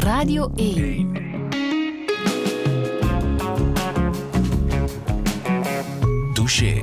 Radio 0.00 0.52
1. 0.56 1.12
Douche. 6.32 6.82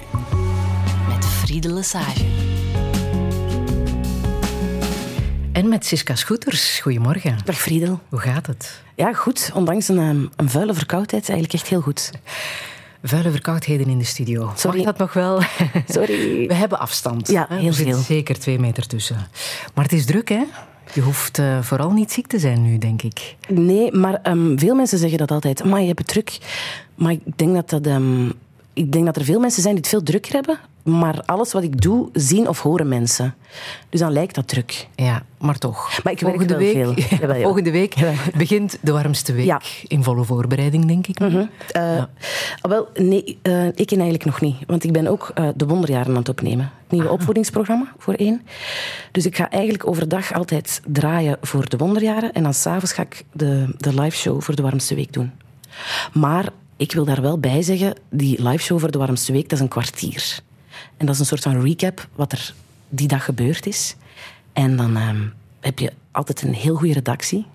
Met 1.07 1.25
Friede 1.25 1.73
Lesage. 1.73 2.25
En 5.51 5.69
met 5.69 5.85
Siska 5.85 6.15
Schoeters. 6.15 6.79
Goedemorgen. 6.79 7.37
Dag 7.45 7.57
Friedel. 7.57 7.99
Hoe 8.09 8.19
gaat 8.19 8.47
het? 8.47 8.81
Ja, 8.95 9.13
goed. 9.13 9.51
Ondanks 9.53 9.87
een, 9.87 9.97
ehm, 9.97 10.25
een 10.35 10.49
vuile 10.49 10.73
verkoudheid 10.73 11.29
eigenlijk 11.29 11.53
echt 11.53 11.69
heel 11.69 11.81
goed. 11.81 12.11
Vuile 13.03 13.31
verkoudheden 13.31 13.87
in 13.87 13.97
de 13.97 14.03
studio. 14.03 14.51
Sorry. 14.55 14.77
Mag 14.77 14.85
dat 14.85 14.97
nog 14.97 15.13
wel? 15.13 15.41
Sorry. 15.87 16.37
We 16.47 16.53
hebben 16.53 16.79
afstand. 16.79 17.27
Ja, 17.27 17.45
hè? 17.49 17.57
heel 17.57 17.67
er 17.67 17.73
zit 17.73 17.87
veel. 17.87 17.97
zeker 17.97 18.39
twee 18.39 18.59
meter 18.59 18.87
tussen. 18.87 19.27
Maar 19.73 19.83
het 19.83 19.93
is 19.93 20.05
druk, 20.05 20.29
hè? 20.29 20.43
Je 20.97 21.03
hoeft 21.03 21.39
eh, 21.39 21.61
vooral 21.61 21.91
niet 21.91 22.11
ziek 22.11 22.27
te 22.27 22.39
zijn 22.39 22.61
nu, 22.61 22.77
denk 22.77 23.01
ik. 23.01 23.35
Nee, 23.49 23.91
maar 23.91 24.19
ehm, 24.23 24.57
veel 24.57 24.75
mensen 24.75 24.97
zeggen 24.97 25.17
dat 25.17 25.31
altijd. 25.31 25.63
Maar 25.63 25.81
je 25.81 25.87
hebt 25.87 25.99
het 25.99 26.07
druk. 26.07 26.37
Maar 26.95 27.11
ik 27.11 27.21
denk 27.35 27.53
dat, 27.53 27.69
dat, 27.69 27.85
ehm, 27.85 28.29
ik 28.73 28.91
denk 28.91 29.05
dat 29.05 29.15
er 29.15 29.23
veel 29.23 29.39
mensen 29.39 29.61
zijn 29.61 29.73
die 29.73 29.83
het 29.83 29.91
veel 29.91 30.03
drukker 30.03 30.33
hebben. 30.33 30.59
Maar 30.87 31.21
alles 31.25 31.53
wat 31.53 31.63
ik 31.63 31.81
doe, 31.81 32.09
zien 32.13 32.47
of 32.47 32.61
horen 32.61 32.87
mensen. 32.87 33.35
Dus 33.89 33.99
dan 33.99 34.11
lijkt 34.11 34.35
dat 34.35 34.47
druk. 34.47 34.87
Ja, 34.95 35.23
maar 35.39 35.57
toch. 35.57 36.03
Maar 36.03 36.13
ik 36.13 36.19
werk 36.19 36.35
volgende 36.35 36.57
wel 36.57 36.73
week, 36.73 37.07
veel. 37.07 37.27
Ja. 37.35 37.41
volgende 37.41 37.71
week 37.71 37.95
begint 38.37 38.77
de 38.81 38.91
warmste 38.91 39.33
week. 39.33 39.45
Ja. 39.45 39.61
In 39.87 40.03
volle 40.03 40.23
voorbereiding, 40.23 40.85
denk 40.85 41.07
ik. 41.07 41.19
Eh, 41.19 41.97
ah, 41.97 42.03
wel, 42.61 42.87
nee, 42.93 43.39
eh, 43.41 43.67
ik 43.67 43.91
eigenlijk 43.91 44.25
nog 44.25 44.41
niet. 44.41 44.55
Want 44.67 44.83
ik 44.83 44.91
ben 44.91 45.07
ook 45.07 45.31
eh, 45.33 45.47
de 45.55 45.65
wonderjaren 45.65 46.09
aan 46.09 46.15
het 46.15 46.29
opnemen. 46.29 46.71
Het 46.83 46.91
nieuwe 46.91 47.09
opvoedingsprogramma 47.09 47.93
voor 47.97 48.13
één. 48.13 48.41
Dus 49.11 49.25
ik 49.25 49.35
ga 49.35 49.49
eigenlijk 49.49 49.87
overdag 49.87 50.33
altijd 50.33 50.81
draaien 50.85 51.37
voor 51.41 51.69
de 51.69 51.77
wonderjaren. 51.77 52.33
En 52.33 52.43
dan 52.43 52.53
s'avonds 52.53 52.93
ga 52.93 53.01
ik 53.01 53.23
de, 53.31 53.75
de 53.77 54.01
live 54.01 54.17
show 54.17 54.41
voor 54.41 54.55
de 54.55 54.61
warmste 54.61 54.95
week 54.95 55.13
doen. 55.13 55.31
Maar 56.13 56.49
ik 56.77 56.91
wil 56.91 57.05
daar 57.05 57.21
wel 57.21 57.39
bij 57.39 57.61
zeggen, 57.61 57.93
die 58.09 58.43
live 58.43 58.63
show 58.63 58.79
voor 58.79 58.91
de 58.91 58.97
warmste 58.97 59.31
week, 59.31 59.43
dat 59.43 59.51
is 59.51 59.59
een 59.59 59.67
kwartier. 59.67 60.45
En 60.97 61.05
dat 61.05 61.15
is 61.15 61.19
een 61.19 61.25
soort 61.25 61.43
van 61.43 61.61
recap 61.61 62.07
wat 62.15 62.31
er 62.31 62.53
die 62.89 63.07
dag 63.07 63.25
gebeurd 63.25 63.65
is. 63.65 63.95
En 64.53 64.75
dan 64.75 64.97
ehm, 64.97 65.21
heb 65.59 65.79
je 65.79 65.91
altijd 66.11 66.41
een 66.41 66.53
heel 66.53 66.75
goede 66.75 66.93
redactie. 66.93 67.45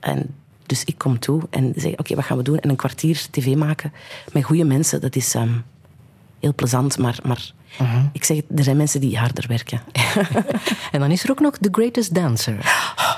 En 0.00 0.34
dus 0.66 0.84
ik 0.84 0.98
kom 0.98 1.18
toe 1.18 1.42
en 1.50 1.72
zeg, 1.76 1.92
oké, 1.92 2.14
wat 2.14 2.24
gaan 2.24 2.36
we 2.36 2.42
doen? 2.42 2.58
En 2.58 2.70
een 2.70 2.76
kwartier 2.76 3.26
tv 3.30 3.54
maken 3.54 3.92
met 4.32 4.44
goede 4.44 4.64
mensen, 4.64 5.00
dat 5.00 5.16
is 5.16 5.34
ehm, 5.34 5.58
heel 6.40 6.54
plezant. 6.54 6.98
Maar, 6.98 7.18
maar 7.22 7.52
ik 8.12 8.24
zeg, 8.24 8.40
er 8.56 8.64
zijn 8.64 8.76
mensen 8.76 9.00
die 9.00 9.18
harder 9.18 9.44
werken. 9.48 9.80
En 10.92 11.00
dan 11.00 11.10
is 11.10 11.24
er 11.24 11.30
ook 11.30 11.40
nog 11.40 11.56
The 11.58 11.68
Greatest 11.72 12.14
Dancer. 12.14 12.56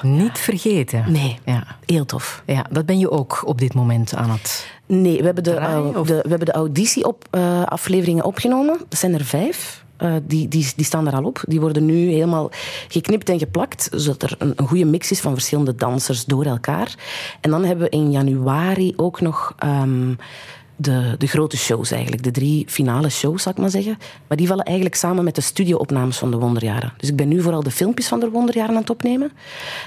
Niet 0.02 0.38
vergeten. 0.38 1.04
Nee, 1.12 1.38
Ja. 1.44 1.66
heel 1.86 2.04
tof. 2.06 2.42
ja, 2.46 2.66
dat 2.70 2.86
ben 2.86 2.98
je 2.98 3.10
ook 3.10 3.42
op 3.46 3.58
dit 3.58 3.74
moment 3.74 4.14
aan 4.14 4.30
het... 4.30 4.70
Nee, 4.86 5.18
we 5.18 5.24
hebben 5.24 5.44
de, 5.44 5.50
Draaien, 5.54 5.76
au- 5.94 5.98
of? 6.00 6.06
de, 6.06 6.14
we 6.22 6.28
hebben 6.28 6.46
de 6.46 6.52
auditie-afleveringen 6.52 8.24
opgenomen. 8.24 8.78
Dat 8.88 8.98
zijn 8.98 9.14
er 9.14 9.24
vijf. 9.24 9.84
Eh, 9.96 10.14
die, 10.22 10.48
die, 10.48 10.72
die 10.76 10.84
staan 10.84 11.06
er 11.06 11.12
al 11.14 11.24
op. 11.24 11.42
Die 11.46 11.60
worden 11.60 11.84
nu 11.86 11.94
helemaal 12.10 12.50
geknipt 12.88 13.28
en 13.28 13.38
geplakt, 13.38 13.88
zodat 13.92 14.22
er 14.22 14.34
een, 14.38 14.52
een 14.56 14.66
goede 14.66 14.84
mix 14.84 15.10
is 15.10 15.20
van 15.20 15.32
verschillende 15.32 15.74
dansers 15.74 16.24
door 16.24 16.44
elkaar. 16.44 16.94
En 17.40 17.50
dan 17.50 17.64
hebben 17.64 17.84
we 17.84 17.90
in 17.96 18.10
januari 18.10 18.92
ook 18.96 19.20
nog 19.20 19.52
ehm, 19.58 20.12
de, 20.76 21.14
de 21.18 21.26
grote 21.26 21.56
shows 21.56 21.90
eigenlijk. 21.90 22.22
De 22.22 22.30
drie 22.30 22.64
finale 22.68 23.08
shows, 23.08 23.42
zal 23.42 23.52
ik 23.52 23.58
maar 23.58 23.70
zeggen. 23.70 23.98
Maar 24.26 24.36
die 24.36 24.46
vallen 24.46 24.64
eigenlijk 24.64 24.96
samen 24.96 25.24
met 25.24 25.34
de 25.34 25.40
studioopnames 25.40 26.18
van 26.18 26.30
de 26.30 26.36
Wonderjaren. 26.36 26.92
Dus 26.96 27.08
ik 27.08 27.16
ben 27.16 27.28
nu 27.28 27.42
vooral 27.42 27.62
de 27.62 27.70
filmpjes 27.70 28.08
van 28.08 28.20
de 28.20 28.30
Wonderjaren 28.30 28.74
aan 28.74 28.80
het 28.80 28.90
opnemen. 28.90 29.32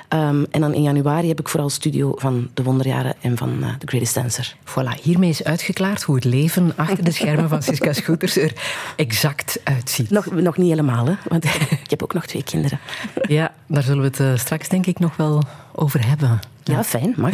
Ehm, 0.08 0.44
en 0.52 0.62
dan 0.62 0.74
in 0.74 0.82
januari 0.82 1.28
heb 1.28 1.40
ik 1.40 1.50
vooral 1.50 1.70
studio 1.70 2.14
van 2.16 2.50
de 2.54 2.64
Wonderjaren 2.64 3.16
en 3.22 3.38
van 3.38 3.64
eh, 3.64 3.70
The 3.80 3.88
Greatest 3.88 4.16
Dancer. 4.16 4.56
Voilà, 4.66 5.02
hiermee 5.02 5.30
is 5.30 5.44
uitgeklaard 5.44 6.04
hoe 6.04 6.16
het 6.16 6.24
leven 6.24 6.74
achter 6.76 7.04
de 7.04 7.12
schermen 7.12 7.50
van 7.50 7.64
Siska 7.64 7.94
Scooters 7.94 8.38
er 8.38 8.54
exact 8.96 9.60
uitziet. 9.64 10.10
Nog, 10.10 10.32
nog 10.32 10.58
niet 10.58 10.70
helemaal, 10.70 11.06
hè? 11.06 11.14
want 11.28 11.46
ik 11.84 11.90
heb 11.90 12.04
ook 12.04 12.14
nog 12.14 12.26
twee 12.26 12.44
kinderen. 12.44 12.80
Ja, 13.22 13.54
daar 13.68 13.84
zullen 13.84 14.02
we 14.02 14.08
het 14.08 14.20
eh, 14.20 14.36
straks 14.36 14.70
denk 14.70 14.86
ik 14.86 15.00
nog 15.00 15.16
wel 15.16 15.44
over 15.76 16.08
hebben. 16.08 16.40
Ja, 16.64 16.84
fijn, 16.84 17.14
mag. 17.18 17.34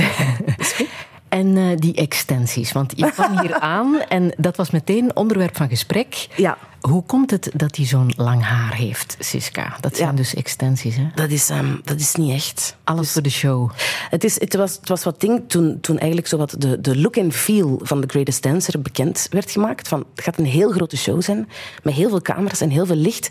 Is 0.58 0.74
goed. 0.78 0.88
En 1.36 1.58
eh, 1.58 1.64
die 1.78 1.96
extensies, 1.96 2.72
want 2.72 2.94
je 2.96 3.12
kwam 3.12 3.40
hier 3.40 3.54
aan 3.78 4.02
en 4.10 4.34
dat 4.38 4.56
was 4.56 4.70
meteen 4.70 5.16
onderwerp 5.16 5.58
van 5.58 5.70
gesprek. 5.70 6.28
Ja. 6.36 6.58
Hoe 6.82 7.04
komt 7.04 7.32
het 7.32 7.50
dat 7.54 7.76
hij 7.76 7.86
zo'n 7.86 8.14
lang 8.18 8.44
haar 8.44 8.74
heeft, 8.76 9.16
Siska? 9.20 9.78
Dat 9.80 9.96
zijn 9.96 10.10
Ja. 10.10 10.16
dus 10.16 10.34
extensies, 10.34 10.96
hè? 10.96 11.08
Dat 11.16 11.30
is, 11.30 11.50
ehm, 11.50 11.76
dat 11.84 12.00
is 12.00 12.16
niet 12.16 12.32
echt. 12.34 12.76
Alles 12.84 13.12
voor 13.12 13.22
de 13.22 13.30
show. 13.30 13.72
Het, 14.10 14.24
is, 14.24 14.40
het, 14.40 14.56
was, 14.56 14.76
het 14.76 14.90
was 14.90 15.04
wat 15.04 15.20
ding 15.22 15.44
toen, 15.48 15.78
toen 15.82 15.98
eigenlijk 15.98 16.28
zo 16.28 16.38
wat 16.38 16.56
de, 16.58 16.82
de 16.82 16.98
look 16.98 17.16
en 17.16 17.32
feel 17.32 17.80
van 17.84 18.02
The 18.02 18.08
Greatest 18.08 18.44
Dancer 18.44 18.82
bekend 18.82 19.28
werd 19.32 19.52
gemaakt. 19.52 19.88
Van, 19.88 20.06
het 20.16 20.24
gaat 20.24 20.38
een 20.38 20.46
heel 20.46 20.72
grote 20.72 20.98
show 20.98 21.22
zijn, 21.22 21.50
met 21.84 21.94
heel 21.94 22.10
veel 22.10 22.22
camera's 22.22 22.62
en 22.62 22.70
heel 22.70 22.86
veel 22.86 22.96
licht. 22.96 23.30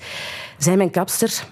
Zij 0.58 0.76
mijn 0.76 0.90
kapster, 0.90 1.44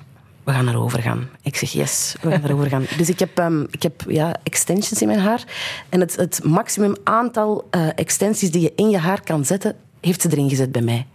we 0.44 0.53
gaan 0.53 0.69
erover 0.69 1.03
gaan. 1.03 1.28
Ik 1.42 1.56
zeg 1.56 1.70
yes, 1.70 2.14
we 2.20 2.30
gaan 2.30 2.44
erover 2.44 2.69
gaan. 2.69 2.84
Dus 2.97 3.08
ik 3.08 3.19
heb, 3.19 3.38
ehm, 3.38 3.62
ik 3.70 3.82
heb 3.82 4.04
ja, 4.08 4.34
extensions 4.42 5.00
in 5.00 5.06
mijn 5.08 5.20
haar. 5.20 5.44
En 5.88 6.00
het, 6.00 6.16
het 6.16 6.41
maximum 6.44 6.94
aantal 7.04 7.66
eh, 7.70 7.88
extensies 7.94 8.50
die 8.50 8.60
je 8.60 8.72
in 8.76 8.91
je 8.91 8.98
haar 8.98 9.22
kan 9.22 9.44
zetten, 9.44 9.76
heeft 10.00 10.22
ze 10.22 10.28
erin 10.31 10.48
gezet 10.48 10.72
bij 10.72 10.82
mij. 10.82 11.06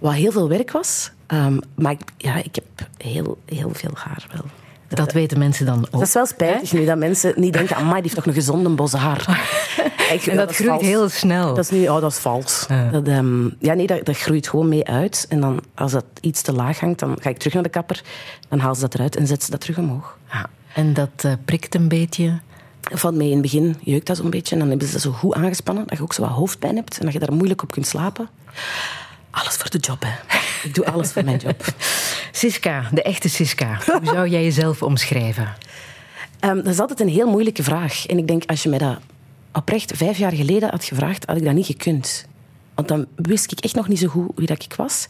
Wat 0.00 0.12
heel 0.12 0.32
veel 0.32 0.48
werk 0.48 0.70
was. 0.70 1.10
ehm, 1.26 1.58
maar 1.74 1.92
ik, 1.92 2.00
ja, 2.16 2.36
ik 2.36 2.54
heb 2.54 2.88
heel, 2.96 3.38
heel 3.44 3.70
veel 3.72 3.92
haar 3.94 4.26
wel. 4.32 4.44
Dat 4.88 5.12
weten 5.12 5.38
mensen 5.38 5.66
dan 5.66 5.78
ook. 5.78 5.90
Dat 5.90 6.02
is 6.02 6.14
wel 6.14 6.26
spijtig 6.26 6.72
nu 6.72 6.84
dat 6.84 6.98
mensen 6.98 7.32
niet 7.36 7.52
denken, 7.52 7.76
amai, 7.76 7.92
die 7.92 8.02
heeft 8.02 8.14
toch 8.14 8.26
een 8.26 8.32
gezonde 8.32 8.68
bos 8.68 8.92
haar. 8.92 9.26
Ik, 10.12 10.26
En 10.26 10.36
dat 10.36 10.54
groeit 10.54 10.70
vals. 10.70 10.82
heel 10.82 11.08
snel. 11.08 11.54
Dat 11.54 11.64
is 11.64 11.70
nu, 11.70 11.88
oh, 11.88 12.00
dat 12.00 12.12
is 12.12 12.18
vals. 12.18 12.66
Dat, 12.92 13.06
ehm, 13.08 13.48
ja, 13.58 13.74
nee, 13.74 13.86
dat, 13.86 14.04
dat 14.04 14.16
groeit 14.18 14.48
gewoon 14.48 14.68
mee 14.68 14.86
uit. 14.86 15.26
En 15.28 15.40
dan, 15.40 15.60
als 15.74 15.92
dat 15.92 16.04
iets 16.20 16.42
te 16.42 16.52
laag 16.52 16.80
hangt, 16.80 16.98
dan 16.98 17.16
ga 17.20 17.30
ik 17.30 17.38
terug 17.38 17.54
naar 17.54 17.62
de 17.62 17.68
kapper. 17.68 18.02
Dan 18.48 18.58
haal 18.58 18.74
ze 18.74 18.80
dat 18.80 18.94
eruit 18.94 19.16
en 19.16 19.26
zet 19.26 19.42
ze 19.42 19.50
dat 19.50 19.60
terug 19.60 19.78
omhoog. 19.78 20.18
Ja, 20.32 20.46
en 20.74 20.94
dat 20.94 21.10
eh, 21.16 21.32
prikt 21.44 21.74
een 21.74 21.88
beetje. 21.88 22.38
Valt 22.80 23.14
mee 23.14 23.26
in 23.26 23.32
het 23.32 23.42
begin, 23.42 23.76
jeukt 23.80 24.06
dat 24.06 24.16
zo'n 24.16 24.30
beetje. 24.30 24.52
En 24.52 24.60
dan 24.60 24.68
hebben 24.68 24.86
ze 24.86 24.92
dat 24.92 25.02
zo 25.02 25.10
goed 25.10 25.34
aangespannen, 25.34 25.84
dat 25.86 25.96
je 25.96 26.02
ook 26.02 26.12
zo 26.12 26.22
wat 26.22 26.30
hoofdpijn 26.30 26.76
hebt. 26.76 26.98
En 26.98 27.04
dat 27.04 27.12
je 27.12 27.18
daar 27.18 27.32
moeilijk 27.32 27.62
op 27.62 27.70
kunt 27.70 27.86
slapen. 27.86 28.28
Alles 29.30 29.54
voor 29.54 29.70
de 29.70 29.78
job, 29.78 30.02
hè. 30.06 30.36
Ik 30.68 30.74
doe 30.74 30.86
alles 30.86 31.12
voor 31.12 31.24
mijn 31.24 31.38
job. 31.38 31.64
Siska, 32.32 32.88
de 32.92 33.02
echte 33.02 33.28
Siska. 33.28 33.78
Hoe 33.86 34.00
zou 34.04 34.28
jij 34.28 34.42
jezelf 34.42 34.82
omschrijven? 34.82 35.54
Ehm, 36.40 36.56
dat 36.56 36.66
is 36.66 36.80
altijd 36.80 37.00
een 37.00 37.08
heel 37.08 37.28
moeilijke 37.28 37.62
vraag. 37.62 38.06
En 38.06 38.18
ik 38.18 38.26
denk, 38.26 38.42
als 38.46 38.62
je 38.62 38.68
mij 38.68 38.78
dat 38.78 38.98
oprecht 39.58 39.96
vijf 39.96 40.18
jaar 40.18 40.32
geleden 40.32 40.70
had 40.70 40.84
gevraagd, 40.84 41.26
had 41.26 41.36
ik 41.36 41.44
dat 41.44 41.54
niet 41.54 41.66
gekund. 41.66 42.26
Want 42.74 42.88
dan 42.88 43.06
wist 43.14 43.52
ik 43.52 43.60
echt 43.60 43.74
nog 43.74 43.88
niet 43.88 43.98
zo 43.98 44.08
goed 44.08 44.30
wie 44.34 44.46
dat 44.46 44.62
ik 44.64 44.74
was. 44.74 45.08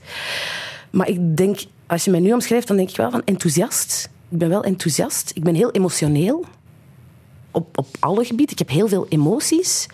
Maar 0.90 1.08
ik 1.08 1.36
denk, 1.36 1.58
als 1.86 2.04
je 2.04 2.10
mij 2.10 2.20
nu 2.20 2.32
omschrijft, 2.32 2.68
dan 2.68 2.76
denk 2.76 2.88
ik 2.90 2.96
wel 2.96 3.10
van 3.10 3.22
enthousiast. 3.24 4.10
Ik 4.28 4.38
ben 4.38 4.48
wel 4.48 4.64
enthousiast. 4.64 5.30
Ik 5.34 5.42
ben 5.42 5.54
heel 5.54 5.70
emotioneel. 5.70 6.44
Op, 7.50 7.78
op 7.78 7.86
alle 7.98 8.24
gebieden. 8.24 8.52
Ik 8.52 8.58
heb 8.58 8.68
heel 8.68 8.88
veel 8.88 9.06
emoties. 9.08 9.86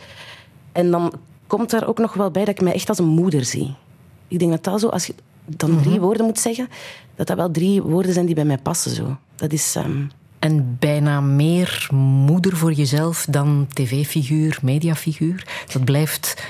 En 0.72 0.91
dan 0.91 1.12
komt 1.47 1.71
daar 1.71 1.88
ook 1.88 1.98
nog 1.98 2.15
wel 2.15 2.31
bij 2.31 2.44
dat 2.44 2.54
ik 2.54 2.60
mij 2.60 2.72
echt 2.72 2.88
als 2.88 2.98
een 2.98 3.04
moeder 3.04 3.44
zie. 3.44 3.75
Ik 4.28 4.38
denk 4.38 4.50
dat 4.50 4.65
dat 4.65 4.81
zo, 4.81 4.88
als 4.88 5.06
je 5.06 5.15
dan 5.47 5.82
drie 5.82 6.00
woorden 6.00 6.26
moet 6.26 6.38
zeggen, 6.38 6.69
dat 7.15 7.26
dat 7.26 7.36
wel 7.36 7.50
drie 7.50 7.82
woorden 7.82 8.12
zijn 8.12 8.26
die 8.26 8.34
bij 8.34 8.44
mij 8.44 8.59
passen. 8.59 8.91
Zo. 8.91 9.16
Dat 9.36 9.53
is... 9.53 9.76
ehm, 9.76 10.03
En 10.44 10.77
bijna 10.78 11.21
meer 11.21 11.88
moeder 12.27 12.56
voor 12.56 12.72
jezelf 12.72 13.27
dan 13.31 13.66
tv-figuur, 13.72 14.59
mediafiguur. 14.62 15.47
Dat 15.72 15.84
blijft 15.84 16.44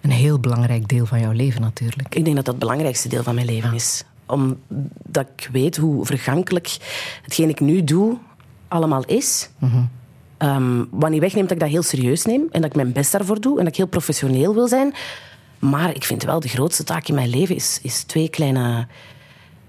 een 0.00 0.10
heel 0.10 0.38
belangrijk 0.38 0.88
deel 0.88 1.06
van 1.06 1.20
jouw 1.20 1.32
leven 1.32 1.60
natuurlijk. 1.60 2.14
Ik 2.14 2.24
denk 2.24 2.36
dat 2.36 2.44
dat 2.44 2.54
het 2.54 2.58
belangrijkste 2.58 3.08
deel 3.08 3.22
van 3.22 3.34
mijn 3.34 3.46
leven 3.46 3.72
is. 3.72 4.04
Omdat 4.26 5.26
ik 5.36 5.48
weet 5.52 5.76
hoe 5.76 6.06
vergankelijk 6.06 6.76
hetgeen 7.22 7.48
ik 7.48 7.60
nu 7.60 7.84
doe 7.84 8.18
allemaal 8.68 9.04
is. 9.04 9.50
Ehm, 10.38 10.84
wat 10.90 11.10
niet 11.10 11.20
wegneemt 11.20 11.48
dat 11.48 11.56
ik 11.56 11.62
dat 11.62 11.72
heel 11.72 11.82
serieus 11.82 12.24
neem 12.24 12.46
en 12.50 12.60
dat 12.60 12.70
ik 12.70 12.76
mijn 12.76 12.92
best 12.92 13.12
daarvoor 13.12 13.40
doe 13.40 13.52
en 13.58 13.64
dat 13.64 13.72
ik 13.72 13.78
heel 13.78 13.86
professioneel 13.86 14.54
wil 14.54 14.68
zijn. 14.68 14.94
Maar 15.58 15.94
ik 15.94 16.04
vind 16.04 16.22
wel 16.22 16.40
de 16.40 16.48
grootste 16.48 16.84
taak 16.84 17.08
in 17.08 17.14
mijn 17.14 17.30
leven 17.30 17.54
is, 17.54 17.78
is 17.82 18.02
twee 18.02 18.28
kleine 18.28 18.86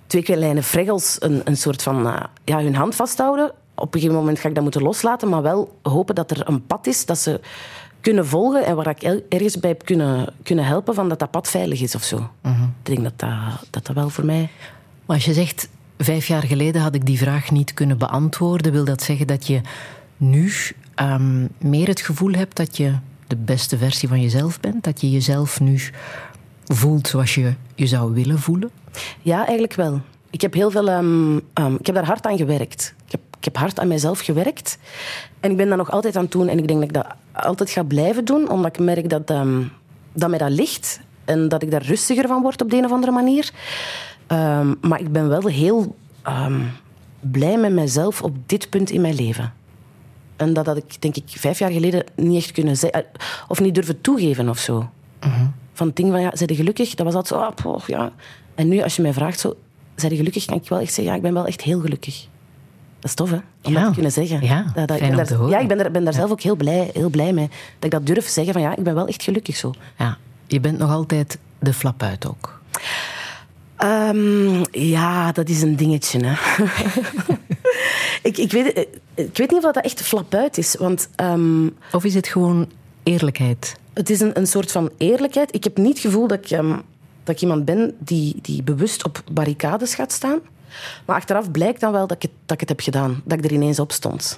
twee 0.10 0.24
kleine 0.24 0.64
freggels 0.64 1.16
een, 1.20 1.42
een 1.44 1.58
soort 1.58 1.82
van 1.84 2.08
eh, 2.08 2.24
ja, 2.46 2.62
hun 2.62 2.76
hand 2.76 2.96
vasthouden. 2.96 3.52
Op 3.76 3.94
een 3.94 4.00
gegeven 4.00 4.20
moment 4.20 4.40
ga 4.40 4.48
ik 4.48 4.56
dat 4.56 4.64
moeten 4.64 4.82
loslaten, 4.82 5.30
maar 5.30 5.42
wel 5.42 5.78
hopen 5.82 6.16
dat 6.16 6.32
er 6.32 6.48
een 6.48 6.66
pad 6.66 6.88
is 6.88 7.06
dat 7.06 7.18
ze 7.18 7.40
kunnen 8.02 8.28
volgen 8.28 8.66
en 8.66 8.76
waar 8.76 8.88
ik 8.88 9.04
ergens 9.30 9.60
bij 9.60 9.70
heb 9.70 9.86
kunnen, 9.86 10.34
kunnen 10.44 10.66
helpen 10.66 10.94
van 10.94 11.10
dat 11.10 11.20
dat 11.20 11.32
pad 11.32 11.48
veilig 11.48 11.82
is 11.82 11.96
of 11.96 12.04
zo. 12.04 12.30
Ik 12.44 12.52
denk 12.82 13.04
dat 13.04 13.20
dat, 13.20 13.30
dat 13.70 13.86
dat 13.86 13.96
wel 13.96 14.10
voor 14.10 14.26
mij... 14.26 14.50
Maar 15.06 15.16
als 15.16 15.26
je 15.26 15.34
zegt, 15.34 15.70
vijf 15.98 16.28
jaar 16.28 16.44
geleden 16.44 16.82
had 16.82 16.96
ik 16.96 17.06
die 17.06 17.18
vraag 17.18 17.52
niet 17.52 17.74
kunnen 17.74 17.98
beantwoorden, 17.98 18.72
wil 18.72 18.86
dat 18.86 19.02
zeggen 19.02 19.28
dat 19.28 19.48
je 19.48 19.62
nu 20.18 20.52
ehm, 20.96 21.48
meer 21.58 21.88
het 21.88 22.02
gevoel 22.02 22.32
hebt 22.32 22.56
dat 22.56 22.78
je 22.78 22.94
de 23.28 23.36
beste 23.36 23.78
versie 23.78 24.08
van 24.08 24.22
jezelf 24.22 24.60
bent? 24.60 24.84
Dat 24.84 25.02
je 25.02 25.12
jezelf 25.12 25.60
nu 25.60 25.82
voelt 26.76 27.08
zoals 27.08 27.36
je 27.36 27.54
je 27.76 27.88
zou 27.88 28.14
willen 28.14 28.40
voelen? 28.40 28.70
Ja, 29.22 29.38
eigenlijk 29.38 29.74
wel. 29.74 30.02
Ik 30.30 30.42
heb 30.42 30.54
heel 30.54 30.72
veel... 30.72 30.90
ehm, 30.90 31.40
ehm, 31.54 31.76
ik 31.76 31.86
heb 31.86 31.96
daar 31.96 32.06
hard 32.06 32.26
aan 32.26 32.38
gewerkt. 32.38 32.94
Ik 33.06 33.12
heb 33.12 33.22
ik 33.38 33.46
heb 33.46 33.58
hard 33.58 33.80
aan 33.80 33.88
mezelf 33.88 34.20
gewerkt. 34.20 34.78
En 35.40 35.52
ik 35.52 35.58
ben 35.58 35.70
dat 35.70 35.78
nog 35.78 35.92
altijd 35.92 36.16
aan 36.16 36.24
het 36.24 36.32
doen. 36.32 36.48
En 36.48 36.58
ik 36.58 36.68
denk 36.68 36.80
dat 36.80 36.90
ik 36.90 36.94
dat 36.94 37.06
altijd 37.46 37.70
ga 37.70 37.84
blijven 37.84 38.26
doen, 38.26 38.50
omdat 38.50 38.78
ik 38.78 38.86
merk 38.86 39.10
dat, 39.10 39.30
ehm, 39.30 39.64
dat 40.14 40.30
mij 40.30 40.38
dat 40.38 40.50
ligt. 40.50 41.00
En 41.26 41.48
dat 41.48 41.62
ik 41.62 41.72
daar 41.72 41.82
rustiger 41.82 42.28
van 42.28 42.42
word 42.42 42.62
op 42.62 42.70
de 42.70 42.78
een 42.78 42.86
of 42.86 42.92
andere 42.92 43.12
manier. 43.12 43.52
Maar 44.82 45.00
ik 45.00 45.12
ben 45.12 45.30
wel 45.30 45.46
heel 45.46 45.96
blij 47.20 47.58
met 47.58 47.72
mezelf 47.72 48.22
op 48.22 48.36
dit 48.46 48.70
punt 48.70 48.90
in 48.90 49.02
mijn 49.02 49.16
leven. 49.16 49.54
En 50.36 50.54
dat 50.54 50.66
had 50.66 50.78
ik, 50.78 51.02
denk 51.02 51.16
ik, 51.16 51.24
vijf 51.28 51.60
jaar 51.60 51.72
geleden 51.72 52.04
niet 52.16 52.44
echt 52.44 52.52
kunnen 52.52 52.78
zeggen. 52.78 53.06
Of 53.48 53.60
niet 53.60 53.76
durven 53.76 54.02
toegeven 54.02 54.50
of 54.50 54.58
zo. 54.58 54.90
Van 55.80 55.88
het 55.88 55.96
ding 55.96 56.12
van, 56.12 56.22
ja, 56.22 56.32
zijn 56.34 56.56
gelukkig? 56.56 56.96
Dat 56.96 57.06
was 57.06 57.16
altijd 57.16 57.60
zo, 57.60 57.70
ah, 57.70 57.88
ja. 57.88 58.12
En 58.56 58.68
nu, 58.68 58.82
als 58.82 58.96
je 58.96 59.02
mij 59.02 59.14
vraagt, 59.14 59.40
zo, 59.40 59.54
zijn 59.96 60.16
gelukkig? 60.16 60.46
Kan 60.46 60.58
ik 60.58 60.70
wel 60.70 60.80
echt 60.80 60.94
zeggen, 60.94 61.14
ja, 61.14 61.16
ik 61.16 61.22
ben 61.22 61.34
wel 61.34 61.46
echt 61.46 61.62
heel 61.62 61.80
gelukkig. 61.80 62.28
Dat 63.00 63.10
is 63.10 63.14
tof, 63.14 63.30
hè? 63.30 63.36
Om 63.64 63.74
Ja. 63.74 63.80
dat 63.80 63.88
te 63.88 63.94
kunnen 63.94 64.12
zeggen. 64.12 64.42
Ja, 64.44 64.64
dat, 64.74 64.88
dat, 64.88 64.98
ik 64.98 65.04
fijn 65.04 65.10
ben 65.12 65.20
om 65.20 65.26
te 65.26 65.30
daar, 65.30 65.40
horen. 65.42 65.54
Ja, 65.56 65.60
ik 65.60 65.68
ben 65.68 65.78
daar, 65.78 65.92
ben 65.92 66.04
daar 66.04 66.14
zelf 66.14 66.32
ook 66.32 66.42
heel 66.42 66.56
blij, 66.56 66.90
heel 66.94 67.10
blij 67.10 67.34
mee. 67.34 67.48
Dat 67.48 67.84
ik 67.86 67.92
dat 67.92 68.06
durf 68.06 68.28
zeggen 68.28 68.54
van, 68.54 68.62
ja, 68.62 68.76
ik 68.76 68.84
ben 68.84 68.96
wel 68.96 69.08
echt 69.08 69.24
gelukkig 69.24 69.56
zo. 69.56 69.74
Ja, 69.98 70.18
je 70.48 70.60
bent 70.60 70.78
nog 70.78 70.92
altijd 70.92 71.38
de 71.60 71.74
flap 71.74 72.04
uit 72.04 72.28
ook. 72.28 72.62
Ehm, 73.76 74.64
ja, 74.72 75.32
dat 75.32 75.50
is 75.50 75.62
een 75.62 75.76
dingetje. 75.76 76.20
Hè. 76.26 76.64
ik, 78.30 78.38
ik, 78.38 78.52
weet, 78.52 78.74
eh, 78.74 78.84
ik 79.16 79.38
weet 79.38 79.52
niet 79.52 79.66
of 79.66 79.74
dat 79.74 79.84
echt 79.84 80.02
flap 80.02 80.34
uit 80.34 80.58
is. 80.58 80.76
Want 80.80 81.10
ehm, 81.16 81.68
Of 81.92 82.04
is 82.04 82.14
het 82.14 82.28
gewoon 82.28 82.70
eerlijkheid? 83.04 83.76
Het 83.94 84.10
is 84.10 84.20
een, 84.20 84.38
een 84.38 84.48
soort 84.48 84.72
van 84.72 84.90
eerlijkheid. 84.98 85.56
Ik 85.56 85.64
heb 85.64 85.78
niet 85.78 85.88
het 85.88 86.00
gevoel 86.00 86.28
dat 86.28 86.38
ik, 86.38 86.52
ehm, 86.52 86.70
dat 87.24 87.36
ik 87.36 87.42
iemand 87.42 87.66
ben 87.66 87.96
die, 88.00 88.36
die 88.42 88.64
bewust 88.64 89.06
op 89.06 89.24
barricades 89.32 89.96
gaat 89.96 90.12
staan. 90.12 90.40
Maar 91.06 91.16
achteraf 91.16 91.52
blijkt 91.52 91.80
dan 91.80 91.92
wel 91.92 92.08
dat 92.08 92.16
ik, 92.16 92.22
het, 92.22 92.32
dat 92.46 92.54
ik 92.54 92.60
het 92.60 92.70
heb 92.70 92.80
gedaan. 92.82 93.22
Dat 93.26 93.38
ik 93.38 93.46
er 93.46 93.52
ineens 93.52 93.80
op 93.80 93.92
stond. 93.92 94.38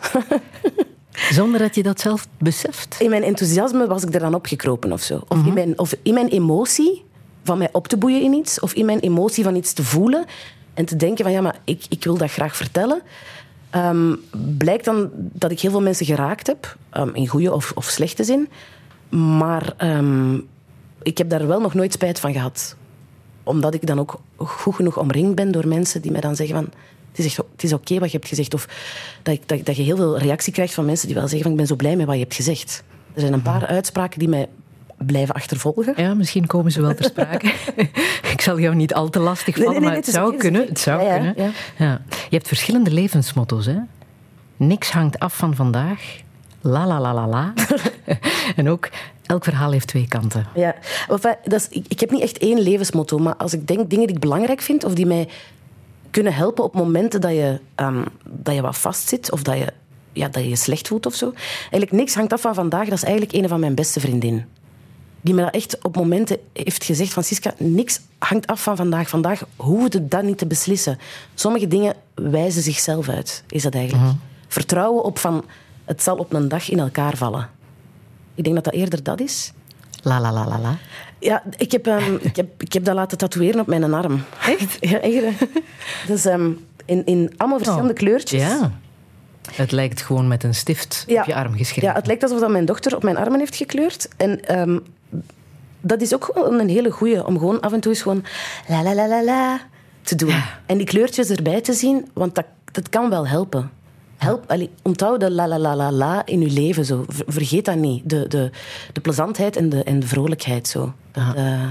Zonder 1.29 1.59
dat 1.59 1.75
je 1.75 1.83
dat 1.83 1.99
zelf 1.99 2.27
beseft? 2.37 2.95
In 2.99 3.09
mijn 3.09 3.23
enthousiasme 3.23 3.87
was 3.87 4.03
ik 4.03 4.13
er 4.13 4.19
dan 4.19 4.33
opgekropen 4.33 4.91
of 4.91 5.01
zo. 5.01 5.21
Of, 5.27 5.45
in 5.45 5.53
mijn, 5.53 5.79
of 5.79 5.95
in 6.01 6.13
mijn 6.13 6.27
emotie 6.27 7.03
van 7.43 7.57
mij 7.57 7.69
op 7.71 7.87
te 7.87 7.97
boeien 7.97 8.21
in 8.21 8.33
iets. 8.33 8.59
Of 8.59 8.73
in 8.73 8.85
mijn 8.85 8.99
emotie 8.99 9.43
van 9.43 9.55
iets 9.55 9.73
te 9.73 9.83
voelen. 9.83 10.25
En 10.73 10.85
te 10.85 10.95
denken 10.95 11.23
van 11.23 11.33
ja, 11.33 11.41
maar 11.41 11.59
ik, 11.63 11.85
ik 11.89 12.03
wil 12.03 12.17
dat 12.17 12.31
graag 12.31 12.55
vertellen. 12.55 13.01
Ehm, 13.69 14.15
blijkt 14.57 14.85
dan 14.85 15.09
dat 15.13 15.51
ik 15.51 15.59
heel 15.59 15.71
veel 15.71 15.81
mensen 15.81 16.05
geraakt 16.05 16.47
heb. 16.47 16.77
ehm, 16.89 17.09
in 17.13 17.27
goede 17.27 17.53
of, 17.53 17.71
of 17.75 17.85
slechte 17.85 18.23
zin. 18.23 18.49
Maar 19.19 19.73
ehm, 19.77 20.35
ik 21.01 21.17
heb 21.17 21.29
daar 21.29 21.47
wel 21.47 21.61
nog 21.61 21.73
nooit 21.73 21.93
spijt 21.93 22.19
van 22.19 22.33
gehad. 22.33 22.75
Omdat 23.43 23.73
ik 23.73 23.85
dan 23.85 23.99
ook 23.99 24.19
goed 24.37 24.75
genoeg 24.75 24.97
omringd 24.97 25.35
ben 25.35 25.51
door 25.51 25.67
mensen 25.67 26.01
die 26.01 26.11
mij 26.11 26.21
dan 26.21 26.35
zeggen 26.35 26.55
van... 26.55 26.69
Het 27.11 27.25
is, 27.25 27.39
is 27.57 27.73
oké 27.73 27.99
wat 27.99 28.11
je 28.11 28.17
hebt 28.17 28.29
gezegd. 28.29 28.53
Of 28.53 28.67
dat, 29.23 29.33
ik, 29.33 29.47
dat, 29.47 29.65
dat 29.65 29.75
je 29.75 29.83
heel 29.83 29.95
veel 29.95 30.17
reactie 30.17 30.53
krijgt 30.53 30.73
van 30.73 30.85
mensen 30.85 31.07
die 31.07 31.15
wel 31.15 31.27
zeggen 31.27 31.41
van... 31.41 31.51
Ik 31.51 31.57
ben 31.57 31.67
zo 31.67 31.75
blij 31.75 31.95
met 31.95 32.05
wat 32.05 32.15
je 32.15 32.21
hebt 32.21 32.35
gezegd. 32.35 32.83
Er 33.13 33.21
zijn 33.21 33.33
een 33.33 33.41
paar 33.41 33.65
uitspraken 33.65 34.19
die 34.19 34.29
mij 34.29 34.47
blijven 34.97 35.35
achtervolgen. 35.35 35.93
Ja, 35.95 36.13
misschien 36.13 36.47
komen 36.47 36.71
ze 36.71 36.81
wel 36.81 36.95
ter 36.95 37.05
sprake. 37.05 37.53
ik 38.33 38.41
zal 38.41 38.59
jou 38.59 38.75
niet 38.75 38.93
al 38.93 39.09
te 39.09 39.19
lastig 39.19 39.55
vallen, 39.55 39.71
nee, 39.71 39.79
nee, 39.79 39.89
maar 39.89 39.97
het 39.97 40.07
zou 40.07 40.37
kunnen. 40.37 40.65
Het 40.67 40.79
zou 40.79 41.03
ja, 41.03 41.15
kunnen. 41.15 41.33
ja. 41.37 41.51
Ja. 41.77 42.01
Je 42.07 42.35
hebt 42.35 42.47
verschillende 42.47 42.91
levensmotto's, 42.91 43.65
hè? 43.65 43.77
Niks 44.57 44.91
hangt 44.91 45.19
af 45.19 45.37
van 45.37 45.55
vandaag. 45.55 46.21
La 46.61 46.85
la 46.85 46.99
la 46.99 47.13
la 47.13 47.27
la. 47.27 47.53
en 48.55 48.69
ook, 48.69 48.89
elk 49.25 49.43
verhaal 49.43 49.71
heeft 49.71 49.87
twee 49.87 50.07
kanten. 50.07 50.47
Ja, 50.55 50.75
enfin, 51.09 51.35
dat 51.43 51.59
is, 51.59 51.67
ik, 51.69 51.85
ik 51.87 51.99
heb 51.99 52.11
niet 52.11 52.21
echt 52.21 52.37
één 52.37 52.59
levensmotto, 52.59 53.17
maar 53.17 53.35
als 53.35 53.53
ik 53.53 53.67
denk 53.67 53.89
dingen 53.89 54.07
die 54.07 54.15
ik 54.15 54.21
belangrijk 54.21 54.61
vind 54.61 54.83
of 54.83 54.93
die 54.93 55.05
mij 55.05 55.27
kunnen 56.11 56.33
helpen 56.33 56.63
op 56.63 56.73
momenten 56.73 57.21
dat 57.21 57.31
je, 57.31 57.59
ehm, 57.75 58.03
dat 58.23 58.55
je 58.55 58.61
wat 58.61 58.77
vastzit 58.77 59.31
of 59.31 59.43
dat 59.43 59.57
je, 59.57 59.73
ja, 60.13 60.27
dat 60.27 60.43
je 60.43 60.49
je 60.49 60.55
slecht 60.55 60.87
voelt 60.87 61.05
of 61.05 61.15
zo. 61.15 61.33
Eigenlijk 61.59 61.91
niks 61.91 62.15
hangt 62.15 62.33
af 62.33 62.41
van 62.41 62.53
vandaag. 62.53 62.87
Dat 62.87 62.97
is 62.97 63.03
eigenlijk 63.03 63.33
een 63.33 63.47
van 63.47 63.59
mijn 63.59 63.75
beste 63.75 63.99
vriendinnen. 63.99 64.47
Die 65.21 65.33
me 65.33 65.41
dat 65.41 65.53
echt 65.53 65.77
op 65.81 65.95
momenten 65.95 66.37
heeft 66.53 66.83
gezegd: 66.83 67.11
Francisca, 67.11 67.53
niks 67.57 68.01
hangt 68.17 68.47
af 68.47 68.63
van 68.63 68.75
vandaag. 68.75 69.09
Vandaag 69.09 69.43
hoefde 69.55 69.97
je 69.97 70.07
dat 70.07 70.23
niet 70.23 70.37
te 70.37 70.47
beslissen. 70.47 70.99
Sommige 71.33 71.67
dingen 71.67 71.95
wijzen 72.13 72.61
zichzelf 72.61 73.09
uit, 73.09 73.43
is 73.47 73.63
dat 73.63 73.73
eigenlijk. 73.73 74.13
Vertrouwen 74.47 75.03
op 75.03 75.19
van 75.19 75.43
het 75.91 76.03
zal 76.03 76.15
op 76.15 76.33
een 76.33 76.47
dag 76.47 76.69
in 76.69 76.79
elkaar 76.79 77.17
vallen. 77.17 77.49
Ik 78.35 78.43
denk 78.43 78.55
dat 78.55 78.63
dat 78.63 78.73
eerder 78.73 79.03
dat 79.03 79.19
is. 79.19 79.53
La 80.01 80.21
la 80.21 80.31
la 80.31 80.47
la 80.47 80.59
la. 80.59 80.77
Ja, 81.19 81.43
ik 81.57 81.71
heb, 81.71 81.87
ehm, 81.87 82.15
ik, 82.21 82.35
heb, 82.35 82.61
ik 82.61 82.73
heb 82.73 82.83
dat 82.83 82.95
laten 82.95 83.17
tatoeëren 83.17 83.59
op 83.59 83.67
mijn 83.67 83.93
arm. 83.93 84.23
Echt? 84.45 84.77
Ja, 84.79 84.99
echt. 84.99 85.45
Dus 86.07 86.25
ehm, 86.25 86.51
in, 86.85 87.05
in 87.05 87.33
allemaal 87.37 87.57
verschillende 87.57 87.93
Oh, 87.93 87.97
kleurtjes. 87.97 88.41
Ja. 88.41 88.71
Het 89.51 89.71
lijkt 89.71 90.01
gewoon 90.01 90.27
met 90.27 90.43
een 90.43 90.55
stift 90.55 91.05
op 91.07 91.25
je 91.25 91.35
arm 91.35 91.55
geschreven. 91.55 91.89
Ja, 91.89 91.95
het 91.95 92.07
lijkt 92.07 92.23
alsof 92.23 92.39
dat 92.39 92.49
mijn 92.49 92.65
dochter 92.65 92.95
op 92.95 93.03
mijn 93.03 93.17
armen 93.17 93.39
heeft 93.39 93.55
gekleurd. 93.55 94.07
En 94.17 94.45
ehm, 94.45 94.79
dat 95.81 96.01
is 96.01 96.13
ook 96.13 96.31
een 96.33 96.69
hele 96.69 96.91
goeie 96.91 97.25
om 97.25 97.39
gewoon 97.39 97.59
af 97.59 97.73
en 97.73 97.79
toe 97.79 97.91
eens 97.91 98.01
gewoon 98.01 98.23
la 98.67 98.83
la 98.83 98.95
la 98.95 99.07
la 99.07 99.23
la 99.23 99.59
te 100.01 100.15
doen. 100.15 100.43
En 100.65 100.77
die 100.77 100.85
kleurtjes 100.85 101.29
erbij 101.29 101.61
te 101.61 101.73
zien, 101.73 102.09
want 102.13 102.35
dat, 102.35 102.45
dat 102.71 102.89
kan 102.89 103.09
wel 103.09 103.27
helpen. 103.27 103.71
Help, 104.23 104.43
allee, 104.51 104.69
onthoud 104.81 105.19
de 105.19 105.31
la 105.31 105.47
la 105.47 105.59
la 105.59 105.75
la 105.75 105.91
la 105.91 106.25
in 106.25 106.41
je 106.41 106.49
leven. 106.49 106.85
Zo. 106.85 107.05
Ver- 107.07 107.25
Vergeet 107.27 107.65
dat 107.65 107.75
niet. 107.75 108.09
De, 108.09 108.27
de, 108.27 108.49
de 108.93 109.01
plezantheid 109.01 109.55
en 109.55 109.69
de, 109.69 109.83
en 109.83 109.99
de 109.99 110.07
vrolijkheid. 110.07 110.67
Zo. 110.67 110.93
Dat, 111.11 111.35
eh, 111.35 111.63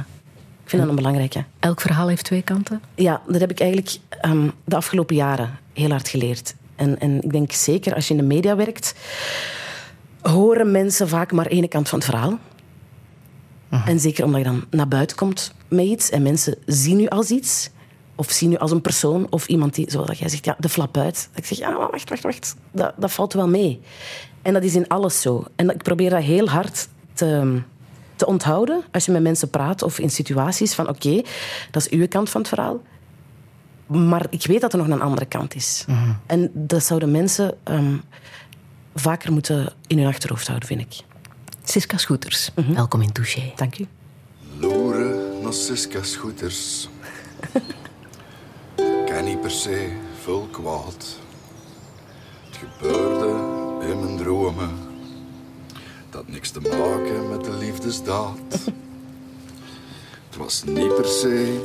ik 0.64 0.70
vind 0.70 0.82
dat 0.82 0.90
een 0.90 0.96
belangrijke. 0.96 1.44
Elk 1.58 1.80
verhaal 1.80 2.08
heeft 2.08 2.24
twee 2.24 2.42
kanten. 2.42 2.80
Ja, 2.94 3.20
dat 3.28 3.40
heb 3.40 3.50
ik 3.50 3.60
eigenlijk 3.60 3.96
ehm, 4.20 4.48
de 4.64 4.76
afgelopen 4.76 5.16
jaren 5.16 5.58
heel 5.72 5.90
hard 5.90 6.08
geleerd. 6.08 6.54
En, 6.76 6.98
en 6.98 7.22
ik 7.22 7.32
denk 7.32 7.52
zeker 7.52 7.94
als 7.94 8.08
je 8.08 8.14
in 8.14 8.20
de 8.20 8.26
media 8.26 8.56
werkt, 8.56 8.94
horen 10.20 10.70
mensen 10.70 11.08
vaak 11.08 11.32
maar 11.32 11.46
één 11.46 11.68
kant 11.68 11.88
van 11.88 11.98
het 11.98 12.08
verhaal. 12.08 12.38
En 13.86 14.00
zeker 14.00 14.24
omdat 14.24 14.40
je 14.40 14.46
dan 14.46 14.64
naar 14.70 14.88
buiten 14.88 15.16
komt 15.16 15.52
met 15.68 15.84
iets 15.86 16.10
en 16.10 16.22
mensen 16.22 16.56
zien 16.66 17.00
u 17.00 17.06
als 17.08 17.30
iets. 17.30 17.70
Of 18.20 18.30
zien 18.30 18.52
u 18.52 18.56
als 18.56 18.70
een 18.70 18.80
persoon 18.80 19.26
of 19.30 19.46
iemand 19.48 19.74
die, 19.74 19.90
zoals 19.90 20.18
jij 20.18 20.28
zegt, 20.28 20.44
ja, 20.44 20.56
de 20.58 20.68
flap 20.68 20.96
uit. 20.96 21.28
Dat 21.30 21.38
ik 21.38 21.46
zeg, 21.46 21.58
ja, 21.58 21.70
maar 21.70 21.90
wacht, 21.90 22.08
wacht, 22.08 22.22
wacht. 22.22 22.54
Dat, 22.72 22.92
dat 22.96 23.12
valt 23.12 23.32
wel 23.32 23.48
mee. 23.48 23.80
En 24.42 24.52
dat 24.52 24.62
is 24.62 24.74
in 24.74 24.88
alles 24.88 25.20
zo. 25.20 25.44
En 25.56 25.70
ik 25.70 25.82
probeer 25.82 26.10
dat 26.10 26.22
heel 26.22 26.48
hard 26.48 26.88
te, 27.12 27.60
te 28.16 28.26
onthouden 28.26 28.82
als 28.92 29.04
je 29.04 29.12
met 29.12 29.22
mensen 29.22 29.50
praat 29.50 29.82
of 29.82 29.98
in 29.98 30.10
situaties 30.10 30.74
van 30.74 30.88
oké, 30.88 31.22
dat 31.70 31.82
is 31.82 31.88
uw 31.88 32.08
kant 32.08 32.30
van 32.30 32.40
het 32.40 32.48
verhaal. 32.50 32.82
Maar 33.86 34.26
ik 34.30 34.46
weet 34.46 34.60
dat 34.60 34.72
er 34.72 34.78
nog 34.78 34.88
een 34.88 35.00
andere 35.02 35.26
kant 35.26 35.54
is. 35.54 35.84
En 36.26 36.50
dat 36.54 36.84
zouden 36.84 37.10
mensen 37.10 37.54
ehm, 37.62 37.96
vaker 38.94 39.32
moeten 39.32 39.72
in 39.86 39.98
hun 39.98 40.06
achterhoofd 40.06 40.46
houden, 40.46 40.68
vind 40.68 40.80
ik. 40.80 40.94
Siska 41.64 41.96
Schoeters, 41.96 42.50
Mhm. 42.54 42.74
welkom 42.74 43.02
in 43.02 43.12
Touché. 43.12 43.52
Dank 43.56 43.78
u. 43.78 43.86
Loeren 44.58 45.42
naar 45.42 45.52
Siska 45.52 46.02
Scooters. 46.02 46.88
Ken 49.10 49.24
niet 49.24 49.40
per 49.40 49.50
se 49.50 49.88
veel 50.22 50.48
kwaad. 50.50 51.18
Het 52.46 52.56
gebeurde 52.56 53.28
in 53.86 54.00
mijn 54.00 54.16
dromen. 54.16 54.70
Dat 56.10 56.20
had 56.20 56.28
niks 56.28 56.50
te 56.50 56.60
maken 56.60 57.28
met 57.28 57.44
de 57.44 57.52
liefdesdaad. 57.52 58.36
Het 60.28 60.36
was 60.36 60.64
niet 60.64 60.94
per 60.94 61.04
se 61.04 61.60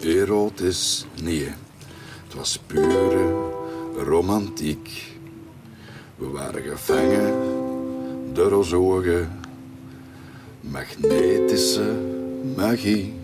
erotisch, 0.00 1.06
nee. 1.22 1.48
Het 2.24 2.34
was 2.34 2.58
pure 2.66 3.50
romantiek. 3.96 5.16
We 6.16 6.28
waren 6.30 6.62
gevangen 6.62 7.34
door 8.32 8.52
onze 8.52 8.76
ogen 8.76 9.40
magnetische 10.60 11.94
magie. 12.56 13.14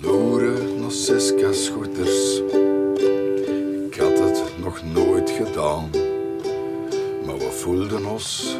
Loeren 0.00 0.77
naar 0.88 0.96
Siska 0.96 1.52
scooters. 1.52 2.42
Ik 3.86 3.94
had 4.00 4.18
het 4.18 4.42
nog 4.62 4.82
nooit 4.94 5.30
gedaan, 5.30 5.90
maar 7.26 7.38
we 7.38 7.50
voelden 7.50 8.06
ons 8.06 8.56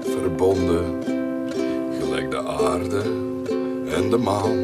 verbonden, 0.00 1.02
gelijk 2.00 2.30
de 2.30 2.42
aarde 2.42 3.02
en 3.86 4.10
de 4.10 4.16
maan. 4.16 4.58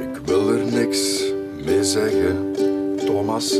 Ik 0.00 0.20
wil 0.24 0.48
er 0.48 0.72
niks 0.72 1.22
mee 1.64 1.84
zeggen, 1.84 2.52
Thomas. 3.04 3.52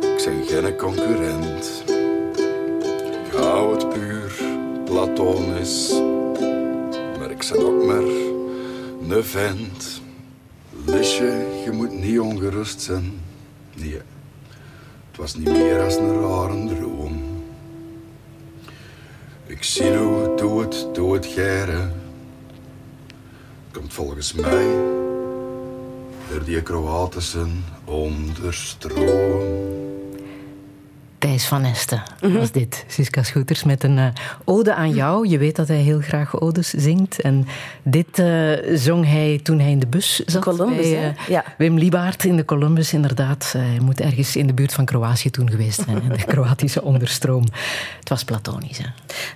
Ik 0.00 0.24
ben 0.24 0.44
geen 0.44 0.76
concurrent. 0.76 1.82
Ik 3.26 3.32
hou 3.32 3.72
het 3.74 3.88
puur 3.88 4.32
platonisch. 4.84 5.92
Maar 7.18 7.30
ik 7.30 7.46
ben 7.50 7.66
ook 7.66 7.84
maar 7.84 8.02
een 9.08 9.24
vent. 9.24 10.06
Lisje, 10.88 11.46
je 11.64 11.70
moet 11.72 11.92
niet 11.92 12.20
ongerust 12.20 12.80
zijn. 12.80 13.20
Nee, 13.74 14.00
het 15.10 15.16
was 15.16 15.34
niet 15.34 15.48
meer 15.48 15.80
als 15.80 15.96
een 15.96 16.20
rare 16.20 16.66
droom. 16.66 17.22
Ik 19.46 19.62
zie 19.62 19.96
hoe 19.96 20.36
doe 20.36 20.60
het, 20.60 20.86
doe 20.92 21.14
het 21.14 21.26
geren. 21.26 21.92
Komt 23.72 23.92
volgens 23.92 24.32
mij 24.32 24.66
door 26.30 26.44
die 26.44 26.62
Kroatische 26.62 27.46
onderstroom. 27.84 29.87
Thijs 31.38 31.50
van 31.50 31.64
Esten 31.64 32.02
was 32.20 32.50
dit. 32.50 32.84
Siska 32.86 33.22
Schoeters 33.22 33.64
met 33.64 33.82
een 33.84 33.98
eh, 33.98 34.06
ode 34.44 34.74
aan 34.74 34.90
jou. 34.90 35.28
Je 35.28 35.38
weet 35.38 35.56
dat 35.56 35.68
hij 35.68 35.76
heel 35.76 36.00
graag 36.00 36.40
odes 36.40 36.68
zingt. 36.70 37.20
En 37.20 37.46
dit 37.82 38.18
eh, 38.18 38.52
zong 38.74 39.06
hij 39.06 39.40
toen 39.42 39.58
hij 39.58 39.70
in 39.70 39.78
de 39.78 39.86
bus 39.86 40.22
zat. 40.26 40.42
Columbus, 40.42 40.90
bij, 40.90 41.04
eh, 41.08 41.28
Ja. 41.28 41.44
Wim 41.58 41.78
Liebaert 41.78 42.24
in 42.24 42.36
de 42.36 42.44
Columbus, 42.44 42.92
inderdaad. 42.92 43.52
Hij 43.56 43.78
moet 43.82 44.00
ergens 44.00 44.36
in 44.36 44.46
de 44.46 44.52
buurt 44.54 44.72
van 44.72 44.84
Kroatië 44.84 45.30
toen 45.30 45.50
geweest 45.50 45.82
zijn. 45.84 46.02
de 46.08 46.24
Kroatische 46.32 46.82
onderstroom. 46.82 47.44
Het 47.98 48.08
was 48.08 48.24
platonisch, 48.24 48.78
hè? 48.78 48.86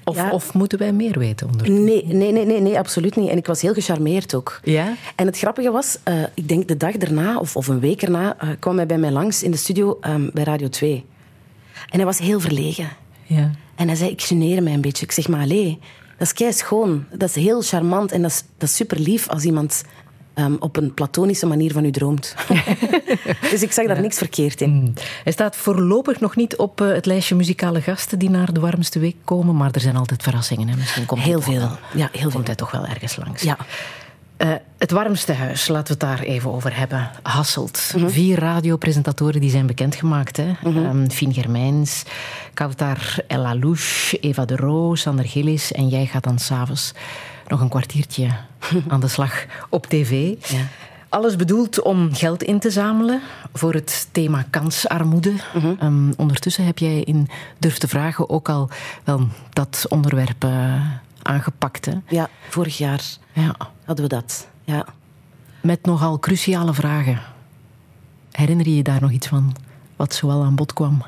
Of, 0.05 0.17
Ja. 0.17 0.31
of 0.31 0.55
moeten 0.55 0.79
wij 0.79 0.93
meer 0.93 1.19
weten 1.19 1.49
onder? 1.51 1.71
Nee, 1.71 2.05
nee, 2.07 2.33
nee, 2.33 2.45
nee, 2.47 2.61
nee, 2.61 2.79
absoluut 2.79 3.17
niet. 3.17 3.29
En 3.31 3.37
ik 3.37 3.47
was 3.47 3.61
heel 3.63 3.75
gecharmeerd 3.75 4.35
ook. 4.35 4.61
Ja? 4.65 4.95
En 5.15 5.27
het 5.27 5.39
grappige 5.39 5.71
was, 5.71 5.99
ik 6.35 6.49
denk 6.49 6.69
de 6.69 6.77
dag 6.77 6.97
daarna, 6.97 7.39
of, 7.39 7.57
of 7.57 7.69
een 7.69 7.81
week 7.81 8.03
erna, 8.03 8.37
kwam 8.59 8.77
hij 8.77 8.87
bij 8.87 8.99
mij 8.99 9.11
langs 9.11 9.43
in 9.43 9.51
de 9.51 9.57
studio 9.57 9.99
ehm, 10.01 10.29
bij 10.33 10.45
Radio 10.45 10.69
2. 10.69 11.05
En 11.93 11.99
hij 11.99 12.05
was 12.05 12.19
heel 12.19 12.41
verlegen. 12.41 12.89
Ja. 13.27 13.51
En 13.75 13.87
hij 13.87 13.97
zei, 13.97 14.11
ik 14.11 14.23
geneer 14.23 14.63
mij 14.63 14.73
een 14.73 14.81
beetje. 14.81 15.05
Ik 15.05 15.13
zeg, 15.13 15.29
maar 15.29 15.41
allee, 15.41 15.79
dat 16.19 16.27
is 16.27 16.33
kei 16.33 16.53
schoon. 16.53 17.05
Dat 17.13 17.29
is 17.29 17.35
heel 17.35 17.63
charmant 17.63 18.13
en 18.13 18.23
dat 18.23 18.31
is, 18.31 18.43
dat 18.59 18.69
is 18.69 18.75
super 18.77 18.99
lief 18.99 19.29
als 19.29 19.45
iemand 19.45 19.85
ehm, 20.35 20.55
op 20.59 20.77
een 20.77 20.95
platonische 20.95 21.47
manier 21.47 21.73
van 21.73 21.85
u 21.85 21.91
droomt. 21.91 22.35
dus 23.51 23.63
ik 23.63 23.73
zag 23.73 23.87
daar 23.87 24.01
niks 24.01 24.19
verkeerd 24.19 24.61
in. 24.61 24.71
Mm. 24.71 24.93
Hij 25.25 25.33
staat 25.33 25.57
voorlopig 25.57 26.21
nog 26.21 26.37
niet 26.37 26.57
op 26.57 26.81
eh, 26.81 26.89
het 26.89 27.07
lijstje 27.07 27.35
muzikale 27.35 27.81
gasten 27.81 28.19
die 28.19 28.31
naar 28.31 28.53
de 28.53 28.61
warmste 28.61 28.99
week 28.99 29.17
komen, 29.25 29.57
maar 29.57 29.71
er 29.73 29.81
zijn 29.81 29.97
altijd 29.97 30.23
verrassingen. 30.23 30.69
Hè? 30.69 30.77
Misschien 30.77 31.07
komt 31.07 31.23
Heel 31.23 31.41
veel. 31.41 31.59
wel- 31.61 31.79
Ja, 31.95 32.09
heel 32.13 32.21
veel. 32.21 32.31
Komt 32.31 32.47
hij 32.47 32.57
toch 32.57 32.71
wel 32.71 32.87
ergens 32.87 33.17
langs. 33.17 33.43
Ja. 33.43 33.57
Eh, 34.43 34.53
het 34.79 34.91
warmste 34.91 35.33
huis, 35.33 35.69
laten 35.69 35.99
we 35.99 36.07
het 36.07 36.19
daar 36.19 36.27
even 36.27 36.53
over 36.53 36.77
hebben. 36.77 37.11
Hasselt. 37.23 37.93
Mhm. 37.97 38.09
Vier 38.09 38.39
radiopresentatoren 38.39 39.41
die 39.41 39.51
zijn 39.51 39.67
bekendgemaakt. 39.67 40.37
Hè? 40.37 40.53
Ehm, 40.65 41.09
Fien 41.09 41.35
Germijns, 41.35 42.03
Kautar 42.55 43.17
El 43.27 43.47
Alouche, 43.47 44.19
Eva 44.19 44.45
de 44.45 44.57
Roo, 44.57 44.95
Sander 44.95 45.25
Gillis. 45.25 45.73
En 45.73 45.89
jij 45.89 46.07
gaat 46.07 46.25
dan 46.25 46.39
s'avonds 46.39 46.93
nog 47.49 47.61
een 47.61 47.69
kwartiertje 47.69 48.29
aan 48.89 49.01
de 49.01 49.09
slag 49.09 49.45
op 49.69 49.87
tv. 49.87 50.35
Ja. 50.53 50.67
Alles 51.09 51.37
bedoeld 51.37 51.83
om 51.83 52.15
geld 52.15 52.43
in 52.43 52.59
te 52.59 52.71
zamelen 52.71 53.21
voor 53.55 53.75
het 53.75 54.09
thema 54.13 54.45
kansarmoede. 54.51 55.33
Ehm, 55.79 56.13
ondertussen 56.17 56.65
heb 56.65 56.79
jij 56.79 57.01
in 57.01 57.29
Durf 57.59 57.79
te 57.79 57.89
Vragen 57.89 58.31
ook 58.31 58.49
al 58.49 58.71
wel 59.05 59.29
dat 59.51 59.87
onderwerp 59.89 60.45
eh, 60.45 60.87
aangepakt. 61.23 61.85
Hè? 61.85 61.95
ja, 62.09 62.29
vorig 62.49 62.79
jaar 62.79 63.03
Ja. 63.33 63.57
Hadden 63.85 64.05
we 64.05 64.15
dat. 64.15 64.47
Ja. 64.65 64.87
Met 65.61 65.85
nogal 65.85 66.19
cruciale 66.19 66.75
vragen. 66.75 67.21
Herinner 68.31 68.69
je 68.69 68.77
je 68.77 68.83
daar 68.83 69.01
nog 69.01 69.11
iets 69.11 69.27
van? 69.27 69.57
Wat 69.97 70.15
zoal 70.15 70.43
aan 70.43 70.55
bod 70.55 70.73
kwam? 70.73 71.03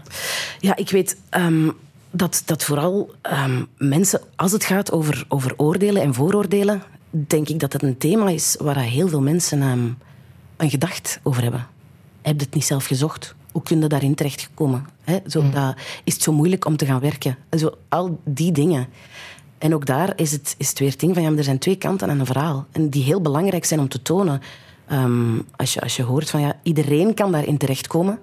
Ja, 0.59 0.77
ik 0.77 0.91
weet 0.91 1.17
ehm, 1.29 1.71
dat, 2.11 2.43
dat 2.45 2.65
vooral 2.65 3.15
ehm, 3.21 3.63
mensen, 3.77 4.21
als 4.37 4.53
het 4.53 4.65
gaat 4.65 4.93
over, 4.93 5.25
over 5.29 5.55
oordelen 5.57 6.03
en 6.03 6.15
vooroordelen, 6.15 6.83
denk 7.11 7.49
ik 7.49 7.61
dat 7.61 7.73
het 7.73 7.83
een 7.83 7.99
thema 7.99 8.29
is 8.29 8.57
waar 8.61 8.79
heel 8.79 9.09
veel 9.09 9.21
mensen 9.21 9.63
ehm, 9.63 9.89
een 10.57 10.71
gedacht 10.71 11.21
over 11.23 11.43
hebben. 11.43 11.67
Heb 12.23 12.39
je 12.39 12.45
het 12.45 12.55
niet 12.55 12.65
zelf 12.65 12.87
gezocht? 12.87 13.35
Hoe 13.53 13.63
kun 13.63 13.81
je 13.81 13.87
daarin 13.87 14.15
terechtgekomen? 14.15 14.87
Hè? 15.03 15.19
Zo, 15.27 15.51
dat, 15.51 15.77
is 16.05 16.15
het 16.15 16.23
zo 16.23 16.33
moeilijk 16.33 16.65
om 16.65 16.77
te 16.77 16.87
gaan 16.87 17.01
werken? 17.01 17.37
En 17.49 17.59
zo, 17.59 17.71
al 17.89 18.21
die 18.25 18.53
dingen. 18.53 18.87
En 19.65 19.75
ook 19.75 19.87
daar 19.87 20.13
is 20.17 20.33
het, 20.33 20.55
is 20.59 20.69
het 20.69 20.79
weer 20.79 20.91
het 20.91 21.01
ding 21.01 21.15
van, 21.15 21.23
ja, 21.23 21.33
er 21.37 21.45
zijn 21.45 21.59
twee 21.59 21.77
kanten 21.77 22.11
aan 22.11 22.21
een 22.21 22.27
verhaal. 22.27 22.67
En 22.73 22.89
die 22.89 23.03
heel 23.03 23.21
belangrijk 23.21 23.65
zijn 23.65 23.81
om 23.81 23.89
te 23.89 24.03
tonen. 24.03 24.41
Ehm, 24.87 25.39
als, 25.57 25.75
je, 25.75 25.81
als 25.81 25.97
je 25.97 26.03
hoort 26.03 26.31
van, 26.31 26.41
ja, 26.41 26.57
iedereen 26.63 27.15
kan 27.15 27.33
daarin 27.33 27.59
terechtkomen. 27.59 28.19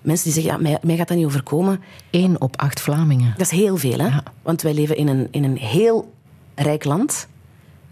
Mensen 0.00 0.24
die 0.24 0.42
zeggen, 0.42 0.52
ja, 0.52 0.68
mij, 0.70 0.78
mij 0.82 0.96
gaat 0.96 1.08
dat 1.08 1.16
niet 1.16 1.26
overkomen. 1.26 1.80
Eén 2.10 2.40
op 2.40 2.56
acht 2.56 2.80
Vlamingen. 2.80 3.34
Dat 3.36 3.52
is 3.52 3.58
heel 3.58 3.76
veel, 3.76 3.98
hè? 3.98 4.06
Ja. 4.06 4.22
Want 4.42 4.62
wij 4.62 4.74
leven 4.74 4.96
in 4.96 5.08
een, 5.08 5.28
in 5.30 5.44
een 5.44 5.56
heel 5.56 6.12
rijk 6.54 6.84
land. 6.84 7.28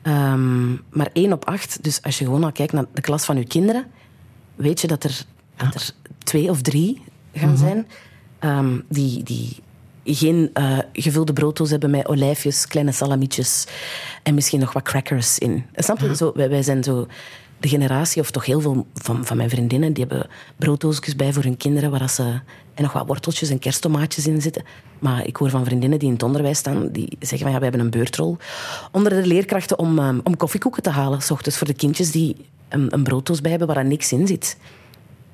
Ehm, 0.02 0.73
maar 0.73 1.11
één 1.12 1.33
op 1.33 1.45
acht. 1.45 1.83
Dus 1.83 2.02
als 2.02 2.18
je 2.18 2.25
gewoon 2.25 2.45
al 2.45 2.52
kijkt 2.52 2.73
naar 2.73 2.85
de 2.92 3.00
klas 3.00 3.25
van 3.25 3.37
je 3.37 3.47
kinderen, 3.47 3.87
weet 4.54 4.80
je 4.80 4.87
dat 4.87 5.04
er, 5.04 5.25
dat 5.57 5.75
er 5.75 5.90
twee 6.18 6.50
of 6.50 6.62
drie 6.62 7.02
gaan 7.33 7.57
zijn 7.57 7.87
ehm, 8.38 8.78
die, 8.88 9.23
die 9.23 9.57
geen 10.15 10.50
eh, 10.53 10.79
gevulde 10.93 11.33
brooddoos 11.33 11.71
hebben 11.71 11.91
met 11.91 12.09
olijfjes, 12.09 12.67
kleine 12.67 12.93
salamietjes 12.93 13.67
en 14.23 14.35
misschien 14.35 14.61
nog 14.61 14.73
wat 14.73 14.83
crackers 14.83 15.38
in. 15.38 15.65
Snap 15.75 15.99
je? 15.99 16.17
Zo, 16.17 16.33
wij, 16.35 16.49
wij 16.49 16.62
zijn 16.62 16.85
zo 16.85 17.07
de 17.61 17.69
generatie, 17.69 18.23
of 18.23 18.31
toch 18.31 18.45
heel 18.45 18.61
veel 18.61 18.87
van, 18.95 19.27
van 19.27 19.37
mijn 19.37 19.50
vriendinnen, 19.50 19.93
die 19.93 20.05
hebben 20.09 20.31
brooddoosjes 20.57 21.17
bij 21.17 21.33
voor 21.33 21.43
hun 21.43 21.57
kinderen, 21.57 21.91
waar 21.91 22.11
ze, 22.11 22.23
en 22.75 22.83
nog 22.83 22.93
wat 22.93 23.07
worteltjes 23.07 23.50
en 23.50 23.59
kersttomaatjes 23.59 24.27
in 24.27 24.43
zitten. 24.43 24.62
Maar 24.99 25.27
ik 25.27 25.37
hoor 25.37 25.50
van 25.50 25.65
vriendinnen 25.65 25.99
die 25.99 26.09
in 26.09 26.15
het 26.15 26.23
onderwijs 26.23 26.59
staan, 26.59 26.88
die 26.93 27.17
zeggen 27.21 27.38
van 27.38 27.50
ja, 27.50 27.57
we 27.57 27.62
hebben 27.62 27.81
een 27.81 27.91
beurtrol 27.91 28.37
onder 28.93 29.23
de 29.23 29.27
leerkrachten 29.27 29.79
om, 29.79 29.99
ehm, 29.99 30.19
om 30.23 30.37
koffiekoeken 30.37 30.83
te 30.83 30.91
halen, 30.91 31.23
s 31.23 31.31
ochtends 31.31 31.59
voor 31.59 31.67
de 31.67 31.75
kindjes 31.75 32.11
die 32.11 32.37
een, 32.69 32.95
een 32.95 33.03
brooddoos 33.03 33.41
bij 33.41 33.50
hebben 33.50 33.69
waar 33.69 33.77
er 33.77 33.85
niks 33.85 34.12
in 34.12 34.27
zit. 34.27 34.57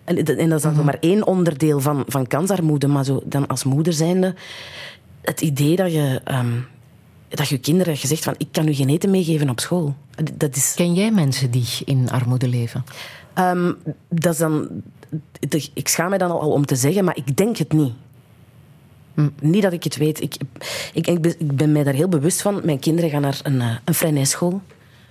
En, 0.05 0.17
en 0.17 0.49
dat 0.49 0.57
is 0.57 0.63
dan 0.63 0.75
zo 0.75 0.83
maar 0.83 0.97
één 1.01 1.27
onderdeel 1.27 1.81
van, 1.81 2.05
van 2.07 2.27
kansarmoede. 2.27 2.87
Maar 2.87 3.05
zo, 3.05 3.23
dan 3.25 3.47
als 3.47 3.65
moeder 3.65 3.93
zijnde, 3.93 4.35
het 5.23 5.41
idee 5.41 5.77
dat 5.77 5.93
je, 5.93 6.21
ehm, 6.25 6.53
dat 7.29 7.49
je 7.49 7.59
kinderen 7.59 7.97
zegt 7.97 8.25
van 8.25 8.35
ik 8.39 8.49
kan 8.51 8.69
u 8.69 8.73
geen 8.75 8.89
eten 8.89 9.11
meegeven 9.11 9.51
op 9.51 9.61
school. 9.61 9.95
Dat 10.35 10.57
is, 10.57 10.73
Ken 10.77 10.95
jij 10.95 11.11
mensen 11.11 11.51
die 11.51 11.67
in 11.85 12.11
armoede 12.11 12.49
leven? 12.49 12.85
ehm, 13.35 13.73
dat 14.09 14.33
is 14.33 14.39
dan, 14.39 14.69
ik 15.75 15.89
schaam 15.89 16.11
me 16.11 16.19
dan 16.19 16.31
al 16.31 16.51
om 16.51 16.67
te 16.67 16.77
zeggen, 16.77 17.05
maar 17.05 17.17
ik 17.17 17.37
denk 17.37 17.57
het 17.57 17.73
niet. 17.73 17.93
Niet 19.41 19.63
dat 19.63 19.73
ik 19.73 19.85
het 19.85 19.97
weet. 19.97 20.21
Ik, 20.23 20.37
ik, 20.93 21.07
ik, 21.07 21.21
ben, 21.21 21.35
ik 21.39 21.57
ben 21.57 21.73
mij 21.73 21.83
daar 21.85 21.95
heel 21.95 22.09
bewust 22.09 22.43
van. 22.43 22.61
Mijn 22.65 22.79
kinderen 22.79 23.11
gaan 23.11 23.21
naar 23.21 23.41
een, 23.43 23.55
uh, 23.55 23.77
een 23.85 23.95
Freinet-school. 23.95 24.61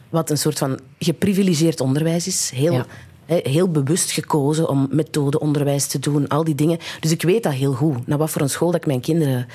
Wat 0.10 0.30
een 0.30 0.38
soort 0.38 0.58
van 0.58 0.80
geprivilegeerd 1.00 1.82
onderwijs 1.82 2.28
is. 2.28 2.52
Heel, 2.56 2.74
Ja. 2.74 2.86
Heel 3.26 3.70
bewust 3.70 4.12
gekozen 4.12 4.70
om 4.70 4.88
methodeonderwijs 4.92 5.88
te 5.88 6.00
doen. 6.00 6.28
Al 6.28 6.44
die 6.44 6.56
dingen. 6.56 6.80
Dus 7.00 7.12
ik 7.12 7.22
weet 7.22 7.44
dat 7.44 7.54
heel 7.54 7.74
goed. 7.74 8.08
Naar 8.08 8.18
wat 8.18 8.30
voor 8.30 8.42
een 8.42 8.50
school 8.50 8.72
dat 8.72 8.82
ik 8.82 8.88
mijn 8.88 9.02
kinderen 9.02 9.48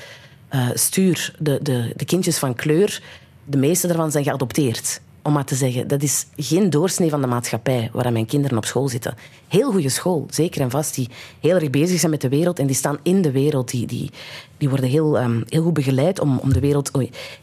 eh, 0.49 0.69
stuur. 0.73 1.35
De, 1.39 1.59
de, 1.61 1.93
de 1.95 2.05
kindjes 2.05 2.37
van 2.37 2.55
kleur, 2.55 3.01
de 3.45 3.57
meeste 3.57 3.87
daarvan 3.87 4.11
zijn 4.11 4.23
geadopteerd. 4.23 5.01
Om 5.21 5.33
maar 5.33 5.45
te 5.45 5.55
zeggen, 5.55 5.87
dat 5.87 6.03
is 6.03 6.25
geen 6.35 6.69
doorsnee 6.69 7.09
van 7.09 7.21
de 7.21 7.27
maatschappij 7.27 7.89
waar 7.93 8.11
mijn 8.11 8.25
kinderen 8.25 8.57
op 8.57 8.65
school 8.65 8.87
zitten. 8.87 9.15
Heel 9.47 9.71
goede 9.71 9.89
school, 9.89 10.25
zeker 10.29 10.61
en 10.61 10.69
vast. 10.69 10.95
Die 10.95 11.09
heel 11.39 11.55
erg 11.55 11.69
bezig 11.69 11.99
zijn 11.99 12.11
met 12.11 12.21
de 12.21 12.29
wereld 12.29 12.59
en 12.59 12.67
die 12.67 12.75
staan 12.75 12.97
in 13.03 13.21
de 13.21 13.31
wereld. 13.31 13.69
Die, 13.71 13.87
die, 13.87 14.11
die 14.57 14.69
worden 14.69 14.89
heel, 14.89 15.17
ehm, 15.17 15.41
heel 15.47 15.63
goed 15.63 15.73
begeleid 15.73 16.19
om, 16.19 16.37
om 16.37 16.53
de 16.53 16.59
wereld 16.59 16.91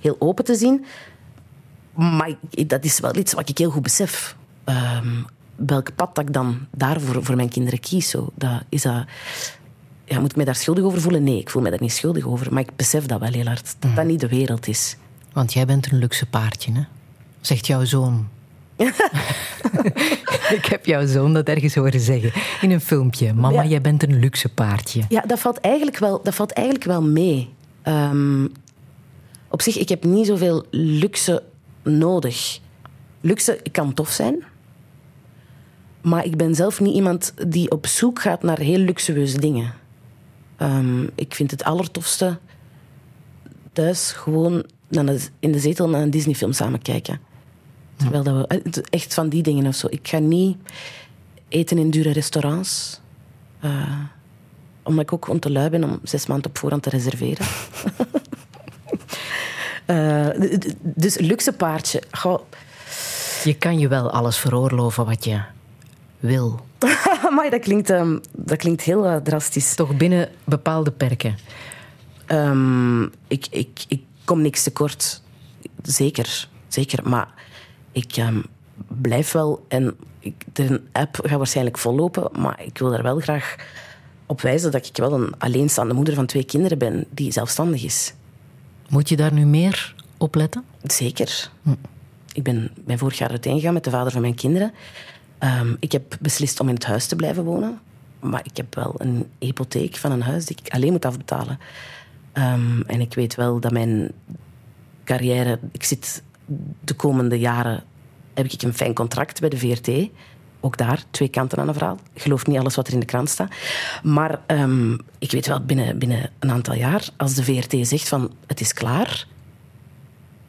heel 0.01 0.17
open 0.19 0.45
te 0.45 0.55
zien. 0.55 0.85
Maar 1.95 2.35
dat 2.67 2.85
is 2.85 3.01
wel 3.01 3.17
iets 3.17 3.33
wat 3.33 3.49
ik 3.49 3.59
heel 3.59 3.71
goed 3.71 3.83
besef. 3.83 4.37
Ehm, 4.65 5.23
welk 5.57 5.95
pad 5.95 6.15
dat 6.15 6.27
ik 6.29 6.33
dan 6.33 6.67
daarvoor 6.77 7.25
voor 7.25 7.37
mijn 7.37 7.49
kinderen 7.49 7.81
kies. 7.81 8.11
Zo. 8.11 8.29
Dat, 8.35 8.63
is 8.69 8.83
dat, 8.83 9.05
ja, 10.05 10.21
moet 10.21 10.31
ik 10.31 10.37
me 10.37 10.45
daar 10.45 10.55
schuldig 10.57 10.85
over 10.85 11.01
voelen? 11.01 11.23
Nee, 11.25 11.39
ik 11.39 11.51
voel 11.51 11.63
me 11.63 11.71
daar 11.71 11.81
niet 11.81 11.93
schuldig 11.93 12.27
over. 12.27 12.53
Maar 12.53 12.63
ik 12.63 12.77
besef 12.77 13.07
dat 13.07 13.21
wel 13.21 13.33
heel 13.33 13.47
hard. 13.47 13.77
Dat 13.79 13.97
dat 13.97 14.05
niet 14.05 14.21
de 14.21 14.29
wereld 14.29 14.69
is. 14.69 14.97
Want 15.33 15.53
jij 15.53 15.67
bent 15.67 15.93
een 15.93 15.99
luxe 15.99 16.27
paardje, 16.27 16.73
hè? 16.73 16.81
Zegt 17.41 17.67
jouw 17.67 17.85
zoon. 17.85 18.29
Ik 20.57 20.65
heb 20.65 20.87
jouw 20.87 21.07
zoon 21.07 21.33
dat 21.33 21.49
ergens 21.49 21.75
horen 21.75 22.01
zeggen. 22.01 22.33
In 22.61 22.71
een 22.71 22.81
filmpje. 22.81 23.33
Mama, 23.33 23.63
Ja. 23.63 23.69
jij 23.69 23.81
bent 23.81 24.03
een 24.03 24.19
luxe 24.19 24.49
paardje. 24.49 25.03
Ja, 25.09 25.21
dat 25.21 25.39
valt 25.39 25.61
eigenlijk 25.61 25.99
wel, 25.99 26.21
dat 26.23 26.35
valt 26.35 26.53
eigenlijk 26.53 26.87
wel 26.87 27.03
mee. 27.03 27.49
Ehm, 27.83 28.47
op 29.49 29.63
zich, 29.63 29.79
ik 29.79 29.89
heb 29.89 30.05
niet 30.05 30.27
zoveel 30.27 30.65
luxe 30.71 31.43
nodig. 31.83 32.59
Luxe 33.21 33.61
kan 33.73 33.95
tof 33.95 34.11
zijn. 34.11 34.45
Maar 36.07 36.25
ik 36.25 36.37
ben 36.37 36.55
zelf 36.55 36.81
niet 36.81 36.95
iemand 36.95 37.35
die 37.47 37.71
op 37.71 37.87
zoek 37.87 38.21
gaat 38.21 38.43
naar 38.43 38.59
heel 38.59 38.79
luxueuze 38.79 39.41
dingen. 39.41 39.75
Ehm, 40.57 41.03
ik 41.15 41.35
vind 41.35 41.51
het 41.51 41.65
allertofste 41.65 42.39
thuis 43.73 44.13
gewoon 44.13 44.65
in 45.39 45.53
de 45.53 45.59
zetel 45.59 45.89
naar 45.89 46.03
een 46.03 46.11
Disney-film 46.11 46.53
samen 46.53 46.83
kijken. 46.83 47.21
Terwijl 47.97 48.23
dat 48.23 48.37
we, 48.37 48.47
eh, 48.47 48.83
echt 48.91 49.15
van 49.15 49.29
die 49.29 49.43
dingen 49.43 49.67
of 49.67 49.75
zo. 49.75 49.87
Ik 49.91 50.09
ga 50.09 50.19
niet 50.19 50.57
eten 51.49 51.79
in 51.79 51.91
dure 51.91 52.13
restaurants. 52.13 53.01
Eh, 53.61 53.99
omdat 54.83 55.05
ik 55.05 55.13
ook 55.13 55.25
gewoon 55.25 55.41
te 55.41 55.51
lui 55.51 55.71
ben 55.71 55.85
om 55.85 56.01
zes 56.03 56.27
maanden 56.27 56.51
op 56.51 56.59
voorhand 56.59 56.83
te 56.83 56.91
reserveren. 56.91 57.47
Eh, 59.87 60.29
dus 60.81 61.19
luxe 61.19 61.53
paardje. 61.53 62.03
Je 63.45 63.55
kan 63.59 63.79
je 63.79 63.89
wel 63.89 64.11
alles 64.11 64.39
veroorloven 64.39 65.05
wat 65.05 65.25
je 65.25 65.41
wil. 66.21 66.61
maar 67.37 67.51
dat 67.51 67.61
klinkt, 67.61 67.91
ehm, 67.91 68.19
dat 68.33 68.59
klinkt 68.59 68.83
heel 68.83 69.07
eh, 69.07 69.17
drastisch. 69.17 69.75
Toch 69.75 69.97
binnen 69.97 70.29
bepaalde 70.45 70.91
perken. 70.91 71.37
Ehm, 72.27 73.03
ik, 73.03 73.47
ik, 73.51 73.85
ik 73.89 74.03
kom 74.25 74.43
niks 74.43 74.63
tekort. 74.63 75.23
Zeker, 75.83 76.49
zeker. 76.69 77.09
Maar 77.09 77.29
ik 77.93 78.17
ehm, 78.17 78.41
blijf 78.87 79.33
wel... 79.33 79.65
En 79.69 79.97
ik, 80.19 80.45
de 80.53 80.81
app 80.93 81.19
gaat 81.23 81.39
waarschijnlijk 81.39 81.79
vollopen, 81.79 82.41
maar 82.41 82.63
ik 82.63 82.79
wil 82.79 82.91
daar 82.91 83.03
wel 83.03 83.21
graag 83.21 83.57
op 84.27 84.41
wijzen 84.41 84.71
dat 84.71 84.87
ik 84.87 84.97
wel 84.97 85.13
een 85.13 85.39
alleenstaande 85.39 85.95
moeder 85.95 86.15
van 86.15 86.27
twee 86.27 86.45
kinderen 86.45 86.79
ben 86.79 87.07
die 87.11 87.33
zelfstandig 87.33 87.85
is. 87.85 88.15
Moet 88.89 89.09
je 89.09 89.17
daar 89.17 89.33
nu 89.33 89.45
meer 89.45 89.95
op 90.17 90.35
letten? 90.35 90.65
Zeker. 90.83 91.51
Ik 92.33 92.43
ben, 92.43 92.71
ben 92.85 92.99
vorig 92.99 93.19
jaar 93.19 93.31
uiteengegaan 93.31 93.75
met 93.75 93.85
de 93.85 93.91
vader 93.91 94.13
van 94.13 94.21
mijn 94.21 94.35
kinderen. 94.35 94.73
Ehm, 95.39 95.75
ik 95.81 95.93
heb 95.93 96.17
beslist 96.21 96.61
om 96.61 96.69
in 96.69 96.75
het 96.75 96.85
huis 96.85 97.07
te 97.07 97.17
blijven 97.17 97.45
wonen. 97.45 97.81
Maar 98.21 98.41
ik 98.45 98.57
heb 98.57 98.75
wel 98.75 98.95
een 98.97 99.27
hypotheek 99.39 99.97
van 99.97 100.13
een 100.13 100.23
huis 100.23 100.47
die 100.47 100.57
ik 100.63 100.73
alleen 100.73 100.93
moet 100.93 101.05
afbetalen. 101.05 101.59
Ehm, 102.33 102.81
en 102.81 103.01
ik 103.01 103.15
weet 103.15 103.35
wel 103.35 103.61
dat 103.61 103.73
mijn 103.73 104.13
carrière... 105.05 105.59
Ik 105.73 105.85
zit 105.85 106.23
de 106.81 106.95
komende 106.95 107.39
jaren... 107.39 107.85
Heb 108.35 108.47
ik 108.47 108.63
een 108.63 108.75
fijn 108.75 108.95
contract 108.95 109.41
bij 109.41 109.49
de 109.49 109.59
VRT. 109.59 110.09
Ook 110.61 110.77
daar, 110.77 111.05
twee 111.11 111.29
kanten 111.29 111.59
aan 111.59 111.69
een 111.69 111.75
verhaal. 111.75 111.99
Ik 112.13 112.23
geloof 112.23 112.47
niet 112.47 112.59
alles 112.59 112.75
wat 112.75 112.87
er 112.87 112.93
in 112.93 113.01
de 113.01 113.07
krant 113.07 113.29
staat. 113.29 113.53
Maar 114.03 114.41
ehm, 114.47 114.93
ik 115.19 115.31
weet 115.31 115.47
wel, 115.47 115.65
binnen, 115.65 115.99
binnen 115.99 116.31
een 116.39 116.51
aantal 116.51 116.75
jaar... 116.75 117.09
Als 117.17 117.35
de 117.35 117.45
VRT 117.45 117.87
zegt 117.87 118.09
van, 118.09 118.33
het 118.47 118.61
is 118.61 118.73
klaar... 118.73 119.27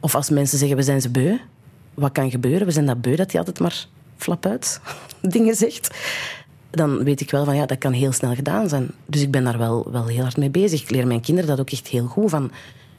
Of 0.00 0.14
als 0.14 0.30
mensen 0.30 0.58
zeggen, 0.58 0.76
we 0.76 0.82
zijn 0.82 1.00
ze 1.00 1.10
beu. 1.10 1.36
Wat 1.94 2.12
kan 2.12 2.30
gebeuren? 2.30 2.66
We 2.66 2.72
zijn 2.72 2.86
dat 2.86 3.00
beu 3.00 3.16
dat 3.16 3.30
hij 3.30 3.40
altijd 3.40 3.60
maar 3.60 3.86
flap 4.18 4.46
uit 4.46 4.80
dingen 5.34 5.54
zegt. 5.54 5.98
Dan 6.70 7.04
weet 7.04 7.20
ik 7.20 7.30
wel 7.30 7.44
van, 7.44 7.56
ja, 7.56 7.66
dat 7.66 7.78
kan 7.78 7.92
heel 7.92 8.12
snel 8.12 8.34
gedaan 8.34 8.68
zijn. 8.68 8.90
Dus 9.06 9.22
ik 9.22 9.30
ben 9.30 9.44
daar 9.44 9.58
wel, 9.58 9.90
wel 9.90 10.06
heel 10.06 10.22
hard 10.22 10.36
mee 10.36 10.50
bezig. 10.50 10.82
Ik 10.82 10.90
leer 10.90 11.06
mijn 11.06 11.20
kinderen 11.20 11.50
dat 11.50 11.60
ook 11.60 11.70
echt 11.70 11.86
heel 11.86 12.06
goed 12.06 12.30
van... 12.30 12.50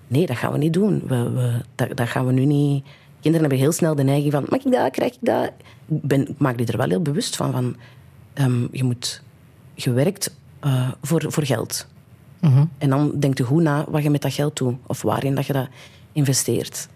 Nee, 0.07 0.25
dat 0.25 0.37
gaan 0.37 0.51
we 0.51 0.57
niet 0.57 0.73
doen. 0.73 1.01
We, 1.07 1.29
we, 1.29 1.61
dat, 1.75 1.97
dat 1.97 2.07
gaan 2.07 2.25
we 2.25 2.31
nu 2.31 2.45
niet... 2.45 2.85
Kinderen 3.19 3.47
hebben 3.47 3.65
heel 3.65 3.75
snel 3.75 3.95
de 3.95 4.03
neiging 4.03 4.31
van... 4.31 4.45
Mag 4.49 4.65
ik 4.65 4.71
dat? 4.71 4.91
Krijg 4.91 5.13
ik 5.13 5.19
dat? 5.21 5.51
Ik, 5.87 6.01
ben, 6.01 6.29
ik 6.29 6.37
maak 6.37 6.57
die 6.57 6.67
er 6.67 6.77
wel 6.77 6.89
heel 6.89 7.01
bewust 7.01 7.35
van. 7.35 7.51
van 7.51 7.75
ehm, 8.33 8.67
je 8.71 8.83
moet 8.83 9.21
gewerkt 9.75 10.35
uh, 10.65 10.91
voor, 11.01 11.25
voor 11.27 11.45
geld. 11.45 11.87
En 12.77 12.89
dan 12.89 13.19
denkt 13.19 13.37
je 13.37 13.43
goed 13.43 13.61
na 13.61 13.85
wat 13.89 14.03
je 14.03 14.09
met 14.09 14.21
dat 14.21 14.33
geld 14.33 14.57
doet. 14.57 14.75
Of 14.87 15.01
waarin 15.01 15.35
dat 15.35 15.45
je 15.45 15.53
dat 15.53 15.67
investeert. 16.11 16.87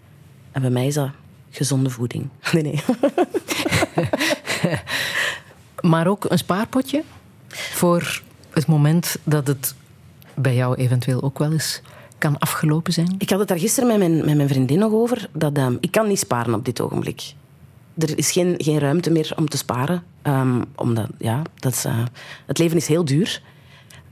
En 0.52 0.60
bij 0.60 0.70
mij 0.70 0.86
is 0.86 0.94
dat 0.94 1.10
gezonde 1.54 1.90
voeding. 1.90 2.28
Nee, 2.52 2.62
nee. 2.62 2.82
maar 5.90 6.06
ook 6.06 6.24
een 6.28 6.38
spaarpotje 6.38 7.02
voor 7.48 8.22
het 8.50 8.66
moment 8.66 9.16
dat 9.24 9.46
het 9.46 9.74
bij 10.34 10.54
jou 10.54 10.74
eventueel 10.74 11.22
ook 11.22 11.38
wel 11.38 11.52
eens 11.52 11.82
kan 12.18 12.38
afgelopen 12.38 12.92
zijn? 12.92 13.14
Ik 13.18 13.30
had 13.30 13.38
het 13.38 13.48
daar 13.48 13.58
gisteren 13.58 13.88
met 13.88 13.98
mijn, 13.98 14.24
met 14.24 14.36
mijn 14.36 14.48
vriendin 14.48 14.78
nog 14.78 14.92
over. 14.92 15.28
Dat, 15.32 15.58
um, 15.58 15.78
ik 15.80 15.90
kan 15.90 16.08
niet 16.08 16.18
sparen 16.18 16.54
op 16.54 16.64
dit 16.64 16.80
ogenblik. 16.80 17.34
Er 17.98 18.18
is 18.18 18.32
geen, 18.32 18.54
geen 18.58 18.78
ruimte 18.78 19.10
meer 19.10 19.32
om 19.36 19.48
te 19.48 19.56
sparen. 19.56 20.02
Um, 20.22 20.64
omdat, 20.74 21.06
ja, 21.18 21.42
dat 21.54 21.72
is, 21.72 21.84
uh, 21.84 22.04
het 22.46 22.58
leven 22.58 22.76
is 22.76 22.86
heel 22.86 23.04
duur. 23.04 23.42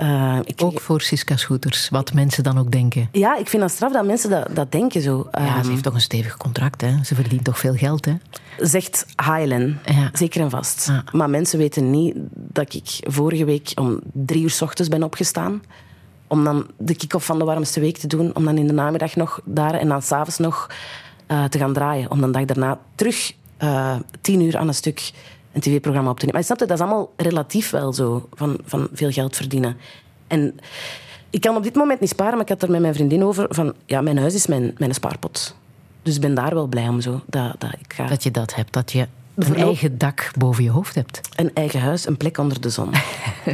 Uh, 0.03 0.39
ik, 0.45 0.63
ook 0.63 0.81
voor 0.81 1.01
Siska 1.01 1.37
Scooters, 1.37 1.89
wat 1.89 2.13
mensen 2.13 2.43
dan 2.43 2.59
ook 2.59 2.71
denken. 2.71 3.09
Ja, 3.13 3.37
ik 3.37 3.49
vind 3.49 3.63
dat 3.63 3.71
straf 3.71 3.93
dat 3.93 4.05
mensen 4.05 4.31
dat, 4.31 4.49
dat 4.55 4.73
denken 4.73 5.03
zo. 5.03 5.19
Um, 5.19 5.45
ja, 5.45 5.63
ze 5.63 5.71
heeft 5.71 5.83
toch 5.83 5.95
een 5.95 6.01
stevig 6.01 6.37
contract, 6.37 6.81
hè? 6.81 7.05
Ze 7.05 7.15
verdient 7.15 7.45
toch 7.45 7.59
veel 7.59 7.75
geld, 7.75 8.05
hè? 8.05 8.15
Zegt 8.59 9.07
Highland, 9.17 9.75
ja. 9.85 10.11
zeker 10.13 10.41
en 10.41 10.51
vast. 10.51 10.87
Ja. 10.87 11.05
Maar 11.13 11.31
mensen 11.31 11.59
weten 11.59 11.91
niet 11.91 12.15
dat 12.35 12.75
ik 12.75 12.99
vorige 13.01 13.45
week 13.45 13.73
om 13.75 14.01
drie 14.13 14.43
uur 14.43 14.51
s 14.51 14.63
ochtends 14.63 14.91
ben 14.91 15.03
opgestaan. 15.03 15.63
Om 16.27 16.45
dan 16.45 16.67
de 16.79 16.95
kick-off 16.95 17.27
van 17.27 17.39
de 17.39 17.45
warmste 17.45 17.81
week 17.81 17.97
te 17.97 18.07
doen. 18.07 18.35
Om 18.35 18.45
dan 18.45 18.59
in 18.59 18.67
de 18.67 18.73
namiddag 18.73 19.17
nog 19.17 19.41
daar 19.45 19.75
en 19.75 19.89
dan 19.89 20.03
s'avonds 20.03 20.39
nog 20.39 20.71
uh, 21.29 21.45
te 21.45 21.59
gaan 21.59 21.73
draaien. 21.73 22.11
Om 22.11 22.21
dan 22.21 22.33
dag 22.33 22.45
daarna 22.45 22.79
terug 22.95 23.33
uh, 23.63 23.97
tien 24.21 24.41
uur 24.41 24.57
aan 24.57 24.69
een 24.69 24.75
stuk 24.75 25.13
een 25.53 25.61
tv-programma 25.61 26.11
op 26.11 26.19
te 26.19 26.27
nemen. 26.27 26.41
Maar 26.41 26.49
je 26.49 26.57
snapt, 26.57 26.69
dat 26.69 26.79
is 26.79 26.85
allemaal 26.85 27.13
relatief 27.17 27.71
wel 27.71 27.93
zo, 27.93 28.29
van, 28.35 28.59
van 28.65 28.89
veel 28.93 29.11
geld 29.11 29.37
verdienen. 29.37 29.77
En 30.27 30.55
ik 31.31 31.41
kan 31.41 31.57
op 31.57 31.63
dit 31.63 31.75
moment 31.75 32.01
niet 32.01 32.09
sparen, 32.09 32.33
maar 32.33 32.43
ik 32.43 32.49
had 32.49 32.63
er 32.63 32.71
met 32.71 32.81
mijn 32.81 32.95
vriendin 32.95 33.25
over 33.25 33.47
van, 33.49 33.75
ja, 33.87 34.01
mijn 34.01 34.19
huis 34.19 34.35
is 34.35 34.47
mijn, 34.47 34.75
mijn 34.79 34.95
spaarpot. 34.95 35.57
Dus 36.03 36.15
ik 36.15 36.21
ben 36.21 36.35
daar 36.35 36.55
wel 36.55 36.67
blij 36.67 36.89
om 36.89 37.01
zo. 37.01 37.21
Dat, 37.27 37.55
dat, 37.59 37.73
ik 37.79 37.93
ga... 37.93 38.07
dat 38.07 38.23
je 38.23 38.31
dat 38.31 38.55
hebt, 38.55 38.73
dat 38.73 38.93
je 38.93 39.07
een 39.35 39.57
eigen 39.57 39.99
dak 39.99 40.31
boven 40.39 40.65
je 40.65 40.71
hoofd 40.71 40.95
hebt. 40.95 41.21
Een 41.37 41.51
eigen 41.55 41.81
huis, 41.81 42.07
een 42.07 42.17
plek 42.17 42.39
onder 42.39 42.61
de 42.61 42.71
zon. 42.71 42.91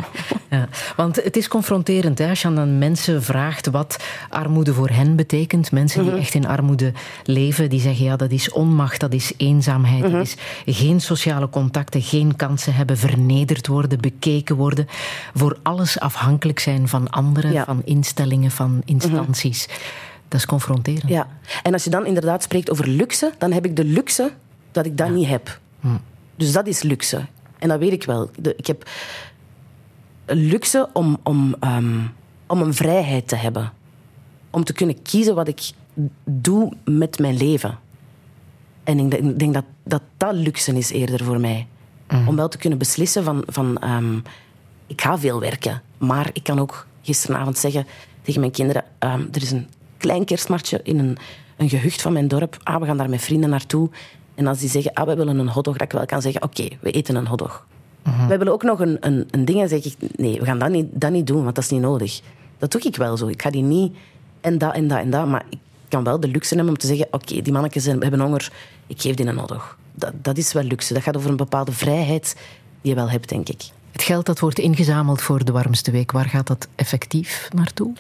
ja, 0.50 0.68
want 0.96 1.16
het 1.16 1.36
is 1.36 1.48
confronterend 1.48 2.18
hè, 2.18 2.28
als 2.28 2.42
je 2.42 2.48
aan 2.48 2.78
mensen 2.78 3.22
vraagt 3.22 3.66
wat 3.66 4.04
armoede 4.28 4.74
voor 4.74 4.88
hen 4.88 5.16
betekent. 5.16 5.72
Mensen 5.72 6.02
die 6.02 6.12
echt 6.12 6.34
in 6.34 6.46
armoede 6.46 6.92
leven, 7.24 7.70
die 7.70 7.80
zeggen 7.80 8.04
ja, 8.04 8.16
dat 8.16 8.30
is 8.30 8.50
onmacht, 8.50 9.00
dat 9.00 9.12
is 9.12 9.32
eenzaamheid, 9.36 10.12
dat 10.12 10.26
is 10.26 10.36
geen 10.66 11.00
sociale 11.00 11.48
contacten, 11.48 12.02
geen 12.02 12.36
kansen 12.36 12.74
hebben, 12.74 12.96
vernederd 12.96 13.66
worden, 13.66 14.00
bekeken 14.00 14.56
worden, 14.56 14.86
voor 15.34 15.58
alles 15.62 16.00
afhankelijk 16.00 16.58
zijn 16.58 16.88
van 16.88 17.10
anderen, 17.10 17.52
ja. 17.52 17.64
van 17.64 17.82
instellingen, 17.84 18.50
van 18.50 18.82
instanties. 18.84 19.68
Dat 20.28 20.40
is 20.40 20.46
confronterend. 20.46 21.08
Ja, 21.08 21.26
en 21.62 21.72
als 21.72 21.84
je 21.84 21.90
dan 21.90 22.06
inderdaad 22.06 22.42
spreekt 22.42 22.70
over 22.70 22.88
luxe, 22.88 23.32
dan 23.38 23.52
heb 23.52 23.64
ik 23.64 23.76
de 23.76 23.84
luxe 23.84 24.32
dat 24.72 24.86
ik 24.86 24.96
dat 24.96 25.06
ja. 25.06 25.12
niet 25.12 25.28
heb. 25.28 25.58
Dus 26.36 26.52
dat 26.52 26.66
is 26.66 26.82
luxe. 26.82 27.26
En 27.58 27.68
dat 27.68 27.78
weet 27.78 27.92
ik 27.92 28.04
wel. 28.04 28.30
De, 28.36 28.54
ik 28.56 28.66
heb 28.66 28.90
luxe 30.26 30.88
om, 30.92 31.18
om, 31.22 31.54
um, 31.60 32.12
om 32.46 32.62
een 32.62 32.74
vrijheid 32.74 33.28
te 33.28 33.36
hebben. 33.36 33.72
Om 34.50 34.64
te 34.64 34.72
kunnen 34.72 35.02
kiezen 35.02 35.34
wat 35.34 35.48
ik 35.48 35.70
doe 36.24 36.72
met 36.84 37.18
mijn 37.18 37.36
leven. 37.36 37.78
En 38.84 38.98
ik 38.98 39.10
denk, 39.10 39.24
ik 39.24 39.38
denk 39.38 39.54
dat, 39.54 39.64
dat 39.84 40.02
dat 40.16 40.34
luxe 40.34 40.72
is 40.72 40.90
eerder 40.90 41.24
voor 41.24 41.40
mij. 41.40 41.66
Hm. 42.08 42.28
Om 42.28 42.36
wel 42.36 42.48
te 42.48 42.58
kunnen 42.58 42.78
beslissen 42.78 43.24
van... 43.24 43.42
van 43.46 43.82
um, 43.84 44.22
ik 44.86 45.00
ga 45.00 45.18
veel 45.18 45.40
werken, 45.40 45.82
maar 45.98 46.30
ik 46.32 46.42
kan 46.42 46.58
ook 46.58 46.86
gisteravond 47.02 47.58
zeggen 47.58 47.86
tegen 48.22 48.40
mijn 48.40 48.52
kinderen... 48.52 48.84
Um, 48.98 49.28
er 49.32 49.42
is 49.42 49.50
een 49.50 49.68
klein 49.96 50.24
kerstmarktje 50.24 50.80
in 50.82 50.98
een, 50.98 51.16
een 51.56 51.68
gehucht 51.68 52.02
van 52.02 52.12
mijn 52.12 52.28
dorp. 52.28 52.56
Ah, 52.62 52.80
we 52.80 52.86
gaan 52.86 52.96
daar 52.96 53.10
met 53.10 53.22
vrienden 53.22 53.50
naartoe. 53.50 53.90
En 54.38 54.46
als 54.46 54.59
die 54.59 54.68
zeggen, 54.68 54.92
ah, 54.92 55.07
we 55.07 55.16
willen 55.16 55.38
een 55.38 55.48
hotdog, 55.48 55.77
dat 55.77 55.83
ik 55.83 55.92
wel 55.92 56.07
kan 56.07 56.22
zeggen, 56.22 56.42
oké, 56.42 56.62
okay, 56.62 56.79
we 56.81 56.90
eten 56.90 57.14
een 57.16 57.27
hotdog. 57.27 57.66
Uh-huh. 58.07 58.29
We 58.29 58.38
willen 58.38 58.53
ook 58.53 58.62
nog 58.62 58.81
een, 58.81 58.96
een, 59.01 59.29
een 59.31 59.44
ding 59.44 59.61
en 59.61 59.68
zeg 59.68 59.85
ik, 59.85 59.94
nee, 60.16 60.38
we 60.38 60.44
gaan 60.44 60.59
dat 60.59 60.70
niet, 60.70 60.87
dat 60.92 61.11
niet 61.11 61.27
doen, 61.27 61.42
want 61.42 61.55
dat 61.55 61.64
is 61.64 61.70
niet 61.70 61.81
nodig. 61.81 62.20
Dat 62.59 62.72
doe 62.72 62.81
ik 62.81 62.96
wel 62.96 63.16
zo. 63.16 63.27
Ik 63.27 63.42
ga 63.42 63.51
die 63.51 63.62
niet 63.62 63.96
en 64.40 64.59
dat 64.59 64.74
en 64.74 64.88
dat 64.88 64.98
en 64.98 65.11
dat, 65.11 65.27
maar 65.27 65.44
ik 65.51 65.59
kan 65.88 66.05
wel 66.05 66.20
de 66.20 66.29
luxe 66.29 66.55
hebben 66.55 66.72
om 66.72 66.79
te 66.79 66.87
zeggen, 66.87 67.07
oké, 67.07 67.16
okay, 67.16 67.42
die 67.42 67.53
mannetjes 67.53 67.85
hebben 67.85 68.20
honger, 68.20 68.53
ik 68.87 69.01
geef 69.01 69.14
die 69.14 69.27
een 69.27 69.38
hotdog. 69.38 69.77
Dat, 69.94 70.12
dat 70.22 70.38
is 70.38 70.53
wel 70.53 70.62
luxe. 70.62 70.94
Dat 70.94 71.03
gaat 71.03 71.16
over 71.16 71.31
een 71.31 71.37
bepaalde 71.37 71.72
vrijheid 71.72 72.37
die 72.81 72.90
je 72.90 72.96
wel 72.96 73.11
hebt, 73.11 73.29
denk 73.29 73.48
ik. 73.48 73.62
Het 73.92 74.03
geld 74.03 74.27
dat 74.27 74.38
wordt 74.38 74.59
ingezameld 74.59 75.22
voor 75.22 75.44
de 75.44 75.53
Warmste 75.53 75.90
Week, 75.90 76.12
waar 76.12 76.29
gaat 76.29 76.46
dat 76.46 76.68
effectief 76.74 77.48
naartoe? 77.55 77.92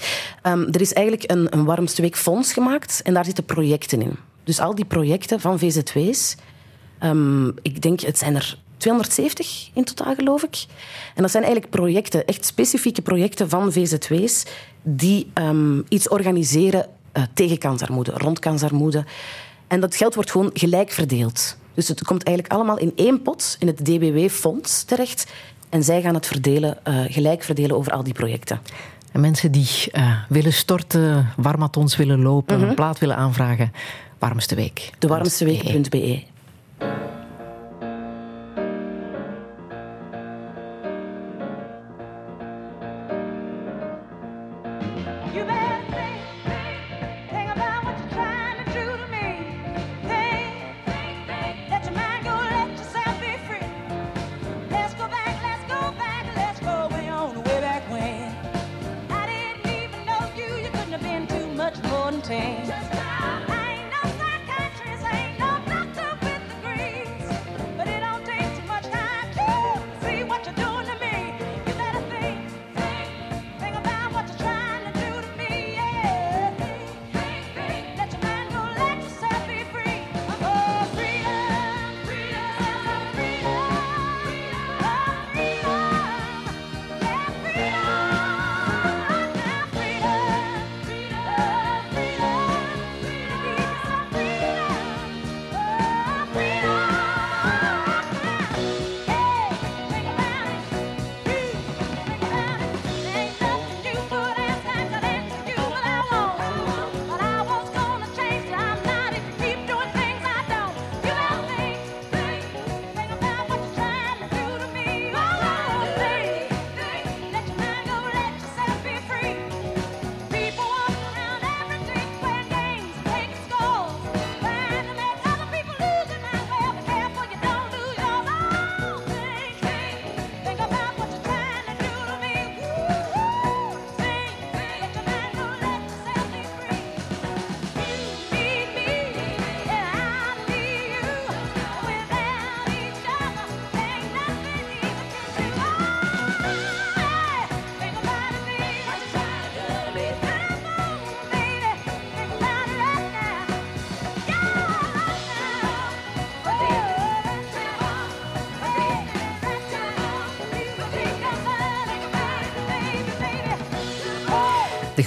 Um, 0.42 0.66
er 0.66 0.80
is 0.80 0.92
eigenlijk 0.92 1.30
een, 1.30 1.46
een 1.50 1.64
Warmste 1.64 2.02
Week 2.02 2.16
fonds 2.16 2.52
gemaakt 2.52 3.00
en 3.02 3.14
daar 3.14 3.24
zitten 3.24 3.44
projecten 3.44 4.02
in. 4.02 4.16
Dus 4.48 4.60
al 4.60 4.74
die 4.74 4.84
projecten 4.84 5.40
van 5.40 5.58
VZW's, 5.58 6.36
um, 7.02 7.54
ik 7.62 7.82
denk, 7.82 8.00
het 8.00 8.18
zijn 8.18 8.34
er 8.34 8.58
270 8.76 9.70
in 9.74 9.84
totaal, 9.84 10.14
geloof 10.14 10.42
ik. 10.42 10.64
En 11.14 11.22
dat 11.22 11.30
zijn 11.30 11.42
eigenlijk 11.42 11.74
projecten, 11.74 12.26
echt 12.26 12.44
specifieke 12.46 13.02
projecten 13.02 13.48
van 13.48 13.72
VZW's, 13.72 14.44
die 14.82 15.30
um, 15.34 15.84
iets 15.88 16.08
organiseren 16.08 16.86
uh, 17.12 17.22
tegen 17.34 17.58
kansarmoede, 17.58 18.12
rond 18.14 18.38
kansarmoede. 18.38 19.04
En 19.66 19.80
dat 19.80 19.96
geld 19.96 20.14
wordt 20.14 20.30
gewoon 20.30 20.50
gelijk 20.52 20.90
verdeeld. 20.90 21.56
Dus 21.74 21.88
het 21.88 22.04
komt 22.04 22.22
eigenlijk 22.22 22.56
allemaal 22.56 22.78
in 22.78 22.92
één 22.96 23.22
pot, 23.22 23.56
in 23.58 23.66
het 23.66 23.84
DBW-fonds 23.84 24.82
terecht. 24.84 25.32
En 25.68 25.82
zij 25.84 26.00
gaan 26.00 26.14
het 26.14 26.26
verdelen, 26.26 26.78
uh, 26.88 27.00
gelijk 27.08 27.42
verdelen 27.42 27.76
over 27.76 27.92
al 27.92 28.02
die 28.02 28.12
projecten. 28.14 28.60
En 29.12 29.20
mensen 29.20 29.52
die 29.52 29.68
uh, 29.92 30.12
willen 30.28 30.52
storten, 30.52 31.32
warmatons 31.36 31.96
willen 31.96 32.22
lopen, 32.22 32.54
mm-hmm. 32.54 32.68
een 32.68 32.76
plaat 32.76 32.98
willen 32.98 33.16
aanvragen, 33.16 33.72
Warmste 34.18 34.54
Week. 34.54 34.90
De 34.98 35.06
warmsteweek.be. 35.06 36.22
De 36.78 36.86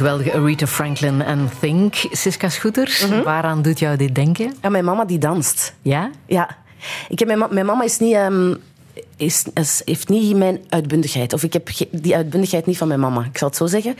geweldige 0.01 0.33
Aretha 0.33 0.67
Franklin 0.67 1.21
en 1.21 1.49
Think. 1.59 1.93
Siska 2.11 2.49
Scooters, 2.49 3.07
waaraan 3.23 3.61
doet 3.61 3.79
jou 3.79 3.97
dit 3.97 4.15
denken? 4.15 4.53
En 4.61 4.71
mijn 4.71 4.85
mama 4.85 5.05
die 5.05 5.17
danst. 5.17 5.73
Ja? 5.81 6.09
Ja. 6.25 6.57
Ik 7.09 7.19
heb 7.19 7.27
mijn, 7.27 7.39
ma- 7.39 7.47
mijn 7.51 7.65
mama 7.65 7.83
is 7.83 7.99
niet, 7.99 8.13
ehm, 8.13 8.55
is, 9.17 9.45
is- 9.53 9.81
heeft 9.85 10.09
niet 10.09 10.35
mijn 10.35 10.59
uitbundigheid. 10.69 11.33
Of 11.33 11.43
ik 11.43 11.53
heb 11.53 11.69
die 11.91 12.15
uitbundigheid 12.15 12.65
niet 12.65 12.77
van 12.77 12.87
mijn 12.87 12.99
mama. 12.99 13.23
Ik 13.31 13.37
zal 13.37 13.47
het 13.47 13.57
zo 13.57 13.65
zeggen. 13.65 13.95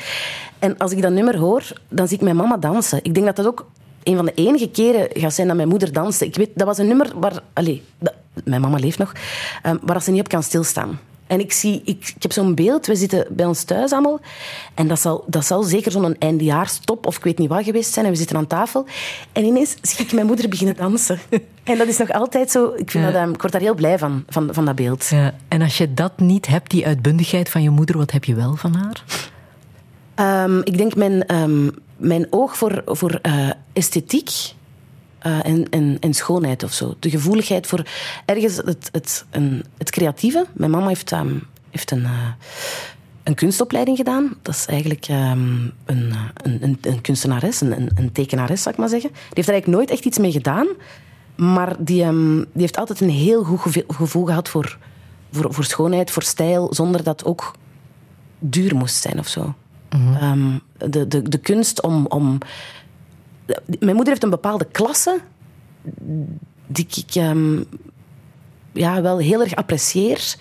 En 0.60 0.78
als 0.78 0.92
ik 0.92 1.02
dat 1.02 1.12
nummer 1.12 1.38
hoor, 1.38 1.64
dan 1.90 2.08
zie 2.08 2.18
ik 2.18 2.24
mijn 2.24 2.36
mama 2.36 2.58
dansen. 2.58 3.00
Ik 3.04 3.14
denk 3.14 3.26
dat 3.26 3.36
dat 3.36 3.46
ook 3.46 3.66
een 4.04 4.16
van 4.16 4.26
de 4.26 4.34
enige 4.36 4.70
keren 4.70 5.08
gaat 5.14 5.34
zijn 5.34 5.48
dat 5.48 5.56
mijn 5.56 5.68
moeder 5.70 5.94
danste. 5.94 6.26
Ik 6.26 6.36
weet, 6.36 6.50
dat 6.56 6.68
was 6.68 6.78
een 6.78 6.88
nummer 6.88 7.12
waar... 7.16 7.40
Allez, 7.54 7.80
dat- 8.00 8.14
mijn 8.44 8.62
mama 8.62 8.78
leeft 8.78 8.98
nog. 8.98 9.12
ehm, 9.64 9.78
waar 9.82 10.02
ze 10.02 10.12
niet 10.12 10.20
op 10.22 10.28
kan 10.28 10.44
stilstaan. 10.44 11.00
En 11.32 11.40
ik, 11.40 11.52
zie, 11.52 11.82
ik, 11.86 12.14
ik 12.16 12.22
heb 12.22 12.32
zo'n 12.32 12.56
beeld, 12.56 12.86
we 12.86 12.96
zitten 12.96 13.28
bij 13.30 13.46
ons 13.46 13.64
thuis 13.64 13.92
allemaal. 13.92 14.20
En 14.74 14.88
dat 14.88 15.00
zal, 15.00 15.24
dat 15.28 15.46
zal 15.46 15.64
zeker 15.64 15.92
zo'n 15.92 16.16
eindejaarstop 16.18 17.06
of 17.06 17.18
ik 17.18 17.24
weet 17.24 17.38
niet 17.38 17.50
wat 17.50 17.64
geweest 17.64 17.94
zijn. 17.94 18.06
En 18.06 18.12
we 18.12 18.18
zitten 18.18 18.38
aan 18.38 18.48
tafel. 18.48 18.86
En 19.32 19.44
ineens 19.46 19.76
zie 19.82 20.06
ik 20.06 20.14
mijn 20.14 20.26
moeder 20.26 20.50
beginnen 20.50 20.76
dansen. 20.76 21.20
En 21.64 21.78
dat 21.78 21.88
is 21.88 21.98
nog 21.98 22.12
altijd 22.12 22.52
zo. 22.52 22.66
Ik, 22.76 22.92
vind 22.92 23.04
Ja. 23.06 23.12
dat, 23.12 23.22
ehm, 23.22 23.30
ik 23.34 23.42
word 23.42 23.52
daar 23.54 23.62
heel 23.62 23.74
blij 23.76 23.98
van, 23.98 24.24
van, 24.28 24.50
van 24.52 24.66
dat 24.66 24.76
beeld. 24.76 25.08
ja. 25.08 25.34
En 25.48 25.62
als 25.62 25.78
je 25.78 25.94
dat 25.94 26.20
niet 26.20 26.48
hebt, 26.48 26.70
die 26.72 26.86
uitbundigheid 26.86 27.50
van 27.50 27.62
je 27.64 27.70
moeder, 27.70 27.98
wat 27.98 28.12
heb 28.12 28.24
je 28.24 28.36
wel 28.36 28.56
van 28.56 28.74
haar? 28.76 29.04
Ehm, 30.16 30.60
ik 30.64 30.78
denk 30.78 30.96
mijn, 30.96 31.26
ehm, 31.26 31.70
mijn 31.98 32.28
oog 32.30 32.58
voor, 32.58 32.82
voor 32.86 33.20
eh, 33.22 33.50
esthetiek 33.74 34.30
eh, 35.22 35.46
en, 35.46 35.70
en, 35.70 35.98
en 36.00 36.14
schoonheid 36.14 36.64
of 36.64 36.74
zo. 36.74 36.96
De 37.00 37.10
gevoeligheid 37.10 37.68
voor 37.68 37.86
ergens 38.26 38.58
het, 38.58 38.90
het, 38.92 39.26
een, 39.30 39.64
het 39.78 39.90
creatieve. 39.90 40.46
Mijn 40.54 40.72
mama 40.72 40.88
heeft, 40.88 41.12
ehm, 41.12 41.34
heeft 41.70 41.92
een, 41.92 42.04
eh, 42.04 42.28
een 43.24 43.36
kunstopleiding 43.36 43.98
gedaan. 43.98 44.36
Dat 44.42 44.56
is 44.56 44.66
eigenlijk 44.66 45.06
ehm, 45.08 45.58
een, 45.86 46.12
eh, 46.12 46.26
een, 46.34 46.58
een, 46.64 46.78
een 46.82 47.02
kunstenares, 47.02 47.62
een, 47.62 47.92
een, 47.96 48.12
tekenares, 48.12 48.62
zou 48.62 48.74
ik 48.74 48.80
maar 48.80 48.90
zeggen. 48.90 49.10
Die 49.10 49.20
heeft 49.34 49.48
er 49.48 49.54
eigenlijk 49.54 49.78
nooit 49.78 49.92
echt 49.92 50.06
iets 50.06 50.18
mee 50.18 50.32
gedaan. 50.32 50.68
Maar 51.36 51.76
die, 51.80 52.04
ehm, 52.04 52.36
die 52.36 52.62
heeft 52.62 52.78
altijd 52.78 53.02
een 53.02 53.10
heel 53.10 53.44
goed 53.44 53.84
gevoel 53.88 54.26
gehad 54.26 54.50
voor, 54.50 54.78
voor, 55.32 55.54
voor 55.54 55.64
schoonheid, 55.64 56.12
voor 56.12 56.24
stijl, 56.24 56.74
zonder 56.74 57.04
dat 57.04 57.20
het 57.20 57.30
ook 57.30 57.56
duur 58.40 58.76
moest 58.76 59.02
zijn 59.02 59.20
of 59.20 59.28
zo. 59.28 59.54
Ehm, 59.90 60.58
de, 60.78 61.08
de, 61.08 61.22
de 61.22 61.38
kunst 61.38 61.82
om, 61.82 62.06
om. 62.06 62.38
Mijn 63.66 63.96
moeder 63.96 64.08
heeft 64.08 64.24
een 64.24 64.30
bepaalde 64.30 64.66
klasse 64.72 65.20
die 66.68 66.88
ik 67.08 67.16
ehm, 67.16 67.64
ja, 68.72 69.02
wel 69.02 69.18
heel 69.18 69.42
erg 69.42 69.56
apprecieer. 69.56 70.36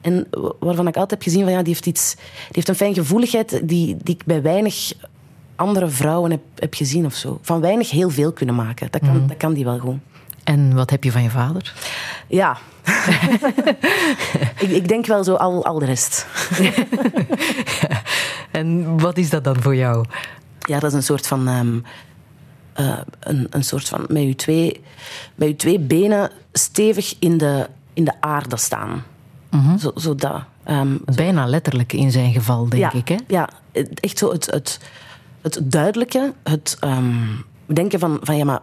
En 0.00 0.28
waarvan 0.58 0.86
ik 0.86 0.94
altijd 0.94 1.10
heb 1.10 1.22
gezien 1.22 1.42
van 1.42 1.52
ja, 1.52 1.58
die 1.62 1.72
heeft 1.72 1.86
iets. 1.86 2.14
Die 2.14 2.24
heeft 2.50 2.68
een 2.68 2.74
fijn 2.74 2.94
gevoeligheid 2.94 3.60
die, 3.68 3.96
die 4.02 4.14
ik 4.14 4.24
bij 4.24 4.42
weinig 4.42 4.92
andere 5.56 5.88
vrouwen 5.88 6.30
heb, 6.30 6.40
heb 6.54 6.74
gezien 6.74 7.06
of 7.06 7.14
zo. 7.14 7.38
Van 7.42 7.60
weinig 7.60 7.90
heel 7.90 8.10
veel 8.10 8.32
kunnen 8.32 8.54
maken. 8.54 8.88
Dat 8.90 9.00
kan, 9.00 9.26
dat 9.26 9.36
kan 9.36 9.52
die 9.52 9.64
wel 9.64 9.78
gewoon. 9.78 10.00
En 10.44 10.74
wat 10.74 10.90
heb 10.90 11.04
je 11.04 11.12
van 11.12 11.22
je 11.22 11.30
vader? 11.30 11.74
Ja. 12.28 12.58
ik, 14.64 14.70
ik 14.70 14.88
denk 14.88 15.06
wel 15.06 15.24
zo 15.24 15.34
al, 15.34 15.64
al 15.64 15.78
de 15.78 15.84
rest. 15.84 16.26
En 18.50 18.98
wat 18.98 19.18
is 19.18 19.30
dat 19.30 19.44
dan 19.44 19.62
voor 19.62 19.76
jou? 19.76 20.04
Ja, 20.60 20.78
dat 20.78 20.90
is 20.90 20.96
een 20.96 21.02
soort 21.02 21.26
van. 21.26 21.48
ehm, 21.48 21.78
eh, 22.76 22.98
een, 23.20 23.46
een 23.50 23.64
soort 23.64 23.88
van. 23.88 24.04
Met 24.08 24.22
je 24.22 24.34
twee, 24.34 24.80
met 25.34 25.48
je 25.48 25.56
twee 25.56 25.78
benen 25.78 26.30
stevig 26.52 27.14
in 27.18 27.38
de, 27.38 27.66
in 27.92 28.04
de 28.04 28.12
aarde 28.20 28.56
staan. 28.56 29.04
Zo, 29.80 29.92
zo 29.96 30.14
dat. 30.14 30.42
ehm, 30.64 30.96
Bijna 31.14 31.46
letterlijk 31.46 31.92
in 31.92 32.10
zijn 32.10 32.32
geval, 32.32 32.68
denk 32.68 32.92
ja, 32.92 32.98
ik. 32.98 33.08
Hè? 33.08 33.16
Ja, 33.26 33.48
echt 33.94 34.18
zo 34.18 34.32
het, 34.32 34.46
het, 34.46 34.80
het 35.40 35.60
duidelijke, 35.62 36.32
het 36.42 36.76
ehm, 36.80 37.14
denken 37.66 37.98
van, 37.98 38.18
van 38.22 38.36
ja, 38.36 38.44
maar 38.44 38.60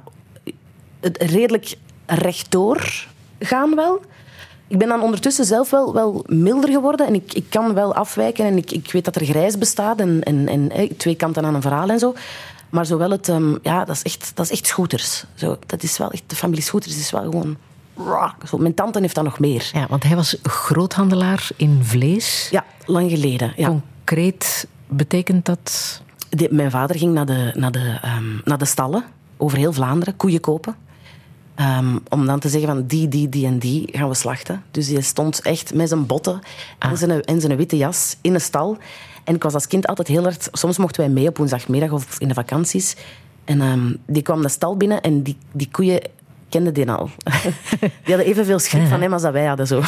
het 0.99 1.17
redelijk 1.21 1.75
rechtdoor 2.05 3.07
gaan 3.39 3.75
wel. 3.75 4.01
Ik 4.67 4.77
ben 4.77 4.87
dan 4.87 5.01
ondertussen 5.01 5.45
zelf 5.45 5.69
wel, 5.69 5.93
wel 5.93 6.23
milder 6.27 6.69
geworden 6.69 7.07
en 7.07 7.13
ik, 7.13 7.33
ik 7.33 7.45
kan 7.49 7.73
wel 7.73 7.95
afwijken 7.95 8.45
en 8.45 8.57
ik, 8.57 8.71
ik 8.71 8.91
weet 8.91 9.05
dat 9.05 9.15
er 9.15 9.25
grijs 9.25 9.57
bestaat 9.57 9.99
en, 9.99 10.23
en, 10.23 10.47
en 10.47 10.97
twee 10.97 11.15
kanten 11.15 11.45
aan 11.45 11.55
een 11.55 11.61
verhaal 11.61 11.89
en 11.89 11.99
zo. 11.99 12.13
Maar 12.73 12.85
zowel 12.85 13.09
het, 13.09 13.29
ehm, 13.29 13.55
ja, 13.61 13.85
dat 13.85 13.95
is 13.95 14.01
echt, 14.01 14.31
dat 14.35 14.45
is 14.45 14.51
echt 14.51 14.67
scooters. 14.67 15.25
Zo, 15.33 15.57
dat 15.65 15.83
is 15.83 15.97
wel 15.97 16.11
echt, 16.11 16.23
de 16.27 16.35
familie 16.35 16.63
scooters 16.63 16.97
is 16.97 17.11
wel 17.11 17.23
gewoon. 17.23 17.57
Zo, 18.47 18.57
mijn 18.57 18.73
tante 18.73 18.99
heeft 18.99 19.15
dat 19.15 19.23
nog 19.23 19.39
meer. 19.39 19.69
Ja, 19.73 19.87
want 19.89 20.03
hij 20.03 20.15
was 20.15 20.37
groothandelaar 20.43 21.49
in 21.55 21.79
vlees. 21.83 22.47
Ja, 22.51 22.65
lang 22.85 23.09
geleden. 23.09 23.53
Ja. 23.55 23.67
Concreet 23.67 24.67
betekent 24.87 25.45
dat... 25.45 26.01
Mijn 26.49 26.71
vader 26.71 26.97
ging 26.97 27.13
naar 27.13 27.25
de, 27.25 27.51
naar, 27.55 27.71
de, 27.71 27.99
ehm, 28.01 28.39
naar 28.43 28.57
de 28.57 28.65
stallen 28.65 29.03
over 29.37 29.57
heel 29.57 29.73
Vlaanderen, 29.73 30.15
koeien 30.15 30.39
kopen. 30.39 30.75
Ehm, 31.55 31.97
om 32.09 32.25
dan 32.25 32.39
te 32.39 32.49
zeggen 32.49 32.69
van 32.69 32.85
die, 32.85 33.07
die, 33.07 33.29
die 33.29 33.45
en 33.45 33.59
die 33.59 33.89
gaan 33.91 34.09
we 34.09 34.15
slachten. 34.15 34.63
Dus 34.71 34.87
die 34.87 35.01
stond 35.01 35.41
echt 35.41 35.73
met 35.73 35.89
zijn 35.89 36.05
botten 36.05 36.39
en, 36.79 36.97
zijn, 36.97 37.21
en 37.21 37.41
zijn 37.41 37.57
witte 37.57 37.77
jas 37.77 38.17
in 38.21 38.33
een 38.33 38.41
stal. 38.41 38.77
En 39.23 39.35
ik 39.35 39.43
was 39.43 39.53
als 39.53 39.67
kind 39.67 39.87
altijd 39.87 40.07
heel 40.07 40.23
hard... 40.23 40.49
Soms 40.51 40.77
mochten 40.77 41.01
wij 41.01 41.09
mee 41.09 41.27
op 41.27 41.37
woensdagmiddag 41.37 41.91
of 41.91 42.19
in 42.19 42.27
de 42.27 42.33
vakanties. 42.33 42.95
En 43.45 43.61
ehm, 43.61 43.93
die 44.05 44.21
kwam 44.21 44.41
de 44.41 44.49
stal 44.49 44.77
binnen 44.77 45.01
en 45.01 45.21
die, 45.21 45.37
die 45.51 45.69
koeien 45.71 46.01
kenden 46.49 46.73
die 46.73 46.91
al. 46.91 47.09
die 48.03 48.15
hadden 48.15 48.25
evenveel 48.25 48.59
schrik 48.59 48.87
van 48.87 49.01
hem 49.01 49.13
als 49.13 49.21
dat 49.21 49.33
wij 49.33 49.45
hadden. 49.45 49.67
Zo. 49.67 49.81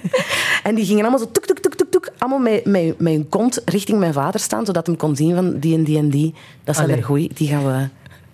en 0.68 0.74
die 0.74 0.84
gingen 0.84 1.00
allemaal 1.00 1.18
zo 1.18 1.30
toek, 1.32 1.44
toek, 1.44 1.58
toek, 1.58 1.74
toek, 1.74 1.90
toek. 1.90 2.08
Allemaal 2.18 2.38
met, 2.38 2.64
met, 2.64 3.00
met 3.00 3.12
hun 3.12 3.28
kont 3.28 3.62
richting 3.64 3.98
mijn 3.98 4.12
vader 4.12 4.40
staan, 4.40 4.64
zodat 4.66 4.86
hij 4.86 4.96
kon 4.96 5.16
zien 5.16 5.34
van 5.34 5.58
die 5.58 5.74
en 5.74 5.84
die 5.84 5.98
en 5.98 6.10
die. 6.10 6.34
Dat 6.64 6.74
zijn 6.74 6.86
Allee. 6.86 7.00
er 7.00 7.06
goeie, 7.06 7.30
die 7.34 7.48
gaan 7.48 7.64
we, 7.64 7.88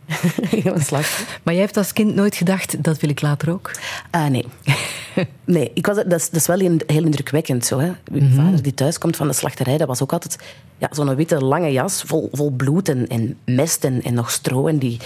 we 0.75 0.81
slachten. 0.81 1.27
Maar 1.43 1.55
jij 1.55 1.63
hebt 1.63 1.77
als 1.77 1.93
kind 1.93 2.15
nooit 2.15 2.37
gedacht, 2.37 2.83
dat 2.85 3.01
wil 3.01 3.11
ik 3.11 3.21
later 3.21 3.53
ook? 3.53 3.71
Ah, 4.11 4.27
nee. 4.27 4.45
nee, 5.45 5.71
ik 5.75 5.87
was, 5.87 5.97
dat, 5.97 6.13
is, 6.13 6.31
dat 6.31 6.41
is 6.41 6.47
wel 6.47 6.59
heel, 6.59 6.77
heel 6.87 7.05
indrukwekkend. 7.05 7.67
Zo, 7.67 7.79
hè. 7.79 7.93
Mijn 8.11 8.33
vader 8.33 8.63
die 8.63 8.75
thuis 8.75 8.99
komt 8.99 9.17
van 9.17 9.27
de 9.27 9.33
slachterij, 9.33 9.79
dat 9.79 9.89
was 9.89 10.03
ook 10.03 10.13
altijd 10.13 10.39
ja, 10.79 10.89
zo'n 10.91 11.15
witte 11.15 11.45
lange 11.45 11.73
jas 11.73 12.03
vol, 12.03 12.29
vol 12.33 12.51
bloed 12.51 12.89
en, 12.89 13.07
en 13.07 13.37
mest 13.45 13.85
en, 13.85 14.03
en 14.03 14.15
nog 14.15 14.31
stro. 14.31 14.67
En 14.67 14.79
die 14.79 15.01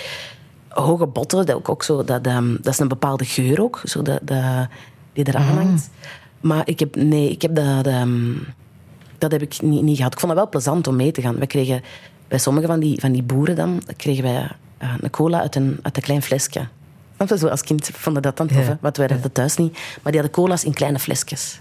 hoge 0.68 1.06
botten, 1.06 1.46
dat, 1.46 1.56
ook, 1.56 1.68
ook 1.68 1.82
zo, 1.82 2.04
dat, 2.04 2.26
ehm, 2.26 2.52
dat 2.60 2.72
is 2.72 2.78
een 2.78 2.88
bepaalde 2.88 3.24
geur 3.24 3.62
ook, 3.62 3.80
zo 3.84 4.02
dat, 4.02 4.20
dat, 4.22 4.68
die 5.12 5.28
eraan 5.28 5.56
hangt. 5.56 5.90
Maar 6.40 6.62
ik 6.64 6.78
heb, 6.78 6.96
nee, 6.96 7.30
ik 7.30 7.42
heb 7.42 7.54
dat, 7.54 7.86
ehm, 7.86 8.32
dat 9.18 9.32
heb 9.32 9.42
ik 9.42 9.62
niet, 9.62 9.82
niet 9.82 9.96
gehad. 9.96 10.12
Ik 10.12 10.20
vond 10.20 10.32
het 10.32 10.40
wel 10.40 10.50
plezant 10.50 10.86
om 10.86 10.96
mee 10.96 11.12
te 11.12 11.20
gaan. 11.20 11.38
We 11.38 11.46
kregen 11.46 11.82
bij 12.28 12.38
sommige 12.38 12.66
van 12.66 12.80
die, 12.80 13.00
van 13.00 13.12
die 13.12 13.22
boeren 13.22 13.56
dan, 13.56 13.82
kregen 13.96 14.22
wij 14.22 14.48
een 15.00 15.10
cola 15.10 15.40
uit 15.40 15.54
een, 15.56 15.78
uit 15.82 15.96
een 15.96 16.02
klein 16.02 16.22
flesje. 16.22 16.66
Want 17.16 17.30
we 17.40 17.50
als 17.50 17.62
kind 17.62 17.90
vonden 17.92 18.22
dat 18.22 18.36
dan 18.36 18.46
tof, 18.46 18.66
Ja. 18.66 18.78
want 18.80 18.96
wij 18.96 19.06
hadden 19.06 19.22
dat 19.24 19.34
thuis 19.34 19.56
niet. 19.56 19.72
Maar 20.02 20.12
die 20.12 20.20
hadden 20.20 20.30
cola's 20.30 20.64
in 20.64 20.72
kleine 20.74 20.98
flesjes. 20.98 21.60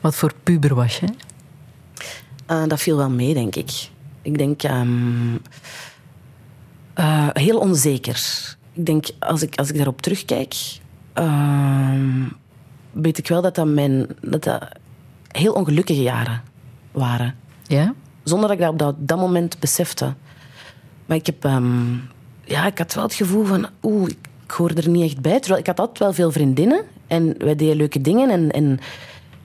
Wat 0.00 0.14
voor 0.14 0.32
puber 0.42 0.74
was 0.74 0.98
je? 0.98 1.06
Eh, 2.46 2.62
dat 2.66 2.80
viel 2.80 2.96
wel 2.96 3.10
mee, 3.10 3.34
denk 3.34 3.56
ik. 3.56 3.88
Ik 4.22 4.38
denk 4.38 4.62
ehm, 4.62 5.34
eh, 6.94 7.28
heel 7.32 7.58
onzeker. 7.58 8.20
Ik 8.72 8.86
denk, 8.86 9.06
als 9.18 9.42
ik, 9.42 9.54
als 9.54 9.68
ik 9.68 9.74
daarop 9.76 10.02
terugkijk, 10.02 10.54
ehm, 11.12 12.22
weet 12.92 13.18
ik 13.18 13.28
wel 13.28 13.42
dat 13.42 13.54
dat, 13.54 13.66
mijn, 13.66 14.06
dat 14.20 14.44
dat 14.44 14.68
heel 15.28 15.52
ongelukkige 15.52 16.02
jaren 16.02 16.42
waren. 16.92 17.34
Ja? 17.66 17.94
Zonder 18.22 18.48
dat 18.48 18.56
ik 18.58 18.62
dat 18.64 18.72
op 18.72 18.78
dat, 18.78 18.94
dat 18.98 19.18
moment 19.18 19.58
besefte. 19.60 20.14
Maar 21.06 21.16
ik 21.16 21.26
heb... 21.26 21.44
ehm, 21.44 21.94
ja, 22.46 22.66
ik 22.66 22.78
had 22.78 22.94
wel 22.94 23.04
het 23.04 23.14
gevoel 23.14 23.44
van... 23.44 23.66
Oeh, 23.82 24.10
ik 24.44 24.50
hoor 24.50 24.70
er 24.70 24.88
niet 24.88 25.04
echt 25.04 25.20
bij. 25.20 25.38
Terwijl 25.40 25.60
ik 25.60 25.66
had 25.66 25.80
altijd 25.80 25.98
wel 25.98 26.12
veel 26.12 26.30
vriendinnen. 26.30 26.84
En 27.06 27.34
wij 27.38 27.56
deden 27.56 27.76
leuke 27.76 28.00
dingen. 28.00 28.30
En, 28.30 28.50
en, 28.50 28.78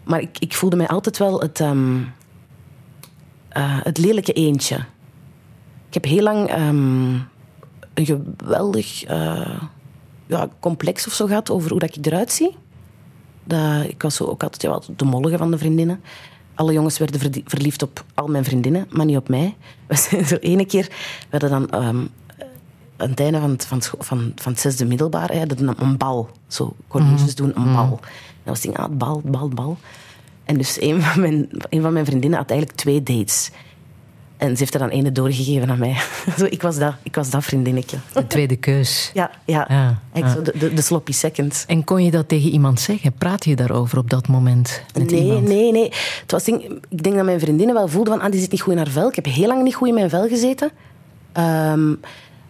maar 0.04 0.22
ik, 0.22 0.40
ik 0.40 0.54
voelde 0.54 0.76
mij 0.76 0.88
altijd 0.88 1.18
wel 1.18 1.40
het... 1.40 1.60
ehm, 1.60 1.98
eh, 3.52 3.80
het 3.84 3.98
lelijke 3.98 4.34
eentje. 4.34 4.76
Ik 5.88 5.94
heb 5.94 6.06
heel 6.06 6.24
lang 6.24 6.50
ehm, 6.50 7.14
een 7.94 8.06
geweldig 8.06 9.04
eh, 9.04 9.60
ja, 10.26 10.48
complex 10.60 11.08
of 11.08 11.14
zo 11.14 11.26
gehad 11.26 11.50
over 11.50 11.70
hoe 11.70 11.80
dat 11.80 11.96
ik 11.96 12.06
eruit 12.06 12.32
zie. 12.32 12.56
Dat, 13.44 13.84
ik 13.84 14.02
was 14.02 14.16
zo 14.16 14.24
ook 14.24 14.44
altijd 14.44 14.62
ja, 14.62 14.94
de 14.96 15.06
mollige 15.06 15.38
van 15.38 15.52
de 15.52 15.58
vriendinnen. 15.58 16.02
Alle 16.56 16.74
jongens 16.74 16.98
werden 16.98 17.44
verliefd 17.46 17.82
op 17.82 18.06
al 18.14 18.28
mijn 18.28 18.44
vriendinnen, 18.44 18.88
maar 18.90 19.06
niet 19.06 19.18
op 19.18 19.30
mij. 19.30 19.56
We 19.88 19.96
zijn 19.96 20.26
zo 20.26 20.36
ene 20.36 20.66
keer, 20.66 20.88
we 21.30 21.38
hadden 21.38 21.50
dan 21.50 21.70
ehm, 21.70 22.06
aan 23.02 23.10
het 23.10 23.20
einde 23.20 23.40
van 23.40 23.50
het, 23.50 23.66
van, 23.66 23.78
het 23.78 23.92
van, 24.00 24.32
van 24.36 24.52
het 24.52 24.62
zesde 24.62 24.86
middelbaar, 24.86 25.32
hè, 25.32 25.42
een, 25.42 25.74
een 25.78 25.98
bal. 25.98 26.30
Zo, 26.48 26.76
colleges 26.88 27.36
doen 27.36 27.52
een 27.56 27.74
bal. 27.74 27.84
En 28.02 28.44
dan 28.44 28.54
was 28.54 28.62
ding, 28.62 28.78
ah, 28.78 28.90
bal, 28.92 29.22
bal, 29.26 29.48
bal. 29.50 29.78
En 30.44 30.58
dus 30.58 30.82
een 30.82 31.02
van, 31.02 31.22
mijn, 31.22 31.50
een 31.70 31.82
van 31.82 31.94
mijn 31.94 32.06
vriendinnen 32.06 32.40
had 32.40 32.50
eigenlijk 32.50 32.80
twee 32.80 33.04
dates. 33.04 33.52
En 34.38 34.50
ze 34.52 34.58
heeft 34.58 34.74
er 34.74 34.80
dan 34.80 34.90
ene 34.90 35.12
doorgegeven 35.12 35.70
aan 35.70 35.80
mij. 35.80 35.96
Zo, 36.38 36.46
ik, 36.50 36.62
was 36.62 36.78
dat, 36.78 36.94
ik 37.04 37.16
was 37.16 37.30
dat 37.30 37.44
vriendinnetje. 37.44 37.98
De 38.14 38.28
tweede 38.28 38.56
keus. 38.56 39.10
Ja, 39.14 39.32
ja. 39.46 39.66
Ja, 39.70 40.00
Ik 40.14 40.24
ja. 40.24 40.30
Zo 40.34 40.42
de, 40.42 40.54
de, 40.58 40.74
de 40.74 40.82
sloppy 40.82 41.12
seconds. 41.12 41.66
En 41.66 41.84
kon 41.84 42.04
je 42.04 42.12
dat 42.12 42.28
tegen 42.28 42.50
iemand 42.50 42.80
zeggen? 42.80 43.14
Praat 43.14 43.46
je 43.46 43.56
daarover 43.56 43.98
op 43.98 44.10
dat 44.10 44.28
moment 44.28 44.84
met 44.94 45.12
Nee, 45.12 45.22
iemand? 45.24 45.48
nee, 45.48 45.72
nee. 45.72 45.92
Het 46.22 46.32
was, 46.32 46.44
ding- 46.44 46.64
ik 46.90 47.04
denk 47.04 47.16
dat 47.16 47.26
mijn 47.26 47.40
vriendinnen 47.40 47.76
wel 47.76 47.88
voelden 47.88 48.14
van, 48.14 48.22
ah, 48.26 48.32
die 48.32 48.42
zit 48.42 48.52
niet 48.52 48.62
goed 48.62 48.72
in 48.72 48.78
haar 48.78 48.88
vel. 48.90 49.08
Ik 49.10 49.16
heb 49.16 49.26
heel 49.26 49.48
lang 49.48 49.64
niet 49.64 49.76
goed 49.76 49.88
in 49.88 49.94
mijn 49.94 50.10
vel 50.10 50.28
gezeten. 50.28 50.72
Ehm, 51.32 51.94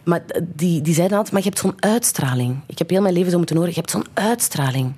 maar 0.03 0.21
die, 0.55 0.81
die 0.81 0.93
zeiden 0.93 1.17
altijd, 1.17 1.33
maar 1.33 1.43
je 1.43 1.49
hebt 1.49 1.61
zo'n 1.61 1.75
uitstraling. 1.83 2.59
Ik 2.65 2.77
heb 2.77 2.89
heel 2.89 3.01
mijn 3.01 3.13
leven 3.13 3.31
zo 3.31 3.37
moeten 3.37 3.55
horen, 3.55 3.71
je 3.71 3.77
hebt 3.79 3.91
zo'n 3.91 4.05
uitstraling. 4.13 4.93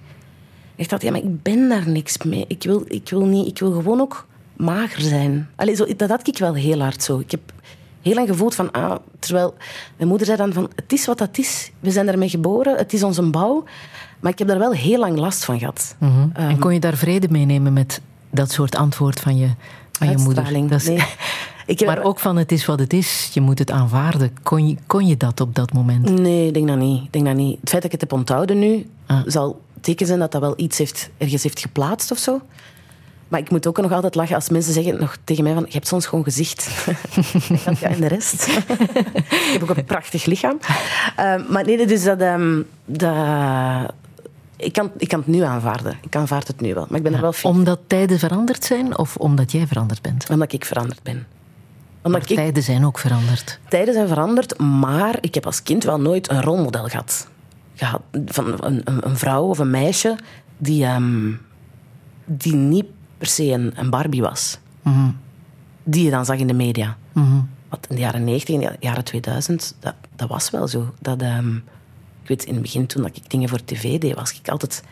Ik 0.76 0.90
dacht, 0.90 1.02
ja, 1.02 1.12
maar 1.12 1.20
ik 1.24 1.44
ben 1.44 1.70
daar 1.70 1.90
niks 1.90 2.18
mee. 2.24 2.46
Ik 2.48 2.64
wil, 2.64 2.84
ik 2.88 3.10
wil, 3.10 3.26
niet, 3.26 3.48
ik 3.48 3.60
wil 3.60 3.72
gewoon 3.72 4.02
ook 4.02 4.28
mager 4.58 5.02
zijn. 5.02 5.50
Allee, 5.56 5.76
zo, 5.76 5.86
dat 5.98 6.10
had 6.10 6.28
ik 6.28 6.38
wel 6.38 6.54
heel 6.54 6.80
hard 6.82 7.04
zo. 7.04 7.20
Ik 7.20 7.32
heb 7.32 7.40
heel 8.02 8.14
lang 8.14 8.28
gevoeld 8.28 8.56
van, 8.56 8.72
ah, 8.72 8.96
terwijl 9.20 9.56
mijn 9.98 10.10
moeder 10.10 10.26
zei 10.28 10.38
dan 10.38 10.54
van, 10.54 10.72
het 10.76 10.94
is 10.94 11.06
wat 11.06 11.18
dat 11.18 11.38
is. 11.38 11.72
We 11.80 11.92
zijn 11.92 12.08
ermee 12.08 12.30
geboren, 12.30 12.78
het 12.78 12.94
is 12.94 13.04
onze 13.04 13.22
bouw. 13.30 13.64
Maar 14.20 14.32
ik 14.32 14.40
heb 14.40 14.48
daar 14.48 14.60
wel 14.60 14.72
heel 14.72 15.00
lang 15.00 15.18
last 15.18 15.46
van 15.46 15.60
gehad. 15.60 15.96
Mhm. 16.00 16.12
Ehm. 16.34 16.50
en 16.50 16.60
kon 16.60 16.74
je 16.74 16.80
daar 16.80 16.98
vrede 16.98 17.28
mee 17.30 17.46
nemen 17.46 17.74
met 17.74 18.02
dat 18.32 18.52
soort 18.52 18.76
antwoord 18.76 19.20
van 19.20 19.38
je, 19.38 19.50
van 19.92 20.10
je 20.10 20.18
moeder? 20.18 20.38
Uitstraling, 20.44 20.70
Dat 20.70 20.82
is- 20.82 20.88
nee. 20.98 21.04
Ik 21.66 21.86
maar 21.86 22.04
ook 22.04 22.20
van 22.20 22.36
het 22.38 22.52
is 22.52 22.66
wat 22.66 22.80
het 22.80 22.94
is, 22.94 23.30
je 23.34 23.42
moet 23.42 23.60
het 23.60 23.72
aanvaarden. 23.72 24.38
Kon 24.44 24.68
je, 24.68 24.76
kon 24.88 25.08
je 25.08 25.18
dat 25.18 25.42
op 25.42 25.56
dat 25.56 25.74
moment? 25.74 26.20
Nee, 26.20 26.48
ik 26.48 26.54
denk 26.54 26.68
dat 26.68 26.78
niet. 26.78 27.04
Ik 27.04 27.14
denk 27.14 27.26
dat 27.26 27.36
niet. 27.36 27.60
Het 27.60 27.70
feit 27.70 27.82
dat 27.82 27.94
ik 27.94 28.00
het 28.00 28.10
heb 28.10 28.20
onthouden 28.20 28.60
nu, 28.60 28.88
Ah. 29.06 29.22
zal 29.26 29.62
teken 29.82 30.06
zijn 30.08 30.20
dat 30.20 30.32
dat 30.32 30.42
wel 30.42 30.54
iets 30.56 30.78
heeft, 30.78 31.10
ergens 31.18 31.44
heeft 31.44 31.60
geplaatst 31.60 32.12
of 32.12 32.18
zo. 32.18 32.42
Maar 33.28 33.40
ik 33.40 33.50
moet 33.52 33.68
ook 33.68 33.82
nog 33.82 33.92
altijd 33.92 34.16
lachen 34.16 34.36
als 34.36 34.50
mensen 34.50 34.74
zeggen 34.74 35.00
nog 35.00 35.18
tegen 35.24 35.44
mij 35.44 35.54
van, 35.54 35.64
je 35.68 35.72
hebt 35.74 35.88
zo'n 35.88 36.02
schoon 36.02 36.24
gezicht. 36.24 36.68
Ja, 37.80 37.90
en 37.90 38.00
de 38.02 38.08
rest? 38.08 38.48
ik 38.48 39.50
heb 39.60 39.62
ook 39.70 39.78
een 39.78 39.86
prachtig 39.86 40.26
lichaam. 40.26 40.60
Ehm, 41.16 41.42
maar 41.50 41.66
nee, 41.66 41.88
dus 41.88 42.04
dat... 42.04 42.20
ehm, 42.20 42.62
dat 42.86 43.16
ik, 44.58 44.74
kan, 44.74 44.92
ik 44.98 45.08
kan 45.08 45.20
het 45.20 45.28
nu 45.28 45.42
aanvaarden. 45.42 45.98
Ik 46.02 46.16
aanvaard 46.16 46.48
het 46.48 46.62
nu 46.62 46.74
wel. 46.74 46.86
Maar 46.90 46.98
ik 46.98 47.04
ben 47.04 47.14
er 47.14 47.22
wel 47.22 47.34
Omdat 47.42 47.80
tijden 47.88 48.20
veranderd 48.20 48.64
zijn 48.64 48.98
of 48.98 49.16
omdat 49.16 49.52
jij 49.52 49.68
veranderd 49.68 50.02
bent? 50.02 50.30
omdat 50.30 50.54
ik 50.54 50.66
veranderd 50.66 51.04
ben. 51.04 51.28
Maar 52.04 52.14
Omdat 52.14 52.30
ik, 52.30 52.38
tijden 52.38 52.64
zijn 52.64 52.86
ook 52.86 53.00
veranderd. 53.00 53.60
tijden 53.70 53.94
zijn 53.94 54.08
veranderd, 54.08 54.58
maar 54.58 55.18
ik 55.22 55.34
heb 55.34 55.46
als 55.46 55.64
kind 55.64 55.84
wel 55.84 56.00
nooit 56.00 56.30
een 56.30 56.42
rolmodel 56.42 56.88
gehad. 56.88 57.28
gehad 57.76 58.02
van 58.26 58.58
een, 58.60 58.82
een, 58.84 59.08
een 59.08 59.18
vrouw 59.18 59.44
of 59.44 59.60
een 59.60 59.70
meisje 59.70 60.16
die, 60.58 60.86
ehm, 60.86 61.32
die 62.26 62.56
niet 62.56 62.86
per 63.18 63.28
se 63.28 63.44
een, 63.52 63.72
een 63.76 63.90
Barbie 63.90 64.22
was. 64.22 64.60
Mhm. 64.82 65.10
Die 65.84 66.04
je 66.04 66.10
dan 66.12 66.26
zag 66.26 66.38
in 66.38 66.48
de 66.48 66.54
media. 66.54 66.98
Mhm. 67.12 67.42
Want 67.70 67.88
in 67.90 67.96
de 67.96 68.02
jaren 68.02 68.24
90 68.24 68.56
en 68.56 68.62
de 68.62 68.76
jaren 68.80 69.04
2000, 69.04 69.76
dat, 69.80 69.96
dat 70.16 70.30
was 70.30 70.50
wel 70.50 70.68
zo. 70.68 70.94
Dat, 71.00 71.22
ehm, 71.22 71.56
ik 72.22 72.28
weet, 72.28 72.44
in 72.44 72.54
het 72.54 72.62
begin, 72.62 72.86
toen 72.88 73.02
dat 73.02 73.16
ik 73.18 73.30
dingen 73.30 73.50
voor 73.50 73.66
tv 73.66 74.00
deed, 74.00 74.16
was 74.16 74.34
ik 74.34 74.50
altijd 74.50 74.84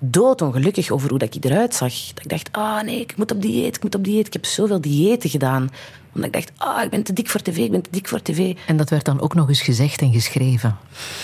doodongelukkig 0.00 0.90
over 0.90 1.08
hoe 1.08 1.18
dat 1.18 1.34
ik 1.34 1.44
eruit 1.44 1.74
zag. 1.74 1.92
Dat 2.14 2.24
ik 2.24 2.28
dacht, 2.28 2.48
ah 2.52 2.82
nee, 2.82 3.00
ik 3.00 3.16
moet 3.16 3.32
op 3.32 3.42
dieet, 3.42 3.76
ik 3.76 3.82
moet 3.82 3.94
op 3.94 4.04
dieet. 4.04 4.26
Ik 4.26 4.32
heb 4.32 4.44
zoveel 4.44 4.80
diëten 4.80 5.30
gedaan. 5.30 5.70
Omdat 6.14 6.26
ik 6.28 6.32
dacht, 6.32 6.52
ah, 6.56 6.82
ik 6.82 6.90
ben 6.90 7.02
te 7.02 7.12
dik 7.12 7.28
voor 7.28 7.40
tv, 7.40 7.56
ik 7.56 7.70
ben 7.70 7.82
te 7.82 7.90
dik 7.90 8.08
voor 8.08 8.22
tv. 8.22 8.56
En 8.66 8.76
dat 8.76 8.90
werd 8.90 9.04
dan 9.04 9.20
ook 9.20 9.34
nog 9.34 9.48
eens 9.48 9.62
gezegd 9.62 10.00
en 10.00 10.12
geschreven 10.12 10.76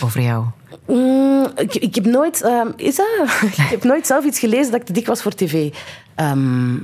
over 0.03 0.21
jou. 0.21 0.45
Mm, 0.87 1.47
ik, 1.57 1.75
ik 1.75 1.95
heb 1.95 2.05
nooit... 2.05 2.43
ehm, 2.43 2.69
is 2.77 2.97
dat? 2.97 3.07
ik 3.43 3.55
heb 3.57 3.85
nooit 3.85 4.07
zelf 4.07 4.25
iets 4.25 4.39
gelezen 4.39 4.71
dat 4.71 4.81
ik 4.81 4.87
te 4.87 4.93
dik 4.93 5.07
was 5.07 5.23
voor 5.23 5.35
tv. 5.35 5.75
Ehm, 6.15 6.75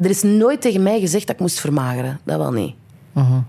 er 0.00 0.10
is 0.10 0.22
nooit 0.22 0.60
tegen 0.60 0.82
mij 0.82 1.00
gezegd 1.00 1.26
dat 1.26 1.34
ik 1.34 1.40
moest 1.40 1.60
vermageren. 1.60 2.20
Dat 2.24 2.38
wel 2.38 2.52
niet. 2.52 2.74
Mhm. 3.12 3.40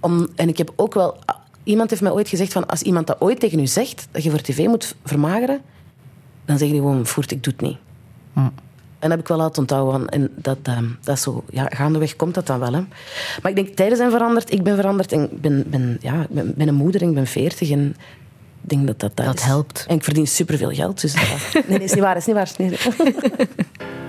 Om, 0.00 0.28
en 0.36 0.48
ik 0.48 0.58
heb 0.58 0.72
ook 0.76 0.94
wel... 0.94 1.18
Iemand 1.64 1.90
heeft 1.90 2.02
mij 2.02 2.12
ooit 2.12 2.28
gezegd 2.28 2.52
van... 2.52 2.66
Als 2.66 2.82
iemand 2.82 3.06
dat 3.06 3.20
ooit 3.20 3.40
tegen 3.40 3.58
u 3.58 3.66
zegt, 3.66 4.08
dat 4.10 4.22
je 4.22 4.30
voor 4.30 4.40
tv 4.40 4.66
moet 4.66 4.94
vermageren, 5.04 5.60
dan 6.44 6.58
zeg 6.58 6.68
je 6.68 6.74
gewoon, 6.74 7.06
voert, 7.06 7.30
ik 7.30 7.44
doe 7.44 7.52
het 7.52 7.62
niet. 7.62 7.76
Hm. 8.32 8.38
En 8.38 9.08
dat 9.08 9.10
heb 9.10 9.20
ik 9.20 9.28
wel 9.28 9.36
laten 9.36 9.62
onthouden. 9.62 10.08
En 10.08 10.30
dat, 10.36 10.58
ehm, 10.62 10.84
dat 11.02 11.16
is 11.16 11.22
zo... 11.22 11.44
Ja, 11.50 11.66
gaandeweg 11.68 12.16
komt 12.16 12.34
dat 12.34 12.46
dan 12.46 12.58
wel. 12.58 12.72
Hè. 12.72 12.80
Maar 13.42 13.50
ik 13.50 13.54
denk, 13.54 13.68
tijden 13.68 13.96
zijn 13.96 14.10
veranderd. 14.10 14.52
Ik 14.52 14.62
ben 14.62 14.76
veranderd. 14.76 15.12
En 15.12 15.22
ik 15.22 15.40
ben, 15.40 15.64
ben, 15.66 15.98
ja, 16.00 16.26
ben, 16.30 16.52
ben 16.56 16.68
een 16.68 16.74
moeder 16.74 17.02
en 17.02 17.08
ik 17.08 17.14
ben 17.14 17.26
veertig. 17.26 17.70
En 17.70 17.96
ik 18.62 18.68
denk 18.68 18.86
dat 18.86 19.00
dat, 19.00 19.16
Dat 19.16 19.42
helpt. 19.42 19.84
En 19.88 19.94
ik 19.96 20.04
verdien 20.04 20.26
superveel 20.26 20.70
geld. 20.70 21.00
Dus 21.00 21.12
dat- 21.12 21.52
nee, 21.52 21.78
nee, 21.78 21.86
is 21.86 21.92
niet 21.92 22.02
waar. 22.02 22.16
Is 22.16 22.26
niet 22.26 22.34
waar. 22.34 22.44
Is 22.44 22.56
niet... 22.56 22.78
Slip 22.78 23.48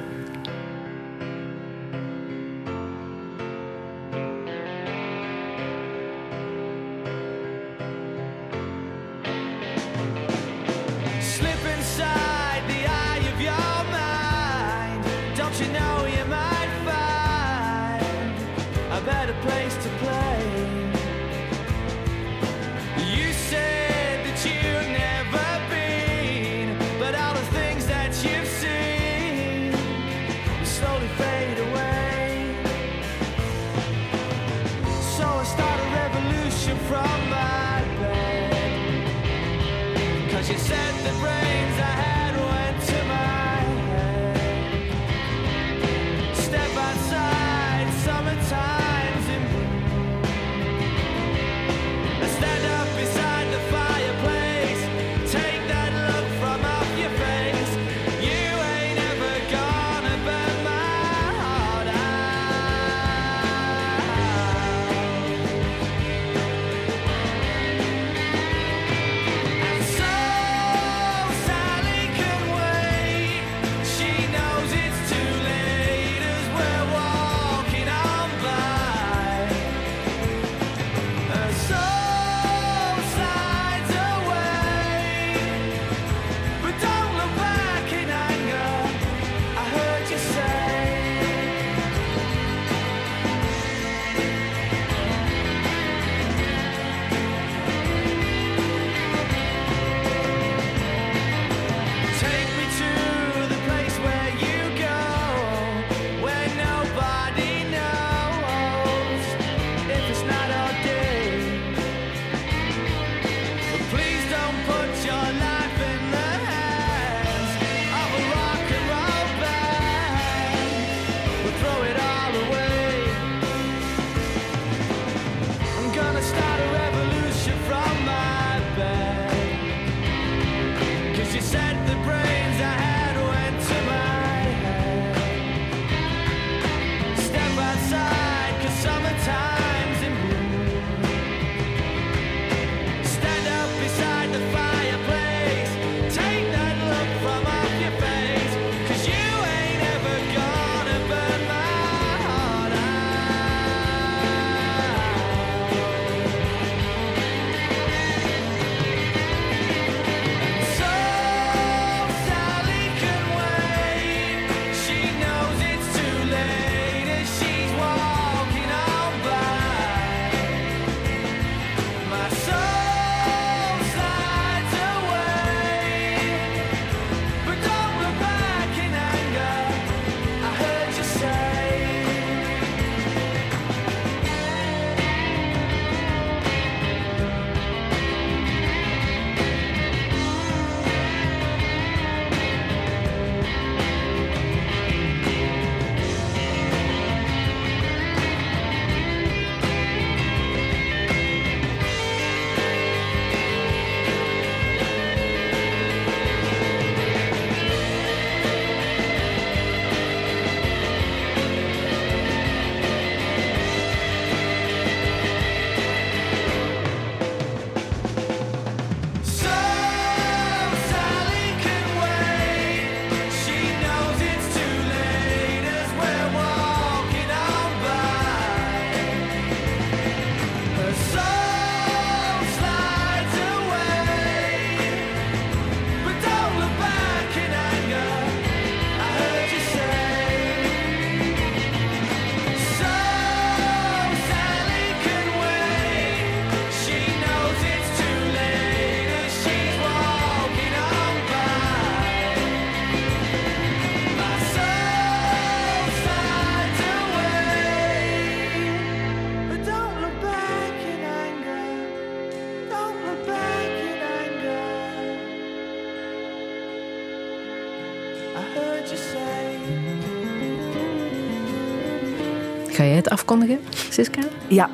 Ga 272.74 272.84
jij 272.84 272.96
het 272.96 273.10
afkondigen, 273.10 273.60
Siska? 273.90 274.22
Ja, 274.48 274.70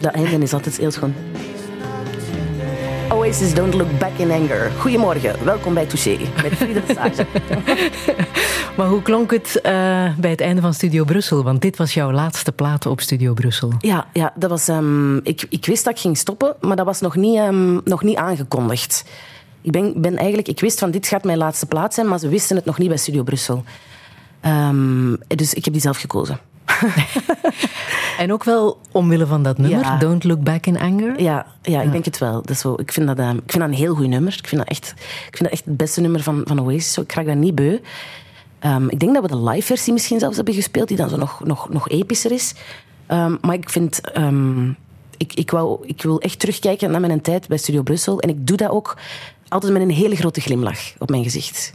dat 0.00 0.12
einde 0.12 0.38
is 0.38 0.52
altijd 0.52 0.76
heel 0.76 0.90
schoon. 0.90 1.14
Oasis 3.10 3.54
Don't 3.54 3.74
Look 3.74 3.98
Back 3.98 4.16
in 4.16 4.30
Anger. 4.30 4.70
Goedemorgen, 4.78 5.44
welkom 5.44 5.74
bij 5.74 5.86
Touché 5.86 6.18
met 6.42 6.52
Friede 6.52 6.82
Sage. 6.94 7.26
Maar 8.76 8.86
hoe 8.86 9.02
klonk 9.02 9.30
het 9.30 9.60
eh, 9.60 9.72
bij 10.18 10.30
het 10.30 10.40
einde 10.40 10.60
van 10.60 10.74
Studio 10.74 11.04
Brussel? 11.04 11.42
Want 11.42 11.62
dit 11.62 11.76
was 11.76 11.94
jouw 11.94 12.12
laatste 12.12 12.52
plaat 12.52 12.86
op 12.86 13.00
Studio 13.00 13.34
Brussel. 13.34 13.72
Ja, 13.78 14.06
ja 14.12 14.32
dat 14.34 14.50
was, 14.50 14.68
ehm, 14.68 15.16
ik, 15.16 15.46
ik 15.48 15.66
wist 15.66 15.84
dat 15.84 15.92
ik 15.92 16.00
ging 16.00 16.16
stoppen, 16.18 16.54
maar 16.60 16.76
dat 16.76 16.86
was 16.86 17.00
nog 17.00 17.16
niet, 17.16 17.36
ehm, 17.36 17.74
nog 17.84 18.02
niet 18.02 18.16
aangekondigd. 18.16 19.04
Ik, 19.60 19.72
ben, 19.72 20.00
ben 20.00 20.16
eigenlijk, 20.16 20.48
ik 20.48 20.60
wist 20.60 20.78
van 20.78 20.90
dit 20.90 21.06
gaat 21.06 21.24
mijn 21.24 21.38
laatste 21.38 21.66
plaat 21.66 21.94
zijn, 21.94 22.08
maar 22.08 22.18
ze 22.18 22.28
wisten 22.28 22.56
het 22.56 22.64
nog 22.64 22.78
niet 22.78 22.88
bij 22.88 22.96
Studio 22.96 23.22
Brussel. 23.22 23.64
Ehm, 24.40 25.14
dus 25.26 25.54
ik 25.54 25.64
heb 25.64 25.72
die 25.72 25.82
zelf 25.82 25.96
gekozen. 25.96 26.40
En 28.18 28.32
ook 28.32 28.44
wel 28.44 28.78
omwille 28.92 29.26
van 29.26 29.42
dat 29.42 29.58
nummer, 29.58 29.80
Ja. 29.80 29.96
Don't 29.96 30.24
Look 30.24 30.42
Back 30.42 30.66
in 30.66 30.78
Anger. 30.78 31.20
Ja, 31.22 31.46
ja, 31.62 31.82
ik 31.82 31.92
denk 31.92 32.04
het 32.04 32.18
wel. 32.18 32.32
Dat 32.32 32.50
is 32.50 32.60
zo, 32.60 32.74
ik, 32.76 32.92
vind 32.92 33.06
dat, 33.06 33.18
ehm, 33.18 33.36
ik 33.36 33.50
vind 33.50 33.58
dat 33.58 33.68
een 33.68 33.78
heel 33.78 33.94
goed 33.94 34.08
nummer. 34.08 34.34
Ik 34.38 34.48
vind 34.48 34.60
dat 34.60 34.70
echt, 34.70 34.94
ik 35.28 35.36
vind 35.36 35.42
dat 35.42 35.52
echt 35.52 35.64
het 35.64 35.76
beste 35.76 36.00
nummer 36.00 36.22
van, 36.22 36.42
van 36.44 36.60
Oasis. 36.60 36.92
Zo, 36.92 37.00
ik 37.00 37.12
raak 37.12 37.26
dat 37.26 37.36
niet 37.36 37.54
beu. 37.54 37.78
Ehm, 38.58 38.88
ik 38.88 39.00
denk 39.00 39.14
dat 39.14 39.22
we 39.22 39.28
de 39.28 39.42
live 39.42 39.66
versie 39.66 39.92
misschien 39.92 40.18
zelfs 40.18 40.36
hebben 40.36 40.54
gespeeld, 40.54 40.88
die 40.88 40.96
dan 40.96 41.08
zo 41.08 41.16
nog, 41.16 41.44
nog, 41.44 41.68
nog 41.68 41.88
epischer 41.88 42.32
is. 42.32 42.54
Ehm, 43.06 43.36
maar 43.40 43.54
ik 43.54 43.70
vind... 43.70 44.00
ik, 45.16 45.34
ik, 45.34 45.50
wou, 45.50 45.86
ik 45.86 46.02
wil 46.02 46.20
echt 46.20 46.38
terugkijken 46.38 46.90
naar 46.90 47.00
mijn 47.00 47.20
tijd 47.20 47.48
bij 47.48 47.58
Studio 47.58 47.82
Brussel. 47.82 48.20
En 48.20 48.28
ik 48.28 48.46
doe 48.46 48.56
dat 48.56 48.70
ook 48.70 48.96
altijd 49.48 49.72
met 49.72 49.82
een 49.82 49.90
hele 49.90 50.16
grote 50.16 50.40
glimlach 50.40 50.80
op 50.98 51.10
mijn 51.10 51.22
gezicht. 51.22 51.72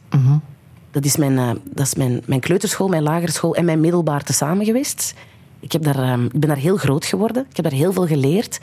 Dat 0.94 1.06
is, 1.06 1.18
mijn, 1.18 1.38
eh, 1.38 1.52
dat 1.74 1.86
is 1.86 1.96
mijn, 1.96 2.22
mijn 2.26 2.40
kleuterschool, 2.40 2.88
mijn 2.88 3.04
lagere 3.04 3.32
school 3.32 3.56
en 3.56 3.66
mijn 3.66 3.80
middelbaar 3.80 4.24
tezamen 4.24 4.66
geweest. 4.66 5.14
Ik, 5.60 5.72
heb 5.72 5.84
daar, 5.84 5.98
ehm, 6.04 6.26
ik 6.26 6.40
ben 6.40 6.50
daar 6.50 6.58
heel 6.58 6.78
groot 6.78 7.06
geworden. 7.06 7.46
Ik 7.50 7.56
heb 7.56 7.66
daar 7.66 7.80
heel 7.80 7.94
veel 7.94 8.08
geleerd. 8.08 8.60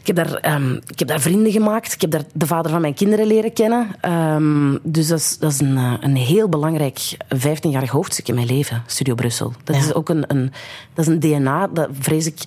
Ik 0.00 0.06
heb 0.06 0.16
daar, 0.16 0.34
ehm, 0.34 0.72
ik 0.86 0.98
heb 0.98 1.08
daar 1.08 1.20
vrienden 1.20 1.52
gemaakt. 1.52 1.92
Ik 1.92 2.00
heb 2.00 2.10
daar 2.10 2.24
de 2.32 2.46
vader 2.46 2.70
van 2.70 2.80
mijn 2.80 2.94
kinderen 2.94 3.26
leren 3.26 3.52
kennen. 3.52 3.86
Ehm, 4.00 4.76
dus 4.82 5.06
dat 5.08 5.18
is, 5.18 5.38
dat 5.38 5.52
is 5.52 5.60
een, 5.60 5.76
eh, 5.76 5.92
een 6.00 6.16
heel 6.16 6.48
belangrijk 6.48 7.16
15-jarig 7.36 7.90
hoofdstuk 7.90 8.28
in 8.28 8.34
mijn 8.34 8.46
leven, 8.46 8.82
Studio 8.86 9.14
Brussel. 9.14 9.52
Dat 9.64 9.76
Ja. 9.76 9.82
is 9.82 9.94
ook 9.94 10.08
een, 10.08 10.24
een, 10.26 10.52
dat 10.94 11.06
is 11.06 11.12
een 11.12 11.20
DNA 11.20 11.66
dat 11.66 11.88
vrees 11.98 12.26
ik 12.26 12.38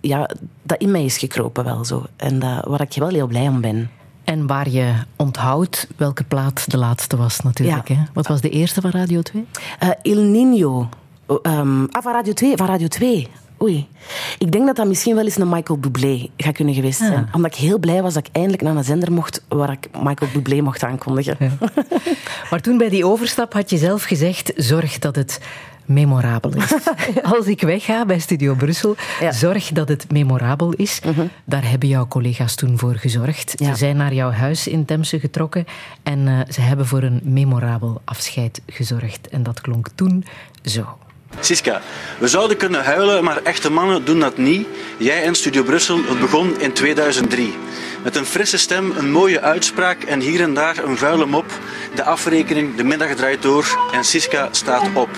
ja, 0.00 0.30
dat 0.62 0.80
in 0.80 0.90
mij 0.90 1.04
is 1.04 1.18
gekropen 1.18 1.64
wel 1.64 1.84
zo. 1.84 2.06
En 2.16 2.38
dat, 2.38 2.64
waar 2.64 2.80
ik 2.80 2.92
wel 2.94 3.08
heel 3.08 3.26
blij 3.26 3.48
om 3.48 3.60
ben. 3.60 3.90
En 4.24 4.46
waar 4.46 4.68
je 4.68 4.92
onthoudt 5.16 5.88
welke 5.96 6.24
plaat 6.24 6.70
de 6.70 6.78
laatste 6.78 7.16
was 7.16 7.40
natuurlijk. 7.40 7.88
Ja. 7.88 7.94
Hè? 7.94 8.02
Wat 8.12 8.26
was 8.26 8.40
de 8.40 8.50
eerste 8.50 8.80
van 8.80 8.90
Radio 8.90 9.22
2? 9.22 9.46
Eh 9.78 9.88
Il 10.02 10.22
Nino. 10.22 10.88
Ehm, 11.26 11.84
ah, 11.90 12.02
van 12.02 12.12
Radio 12.12 12.32
2. 12.32 12.56
Van 12.56 12.66
Radio 12.66 12.88
2. 12.88 13.28
Oei. 13.62 13.88
Ik 14.38 14.52
denk 14.52 14.66
dat 14.66 14.76
dat 14.76 14.86
misschien 14.86 15.14
wel 15.14 15.24
eens 15.24 15.36
een 15.36 15.48
Michael 15.48 15.78
Bublé 15.78 16.28
gaat 16.36 16.54
kunnen 16.54 16.74
geweest 16.74 16.98
zijn. 16.98 17.28
Omdat 17.32 17.54
ik 17.54 17.60
heel 17.60 17.78
blij 17.78 18.02
was 18.02 18.14
dat 18.14 18.26
ik 18.26 18.34
eindelijk 18.34 18.62
naar 18.62 18.76
een 18.76 18.84
zender 18.84 19.12
mocht 19.12 19.44
waar 19.48 19.72
ik 19.72 19.88
Michael 20.02 20.30
Bublé 20.32 20.60
mocht 20.60 20.82
aankondigen. 20.82 21.36
Maar 22.50 22.60
toen 22.60 22.78
bij 22.78 22.88
die 22.88 23.06
overstap 23.06 23.52
had 23.52 23.70
je 23.70 23.76
zelf 23.76 24.02
gezegd: 24.02 24.52
zorg 24.56 24.98
dat 24.98 25.16
het 25.16 25.40
memorabel 25.86 26.54
is. 26.54 26.72
Als 27.36 27.46
ik 27.46 27.60
wegga 27.60 28.04
bij 28.06 28.18
Studio 28.18 28.54
Brussel, 28.54 28.96
Ja. 29.20 29.26
Mhm. 29.28 29.36
zorg 29.36 29.68
dat 29.72 29.88
het 29.88 30.10
memorabel 30.12 30.72
is. 30.72 31.00
Daar 31.44 31.70
hebben 31.70 31.88
jouw 31.88 32.08
collega's 32.08 32.54
toen 32.54 32.78
voor 32.78 32.94
gezorgd. 32.94 33.54
Ja. 33.56 33.66
Ze 33.70 33.76
zijn 33.76 33.96
naar 33.96 34.14
jouw 34.14 34.30
huis 34.30 34.66
in 34.68 34.84
Temse 34.84 35.20
getrokken 35.20 35.64
en 36.02 36.28
eh, 36.28 36.38
ze 36.48 36.60
hebben 36.60 36.86
voor 36.86 37.02
een 37.02 37.20
memorabel 37.24 38.00
afscheid 38.04 38.60
gezorgd. 38.66 39.28
En 39.28 39.42
dat 39.42 39.60
klonk 39.60 39.88
toen 39.94 40.24
zo. 40.64 40.86
Siska, 41.40 41.80
we 42.18 42.28
zouden 42.28 42.56
kunnen 42.56 42.84
huilen, 42.84 43.24
maar 43.24 43.42
echte 43.42 43.70
mannen 43.70 44.04
doen 44.04 44.20
dat 44.20 44.36
niet. 44.36 44.66
Jij 44.96 45.22
en 45.22 45.34
Studio 45.34 45.62
Brussel, 45.62 45.96
het 46.04 46.20
begon 46.20 46.60
in 46.60 46.72
2003. 46.72 47.54
Met 48.02 48.16
een 48.16 48.26
frisse 48.26 48.58
stem, 48.58 48.92
een 48.96 49.10
mooie 49.10 49.40
uitspraak 49.40 50.02
en 50.02 50.20
hier 50.20 50.40
en 50.40 50.54
daar 50.54 50.84
een 50.84 50.96
vuile 50.96 51.26
mop. 51.26 51.44
De 51.94 52.04
afrekening, 52.04 52.76
de 52.76 52.84
middag 52.84 53.14
draait 53.14 53.42
door 53.42 53.78
en 53.92 54.04
Siska 54.04 54.48
staat 54.50 54.88
op. 54.94 55.08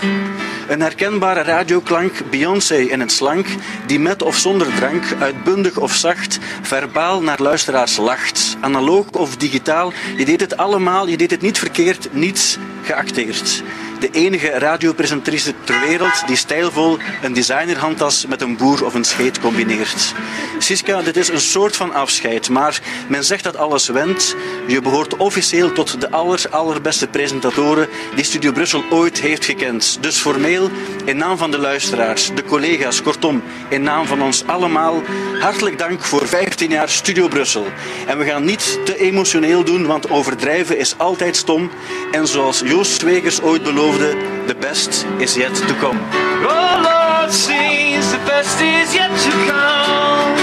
Een 0.69 0.81
herkenbare 0.81 1.43
radioklank, 1.43 2.31
Beyoncé 2.31 2.77
in 2.77 3.01
het 3.01 3.13
slank, 3.13 3.47
die 3.87 3.99
met 3.99 4.23
of 4.23 4.37
zonder 4.37 4.75
drank, 4.75 5.05
uitbundig 5.21 5.79
of 5.79 5.95
zacht, 5.95 6.39
verbaal 6.63 7.23
naar 7.23 7.43
luisteraars 7.43 7.97
lacht. 7.97 8.57
Analoog 8.61 9.07
of 9.11 9.37
digitaal, 9.37 9.93
je 10.17 10.25
deed 10.25 10.41
het 10.41 10.57
allemaal, 10.57 11.07
je 11.09 11.17
deed 11.17 11.31
het 11.31 11.41
niet 11.41 11.59
verkeerd, 11.59 12.09
niets 12.13 12.59
geacteerd. 12.83 13.63
De 14.05 14.11
enige 14.11 14.49
radiopresentatrice 14.49 15.55
ter 15.65 15.81
wereld 15.81 16.27
die 16.27 16.37
stijlvol 16.37 16.99
een 17.23 17.33
designerhandtas 17.33 18.27
met 18.27 18.41
een 18.41 18.57
boer 18.57 18.85
of 18.85 18.95
een 18.95 19.05
scheet 19.05 19.41
combineert. 19.41 20.15
Siska, 20.59 21.03
dit 21.03 21.17
is 21.17 21.29
een 21.29 21.41
soort 21.41 21.77
van 21.77 21.93
afscheid, 21.93 22.49
maar 22.49 22.81
men 23.09 23.25
zegt 23.25 23.45
dat 23.45 23.57
alles 23.57 23.89
wendt. 23.89 24.37
Je 24.67 24.81
behoort 24.81 25.17
officieel 25.17 25.73
tot 25.73 26.01
de 26.01 26.11
aller, 26.11 26.47
allerbeste 26.51 27.07
presentatoren 27.07 27.89
die 28.15 28.25
Studio 28.25 28.53
Brussel 28.53 28.85
ooit 28.91 29.21
heeft 29.21 29.45
gekend. 29.45 29.99
Dus 30.01 30.19
formeel, 30.19 30.71
in 31.05 31.17
naam 31.17 31.39
van 31.39 31.51
de 31.51 31.59
luisteraars, 31.59 32.31
de 32.35 32.45
collega's, 32.45 33.03
kortom, 33.03 33.43
in 33.69 33.83
naam 33.83 34.07
van 34.07 34.23
ons 34.23 34.47
allemaal, 34.47 35.03
hartelijk 35.41 35.79
dank 35.79 36.03
voor 36.03 36.29
15 36.29 36.71
jaar 36.71 36.89
Studio 36.89 37.29
Brussel. 37.29 37.67
En 38.07 38.19
we 38.19 38.25
gaan 38.25 38.45
niet 38.45 38.79
te 38.85 38.99
emotioneel 38.99 39.65
doen, 39.65 39.87
want 39.87 40.11
overdrijven 40.11 40.79
is 40.79 40.95
altijd 40.99 41.37
stom. 41.37 41.71
En 42.13 42.27
zoals 42.27 42.63
Joost 42.65 43.01
Zwegers 43.01 43.41
ooit 43.41 43.63
beloofde, 43.63 43.93
the 43.99 44.57
best 44.61 45.07
is 45.19 45.35
yet 45.35 45.55
to 45.55 45.75
come. 45.75 45.99
Oh 46.43 46.83
Lord, 46.83 47.33
seems 47.33 48.11
the 48.11 48.19
best 48.27 48.61
is 48.61 48.95
yet 48.95 49.11
to 49.23 49.31
come. 49.31 50.35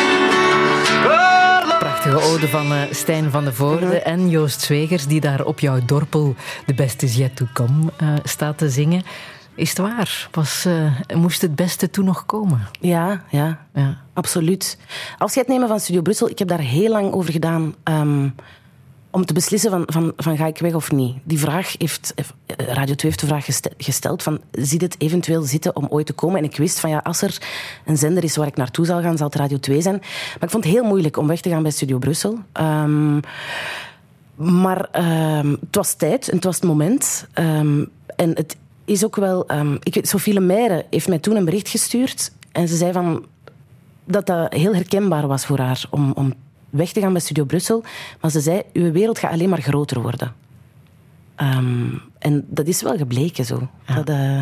Oh 1.05 1.63
Lord. 1.67 1.79
Prachtige 1.79 2.21
ode 2.21 2.47
van 2.47 2.73
eh, 2.73 2.81
Stijn 2.91 3.31
van 3.31 3.45
de 3.45 3.53
Voorde 3.53 4.01
en 4.01 4.29
Joost 4.29 4.61
Zwegers, 4.61 5.07
die 5.07 5.21
daar 5.21 5.45
op 5.45 5.59
jouw 5.59 5.79
dorpel 5.85 6.35
de 6.65 6.73
beste 6.73 7.05
is 7.05 7.15
yet 7.15 7.35
to 7.35 7.45
come 7.53 7.91
eh, 7.97 8.07
staat 8.23 8.57
te 8.57 8.69
zingen. 8.69 9.03
Is 9.55 9.69
het 9.69 9.77
waar? 9.77 10.27
Was, 10.31 10.65
eh, 10.65 11.15
moest 11.15 11.41
het 11.41 11.55
beste 11.55 11.89
toen 11.89 12.05
nog 12.05 12.25
komen? 12.25 12.67
Ja, 12.79 13.23
ja. 13.29 13.65
Ja. 13.73 13.97
Absoluut. 14.13 14.77
Afscheid 15.17 15.47
nemen 15.47 15.67
van 15.67 15.79
Studio 15.79 16.01
Brussel, 16.01 16.29
ik 16.29 16.39
heb 16.39 16.47
daar 16.47 16.59
heel 16.59 16.89
lang 16.89 17.13
over 17.13 17.31
gedaan 17.31 17.75
ehm, 17.83 18.27
om 19.11 19.25
te 19.25 19.33
beslissen 19.33 19.71
van, 19.71 19.83
van, 19.85 20.13
van 20.17 20.37
ga 20.37 20.45
ik 20.45 20.57
weg 20.57 20.73
of 20.73 20.91
niet. 20.91 21.15
Die 21.23 21.39
vraag 21.39 21.75
heeft, 21.77 22.13
eh, 22.15 22.25
Radio 22.55 22.95
2 22.95 23.11
heeft 23.11 23.19
de 23.19 23.27
vraag 23.27 23.45
geste- 23.45 23.71
gesteld 23.77 24.23
van 24.23 24.39
ziet 24.51 24.81
het 24.81 24.95
eventueel 24.97 25.41
zitten 25.41 25.75
om 25.75 25.87
ooit 25.89 26.05
te 26.05 26.13
komen? 26.13 26.37
En 26.37 26.43
ik 26.43 26.57
wist 26.57 26.79
van 26.79 26.89
ja, 26.89 26.97
als 26.97 27.21
er 27.21 27.37
een 27.85 27.97
zender 27.97 28.23
is 28.23 28.35
waar 28.35 28.47
ik 28.47 28.55
naartoe 28.55 28.85
zal 28.85 29.01
gaan, 29.01 29.17
zal 29.17 29.27
het 29.27 29.35
Radio 29.35 29.59
2 29.59 29.81
zijn. 29.81 29.95
Maar 29.95 30.43
ik 30.43 30.49
vond 30.49 30.63
het 30.63 30.73
heel 30.73 30.83
moeilijk 30.83 31.17
om 31.17 31.27
weg 31.27 31.41
te 31.41 31.49
gaan 31.49 31.61
bij 31.61 31.71
Studio 31.71 31.97
Brussel. 31.97 32.37
Ehm, 32.51 33.19
maar 34.35 34.87
ehm, 34.91 35.49
het 35.49 35.75
was 35.75 35.93
tijd 35.93 36.29
en 36.29 36.35
het 36.35 36.43
was 36.43 36.55
het 36.55 36.63
moment. 36.63 37.27
Ehm, 37.33 37.85
en 38.15 38.29
het 38.35 38.57
is 38.85 39.05
ook 39.05 39.15
wel... 39.15 39.45
ik 39.83 39.93
weet, 39.93 40.07
Sophie 40.07 40.51
heeft 40.89 41.07
mij 41.07 41.19
toen 41.19 41.35
een 41.35 41.45
bericht 41.45 41.69
gestuurd. 41.69 42.31
En 42.51 42.67
ze 42.67 42.75
zei 42.75 42.91
van, 42.91 43.25
dat 44.05 44.25
dat 44.25 44.53
heel 44.53 44.73
herkenbaar 44.73 45.27
was 45.27 45.45
voor 45.45 45.59
haar 45.59 45.85
om, 45.89 46.11
om 46.11 46.33
weg 46.71 46.91
te 46.91 46.99
gaan 46.99 47.11
bij 47.11 47.21
Studio 47.21 47.43
Brussel. 47.45 47.83
Maar 48.21 48.31
ze 48.31 48.39
zei, 48.39 48.61
uw 48.73 48.91
wereld 48.91 49.19
gaat 49.19 49.31
alleen 49.31 49.49
maar 49.49 49.61
groter 49.61 50.01
worden. 50.01 50.33
Ehm, 51.35 51.89
en 52.19 52.45
dat 52.49 52.67
is 52.67 52.81
wel 52.81 52.97
gebleken 52.97 53.45
zo. 53.45 53.67
Dat, 53.95 54.09
eh, 54.09 54.41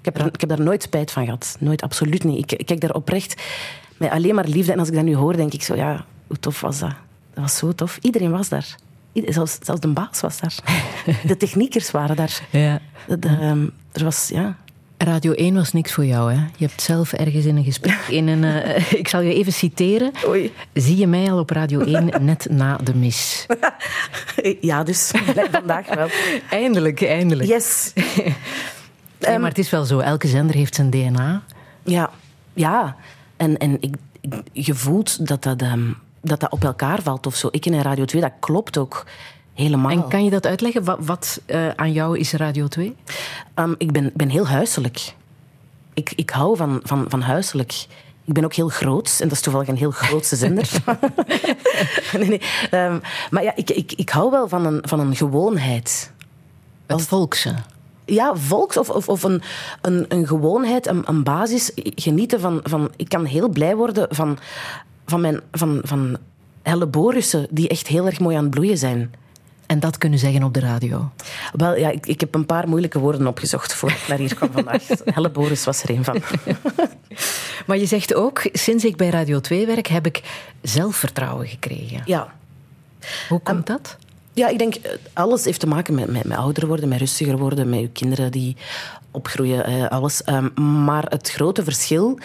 ik, 0.00 0.04
heb 0.04 0.18
er, 0.18 0.26
ik 0.26 0.40
heb 0.40 0.48
daar 0.48 0.60
nooit 0.60 0.82
spijt 0.82 1.10
van 1.10 1.24
gehad. 1.24 1.56
Nooit, 1.60 1.82
absoluut 1.82 2.24
niet. 2.24 2.38
Ik, 2.38 2.58
ik 2.60 2.66
kijk 2.66 2.80
daar 2.80 2.94
oprecht 2.94 3.42
met 3.96 4.10
alleen 4.10 4.34
maar 4.34 4.46
liefde. 4.46 4.72
En 4.72 4.78
als 4.78 4.88
ik 4.88 4.94
dat 4.94 5.04
nu 5.04 5.14
hoor, 5.14 5.36
denk 5.36 5.52
ik 5.52 5.62
zo, 5.62 5.74
ja, 5.74 6.04
hoe 6.26 6.38
tof 6.38 6.60
was 6.60 6.78
dat? 6.78 6.92
Dat 7.34 7.42
was 7.42 7.56
zo 7.56 7.72
tof. 7.72 7.98
Iedereen 8.00 8.30
was 8.30 8.48
daar. 8.48 8.74
Ieder- 9.12 9.32
zelfs, 9.32 9.58
zelfs 9.62 9.80
de 9.80 9.88
baas 9.88 10.20
was 10.20 10.40
daar. 10.40 10.54
De 11.26 11.36
techniekers 11.36 11.90
waren 11.90 12.16
daar. 12.16 12.40
Ja. 12.50 12.80
Dat, 13.06 13.24
ehm, 13.24 13.66
er 13.92 14.04
was, 14.04 14.28
ja... 14.28 14.56
Radio 15.02 15.32
1 15.32 15.54
was 15.54 15.72
niks 15.72 15.92
voor 15.92 16.04
jou, 16.04 16.32
hè? 16.32 16.36
Je 16.56 16.66
hebt 16.66 16.82
zelf 16.82 17.12
ergens 17.12 17.44
in 17.44 17.56
een 17.56 17.64
gesprek, 17.64 17.98
in 18.08 18.28
een, 18.28 18.44
eh, 18.44 18.92
ik 19.00 19.08
zal 19.08 19.20
je 19.20 19.34
even 19.34 19.52
citeren. 19.52 20.12
Oei. 20.26 20.52
Zie 20.74 20.96
je 20.96 21.06
mij 21.06 21.30
al 21.30 21.38
op 21.38 21.50
Radio 21.50 21.80
1 21.80 22.10
net 22.24 22.46
na 22.50 22.76
de 22.76 22.94
mis? 22.94 23.46
Ja, 24.60 24.82
dus 24.82 25.10
vandaag 25.50 25.94
wel. 25.94 26.08
Eindelijk, 26.50 27.02
eindelijk. 27.02 27.48
Yes. 27.48 27.92
Nee, 29.18 29.38
maar 29.38 29.48
het 29.48 29.58
is 29.58 29.70
wel 29.70 29.84
zo, 29.84 29.98
elke 29.98 30.26
zender 30.28 30.56
heeft 30.56 30.74
zijn 30.74 30.90
DNA. 30.90 31.42
Ja, 31.82 32.10
ja. 32.52 32.96
En, 33.36 33.58
en 33.58 33.76
ik, 33.80 33.94
ik- 34.20 34.34
je 34.52 34.74
voelt 34.74 35.26
dat 35.26 35.42
dat, 35.42 35.62
ehm, 35.62 35.82
dat 36.22 36.40
dat 36.40 36.50
op 36.52 36.64
elkaar 36.64 37.02
valt 37.02 37.26
of 37.26 37.34
zo. 37.36 37.48
Ik 37.50 37.66
in 37.66 37.80
Radio 37.80 38.04
2, 38.04 38.20
dat 38.22 38.32
klopt 38.40 38.78
ook 38.78 39.06
helemaal. 39.60 39.90
En 39.90 40.08
kan 40.08 40.24
je 40.24 40.30
dat 40.30 40.46
uitleggen? 40.46 40.84
Wat, 40.84 40.98
wat 41.00 41.40
eh, 41.46 41.68
aan 41.68 41.92
jou 41.92 42.18
is 42.18 42.32
Radio 42.32 42.68
2? 42.68 42.96
Ehm, 43.54 43.74
ik 43.78 43.92
ben, 43.92 44.10
ben 44.14 44.28
heel 44.28 44.46
huiselijk. 44.48 45.14
Ik, 45.94 46.12
ik 46.16 46.30
hou 46.30 46.56
van, 46.56 46.80
van, 46.82 47.04
van 47.08 47.20
huiselijk. 47.20 47.86
Ik 48.24 48.32
ben 48.34 48.44
ook 48.44 48.54
heel 48.54 48.68
groot 48.68 49.18
en 49.20 49.28
dat 49.28 49.36
is 49.36 49.42
toevallig 49.42 49.68
een 49.68 49.76
heel 49.76 49.90
grootste 49.90 50.36
zender. 50.36 50.70
nee, 52.18 52.28
nee. 52.28 52.40
Ehm, 52.70 52.98
maar 53.30 53.42
ja, 53.42 53.52
ik, 53.56 53.70
ik, 53.70 53.92
ik 53.92 54.08
hou 54.08 54.30
wel 54.30 54.48
van 54.48 54.66
een, 54.66 54.82
van 54.82 55.00
een 55.00 55.16
gewoonheid. 55.16 56.12
Het 56.86 57.02
volkse. 57.02 57.54
ja, 58.04 58.36
volks 58.36 58.76
of, 58.76 58.90
of, 58.90 59.08
of 59.08 59.22
een, 59.22 59.42
een, 59.80 60.04
een 60.08 60.26
gewoonheid, 60.26 60.86
een, 60.86 61.02
een 61.06 61.22
basis. 61.22 61.72
Genieten 61.74 62.40
van, 62.40 62.60
van... 62.62 62.90
Ik 62.96 63.08
kan 63.08 63.24
heel 63.24 63.48
blij 63.48 63.76
worden 63.76 64.06
van, 64.10 64.38
van, 65.06 65.20
mijn, 65.20 65.40
van, 65.52 65.80
van 65.82 66.18
helleborussen 66.62 67.46
die 67.50 67.68
echt 67.68 67.86
heel 67.86 68.06
erg 68.06 68.20
mooi 68.20 68.36
aan 68.36 68.42
het 68.42 68.54
bloeien 68.54 68.78
zijn. 68.78 69.14
En 69.70 69.80
dat 69.80 69.98
kunnen 69.98 70.18
zeggen 70.18 70.42
op 70.42 70.54
de 70.54 70.60
radio. 70.60 71.10
Wel, 71.52 71.76
ja, 71.76 71.90
ik, 71.90 72.06
ik 72.06 72.20
heb 72.20 72.34
een 72.34 72.46
paar 72.46 72.68
moeilijke 72.68 72.98
woorden 72.98 73.26
opgezocht 73.26 73.74
voor 73.74 73.90
ik 73.90 74.04
naar 74.08 74.18
hier 74.18 74.34
kwam 74.34 74.52
vandaag. 74.52 74.82
Helleboris 75.04 75.64
was 75.64 75.82
er 75.82 75.90
een 75.90 76.04
van. 76.04 76.22
Maar 77.66 77.78
je 77.78 77.86
zegt 77.86 78.14
ook, 78.14 78.48
sinds 78.52 78.84
ik 78.84 78.96
bij 78.96 79.08
Radio 79.08 79.40
2 79.40 79.66
werk, 79.66 79.86
heb 79.86 80.06
ik 80.06 80.22
zelfvertrouwen 80.62 81.46
gekregen. 81.46 82.02
Ja. 82.04 82.34
Hoe 83.28 83.40
komt 83.40 83.66
dat? 83.66 83.96
Ja, 84.32 84.48
ik 84.48 84.58
denk, 84.58 84.74
eh, 84.74 84.92
alles 85.12 85.44
heeft 85.44 85.60
te 85.60 85.66
maken 85.66 85.94
met, 85.94 86.10
met, 86.10 86.24
met 86.24 86.38
ouder 86.38 86.66
worden, 86.66 86.88
met 86.88 86.98
rustiger 86.98 87.38
worden, 87.38 87.68
met 87.68 87.80
je 87.80 87.90
kinderen 87.90 88.32
die 88.32 88.56
opgroeien, 89.10 89.64
eh, 89.64 89.88
alles. 89.88 90.24
Ehm, 90.24 90.84
maar 90.84 91.04
het 91.08 91.30
grote 91.30 91.64
verschil, 91.64 92.18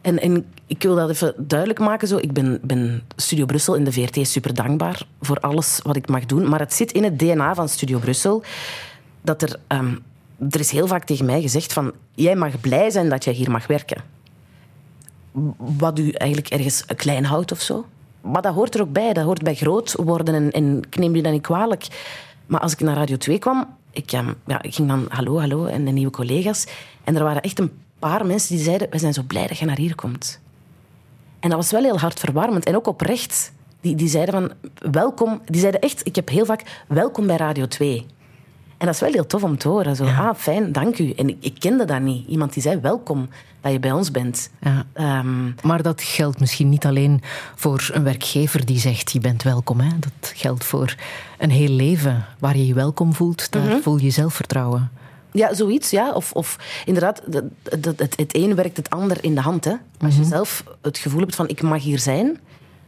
en, 0.00 0.18
en 0.20 0.46
ik 0.66 0.82
wil 0.82 0.94
dat 0.94 1.10
even 1.10 1.34
duidelijk 1.36 1.80
maken, 1.80 2.08
zo, 2.08 2.16
ik 2.16 2.32
ben, 2.32 2.58
ben 2.62 3.02
Studio 3.16 3.46
Brussel 3.46 3.74
in 3.74 3.84
de 3.84 3.92
VRT 3.92 4.28
super 4.28 4.54
dankbaar 4.54 5.06
voor 5.20 5.40
alles 5.40 5.80
wat 5.82 5.96
ik 5.96 6.08
mag 6.08 6.26
doen, 6.26 6.48
maar 6.48 6.60
het 6.60 6.74
zit 6.74 6.92
in 6.92 7.04
het 7.04 7.18
DNA 7.18 7.54
van 7.54 7.68
Studio 7.68 7.98
Brussel 7.98 8.42
dat 9.20 9.42
er... 9.42 9.56
ehm, 9.66 9.94
er 10.50 10.60
is 10.60 10.70
heel 10.70 10.86
vaak 10.86 11.04
tegen 11.04 11.26
mij 11.26 11.40
gezegd 11.40 11.72
van, 11.72 11.92
jij 12.14 12.36
mag 12.36 12.60
blij 12.60 12.90
zijn 12.90 13.08
dat 13.08 13.24
jij 13.24 13.32
hier 13.32 13.50
mag 13.50 13.66
werken 13.66 14.02
wat 15.56 15.98
u 15.98 16.10
eigenlijk 16.10 16.52
ergens 16.52 16.84
klein 16.96 17.24
houdt 17.24 17.52
of 17.52 17.60
zo. 17.60 17.84
Maar 18.20 18.42
dat 18.42 18.54
hoort 18.54 18.74
er 18.74 18.80
ook 18.80 18.92
bij. 18.92 19.12
Dat 19.12 19.24
hoort 19.24 19.42
bij 19.42 19.54
groot 19.54 19.94
worden. 19.96 20.34
En, 20.34 20.50
en 20.50 20.78
ik 20.78 20.98
neem 20.98 21.14
u 21.14 21.20
dat 21.20 21.32
niet 21.32 21.42
kwalijk. 21.42 21.86
Maar 22.46 22.60
als 22.60 22.72
ik 22.72 22.80
naar 22.80 22.96
Radio 22.96 23.16
2 23.16 23.38
kwam, 23.38 23.76
ik, 23.90 24.12
ehm, 24.12 24.32
ja, 24.46 24.62
ik 24.62 24.74
ging 24.74 24.88
dan 24.88 25.06
hallo, 25.08 25.38
hallo 25.38 25.66
en 25.66 25.84
de 25.84 25.90
nieuwe 25.90 26.12
collega's. 26.12 26.66
En 27.04 27.16
er 27.16 27.24
waren 27.24 27.42
echt 27.42 27.58
een 27.58 27.72
paar 27.98 28.26
mensen 28.26 28.56
die 28.56 28.64
zeiden, 28.64 28.90
we 28.90 28.98
zijn 28.98 29.12
zo 29.12 29.22
blij 29.26 29.46
dat 29.46 29.58
je 29.58 29.64
naar 29.64 29.76
hier 29.76 29.94
komt. 29.94 30.40
En 31.40 31.48
dat 31.48 31.58
was 31.58 31.70
wel 31.70 31.82
heel 31.82 31.98
hartverwarmend. 31.98 32.64
En 32.64 32.76
ook 32.76 32.86
oprecht. 32.86 33.52
Die, 33.80 33.94
die 33.94 34.08
zeiden 34.08 34.34
van, 34.34 34.72
welkom. 34.92 35.40
Die 35.44 35.60
zeiden 35.60 35.80
echt, 35.80 36.06
ik 36.06 36.16
heb 36.16 36.28
heel 36.28 36.44
vaak, 36.44 36.82
welkom 36.88 37.26
bij 37.26 37.36
Radio 37.36 37.66
2. 37.66 38.06
En 38.78 38.86
dat 38.86 38.94
is 38.94 39.00
wel 39.00 39.12
heel 39.12 39.26
tof 39.26 39.42
om 39.42 39.58
te 39.58 39.68
horen. 39.68 39.96
Zo, 39.96 40.04
ah, 40.04 40.34
fijn, 40.36 40.72
dank 40.72 40.98
u. 40.98 41.10
En 41.10 41.28
ik, 41.28 41.36
ik 41.40 41.54
kende 41.58 41.84
dat 41.84 42.00
niet. 42.00 42.28
Iemand 42.28 42.52
die 42.52 42.62
zei, 42.62 42.80
welkom 42.80 43.28
dat 43.60 43.72
je 43.72 43.78
bij 43.78 43.92
ons 43.92 44.10
bent. 44.10 44.50
Ja. 44.60 44.84
Ehm, 44.92 45.50
Maar 45.62 45.82
dat 45.82 46.02
geldt 46.02 46.40
misschien 46.40 46.68
niet 46.68 46.86
alleen 46.86 47.22
voor 47.54 47.88
een 47.92 48.04
werkgever 48.04 48.66
die 48.66 48.78
zegt 48.78 49.12
je 49.12 49.20
bent 49.20 49.42
welkom. 49.42 49.80
Hè? 49.80 49.88
Dat 49.98 50.32
geldt 50.34 50.64
voor 50.64 50.94
een 51.38 51.50
heel 51.50 51.68
leven 51.68 52.26
waar 52.38 52.56
je 52.56 52.66
je 52.66 52.74
welkom 52.74 53.14
voelt. 53.14 53.52
Daar 53.52 53.80
voel 53.82 53.98
je 53.98 54.10
zelfvertrouwen. 54.10 54.90
Ja, 55.32 55.54
zoiets, 55.54 55.90
ja. 55.90 56.12
Of, 56.12 56.32
of 56.32 56.56
inderdaad, 56.84 57.22
dat, 57.26 57.44
dat, 57.78 57.98
het, 57.98 58.16
het 58.16 58.34
een 58.36 58.54
werkt 58.54 58.76
het 58.76 58.90
ander 58.90 59.24
in 59.24 59.34
de 59.34 59.40
hand. 59.40 59.64
Hè. 59.64 59.74
Als 60.00 60.16
je 60.16 60.24
zelf 60.24 60.64
het 60.82 60.98
gevoel 60.98 61.20
hebt 61.20 61.34
van 61.34 61.48
ik 61.48 61.62
mag 61.62 61.82
hier 61.82 61.98
zijn, 61.98 62.38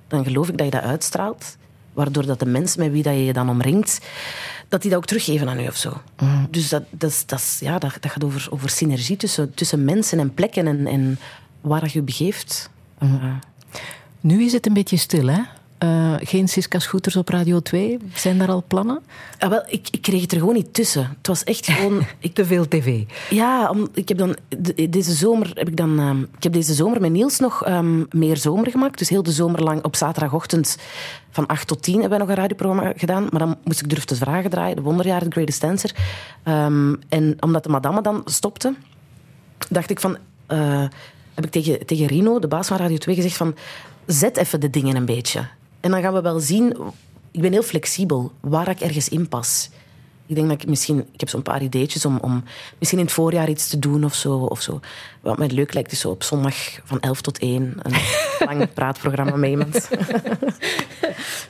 dan 0.09 0.25
geloof 0.25 0.49
ik 0.49 0.57
dat 0.57 0.67
je 0.67 0.73
dat 0.73 0.83
uitstraalt. 0.83 1.57
Waardoor 1.93 2.27
dat 2.27 2.39
de 2.39 2.47
mensen 2.47 2.81
met 2.81 2.91
wie 2.93 3.03
dat 3.03 3.13
je 3.13 3.25
je 3.25 3.33
dan 3.33 3.49
omringt, 3.51 3.99
dat 4.69 4.81
die 4.83 4.91
dat 4.91 4.99
ook 4.99 5.07
teruggeven 5.07 5.49
aan 5.49 5.61
u 5.61 5.67
of 5.67 5.77
zo. 5.77 5.93
Dus 6.51 6.69
dat, 6.69 6.83
dat, 6.91 7.11
is, 7.11 7.27
dat, 7.27 7.39
is- 7.39 7.59
ja, 7.61 7.79
dat, 7.79 7.97
dat 8.01 8.11
gaat 8.11 8.25
over, 8.25 8.47
over 8.51 8.69
synergie 8.71 9.17
tussen, 9.17 9.55
tussen 9.55 9.85
mensen 9.85 10.19
en 10.19 10.35
plekken 10.35 10.67
en, 10.67 10.87
en 10.87 11.19
waar 11.61 11.85
je 11.85 11.91
je 11.93 12.03
begeeft. 12.03 12.71
Eh, 12.99 13.09
Nu 14.21 14.45
is 14.45 14.53
het 14.53 14.67
een 14.67 14.73
beetje 14.73 14.97
stil, 14.97 15.27
hè? 15.27 15.41
Eh, 15.81 16.15
geen 16.19 16.49
Siska 16.49 16.79
Scooters 16.79 17.17
op 17.17 17.29
Radio 17.29 17.61
2. 17.61 17.99
Zijn 18.15 18.39
daar 18.39 18.49
al 18.49 18.65
plannen? 18.67 19.01
ah, 19.39 19.51
wel, 19.51 19.63
ik, 19.69 19.89
ik 19.91 20.03
kreeg 20.03 20.21
het 20.21 20.33
er 20.33 20.39
gewoon 20.39 20.55
niet 20.55 20.75
tussen. 20.75 21.15
Het 21.19 21.27
was 21.27 21.45
echt 21.45 21.67
gewoon... 21.67 22.07
Ik, 22.19 22.35
Te 22.41 22.45
veel 22.45 22.69
tv. 22.69 23.03
Ja, 23.31 23.71
om, 23.71 23.89
ik 23.95 24.09
heb 24.09 24.19
dan 24.19 24.37
de- 24.49 24.89
deze 24.89 25.13
zomer 25.13 25.51
heb 25.55 25.69
ik 25.69 25.77
dan 25.77 25.99
ehm, 25.99 26.21
ik 26.37 26.43
heb 26.43 26.53
deze 26.53 26.75
zomer 26.75 27.01
met 27.01 27.11
Niels 27.11 27.39
nog 27.39 27.65
ehm, 27.65 28.05
meer 28.11 28.37
zomer 28.37 28.71
gemaakt. 28.71 28.99
Dus 28.99 29.09
heel 29.09 29.23
de 29.23 29.33
zomer 29.33 29.63
lang 29.63 29.85
op 29.85 29.97
zaterdagochtend 29.97 30.77
van 31.31 31.47
8 31.47 31.67
tot 31.67 31.83
10 31.83 31.93
hebben 32.01 32.11
wij 32.11 32.19
nog 32.19 32.29
een 32.29 32.35
radioprogramma 32.43 32.93
gedaan. 32.97 33.27
Maar 33.31 33.41
dan 33.41 33.57
moest 33.65 33.81
ik 33.81 33.89
Durf 33.91 34.05
te 34.05 34.17
Vragen 34.17 34.51
draaien, 34.51 34.77
de 34.77 34.83
Wonderjaren, 34.83 35.25
The 35.29 35.33
Greatest 35.33 35.61
Dancer. 35.61 35.95
Ehm, 36.43 36.95
en 37.09 37.37
omdat 37.41 37.63
de 37.63 37.69
madame 37.71 38.03
dan 38.03 38.23
stopte, 38.25 38.75
dacht 39.69 39.91
ik 39.91 40.01
van... 40.01 40.17
eh, 40.47 40.85
heb 41.35 41.45
ik 41.45 41.51
tegen, 41.51 41.87
tegen 41.87 42.07
Rino, 42.07 42.39
de 42.39 42.49
baas 42.49 42.67
van 42.67 42.77
Radio 42.77 42.97
2, 42.97 43.15
gezegd 43.15 43.37
van... 43.37 43.55
Zet 44.07 44.37
even 44.37 44.61
de 44.61 44.71
dingen 44.71 44.97
een 44.97 45.05
beetje. 45.05 45.47
En 45.81 45.91
dan 45.91 46.01
gaan 46.03 46.13
we 46.13 46.21
wel 46.21 46.41
zien... 46.41 46.77
Ik 47.33 47.41
ben 47.41 47.53
heel 47.53 47.63
flexibel, 47.63 48.33
waar 48.41 48.69
ik 48.69 48.81
ergens 48.81 49.09
in 49.09 49.29
pas. 49.29 49.71
Ik 50.27 50.35
denk 50.37 50.49
dat 50.49 50.63
ik 50.63 50.69
misschien... 50.69 50.99
Ik 51.13 51.21
heb 51.21 51.29
zo'n 51.29 51.43
paar 51.43 51.63
ideetjes 51.63 52.05
om, 52.05 52.19
om 52.21 52.45
misschien 52.79 52.99
in 53.01 53.05
het 53.05 53.15
voorjaar 53.15 53.49
iets 53.49 53.69
te 53.69 53.79
doen 53.79 54.05
of 54.05 54.15
zo. 54.15 54.33
Of 54.37 54.61
zo. 54.61 54.81
Wat 55.21 55.39
mij 55.39 55.49
leuk 55.51 55.75
lijkt, 55.75 55.93
is 55.93 56.01
zo 56.01 56.11
op 56.11 56.23
zondag 56.23 56.55
van 56.85 57.01
11 57.01 57.21
tot 57.21 57.39
1 57.39 57.75
een 57.83 57.93
lang 58.47 58.73
praatprogramma 58.75 59.37
met 59.37 59.51
iemand. 59.51 59.89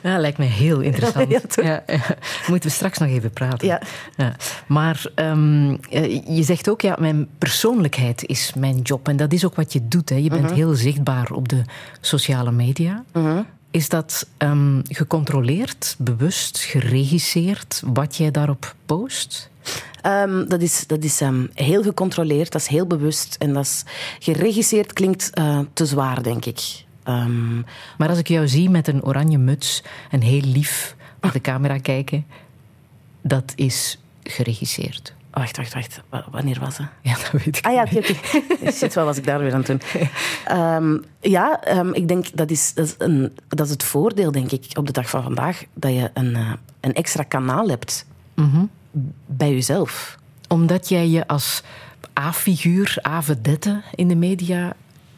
Ja, 0.03 0.19
lijkt 0.19 0.37
me 0.37 0.45
heel 0.45 0.79
interessant. 0.79 1.31
Ja, 1.31 1.39
toch? 1.39 1.65
Ja, 1.65 1.83
ja. 1.87 1.99
Moeten 2.47 2.69
we 2.69 2.75
straks 2.75 2.97
nog 2.97 3.09
even 3.09 3.31
praten. 3.31 3.67
Ja. 3.67 3.81
Ja. 4.17 4.35
Maar 4.67 5.05
ehm, 5.15 5.77
eh, 5.89 6.25
je 6.27 6.43
zegt 6.43 6.69
ook, 6.69 6.81
ja, 6.81 6.95
mijn 6.99 7.27
persoonlijkheid 7.37 8.25
is 8.25 8.53
mijn 8.53 8.79
job. 8.81 9.07
En 9.07 9.17
dat 9.17 9.33
is 9.33 9.45
ook 9.45 9.55
wat 9.55 9.73
je 9.73 9.87
doet. 9.87 10.09
Hè. 10.09 10.15
Je 10.15 10.29
bent 10.29 10.41
Mhm. 10.43 10.53
heel 10.53 10.73
zichtbaar 10.75 11.31
op 11.31 11.49
de 11.49 11.61
sociale 12.01 12.51
media. 12.51 13.03
Is 13.71 13.89
dat 13.89 14.27
ehm, 14.37 14.81
gecontroleerd, 14.83 15.95
bewust, 15.97 16.59
geregisseerd, 16.59 17.81
wat 17.85 18.15
jij 18.15 18.31
daarop 18.31 18.75
post? 18.85 19.49
Ehm, 20.01 20.47
dat 20.47 20.61
is, 20.61 20.87
dat 20.87 21.03
is 21.03 21.21
ehm, 21.21 21.45
heel 21.53 21.83
gecontroleerd, 21.83 22.51
dat 22.51 22.61
is 22.61 22.67
heel 22.67 22.87
bewust. 22.87 23.35
En 23.39 23.53
dat 23.53 23.63
is 23.65 23.83
geregisseerd 24.19 24.93
klinkt 24.93 25.29
eh, 25.29 25.59
te 25.73 25.85
zwaar, 25.85 26.23
denk 26.23 26.45
ik. 26.45 26.85
Maar 27.97 28.09
als 28.09 28.17
ik 28.17 28.27
jou 28.27 28.47
zie 28.47 28.69
met 28.69 28.87
een 28.87 29.03
oranje 29.03 29.37
muts 29.37 29.83
en 30.09 30.21
heel 30.21 30.41
lief 30.41 30.95
naar 31.21 31.31
de 31.31 31.41
camera 31.41 31.77
kijken, 31.77 32.25
dat 33.21 33.53
is 33.55 33.99
geregisseerd. 34.23 35.13
Wacht, 35.31 35.57
wacht, 35.57 35.73
wacht. 35.73 36.01
Wa- 36.09 36.25
Wanneer 36.31 36.59
was 36.59 36.77
het? 36.77 36.87
Ja, 37.01 37.13
dat 37.13 37.31
weet 37.31 37.57
ik. 37.57 37.65
Ah 37.65 37.73
ja, 37.73 37.81
oké, 37.83 37.97
oké. 37.97 38.71
Shit, 38.71 38.93
wat 38.93 39.05
was 39.05 39.17
ik 39.17 39.25
daar 39.25 39.39
weer 39.39 39.53
aan 39.53 39.63
het 39.63 39.67
doen? 39.67 39.81
Ehm, 40.45 40.97
ja, 41.21 41.61
ehm, 41.63 41.93
ik 41.93 42.07
denk 42.07 42.37
dat 42.37 42.49
is, 42.51 42.73
dat, 42.73 42.85
is 42.85 42.95
een, 42.97 43.37
dat 43.47 43.65
is 43.65 43.71
het 43.71 43.83
voordeel, 43.83 44.31
denk 44.31 44.51
ik, 44.51 44.65
op 44.73 44.85
de 44.87 44.93
dag 44.93 45.09
van 45.09 45.23
vandaag. 45.23 45.63
Dat 45.73 45.91
je 45.93 46.09
een, 46.13 46.35
eh, 46.35 46.53
een 46.79 46.93
extra 46.93 47.23
kanaal 47.23 47.67
hebt 47.69 48.05
bij 49.25 49.51
jezelf. 49.53 50.17
Omdat 50.47 50.89
jij 50.89 51.07
je 51.07 51.27
als 51.27 51.63
A-figuur, 52.19 52.97
A-vedette 53.07 53.81
in 53.95 54.07
de 54.07 54.15
media 54.15 54.73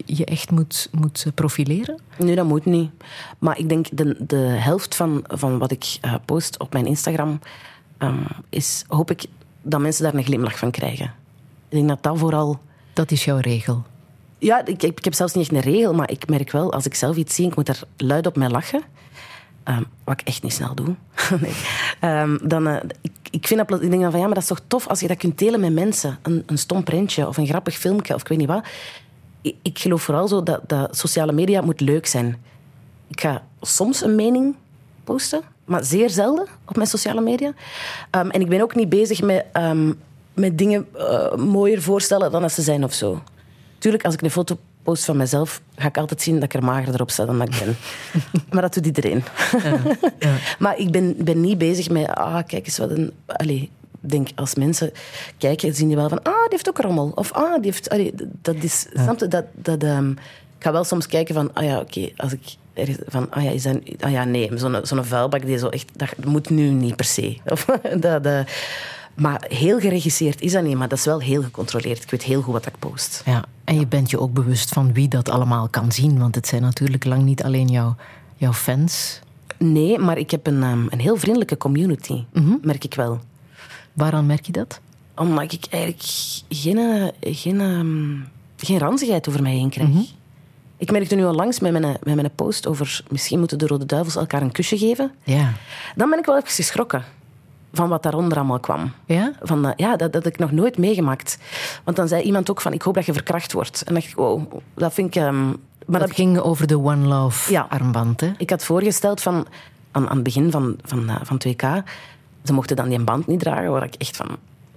je 0.05 0.25
echt 0.25 0.51
moet, 0.51 0.89
moet 0.91 1.25
profileren? 1.35 1.99
Nee, 2.17 2.35
dat 2.35 2.45
moet 2.45 2.65
niet. 2.65 2.91
Maar 3.39 3.57
ik 3.57 3.69
denk 3.69 3.87
de, 3.97 4.15
de 4.19 4.35
helft 4.35 4.95
van, 4.95 5.23
van 5.27 5.57
wat 5.57 5.71
ik 5.71 5.97
eh, 6.01 6.13
post 6.25 6.59
op 6.59 6.73
mijn 6.73 6.85
Instagram 6.85 7.39
ehm, 7.97 8.15
is, 8.49 8.83
hoop 8.87 9.11
ik, 9.11 9.25
dat 9.63 9.79
mensen 9.79 10.03
daar 10.03 10.13
een 10.13 10.23
glimlach 10.23 10.57
van 10.57 10.71
krijgen. 10.71 11.05
Ik 11.69 11.77
denk 11.77 11.87
dat 11.87 12.03
dat 12.03 12.17
vooral. 12.17 12.59
Dat 12.93 13.11
is 13.11 13.25
jouw 13.25 13.37
regel. 13.37 13.83
Ja, 14.37 14.65
ik, 14.65 14.83
ik 14.83 15.03
heb 15.03 15.13
zelfs 15.13 15.33
niet 15.33 15.51
echt 15.51 15.65
een 15.65 15.71
regel, 15.71 15.93
maar 15.93 16.11
ik 16.11 16.29
merk 16.29 16.51
wel, 16.51 16.73
als 16.73 16.85
ik 16.85 16.95
zelf 16.95 17.15
iets 17.15 17.35
zie, 17.35 17.47
ik 17.47 17.55
moet 17.55 17.69
er 17.69 17.79
luid 17.97 18.27
op 18.27 18.35
mee 18.35 18.49
lachen. 18.49 18.81
Ehm, 19.63 19.83
wat 20.03 20.19
ik 20.19 20.27
echt 20.27 20.43
niet 20.43 20.53
snel 20.53 20.75
doe. 20.75 20.87
nee. 21.41 21.53
Ehm, 21.99 22.37
dan, 22.47 22.67
eh, 22.67 22.89
ik, 23.01 23.11
ik, 23.31 23.47
vind 23.47 23.67
dat, 23.67 23.81
ik 23.81 23.89
denk 23.89 24.01
dan 24.01 24.11
van 24.11 24.19
ja, 24.19 24.25
maar 24.25 24.33
dat 24.33 24.43
is 24.43 24.49
toch 24.49 24.61
tof 24.67 24.87
als 24.87 24.99
je 24.99 25.07
dat 25.07 25.17
kunt 25.17 25.37
delen 25.37 25.59
met 25.59 25.73
mensen. 25.73 26.17
Een, 26.21 26.43
een 26.45 26.57
stom 26.57 26.83
prentje 26.83 27.27
of 27.27 27.37
een 27.37 27.47
grappig 27.47 27.75
filmpje 27.77 28.13
of 28.13 28.21
ik 28.21 28.27
weet 28.27 28.37
niet 28.37 28.47
wat. 28.47 28.65
Ik, 29.41 29.55
ik 29.61 29.79
geloof 29.79 30.01
vooral 30.01 30.27
zo 30.27 30.43
dat, 30.43 30.61
dat 30.67 30.97
sociale 30.97 31.31
media 31.31 31.61
moet 31.61 31.79
leuk 31.79 32.05
zijn. 32.05 32.37
Ik 33.07 33.21
ga 33.21 33.43
soms 33.61 34.03
een 34.03 34.15
mening 34.15 34.55
posten, 35.03 35.41
maar 35.73 35.83
zeer 35.83 36.09
zelden 36.09 36.47
op 36.65 36.75
mijn 36.75 36.87
sociale 36.87 37.21
media. 37.21 37.53
Ehm, 38.09 38.29
en 38.29 38.41
ik 38.41 38.49
ben 38.49 38.61
ook 38.61 38.75
niet 38.75 38.89
bezig 38.89 39.21
met, 39.21 39.45
ehm, 39.51 39.91
met 40.33 40.57
dingen 40.57 40.87
eh, 40.97 41.35
mooier 41.35 41.81
voorstellen 41.81 42.31
dan 42.31 42.41
dat 42.41 42.51
ze 42.51 42.61
zijn 42.61 42.83
of 42.83 42.93
zo. 42.93 43.21
Tuurlijk, 43.77 44.05
als 44.05 44.13
ik 44.13 44.21
een 44.21 44.31
foto 44.31 44.57
post 44.83 45.05
van 45.05 45.17
mezelf, 45.17 45.61
ga 45.75 45.87
ik 45.87 45.97
altijd 45.97 46.21
zien 46.21 46.33
dat 46.33 46.43
ik 46.43 46.53
er 46.53 46.63
magerder 46.63 47.01
op 47.01 47.11
sta 47.11 47.25
dan 47.25 47.39
dat 47.39 47.47
ik 47.47 47.59
ben. 47.65 47.75
maar 48.51 48.61
dat 48.61 48.73
doet 48.73 48.85
iedereen. 48.85 49.23
maar 50.59 50.77
ik 50.77 50.91
ben, 50.91 51.15
ben 51.17 51.41
niet 51.41 51.57
bezig 51.57 51.89
met, 51.89 52.07
ah, 52.07 52.43
kijk 52.47 52.65
eens 52.65 52.77
wat 52.77 52.89
een... 52.89 53.11
Allee, 53.25 53.69
ik 54.01 54.09
denk, 54.09 54.29
als 54.35 54.55
mensen 54.55 54.91
kijken, 55.37 55.75
zien 55.75 55.87
die 55.87 55.97
wel 55.97 56.09
van, 56.09 56.23
ah, 56.23 56.33
die 56.33 56.49
heeft 56.49 56.69
ook 56.69 56.79
rommel. 56.79 57.11
Of, 57.15 57.31
ah, 57.31 57.55
die 57.55 57.71
heeft... 57.71 57.89
Allee, 57.89 58.13
dat 58.41 58.55
is... 58.61 58.87
Snap 58.93 59.19
je? 59.19 59.27
Dat, 59.27 59.45
dat, 59.53 59.83
ehm, 59.83 60.11
ik 60.57 60.69
ga 60.69 60.71
wel 60.71 60.83
soms 60.83 61.07
kijken 61.07 61.35
van, 61.35 61.53
ah 61.53 61.63
ja, 61.63 61.79
oké, 61.79 62.09
als 62.17 62.33
ik... 62.33 62.55
ergens 62.73 62.97
Van, 63.07 63.31
ah 63.31 63.43
ja, 63.43 63.49
is 63.49 63.63
dat, 63.63 63.77
ah 63.99 64.11
ja, 64.11 64.23
nee, 64.23 64.49
zo'n 64.55 64.79
zo'n 64.83 65.05
vuilbak 65.05 65.45
die 65.45 65.57
zo 65.57 65.67
echt... 65.67 65.89
Dat 65.93 66.25
moet 66.25 66.49
nu 66.49 66.69
niet 66.69 66.95
per 66.95 67.05
se. 67.05 67.37
Of, 67.51 67.65
dat, 67.99 68.23
dat, 68.23 68.47
maar 69.13 69.45
heel 69.47 69.79
geregisseerd 69.79 70.41
is 70.41 70.51
dat 70.51 70.63
niet, 70.63 70.77
maar 70.77 70.87
dat 70.87 70.97
is 70.97 71.05
wel 71.05 71.19
heel 71.19 71.43
gecontroleerd. 71.43 72.03
Ik 72.03 72.09
weet 72.09 72.23
heel 72.23 72.41
goed 72.41 72.53
wat 72.53 72.65
ik 72.65 72.79
post. 72.79 73.21
Ja. 73.25 73.45
En 73.63 73.79
je 73.79 73.87
bent 73.87 74.09
je 74.09 74.19
ook 74.19 74.33
bewust 74.33 74.69
van 74.69 74.93
wie 74.93 75.07
dat 75.07 75.29
allemaal 75.29 75.67
kan 75.67 75.91
zien. 75.91 76.19
Want 76.19 76.35
het 76.35 76.47
zijn 76.47 76.61
natuurlijk 76.61 77.05
lang 77.05 77.23
niet 77.23 77.43
alleen 77.43 77.67
jouw, 77.67 77.95
jouw 78.35 78.53
fans. 78.53 79.19
Nee, 79.57 79.99
maar 79.99 80.17
ik 80.17 80.31
heb 80.31 80.47
een, 80.47 80.63
ehm, 80.63 80.85
een 80.89 80.99
heel 80.99 81.17
vriendelijke 81.17 81.57
community, 81.57 82.23
merk 82.61 82.83
ik 82.83 82.93
wel. 82.93 83.19
Waaraan 83.93 84.25
merk 84.25 84.45
je 84.45 84.51
dat? 84.51 84.79
Omdat 85.15 85.51
ik 85.51 85.65
eigenlijk 85.69 86.03
geen, 86.49 86.77
eh, 86.77 87.33
geen, 87.35 87.61
ehm, 87.61 88.15
geen 88.57 88.79
ranzigheid 88.79 89.27
over 89.27 89.41
mij 89.41 89.53
heen 89.53 89.69
krijg. 89.69 89.89
Ik 90.83 90.91
merkte 90.91 91.15
nu 91.15 91.25
al 91.25 91.33
langs 91.33 91.59
met 91.59 91.71
mijn, 91.71 91.97
met 92.03 92.15
mijn 92.15 92.35
post 92.35 92.67
over 92.67 93.01
misschien 93.09 93.39
moeten 93.39 93.57
de 93.57 93.67
Rode 93.67 93.85
Duivels 93.85 94.15
elkaar 94.15 94.41
een 94.41 94.51
kusje 94.51 94.77
geven. 94.77 95.11
Ja. 95.23 95.51
Dan 95.95 96.09
ben 96.09 96.19
ik 96.19 96.25
wel 96.25 96.35
even 96.37 96.49
geschrokken 96.49 97.03
van 97.73 97.89
wat 97.89 98.03
daaronder 98.03 98.37
allemaal 98.37 98.59
kwam. 98.59 98.91
Ja? 99.05 99.31
Van, 99.41 99.65
eh, 99.67 99.71
ja, 99.75 99.95
dat, 99.95 100.13
dat 100.13 100.23
heb 100.23 100.33
ik 100.33 100.39
nog 100.39 100.51
nooit 100.51 100.77
meegemaakt. 100.77 101.37
Want 101.83 101.97
dan 101.97 102.07
zei 102.07 102.21
iemand 102.23 102.49
ook 102.49 102.61
van, 102.61 102.73
ik 102.73 102.81
hoop 102.81 102.93
dat 102.93 103.05
je 103.05 103.13
verkracht 103.13 103.53
wordt. 103.53 103.81
En 103.83 103.93
dacht 103.93 104.05
ik, 104.07 104.15
wow, 104.15 104.53
dat 104.73 104.93
vind 104.93 105.15
ik... 105.15 105.21
ehm, 105.21 105.45
maar 105.45 105.99
Dat 105.99 105.99
dat, 105.99 106.11
ging 106.11 106.39
over 106.39 106.67
de 106.67 106.77
One 106.77 107.07
Love 107.07 107.51
Ja. 107.51 107.65
armband, 107.69 108.21
hè? 108.21 108.31
ik 108.37 108.49
had 108.49 108.63
voorgesteld 108.63 109.21
van, 109.21 109.47
aan, 109.91 110.09
aan 110.09 110.15
het 110.15 110.23
begin 110.23 110.51
van, 110.51 110.75
van, 110.83 111.09
eh, 111.09 111.15
van 111.23 111.41
2K, 111.47 111.83
ze 112.43 112.53
mochten 112.53 112.75
dan 112.75 112.89
die 112.89 112.99
band 113.03 113.27
niet 113.27 113.39
dragen, 113.39 113.71
waar 113.71 113.83
ik 113.83 113.95
echt 113.95 114.17
van 114.17 114.27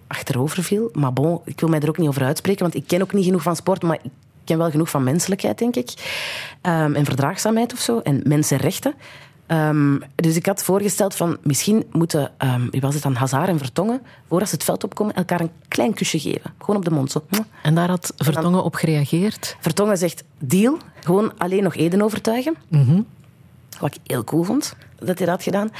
achterover 0.06 0.62
viel. 0.62 0.88
Maar 0.92 1.12
bon, 1.12 1.40
ik 1.44 1.60
wil 1.60 1.68
mij 1.68 1.80
er 1.80 1.88
ook 1.88 1.98
niet 1.98 2.08
over 2.08 2.22
uitspreken, 2.24 2.62
want 2.62 2.74
ik 2.74 2.86
ken 2.86 3.02
ook 3.02 3.12
niet 3.12 3.24
genoeg 3.24 3.42
van 3.42 3.56
sport, 3.56 3.82
maar 3.82 3.98
ik 4.02 4.10
ken 4.46 4.58
wel 4.58 4.70
genoeg 4.70 4.90
van 4.90 5.04
menselijkheid, 5.04 5.58
denk 5.58 5.76
ik. 5.76 5.90
Ehm, 6.60 6.94
en 6.94 7.04
verdraagzaamheid 7.04 7.72
of 7.72 7.78
zo, 7.78 7.98
en 7.98 8.20
mensenrechten. 8.24 8.94
Ehm, 9.46 9.98
dus 10.14 10.36
ik 10.36 10.46
had 10.46 10.62
voorgesteld 10.62 11.14
van, 11.14 11.38
misschien 11.42 11.84
moeten, 11.92 12.30
ehm, 12.38 12.68
wie 12.70 12.80
was 12.80 12.94
het 12.94 13.02
dan, 13.02 13.14
Hazard 13.14 13.48
en 13.48 13.58
Vertongen, 13.58 14.02
voordat 14.28 14.48
ze 14.48 14.54
het 14.54 14.64
veld 14.64 14.84
opkomen, 14.84 15.14
elkaar 15.14 15.40
een 15.40 15.50
klein 15.68 15.94
kusje 15.94 16.18
geven. 16.20 16.54
Gewoon 16.58 16.76
op 16.76 16.84
de 16.84 16.90
mond, 16.90 17.10
zo. 17.10 17.24
En 17.62 17.74
daar 17.74 17.88
had 17.88 18.12
Vertongen 18.16 18.64
op 18.64 18.74
gereageerd. 18.74 19.56
Vertongen 19.60 19.98
zegt, 19.98 20.24
deal, 20.38 20.78
gewoon 21.04 21.32
alleen 21.38 21.62
nog 21.62 21.76
Eden 21.76 22.02
overtuigen. 22.02 22.54
Wat 23.80 23.94
ik 23.94 24.00
heel 24.06 24.24
cool 24.24 24.42
vond, 24.42 24.76
dat 24.98 25.06
hij 25.18 25.26
dat 25.26 25.28
had 25.28 25.42
gedaan. 25.42 25.70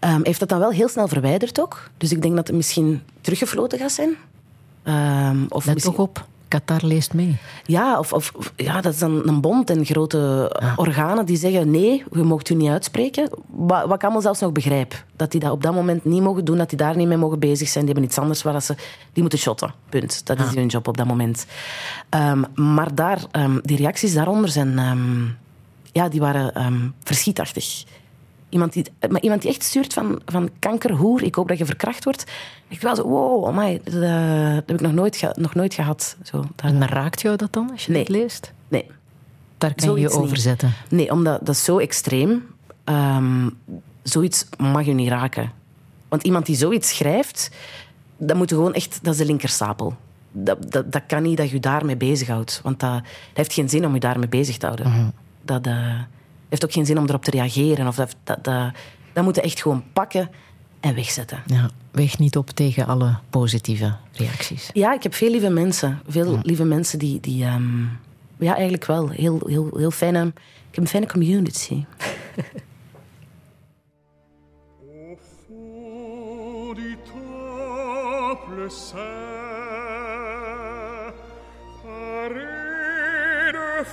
Hij 0.00 0.18
heeft 0.22 0.40
dat 0.40 0.48
dan 0.48 0.58
wel 0.58 0.70
heel 0.70 0.88
snel 0.88 1.08
verwijderd 1.08 1.60
ook. 1.60 1.90
Dus 1.96 2.12
ik 2.12 2.22
denk 2.22 2.36
dat 2.36 2.46
het 2.46 2.56
misschien 2.56 3.02
teruggefloten 3.20 3.78
gaat 3.78 3.92
zijn. 3.92 4.16
Ehm, 4.82 5.44
of 5.48 5.64
Let 5.64 5.74
misschien- 5.74 5.94
toch 5.94 6.04
op, 6.04 6.26
Qatar 6.52 6.80
leest 6.84 7.14
mee. 7.14 7.36
Ja, 7.64 7.98
of, 7.98 8.32
ja, 8.56 8.80
dat 8.80 8.92
is 8.92 8.98
dan 8.98 9.28
een 9.28 9.40
bond 9.40 9.70
en 9.70 9.84
grote 9.84 10.52
organen 10.76 11.26
die 11.26 11.36
zeggen 11.36 11.70
nee, 11.70 12.04
je 12.12 12.22
mocht 12.22 12.50
u 12.50 12.54
niet 12.54 12.70
uitspreken. 12.70 13.30
Wat, 13.46 13.86
wat 13.86 13.94
ik 13.94 14.02
allemaal 14.02 14.20
zelfs 14.20 14.40
nog 14.40 14.52
begrijp. 14.52 15.04
Dat 15.16 15.30
die 15.30 15.40
dat 15.40 15.50
op 15.50 15.62
dat 15.62 15.74
moment 15.74 16.04
niet 16.04 16.22
mogen 16.22 16.44
doen, 16.44 16.56
dat 16.56 16.68
die 16.68 16.78
daar 16.78 16.96
niet 16.96 17.08
mee 17.08 17.16
mogen 17.16 17.38
bezig 17.38 17.68
zijn. 17.68 17.84
Die 17.84 17.92
hebben 17.92 18.10
iets 18.10 18.18
anders 18.18 18.42
waar 18.42 18.62
ze... 18.62 18.74
Die 19.12 19.22
moeten 19.22 19.38
shotten, 19.38 19.74
punt. 19.88 20.26
Dat 20.26 20.40
is 20.40 20.54
hun 20.54 20.66
job 20.66 20.88
op 20.88 20.96
dat 20.96 21.06
moment. 21.06 21.46
Ehm, 22.08 22.42
maar 22.54 22.94
daar, 22.94 23.24
ehm, 23.30 23.58
die 23.62 23.76
reacties 23.76 24.14
daaronder 24.14 24.50
zijn... 24.50 24.78
ehm, 24.78 25.24
ja, 25.92 26.08
die 26.08 26.20
waren 26.20 26.94
verschietachtig. 27.02 27.84
Iemand 28.52 28.72
die, 28.72 28.84
maar 29.10 29.20
iemand 29.20 29.42
die 29.42 29.50
echt 29.50 29.62
stuurt 29.62 29.92
van, 29.92 30.20
van 30.26 30.50
kanker, 30.58 30.90
hoer, 30.92 31.22
ik 31.22 31.34
hoop 31.34 31.48
dat 31.48 31.58
je 31.58 31.64
verkracht 31.64 32.04
wordt. 32.04 32.24
Ik 32.68 32.80
wel 32.80 32.96
zo, 32.96 33.02
wow, 33.08 33.46
amai, 33.46 33.80
dat, 33.84 33.94
eh, 33.94 34.00
dat 34.44 34.54
heb 34.54 34.70
ik 34.70 34.80
nog 34.80 34.92
nooit, 34.92 35.16
ge- 35.16 35.34
nog 35.38 35.54
nooit 35.54 35.74
gehad. 35.74 36.16
Zo, 36.22 36.36
dat- 36.56 36.70
En 36.70 36.86
raakt 36.88 37.20
jou 37.20 37.36
dat 37.36 37.52
dan, 37.52 37.70
als 37.72 37.84
je 37.86 37.92
Nee. 37.92 38.00
het 38.00 38.08
leest? 38.10 38.52
nee. 38.68 38.86
Daar 39.58 39.74
kan 39.74 39.94
je 39.94 40.00
je 40.00 40.10
over 40.10 40.36
zetten. 40.36 40.72
Nee, 40.88 41.10
omdat 41.10 41.38
dat 41.46 41.54
is 41.54 41.64
zo 41.64 41.78
extreem. 41.78 42.46
Ehm, 42.84 43.48
zoiets 44.02 44.46
mag 44.58 44.84
je 44.84 44.92
niet 44.92 45.08
raken. 45.08 45.52
Want 46.08 46.22
iemand 46.22 46.46
die 46.46 46.56
zoiets 46.56 46.96
schrijft, 46.96 47.50
dat 48.16 48.36
moet 48.36 48.48
je 48.50 48.54
gewoon 48.56 48.74
echt... 48.74 48.98
Dat 49.02 49.12
is 49.12 49.18
de 49.18 49.26
linkerstapel. 49.26 49.96
Dat, 50.32 50.72
dat, 50.72 50.92
dat 50.92 51.02
kan 51.06 51.22
niet 51.22 51.36
dat 51.36 51.50
je 51.50 51.60
daarmee 51.60 51.96
bezighoudt. 51.96 52.60
Want 52.62 52.80
dat, 52.80 52.90
dat 52.92 53.02
heeft 53.32 53.52
geen 53.52 53.68
zin 53.68 53.86
om 53.86 53.94
je 53.94 54.00
daarmee 54.00 54.28
bezig 54.28 54.56
te 54.56 54.66
houden. 54.66 55.14
Dat 55.42 55.66
eh, 55.66 55.98
heeft 56.52 56.64
ook 56.64 56.72
geen 56.72 56.86
zin 56.86 56.98
om 56.98 57.06
erop 57.08 57.24
te 57.24 57.30
reageren. 57.30 57.86
Of 57.86 57.94
dat, 57.96 58.16
dat, 58.24 58.44
dat, 58.44 58.72
dat 59.12 59.24
moet 59.24 59.34
je 59.34 59.40
echt 59.40 59.62
gewoon 59.62 59.84
pakken 59.92 60.30
en 60.80 60.94
wegzetten. 60.94 61.42
Ja, 61.46 61.70
weeg 61.90 62.18
niet 62.18 62.36
op 62.36 62.50
tegen 62.50 62.86
alle 62.86 63.18
positieve 63.30 63.96
reacties. 64.12 64.70
Ja, 64.72 64.94
ik 64.94 65.02
heb 65.02 65.14
veel 65.14 65.30
lieve 65.30 65.50
mensen. 65.50 66.00
Veel 66.08 66.38
lieve 66.42 66.64
mensen 66.64 66.98
die... 66.98 67.20
die 67.20 67.44
ehm, 67.44 67.82
ja, 68.38 68.54
eigenlijk 68.54 68.86
wel. 68.86 69.08
Heel, 69.08 69.40
heel, 69.46 69.70
heel 69.76 69.90
fijne... 69.90 70.26
Ik 70.70 70.78
heb 70.78 70.84
een 70.84 70.90
fijne 70.90 71.06
community. 71.06 71.84
Paré 81.82 82.72
de 83.52 83.84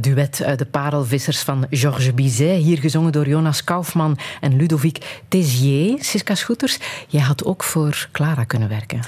Het 0.00 0.14
duet 0.14 0.42
uit 0.42 0.58
de 0.58 0.66
Parelvissers 0.66 1.40
van 1.42 1.66
Georges 1.70 2.14
Bizet, 2.14 2.62
hier 2.62 2.78
gezongen 2.78 3.12
door 3.12 3.28
Jonas 3.28 3.64
Kaufman 3.64 4.18
en 4.40 4.56
Ludovic 4.56 5.22
Tézier. 5.28 6.04
Siska 6.04 6.34
Schoeters, 6.34 6.78
jij 7.08 7.20
had 7.20 7.44
ook 7.44 7.62
voor 7.62 8.08
Clara 8.12 8.44
kunnen 8.44 8.68
werken. 8.68 9.00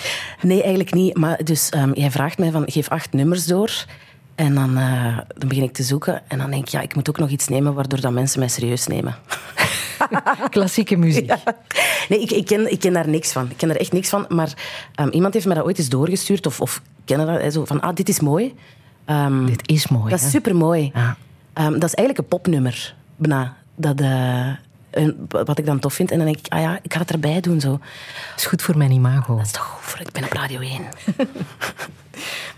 Nee, 0.43 0.61
eigenlijk 0.61 0.95
niet. 0.95 1.16
Maar 1.16 1.45
dus 1.45 1.68
ehm, 1.68 1.93
jij 1.93 2.11
vraagt 2.11 2.38
mij 2.38 2.51
van, 2.51 2.64
geef 2.66 2.88
acht 2.88 3.12
nummers 3.12 3.47
door. 3.47 3.84
En 4.34 4.55
dan, 4.55 4.76
eh, 4.76 5.18
dan 5.36 5.49
begin 5.49 5.62
ik 5.62 5.72
te 5.72 5.82
zoeken. 5.82 6.22
En 6.28 6.38
dan 6.38 6.51
denk 6.51 6.62
ik, 6.62 6.68
ja, 6.68 6.80
ik 6.80 6.95
moet 6.95 7.09
ook 7.09 7.18
nog 7.18 7.30
iets 7.30 7.49
nemen 7.49 7.74
waardoor 7.74 8.01
dat 8.01 8.12
mensen 8.12 8.38
mij 8.38 8.49
serieus 8.49 8.86
nemen. 8.86 9.16
Klassieke 10.51 10.97
muziek. 10.97 11.32
Nee, 12.09 12.20
ik, 12.20 12.30
ik, 12.30 12.47
ken, 12.47 12.72
ik 12.72 12.80
ken 12.80 12.93
daar 12.93 13.09
niks 13.09 13.32
van. 13.32 13.51
Ik 13.51 13.57
ken 13.57 13.70
er 13.70 13.80
echt 13.80 13.93
niks 13.93 14.09
van. 14.09 14.24
Maar 14.28 14.53
ehm, 14.95 15.09
iemand 15.09 15.34
heeft 15.34 15.47
me 15.47 15.55
dat 15.55 15.64
ooit 15.64 15.78
eens 15.78 15.88
doorgestuurd. 15.88 16.47
Of, 16.47 16.61
of 16.61 16.82
kennen 17.05 17.43
dat, 17.43 17.53
zo 17.53 17.64
van, 17.64 17.80
ah, 17.80 17.95
dit 17.95 18.09
is 18.09 18.20
mooi. 18.20 18.55
Ehm, 19.05 19.47
Dit 19.47 19.69
is 19.69 19.89
mooi. 19.89 20.11
dat 20.11 20.19
is 20.19 20.25
hè? 20.25 20.31
supermooi. 20.31 20.91
Ja. 20.95 21.17
Ehm, 21.53 21.73
dat 21.73 21.83
is 21.85 21.95
eigenlijk 21.95 22.19
een 22.19 22.29
popnummer. 22.39 22.95
Bijna. 23.17 23.57
Dat, 23.77 24.01
eh, 24.01 24.47
een- 24.91 25.27
wat 25.29 25.59
ik 25.59 25.67
dan 25.67 25.79
tof 25.79 25.95
vind. 25.95 26.11
En 26.11 26.17
dan 26.17 26.27
denk 26.27 26.39
ik, 26.39 26.53
ah 26.53 26.61
ja, 26.61 26.79
ik 26.83 26.93
ga 26.93 26.99
het 27.01 27.11
erbij 27.11 27.41
doen. 27.41 27.61
Zo. 27.61 27.71
Dat 27.71 27.81
is 28.37 28.47
goed 28.47 28.63
voor 28.63 28.77
mijn 28.77 28.91
imago. 28.91 29.37
Dat 29.37 29.47
is 29.47 29.53
toch 29.53 29.63
goed 29.65 29.85
voor, 29.91 30.01
ik 30.01 30.13
ben 30.13 30.25
op 30.25 30.33
Radio 30.33 30.61
1. 30.61 30.81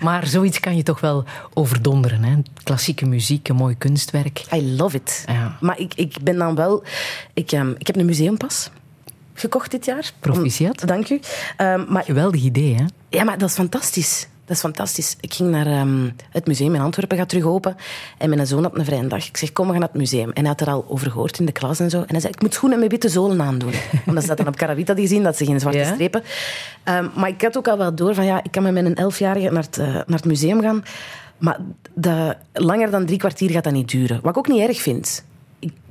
Maar 0.01 0.27
zoiets 0.27 0.61
kan 0.61 0.77
je 0.77 0.83
toch 0.83 1.01
wel 1.01 1.25
overdonderen. 1.55 2.25
Hè? 2.25 2.37
Klassieke 2.63 3.07
muziek, 3.07 3.49
een 3.49 3.57
mooi 3.57 3.77
kunstwerk. 3.79 4.45
I 4.55 4.77
love 4.77 4.97
it. 4.97 5.25
Ja. 5.27 5.57
Maar 5.61 5.79
ik, 5.79 5.95
ik 5.95 6.17
ben 6.23 6.37
dan 6.39 6.55
wel... 6.55 6.85
Ik, 7.35 7.53
ehm, 7.53 7.71
ik 7.79 7.87
heb 7.87 7.97
een 7.97 8.05
museumpas 8.07 8.71
gekocht 9.35 9.71
dit 9.71 9.85
jaar. 9.85 10.11
Proficiat. 10.21 10.81
Om- 10.83 10.87
dank 10.89 11.09
u. 11.09 11.21
Maar, 11.89 12.05
Geweldig 12.05 12.43
idee, 12.43 12.75
hè? 12.75 12.85
ja, 13.09 13.25
maar 13.25 13.39
dat 13.39 13.49
is 13.49 13.55
fantastisch. 13.55 14.27
Dat 14.47 14.57
is 14.57 14.63
fantastisch. 14.63 15.17
Ik 15.21 15.35
ging 15.35 15.51
naar 15.51 15.67
ehm, 15.67 16.11
het 16.31 16.47
museum 16.47 16.75
in 16.75 16.81
Antwerpen, 16.81 17.17
gaat 17.17 17.29
terug 17.29 17.45
open. 17.45 17.77
En 18.19 18.29
mijn 18.31 18.47
zoon 18.47 18.63
had 18.63 18.79
een 18.79 18.85
vrije 18.85 19.07
dag. 19.07 19.27
Ik 19.29 19.37
zeg, 19.37 19.53
kom, 19.53 19.65
we 19.67 19.71
gaan 19.71 19.81
naar 19.81 19.89
het 19.91 19.99
museum. 19.99 20.31
En 20.31 20.41
hij 20.41 20.49
had 20.49 20.61
er 20.61 20.69
al 20.73 20.85
over 20.89 21.11
gehoord 21.11 21.39
in 21.39 21.47
de 21.47 21.53
klas 21.53 21.81
en 21.81 21.91
zo. 21.91 21.99
En 22.01 22.07
hij 22.09 22.21
zei, 22.21 22.33
ik 22.33 22.43
moet 22.43 22.55
schoenen 22.55 22.79
met 22.79 22.91
witte 22.91 23.09
zolen 23.09 23.41
aandoen. 23.43 23.73
Omdat 24.07 24.23
ze 24.23 24.29
dat 24.29 24.37
dan 24.39 24.47
op 24.47 24.57
Caravita 24.57 24.95
die 24.95 25.07
zien, 25.07 25.23
dat 25.23 25.37
ze 25.37 25.45
geen 25.45 25.61
zwarte 25.61 25.79
Ja. 25.79 25.93
strepen. 25.95 26.23
Ehm, 26.85 27.09
maar 27.17 27.29
ik 27.29 27.43
had 27.43 27.57
ook 27.57 27.69
al 27.69 27.79
wel 27.79 27.95
door 27.95 28.15
van, 28.15 28.25
ja, 28.25 28.43
ik 28.43 28.51
kan 28.51 28.63
met 28.63 28.73
mijn 28.73 28.95
elfjarige 28.95 29.51
naar 29.51 29.63
het, 29.63 29.79
eh, 29.79 29.87
naar 29.87 30.05
het 30.07 30.25
museum 30.25 30.61
gaan. 30.61 30.83
Maar 31.39 31.59
langer 32.53 32.91
dan 32.91 33.07
drie 33.07 33.19
kwartier 33.19 33.51
gaat 33.51 33.65
dat 33.65 33.73
niet 33.73 33.91
duren. 33.91 34.19
Wat 34.23 34.31
ik 34.31 34.39
ook 34.39 34.49
niet 34.49 34.69
erg 34.69 34.81
vind. 34.81 35.25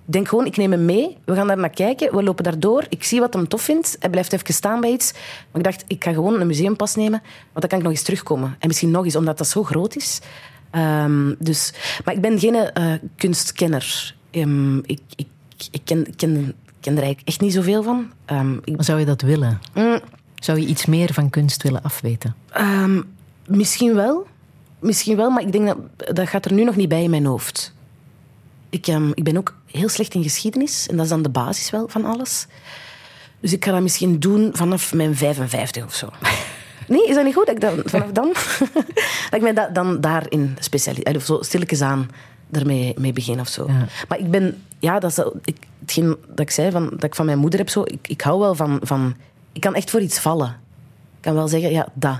Ik 0.05 0.13
denk 0.13 0.27
gewoon, 0.27 0.45
ik 0.45 0.57
neem 0.57 0.71
hem 0.71 0.85
mee. 0.85 1.17
We 1.25 1.35
gaan 1.35 1.47
daar 1.47 1.57
naar 1.57 1.69
kijken. 1.69 2.15
We 2.15 2.23
lopen 2.23 2.43
daar 2.43 2.59
door. 2.59 2.85
Ik 2.89 3.03
zie 3.03 3.19
wat 3.19 3.33
hem 3.33 3.47
tof 3.47 3.61
vindt. 3.61 3.95
Hij 3.99 4.09
blijft 4.09 4.33
even 4.33 4.53
staan 4.53 4.81
bij 4.81 4.91
iets. 4.91 5.11
Maar 5.11 5.61
ik 5.61 5.63
dacht, 5.63 5.83
ik 5.87 6.03
ga 6.03 6.13
gewoon 6.13 6.41
een 6.41 6.47
museumpas 6.47 6.95
nemen. 6.95 7.21
Want 7.21 7.59
dan 7.59 7.67
kan 7.67 7.77
ik 7.77 7.83
nog 7.83 7.93
eens 7.93 8.03
terugkomen. 8.03 8.55
En 8.59 8.67
misschien 8.67 8.91
nog 8.91 9.05
eens, 9.05 9.15
omdat 9.15 9.37
dat 9.37 9.47
zo 9.47 9.63
groot 9.63 9.95
is. 9.95 10.19
Ehm, 10.71 11.33
dus, 11.39 11.73
maar 12.05 12.13
ik 12.13 12.21
ben 12.21 12.39
geen 12.39 12.55
eh, 12.55 12.93
kunstkenner. 13.15 14.15
Ehm, 14.31 14.77
ik, 14.77 14.99
ik, 15.15 15.27
ik 15.71 15.81
ken, 15.83 16.07
ik 16.07 16.17
ken, 16.17 16.35
ik 16.47 16.73
ken 16.79 16.95
er 16.97 17.03
eigenlijk 17.03 17.27
echt 17.27 17.41
niet 17.41 17.53
zoveel 17.53 17.83
van. 17.83 18.11
Ehm, 18.25 18.53
ik, 18.63 18.75
zou 18.77 18.99
je 18.99 19.05
dat 19.05 19.21
willen? 19.21 19.59
Mm. 19.73 19.99
Zou 20.35 20.59
je 20.59 20.65
iets 20.65 20.85
meer 20.85 21.13
van 21.13 21.29
kunst 21.29 21.63
willen 21.63 21.83
afweten? 21.83 22.35
Misschien 23.47 23.95
wel. 23.95 24.27
Misschien 24.79 25.15
wel, 25.15 25.29
maar 25.29 25.41
ik 25.41 25.51
denk 25.51 25.65
dat 25.65 25.77
dat 26.15 26.27
gaat 26.27 26.45
er 26.45 26.53
nu 26.53 26.63
nog 26.63 26.75
niet 26.75 26.89
bij 26.89 27.03
in 27.03 27.09
mijn 27.09 27.25
hoofd. 27.25 27.73
Ik, 28.73 28.87
ehm, 28.87 29.09
ik 29.13 29.23
ben 29.23 29.37
ook 29.37 29.55
heel 29.71 29.89
slecht 29.89 30.13
in 30.13 30.23
geschiedenis. 30.23 30.87
En 30.87 30.95
dat 30.95 31.05
is 31.05 31.11
dan 31.11 31.21
de 31.21 31.29
basis 31.29 31.69
wel 31.69 31.87
van 31.87 32.05
alles. 32.05 32.47
Dus 33.39 33.53
ik 33.53 33.65
ga 33.65 33.71
dat 33.71 33.81
misschien 33.81 34.19
doen 34.19 34.49
vanaf 34.53 34.93
mijn 34.93 35.15
55 35.15 35.85
of 35.85 35.93
zo. 35.93 36.09
Nee, 36.87 37.07
is 37.07 37.15
dat 37.15 37.23
niet 37.25 37.33
goed? 37.35 37.45
Dat 37.45 37.55
ik 37.55 37.61
dan, 37.61 37.81
vanaf 37.85 38.11
dan... 38.11 38.33
dat 39.29 39.33
ik 39.33 39.41
mij 39.41 39.53
da- 39.53 39.67
dan 39.69 40.01
daarin 40.01 40.57
specialiseer. 40.59 41.15
Of 41.15 41.23
zo 41.23 41.41
stilletjes 41.41 41.81
aan 41.81 42.09
ermee 42.51 42.93
mee 42.97 43.13
begin 43.13 43.39
of 43.39 43.47
zo. 43.47 43.65
Ja. 43.67 43.87
Maar 44.07 44.19
ik 44.19 44.31
ben... 44.31 44.63
Ja, 44.79 44.99
dat 44.99 45.11
is 45.11 45.23
ik, 45.43 45.57
hetgeen 45.79 46.17
dat 46.27 46.39
ik 46.39 46.51
zei, 46.51 46.71
van, 46.71 46.89
dat 46.89 47.03
ik 47.03 47.15
van 47.15 47.25
mijn 47.25 47.37
moeder 47.37 47.59
heb 47.59 47.69
zo... 47.69 47.81
Ik, 47.81 48.07
ik 48.07 48.21
hou 48.21 48.39
wel 48.39 48.55
van, 48.55 48.79
van... 48.81 49.15
Ik 49.51 49.61
kan 49.61 49.75
echt 49.75 49.89
voor 49.89 50.01
iets 50.01 50.19
vallen. 50.19 50.47
Ik 51.15 51.21
kan 51.21 51.33
wel 51.33 51.47
zeggen, 51.47 51.71
ja, 51.71 51.87
dat. 51.93 52.19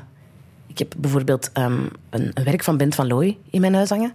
Ik 0.74 0.80
heb 0.80 0.94
bijvoorbeeld 0.98 1.50
ehm, 1.52 1.82
een, 2.10 2.32
een 2.34 2.44
werk 2.44 2.64
van 2.64 2.78
Bent 2.78 2.96
van 2.96 3.08
Looy 3.08 3.38
in 3.50 3.62
mijn 3.62 3.74
huis 3.74 3.90
hangen. 3.90 4.14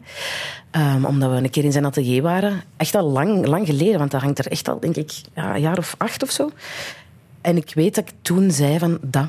Ehm, 0.71 1.05
omdat 1.05 1.31
we 1.31 1.37
een 1.37 1.51
keer 1.51 1.65
in 1.65 1.73
zijn 1.73 1.85
atelier 1.85 2.23
waren. 2.23 2.63
Echt 2.77 2.95
al 2.95 3.11
lang, 3.11 3.47
lang 3.47 3.67
geleden, 3.67 3.99
want 3.99 4.11
dat 4.11 4.21
hangt 4.21 4.39
er 4.39 4.47
echt 4.47 4.69
al, 4.69 4.81
denk 4.81 4.97
ik, 4.97 5.13
ja, 5.35 5.55
een 5.55 5.61
jaar 5.61 5.79
of 5.79 5.95
acht 5.99 6.23
of 6.23 6.31
zo. 6.31 6.51
En 7.41 7.57
ik 7.57 7.73
weet 7.75 7.95
dat 7.95 8.09
ik 8.09 8.15
toen 8.23 8.51
zei 8.51 8.79
van, 8.79 8.99
dat. 9.03 9.27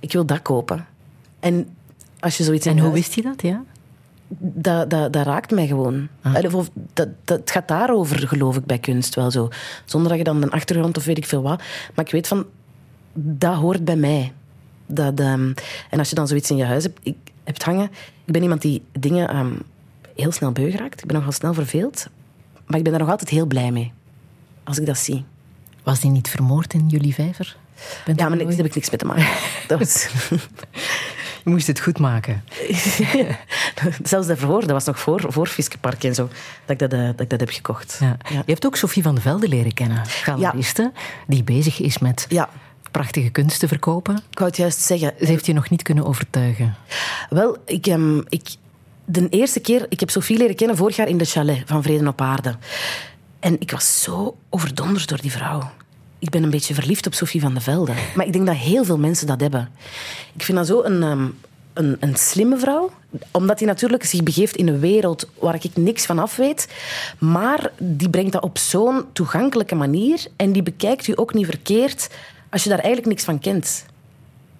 Ik 0.00 0.12
wil 0.12 0.24
dat 0.26 0.42
kopen. 0.42 0.86
En 1.40 1.68
als 2.20 2.36
je 2.36 2.44
zoiets 2.44 2.66
En 2.66 2.72
hoe 2.72 2.80
huis- 2.82 2.94
wist 2.94 3.14
hij 3.14 3.22
dat? 3.22 3.42
Ja? 3.42 3.62
dat, 4.38 4.90
dat, 4.90 5.12
dat 5.12 5.26
raakt 5.26 5.50
mij 5.50 5.66
gewoon. 5.66 6.08
Allee, 6.22 6.56
of 6.56 6.70
Dat, 6.92 7.08
dat, 7.24 7.38
het 7.38 7.50
gaat 7.50 7.68
daarover, 7.68 8.28
geloof 8.28 8.56
ik, 8.56 8.64
bij 8.64 8.78
kunst 8.78 9.14
wel 9.14 9.30
zo. 9.30 9.48
Zonder 9.84 10.08
dat 10.08 10.18
je 10.18 10.24
dan 10.24 10.42
een 10.42 10.50
achtergrond 10.50 10.96
of 10.96 11.04
weet 11.04 11.18
ik 11.18 11.26
veel 11.26 11.42
wat. 11.42 11.62
Maar 11.94 12.04
ik 12.04 12.10
weet 12.12 12.28
van, 12.28 12.46
dat 13.12 13.54
hoort 13.54 13.84
bij 13.84 13.96
mij. 13.96 14.32
Dat, 14.90 15.20
ehm, 15.20 15.52
en 15.90 15.98
als 15.98 16.08
je 16.08 16.14
dan 16.14 16.28
zoiets 16.28 16.50
in 16.50 16.56
je 16.56 16.64
huis 16.64 16.82
hebt, 16.82 16.98
ik, 17.02 17.16
hebt 17.44 17.62
hangen... 17.62 17.90
Ik 18.24 18.32
ben 18.32 18.42
iemand 18.42 18.62
die 18.62 18.82
dingen 18.92 19.28
ehm, 19.28 19.52
heel 20.16 20.32
snel 20.32 20.52
beu 20.52 20.70
raakt. 20.70 21.00
Ik 21.00 21.06
ben 21.06 21.16
nogal 21.16 21.32
snel 21.32 21.54
verveeld. 21.54 22.06
Maar 22.66 22.78
ik 22.78 22.82
ben 22.82 22.92
daar 22.92 23.00
nog 23.00 23.10
altijd 23.10 23.30
heel 23.30 23.46
blij 23.46 23.70
mee. 23.70 23.92
Als 24.64 24.78
ik 24.78 24.86
dat 24.86 24.98
zie. 24.98 25.24
Was 25.82 26.00
die 26.00 26.10
niet 26.10 26.28
vermoord 26.28 26.74
in 26.74 26.88
jullie 26.88 27.14
vijver? 27.14 27.56
Bent 28.04 28.18
Ja, 28.18 28.28
maar 28.28 28.38
daar 28.38 28.46
heb 28.46 28.66
ik 28.66 28.74
niks 28.74 28.90
mee 28.90 28.98
te 28.98 29.06
maken. 29.06 29.26
Dat 29.68 29.78
was... 29.78 30.08
Je 31.44 31.50
moest 31.50 31.66
het 31.66 31.80
goed 31.80 31.98
maken. 31.98 32.44
Zelfs 34.02 34.26
daarvoor, 34.26 34.60
dat 34.60 34.70
was 34.70 34.84
nog 34.84 34.98
voor, 34.98 35.24
voor 35.28 35.46
Fiskepark 35.46 36.04
en 36.04 36.14
zo, 36.14 36.28
dat 36.64 36.70
ik 36.70 36.78
dat, 36.78 36.92
eh, 36.92 37.06
dat 37.06 37.20
ik 37.20 37.30
dat 37.30 37.40
heb 37.40 37.50
gekocht. 37.50 37.98
Ja. 38.00 38.16
Je 38.28 38.42
hebt 38.46 38.66
ook 38.66 38.76
Sophie 38.76 39.02
van 39.02 39.14
de 39.14 39.20
Velde 39.20 39.48
leren 39.48 39.74
kennen, 39.74 40.06
galeriste, 40.06 40.92
die 41.26 41.44
bezig 41.44 41.80
is 41.80 41.98
met 41.98 42.26
Ja. 42.28 42.48
Prachtige 42.90 43.30
kunst 43.30 43.60
te 43.60 43.68
verkopen. 43.68 44.16
Ik 44.30 44.38
wou 44.38 44.50
het 44.50 44.58
juist 44.58 44.80
zeggen. 44.80 45.12
Ze 45.18 45.26
heeft 45.26 45.46
je 45.46 45.52
nog 45.52 45.70
niet 45.70 45.82
kunnen 45.82 46.06
overtuigen. 46.06 46.74
Wel, 47.30 47.56
ik, 47.64 47.86
ehm, 47.86 48.18
ik, 48.28 48.48
de 49.04 49.28
eerste 49.28 49.60
keer, 49.60 49.86
ik 49.88 50.00
heb 50.00 50.10
Sophie 50.10 50.36
leren 50.36 50.56
kennen 50.56 50.76
vorig 50.76 50.96
jaar 50.96 51.08
in 51.08 51.18
de 51.18 51.24
chalet 51.24 51.62
van 51.66 51.82
Vrede 51.82 52.08
op 52.08 52.20
Aarde. 52.20 52.54
En 53.40 53.60
ik 53.60 53.70
was 53.70 54.02
zo 54.02 54.36
overdonderd 54.48 55.08
door 55.08 55.20
die 55.20 55.30
vrouw. 55.30 55.70
Ik 56.18 56.30
ben 56.30 56.42
een 56.42 56.50
beetje 56.50 56.74
verliefd 56.74 57.06
op 57.06 57.14
Sophie 57.14 57.40
van 57.40 57.54
de 57.54 57.60
Velde. 57.60 57.92
Maar 58.14 58.26
ik 58.26 58.32
denk 58.32 58.46
dat 58.46 58.56
heel 58.56 58.84
veel 58.84 58.98
mensen 58.98 59.26
dat 59.26 59.40
hebben. 59.40 59.68
Ik 60.36 60.42
vind 60.42 60.58
dat 60.58 60.66
zo 60.66 60.82
een, 60.82 61.02
ehm, 61.02 61.28
een, 61.72 61.96
een 62.00 62.16
slimme 62.16 62.58
vrouw. 62.58 62.90
Omdat 63.30 63.58
die 63.58 63.66
natuurlijk 63.66 64.04
zich 64.04 64.22
begeeft 64.22 64.56
in 64.56 64.68
een 64.68 64.80
wereld 64.80 65.28
waar 65.38 65.54
ik 65.54 65.76
niks 65.76 66.06
van 66.06 66.18
af 66.18 66.36
weet. 66.36 66.68
Maar 67.18 67.70
die 67.78 68.10
brengt 68.10 68.32
dat 68.32 68.42
op 68.42 68.58
zo'n 68.58 69.04
toegankelijke 69.12 69.74
manier. 69.74 70.26
En 70.36 70.52
die 70.52 70.62
bekijkt 70.62 71.06
u 71.06 71.12
ook 71.16 71.34
niet 71.34 71.46
verkeerd 71.46 72.08
als 72.50 72.62
je 72.62 72.68
daar 72.68 72.78
eigenlijk 72.78 73.08
niks 73.08 73.24
van 73.24 73.38
kent. 73.38 73.84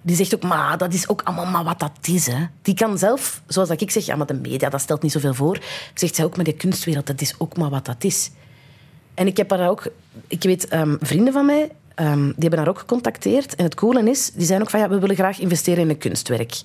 Die 0.01 0.15
zegt 0.15 0.35
ook, 0.35 0.43
maar 0.43 0.77
dat 0.77 0.93
is 0.93 1.07
ook 1.07 1.21
allemaal 1.23 1.45
maar 1.45 1.63
wat 1.63 1.79
dat 1.79 1.91
is. 2.01 2.27
Hè. 2.27 2.45
Die 2.61 2.73
kan 2.75 2.97
zelf, 2.97 3.41
zoals 3.47 3.69
dat 3.69 3.81
ik 3.81 3.91
zeg, 3.91 4.05
ja, 4.05 4.15
maar 4.15 4.25
de 4.25 4.33
media, 4.33 4.69
dat 4.69 4.81
stelt 4.81 5.01
niet 5.01 5.11
zoveel 5.11 5.33
voor. 5.33 5.59
Zegt 5.93 6.15
zij 6.15 6.25
ook, 6.25 6.35
maar 6.35 6.45
de 6.45 6.53
kunstwereld, 6.53 7.07
dat 7.07 7.21
is 7.21 7.35
ook 7.37 7.57
maar 7.57 7.69
wat 7.69 7.85
dat 7.85 8.03
is. 8.03 8.31
En 9.13 9.27
ik 9.27 9.37
heb 9.37 9.49
haar 9.49 9.69
ook... 9.69 9.87
Ik 10.27 10.43
weet, 10.43 10.67
ehm, 10.67 10.95
vrienden 10.99 11.33
van 11.33 11.45
mij, 11.45 11.69
ehm, 11.95 12.23
die 12.25 12.35
hebben 12.39 12.59
haar 12.59 12.67
ook 12.67 12.79
gecontacteerd. 12.79 13.55
En 13.55 13.63
het 13.63 13.75
coole 13.75 14.09
is, 14.09 14.31
die 14.31 14.45
zijn 14.45 14.61
ook 14.61 14.69
van, 14.69 14.79
ja, 14.79 14.89
we 14.89 14.99
willen 14.99 15.15
graag 15.15 15.39
investeren 15.39 15.83
in 15.83 15.89
een 15.89 15.97
kunstwerk. 15.97 16.61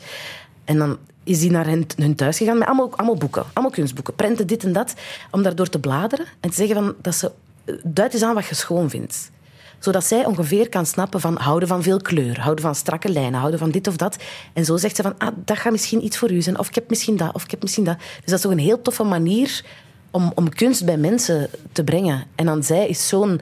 En 0.65 0.79
dan 0.79 0.99
is 1.25 1.41
die 1.41 1.51
naar 1.51 1.67
hun, 1.67 2.15
thuis 2.17 2.37
gegaan 2.37 2.59
met 2.59 2.67
allemaal, 2.67 2.91
allemaal 2.97 3.17
boeken. 3.17 3.45
Allemaal 3.53 3.73
kunstboeken, 3.73 4.15
prenten, 4.15 4.47
dit 4.47 4.65
en 4.65 4.73
dat. 4.73 4.95
Om 5.31 5.43
daardoor 5.43 5.69
te 5.69 5.79
bladeren 5.79 6.27
en 6.41 6.51
te 6.51 6.57
zeggen 6.57 6.75
van, 6.77 6.95
dat 7.03 7.15
ze... 7.15 7.33
eh, 7.65 7.75
Duid 7.85 8.13
eens 8.13 8.23
aan 8.23 8.35
wat 8.35 8.47
je 8.47 8.55
schoon 8.55 8.91
vindt 8.91 9.31
zodat 9.79 10.05
zij 10.05 10.25
ongeveer 10.25 10.69
kan 10.69 10.87
snappen 10.87 11.21
van 11.21 11.37
houden 11.37 11.69
van 11.69 11.83
veel 11.83 12.01
kleur, 12.01 12.41
houden 12.41 12.65
van 12.65 12.75
strakke 12.75 13.09
lijnen, 13.09 13.39
houden 13.39 13.59
van 13.59 13.71
dit 13.71 13.87
of 13.87 13.97
dat. 13.97 14.17
En 14.53 14.65
zo 14.65 14.77
zegt 14.77 14.97
ze 14.97 15.03
van, 15.03 15.15
ah, 15.19 15.29
dat 15.45 15.59
gaat 15.59 15.73
misschien 15.73 16.05
iets 16.05 16.19
voor 16.19 16.31
u 16.31 16.43
zijn. 16.43 16.59
Of 16.59 16.69
ik 16.69 16.75
heb 16.75 16.89
misschien 16.89 17.17
dat, 17.17 17.35
of 17.35 17.45
ik 17.45 17.51
heb 17.51 17.63
misschien 17.63 17.85
dat. 17.85 17.99
Dus 17.99 18.25
dat 18.25 18.35
is 18.35 18.41
toch 18.41 18.53
een 18.53 18.59
heel 18.59 18.83
toffe 18.83 19.05
manier 19.05 19.65
om, 20.11 20.33
om 20.35 20.49
kunst 20.49 20.85
bij 20.85 20.97
mensen 20.97 21.51
te 21.73 21.85
brengen. 21.85 22.25
En 22.35 22.47
dan 22.47 22.63
zij 22.63 22.89
is 22.89 23.09
zo'n 23.09 23.41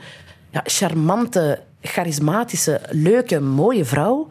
ja, 0.50 0.60
charmante, 0.64 1.60
charismatische, 1.80 2.80
leuke, 2.90 3.40
mooie 3.40 3.84
vrouw, 3.84 4.28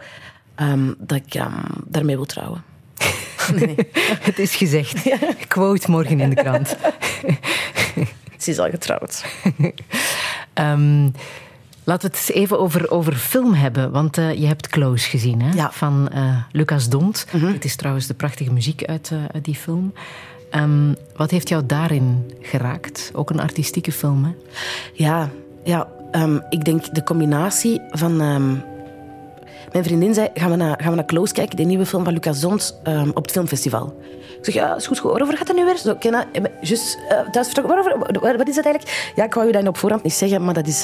ehm, 0.56 0.94
dat 0.98 1.18
ik 1.18 1.34
ehm, 1.34 1.66
daarmee 1.86 2.16
wil 2.16 2.26
trouwen. 2.26 2.64
Het 4.28 4.40
is 4.40 4.56
gezegd. 4.56 5.10
Quote 5.48 5.92
morgen 5.92 6.20
in 6.20 6.30
de 6.30 6.36
krant. 6.36 6.68
Ze 8.38 8.50
is 8.50 8.60
al 8.60 8.70
getrouwd. 8.70 9.26
Ehm, 10.54 11.10
laten 11.84 12.10
we 12.10 12.16
het 12.18 12.28
eens 12.28 12.38
even 12.38 12.60
over, 12.60 12.92
over 12.92 13.14
film 13.16 13.54
hebben. 13.54 13.92
Want 13.92 14.18
eh, 14.18 14.34
je 14.34 14.46
hebt 14.46 14.68
Close 14.68 15.10
gezien, 15.10 15.42
hè? 15.42 15.50
Ja. 15.54 15.72
Van 15.72 16.10
eh, 16.14 16.36
Lucas 16.52 16.90
Dont. 16.90 17.26
Het 17.32 17.66
is 17.66 17.76
trouwens 17.76 18.08
de 18.08 18.14
prachtige 18.14 18.52
muziek 18.54 18.84
uit, 18.86 19.10
eh, 19.12 19.18
uit 19.34 19.46
die 19.46 19.56
film. 19.56 19.94
Ehm, 20.50 20.94
wat 21.16 21.32
heeft 21.32 21.50
jou 21.50 21.66
daarin 21.66 22.32
geraakt? 22.42 23.12
Ook 23.14 23.30
een 23.30 23.40
artistieke 23.40 23.92
film, 23.92 24.24
hè? 24.24 24.32
Ja, 24.94 25.30
ja 25.64 25.88
ehm, 26.12 26.40
ik 26.50 26.66
denk 26.66 26.94
de 26.96 27.04
combinatie 27.04 27.82
van... 27.92 28.22
ehm, 28.22 28.54
Mijn 29.72 29.86
vriendin 29.86 30.14
zei, 30.14 30.30
gaan 30.34 30.50
we 30.50 30.56
naar, 30.56 30.80
gaan 30.82 30.90
we 30.90 30.96
naar 30.96 31.06
Close 31.06 31.34
kijken, 31.34 31.56
die 31.58 31.66
nieuwe 31.66 31.86
film 31.86 32.04
van 32.04 32.14
Lucas 32.14 32.74
ehm, 32.84 33.10
op 33.10 33.24
het 33.24 33.32
filmfestival. 33.32 34.02
Ik 34.38 34.46
zeg, 34.46 34.54
ja, 34.54 34.76
is 34.76 34.88
goed, 34.88 35.00
goed. 35.00 35.12
Waarover 35.12 35.38
gaat 35.38 35.48
het 35.48 35.58
nu 35.58 35.66
weer? 35.66 35.78
Zo, 35.78 35.96
Kenna, 35.96 36.26
juist 36.62 36.98
uh, 37.12 37.30
thuis. 37.30 37.52
Waarover, 37.52 38.00
wa- 38.22 38.38
wat 38.38 38.48
is 38.48 38.56
dat 38.56 38.66
eigenlijk? 38.66 39.12
Ja, 39.16 39.24
ik 39.24 39.34
wou 39.34 39.48
je 39.48 39.54
dat 39.54 39.68
op 39.68 39.78
voorhand 39.78 40.04
niet 40.04 40.14
zeggen, 40.14 40.44
maar 40.46 40.54
dat 40.54 40.68
is 40.68 40.84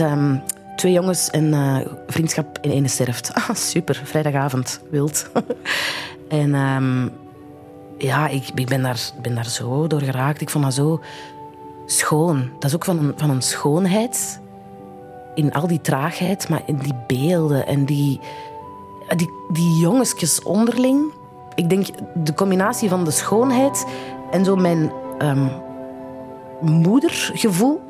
twee 0.80 0.94
jongens 0.94 1.30
en 1.30 1.54
eh, 1.54 1.78
vriendschap 2.08 2.58
in 2.62 2.72
ene 2.72 2.88
sterft. 2.88 3.32
Ah, 3.40 3.56
super, 3.56 4.02
vrijdagavond, 4.04 4.82
wild. 4.90 5.30
en 6.28 6.56
ehm, 6.56 7.08
ja, 7.98 8.28
ik, 8.28 8.50
ik 8.56 8.68
ben, 8.68 8.82
daar, 8.82 9.00
ben 9.22 9.36
daar 9.36 9.50
zo 9.50 9.88
door 9.88 10.02
geraakt. 10.02 10.42
Ik 10.42 10.50
vond 10.50 10.64
dat 10.64 10.74
zo 10.74 11.02
schoon. 11.86 12.50
Dat 12.54 12.70
is 12.70 12.76
ook 12.76 12.86
van 12.86 12.98
een, 12.98 13.14
van 13.16 13.30
een 13.30 13.42
schoonheid 13.42 14.40
in 15.36 15.54
al 15.54 15.68
die 15.68 15.82
traagheid, 15.82 16.50
maar 16.50 16.62
in 16.66 16.78
die 16.78 16.96
beelden 17.08 17.68
en 17.68 17.86
die, 17.86 18.20
die, 19.16 19.30
die 19.52 19.80
jongetjes 19.80 20.44
onderling. 20.44 21.12
Ik 21.56 21.70
denk 21.70 21.88
de 22.14 22.34
combinatie 22.34 22.90
van 22.90 23.04
de 23.04 23.12
schoonheid 23.12 23.86
en 24.32 24.46
zo 24.46 24.56
mijn 24.56 24.92
ehm, 25.18 25.48
moedergevoel. 26.62 27.82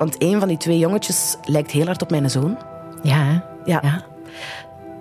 Want 0.00 0.22
een 0.22 0.38
van 0.38 0.48
die 0.48 0.56
twee 0.56 0.78
jongetjes 0.78 1.36
lijkt 1.44 1.70
heel 1.70 1.86
hard 1.86 2.02
op 2.02 2.10
mijn 2.10 2.30
zoon. 2.30 2.58
Ja, 3.02 3.16
hè? 3.24 3.40
Ja. 3.72 3.80
ja. 3.82 4.04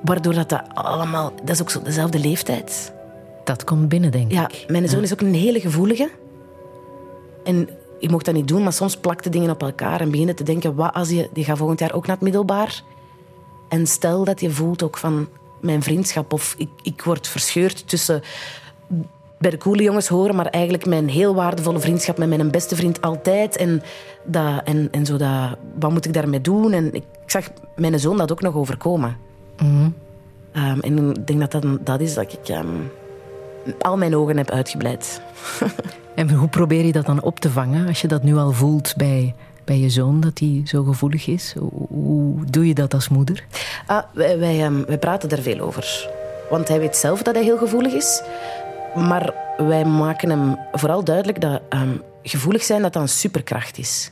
Waardoor 0.03 0.33
dat, 0.33 0.49
dat 0.49 0.63
allemaal... 0.73 1.33
Dat 1.35 1.49
is 1.49 1.61
ook 1.61 1.69
zo 1.69 1.81
dezelfde 1.81 2.19
leeftijd. 2.19 2.93
Dat 3.43 3.63
komt 3.63 3.89
binnen, 3.89 4.11
denk 4.11 4.31
Ja, 4.31 4.47
ik. 4.49 4.65
mijn 4.67 4.89
zoon 4.89 5.03
is 5.03 5.13
ook 5.13 5.21
een 5.21 5.33
hele 5.33 5.59
gevoelige. 5.59 6.09
En 7.43 7.69
je 7.99 8.09
mocht 8.09 8.25
dat 8.25 8.33
niet 8.33 8.47
doen, 8.47 8.63
maar 8.63 8.73
soms 8.73 8.97
plakte 8.97 9.29
dingen 9.29 9.49
op 9.49 9.61
elkaar 9.61 10.01
en 10.01 10.11
beginnen 10.11 10.35
te 10.35 10.43
denken, 10.43 10.75
wat 10.75 10.93
als 10.93 11.09
je, 11.09 11.29
die 11.33 11.43
gaat 11.43 11.57
volgend 11.57 11.79
jaar 11.79 11.93
ook 11.93 12.07
naar 12.07 12.15
het 12.15 12.23
middelbaar. 12.25 12.81
En 13.69 13.87
stel 13.87 14.23
dat 14.23 14.41
je 14.41 14.51
voelt 14.51 14.83
ook 14.83 14.97
van 14.97 15.27
mijn 15.61 15.83
vriendschap 15.83 16.33
of 16.33 16.55
ik, 16.57 16.69
ik 16.81 17.01
word 17.01 17.27
verscheurd 17.27 17.87
tussen 17.87 18.21
bij 19.39 19.49
de 19.49 19.57
coole 19.57 19.83
jongens 19.83 20.07
horen, 20.07 20.35
maar 20.35 20.45
eigenlijk 20.45 20.85
mijn 20.85 21.09
heel 21.09 21.35
waardevolle 21.35 21.79
vriendschap 21.79 22.17
met 22.17 22.27
mijn 22.27 22.51
beste 22.51 22.75
vriend 22.75 23.01
altijd. 23.01 23.57
En, 23.57 23.81
dat, 24.23 24.61
en, 24.63 24.87
en 24.91 25.05
zo 25.05 25.17
dat, 25.17 25.57
wat 25.79 25.91
moet 25.91 26.05
ik 26.05 26.13
daarmee 26.13 26.41
doen? 26.41 26.73
En 26.73 26.93
ik 26.93 27.03
zag 27.25 27.49
mijn 27.75 27.99
zoon 27.99 28.17
dat 28.17 28.31
ook 28.31 28.41
nog 28.41 28.55
overkomen. 28.55 29.17
Ehm, 30.51 30.79
en 30.79 31.09
ik 31.09 31.27
denk 31.27 31.39
dat 31.39 31.51
dat, 31.51 31.85
dat 31.85 31.99
is 31.99 32.13
dat 32.13 32.33
ik 32.33 32.47
ehm, 32.47 32.67
al 33.79 33.97
mijn 33.97 34.15
ogen 34.15 34.37
heb 34.37 34.49
uitgebleid. 34.49 35.21
En 36.15 36.31
hoe 36.31 36.47
probeer 36.47 36.85
je 36.85 36.91
dat 36.91 37.05
dan 37.05 37.21
op 37.21 37.39
te 37.39 37.49
vangen 37.49 37.87
als 37.87 38.01
je 38.01 38.07
dat 38.07 38.23
nu 38.23 38.35
al 38.35 38.51
voelt 38.51 38.93
bij, 38.97 39.35
bij 39.63 39.77
je 39.77 39.89
zoon, 39.89 40.19
dat 40.19 40.39
hij 40.39 40.61
zo 40.65 40.83
gevoelig 40.83 41.27
is? 41.27 41.55
Hoe, 41.89 42.45
doe 42.45 42.67
je 42.67 42.73
dat 42.73 42.93
als 42.93 43.09
moeder? 43.09 43.43
Ah, 43.85 44.03
wij, 44.13 44.39
wij, 44.39 44.63
ehm, 44.63 44.85
wij 44.85 44.97
praten 44.97 45.29
er 45.29 45.41
veel 45.41 45.59
over. 45.59 46.09
Want 46.49 46.67
hij 46.67 46.79
weet 46.79 46.95
zelf 46.95 47.21
dat 47.21 47.35
hij 47.35 47.43
heel 47.43 47.57
gevoelig 47.57 47.93
is. 47.93 48.21
Maar 49.07 49.33
wij 49.57 49.85
maken 49.85 50.29
hem 50.29 50.57
vooral 50.71 51.03
duidelijk 51.03 51.41
dat 51.41 51.61
ehm, 51.69 51.97
gevoelig 52.23 52.63
zijn 52.63 52.81
dat 52.81 52.93
dat 52.93 53.01
een 53.01 53.09
superkracht 53.09 53.77
is. 53.77 54.11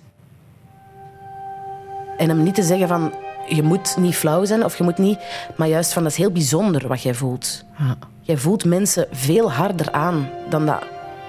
En 2.17 2.29
hem 2.29 2.43
niet 2.43 2.55
te 2.55 2.63
zeggen 2.63 2.87
van 2.87 3.13
je 3.47 3.63
moet 3.63 3.97
niet 3.97 4.15
flauw 4.15 4.45
zijn 4.45 4.63
of 4.63 4.77
je 4.77 4.83
moet 4.83 4.97
niet, 4.97 5.19
maar 5.55 5.67
juist 5.67 5.93
van 5.93 6.03
dat 6.03 6.11
is 6.11 6.17
heel 6.17 6.31
bijzonder 6.31 6.87
wat 6.87 7.01
jij 7.01 7.13
voelt. 7.13 7.63
Ja. 7.77 7.97
Jij 8.21 8.37
voelt 8.37 8.65
mensen 8.65 9.07
veel 9.11 9.51
harder 9.51 9.91
aan 9.91 10.29
dan 10.49 10.65
dat 10.65 10.83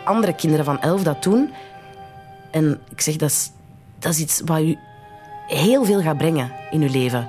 andere 0.05 0.35
kinderen 0.35 0.65
van 0.65 0.81
elf 0.81 1.03
dat 1.03 1.23
doen. 1.23 1.53
En 2.51 2.81
ik 2.91 3.01
zeg, 3.01 3.17
dat 3.17 3.31
is, 3.31 3.51
dat 3.99 4.13
is 4.13 4.19
iets 4.19 4.43
wat 4.45 4.61
u 4.61 4.79
heel 5.47 5.85
veel 5.85 6.01
gaat 6.01 6.19
brengen 6.19 6.53
in 6.71 6.83
uw 6.83 6.91
leven. 6.91 7.29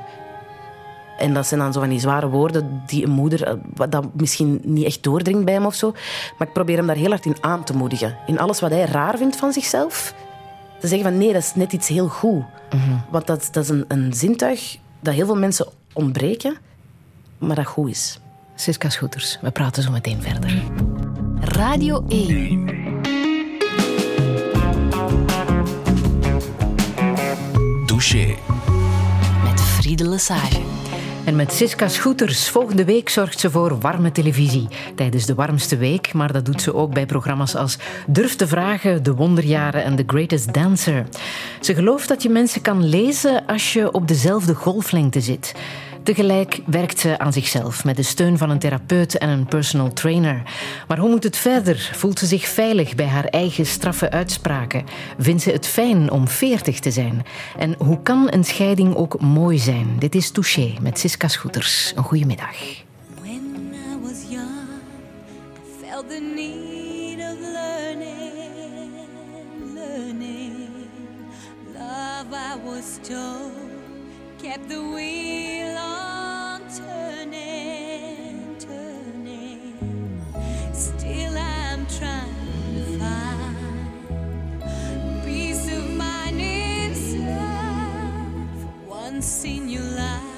En 1.20 1.34
dat 1.34 1.48
zijn 1.48 1.60
dan 1.60 1.74
zo 1.74 1.80
van 1.80 1.90
die 1.90 2.00
zware 2.00 2.30
woorden 2.30 2.82
die 2.86 3.06
een 3.06 3.12
moeder, 3.12 3.44
eh, 3.44 3.54
wat 3.76 3.92
dat 3.92 4.06
misschien 4.14 4.60
niet 4.64 4.86
echt 4.86 5.04
doordringt 5.04 5.46
bij 5.46 5.54
hem 5.54 5.66
of 5.66 5.76
zo. 5.76 5.92
Maar 6.38 6.48
ik 6.48 6.54
probeer 6.54 6.78
hem 6.78 6.88
daar 6.88 6.96
heel 6.96 7.10
hard 7.10 7.26
in 7.26 7.36
aan 7.40 7.64
te 7.64 7.74
moedigen. 7.74 8.18
In 8.26 8.40
alles 8.40 8.60
wat 8.60 8.72
hij 8.72 8.86
raar 8.86 9.18
vindt 9.18 9.36
van 9.36 9.54
zichzelf. 9.54 10.14
Te 10.80 10.88
zeggen 10.88 11.10
van 11.10 11.18
nee, 11.18 11.34
dat 11.34 11.42
is 11.42 11.56
net 11.56 11.74
iets 11.74 11.88
heel 11.88 12.08
goed. 12.08 12.44
Want 13.10 13.28
dat, 13.28 13.50
dat 13.52 13.64
is 13.64 13.70
een, 13.70 13.86
een 13.88 14.14
zintuig 14.14 14.78
dat 15.00 15.14
heel 15.14 15.26
veel 15.26 15.38
mensen 15.38 15.68
ontbreken, 15.94 16.58
maar 17.38 17.56
dat 17.56 17.66
goed 17.66 17.90
is. 17.90 18.20
Siska 18.56 18.90
Schoeters, 18.90 19.38
we 19.42 19.52
praten 19.52 19.84
zo 19.84 19.92
meteen 19.92 20.22
verder. 20.22 20.64
Radio 21.40 22.06
1. 22.08 22.66
Douché. 27.86 28.36
Met 29.44 29.62
Friede 29.62 30.10
Lesage. 30.10 30.79
En 31.30 31.36
met 31.36 31.54
Siska 31.54 31.88
Schoeters. 31.88 32.50
Volgende 32.50 32.86
week 32.86 33.10
zorgt 33.10 33.40
ze 33.40 33.52
voor 33.52 33.80
warme 33.80 34.12
televisie. 34.12 34.68
Tijdens 34.96 35.26
de 35.26 35.36
warmste 35.36 35.78
week, 35.78 36.14
maar 36.14 36.32
dat 36.32 36.46
doet 36.46 36.62
ze 36.62 36.74
ook 36.74 36.94
bij 36.94 37.06
programma's 37.06 37.56
als 37.56 37.78
Durf 38.08 38.36
te 38.36 38.48
vragen, 38.48 39.04
De 39.04 39.16
Wonderjaren 39.16 39.84
en 39.84 39.96
The 39.96 40.04
Greatest 40.08 40.54
Dancer. 40.54 41.06
Ze 41.60 41.74
gelooft 41.76 42.08
dat 42.08 42.24
je 42.24 42.30
mensen 42.30 42.62
kan 42.62 42.90
lezen 42.90 43.46
als 43.46 43.74
je 43.74 43.92
op 43.92 44.08
dezelfde 44.08 44.54
golflengte 44.54 45.22
zit. 45.22 45.56
Tegelijk 46.04 46.60
werkt 46.66 47.00
ze 47.00 47.20
aan 47.20 47.34
zichzelf 47.34 47.84
met 47.84 47.96
de 47.96 48.04
steun 48.04 48.38
van 48.38 48.50
een 48.50 48.60
therapeut 48.60 49.18
en 49.18 49.30
een 49.30 49.46
personal 49.46 49.94
trainer. 49.94 50.42
Maar 50.88 50.98
hoe 50.98 51.10
moet 51.10 51.24
het 51.24 51.38
verder? 51.38 51.90
Voelt 51.94 52.20
ze 52.20 52.26
zich 52.26 52.48
veilig 52.48 52.96
bij 52.96 53.06
haar 53.06 53.26
eigen 53.26 53.66
straffe 53.66 54.12
uitspraken? 54.12 54.86
Vindt 55.18 55.42
ze 55.42 55.52
het 55.52 55.68
fijn 55.68 56.12
om 56.12 56.28
veertig 56.28 56.80
te 56.80 56.92
zijn? 56.92 57.26
En 57.58 57.76
hoe 57.78 58.02
kan 58.02 58.28
een 58.32 58.44
scheiding 58.44 58.96
ook 58.96 59.22
mooi 59.22 59.58
zijn? 59.58 59.96
Dit 60.00 60.16
is 60.16 60.32
Touché 60.32 60.74
met 60.82 61.00
Siska 61.00 61.28
Schoeters. 61.28 61.94
Een 61.96 62.04
goede 62.04 62.26
middag. 62.26 62.56
Was 72.64 73.10
Once 88.88 89.44
in 89.44 89.68
your 89.68 89.84
life. 89.84 90.29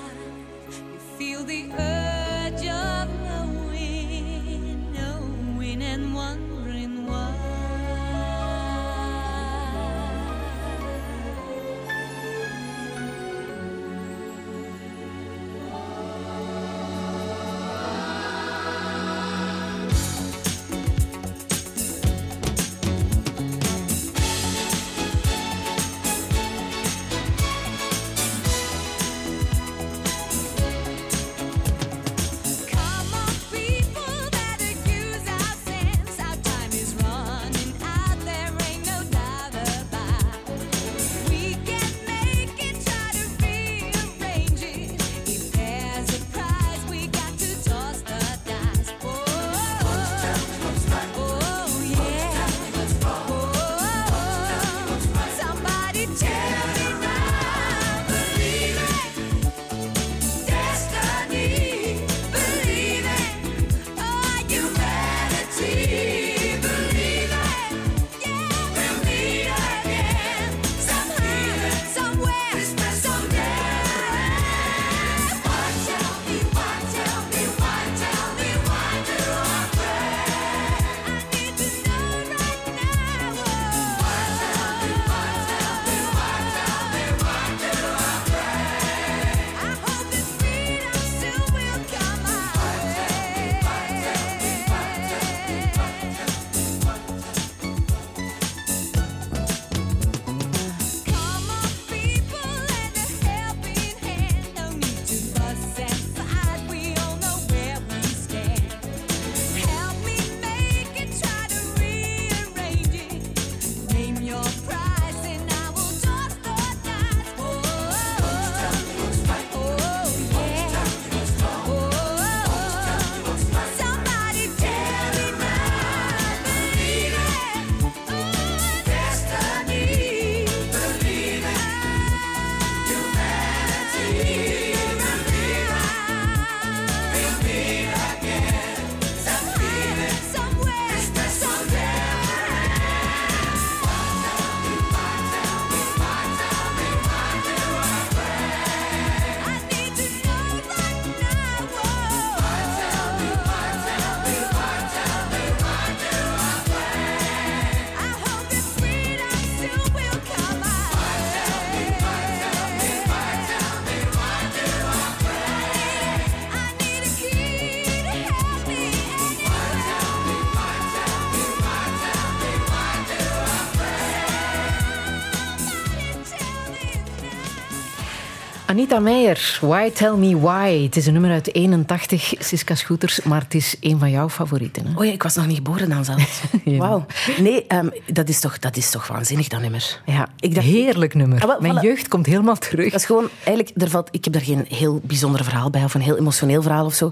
Anita 178.72 179.00
Meijer, 179.00 179.58
Why 179.62 179.90
Tell 179.90 180.14
Me 180.16 180.40
Why. 180.40 180.84
Het 180.84 180.96
is 180.96 181.06
een 181.06 181.14
nummer 181.14 181.32
uit 181.32 181.54
81, 181.56 182.34
Siska 182.40 182.76
Scooters, 182.76 183.22
maar 183.24 183.42
het 183.42 183.54
is 183.54 183.76
een 183.82 184.00
van 184.00 184.12
jouw 184.12 184.30
favorieten. 184.30 184.86
Hè? 184.88 184.94
Oh 185.00 185.06
ja, 185.06 185.12
ik 185.12 185.24
was 185.24 185.36
nog 185.36 185.48
niet 185.48 185.56
geboren 185.56 185.90
dan 185.90 186.06
zelfs. 186.06 186.42
Wauw. 186.66 187.06
Nee, 187.40 187.66
ehm, 187.68 187.88
dat, 188.08 188.30
is 188.30 188.40
toch, 188.40 188.60
dat 188.60 188.78
is 188.78 188.90
toch 188.92 189.08
waanzinnig, 189.08 189.48
dat 189.48 189.62
nummer. 189.62 190.02
Ja, 190.06 190.28
Ik 190.40 190.56
dacht- 190.56 190.66
heerlijk 190.68 191.14
nummer. 191.14 191.42
Ah, 191.42 191.48
wel, 191.48 191.62
Mijn 191.62 191.78
voilà. 191.78 191.82
jeugd 191.82 192.08
komt 192.08 192.26
helemaal 192.26 192.56
terug. 192.58 192.92
Dat 192.92 193.00
is 193.00 193.06
gewoon, 193.06 193.30
eigenlijk, 193.44 193.82
er 193.82 193.90
valt, 193.90 194.08
ik 194.12 194.24
heb 194.24 194.34
daar 194.34 194.42
geen 194.42 194.66
heel 194.70 195.02
bijzonder 195.04 195.44
verhaal 195.44 195.70
bij 195.70 195.84
of 195.84 195.94
een 195.94 196.02
heel 196.02 196.18
emotioneel 196.18 196.62
verhaal 196.62 196.86
of 196.86 196.94
zo. 196.94 197.10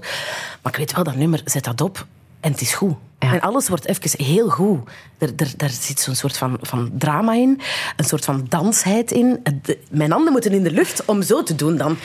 Maar 0.62 0.72
ik 0.72 0.78
weet 0.78 0.92
wel, 0.94 1.04
dat 1.04 1.16
nummer, 1.16 1.40
zet 1.44 1.64
dat 1.64 1.80
op 1.80 2.06
en 2.40 2.50
het 2.50 2.60
is 2.60 2.74
goed. 2.74 2.94
Ja. 3.18 3.32
En 3.32 3.40
alles 3.40 3.68
wordt 3.68 3.86
even 3.86 4.24
heel 4.24 4.48
goed. 4.48 4.90
Er, 5.18 5.32
er, 5.36 5.52
daar 5.56 5.70
zit 5.70 6.00
zo'n 6.00 6.14
soort 6.14 6.36
van, 6.36 6.58
van 6.60 6.90
drama 6.98 7.34
in, 7.34 7.60
een 7.96 8.04
soort 8.04 8.24
van 8.24 8.46
dansheid 8.48 9.12
in. 9.12 9.40
De- 9.62 9.78
mijn 9.90 10.10
handen 10.10 10.32
moeten 10.32 10.52
in 10.52 10.62
de 10.62 10.70
lucht 10.70 11.04
om 11.04 11.22
zo 11.22 11.42
te 11.42 11.54
doen 11.54 11.76
dan. 11.76 11.96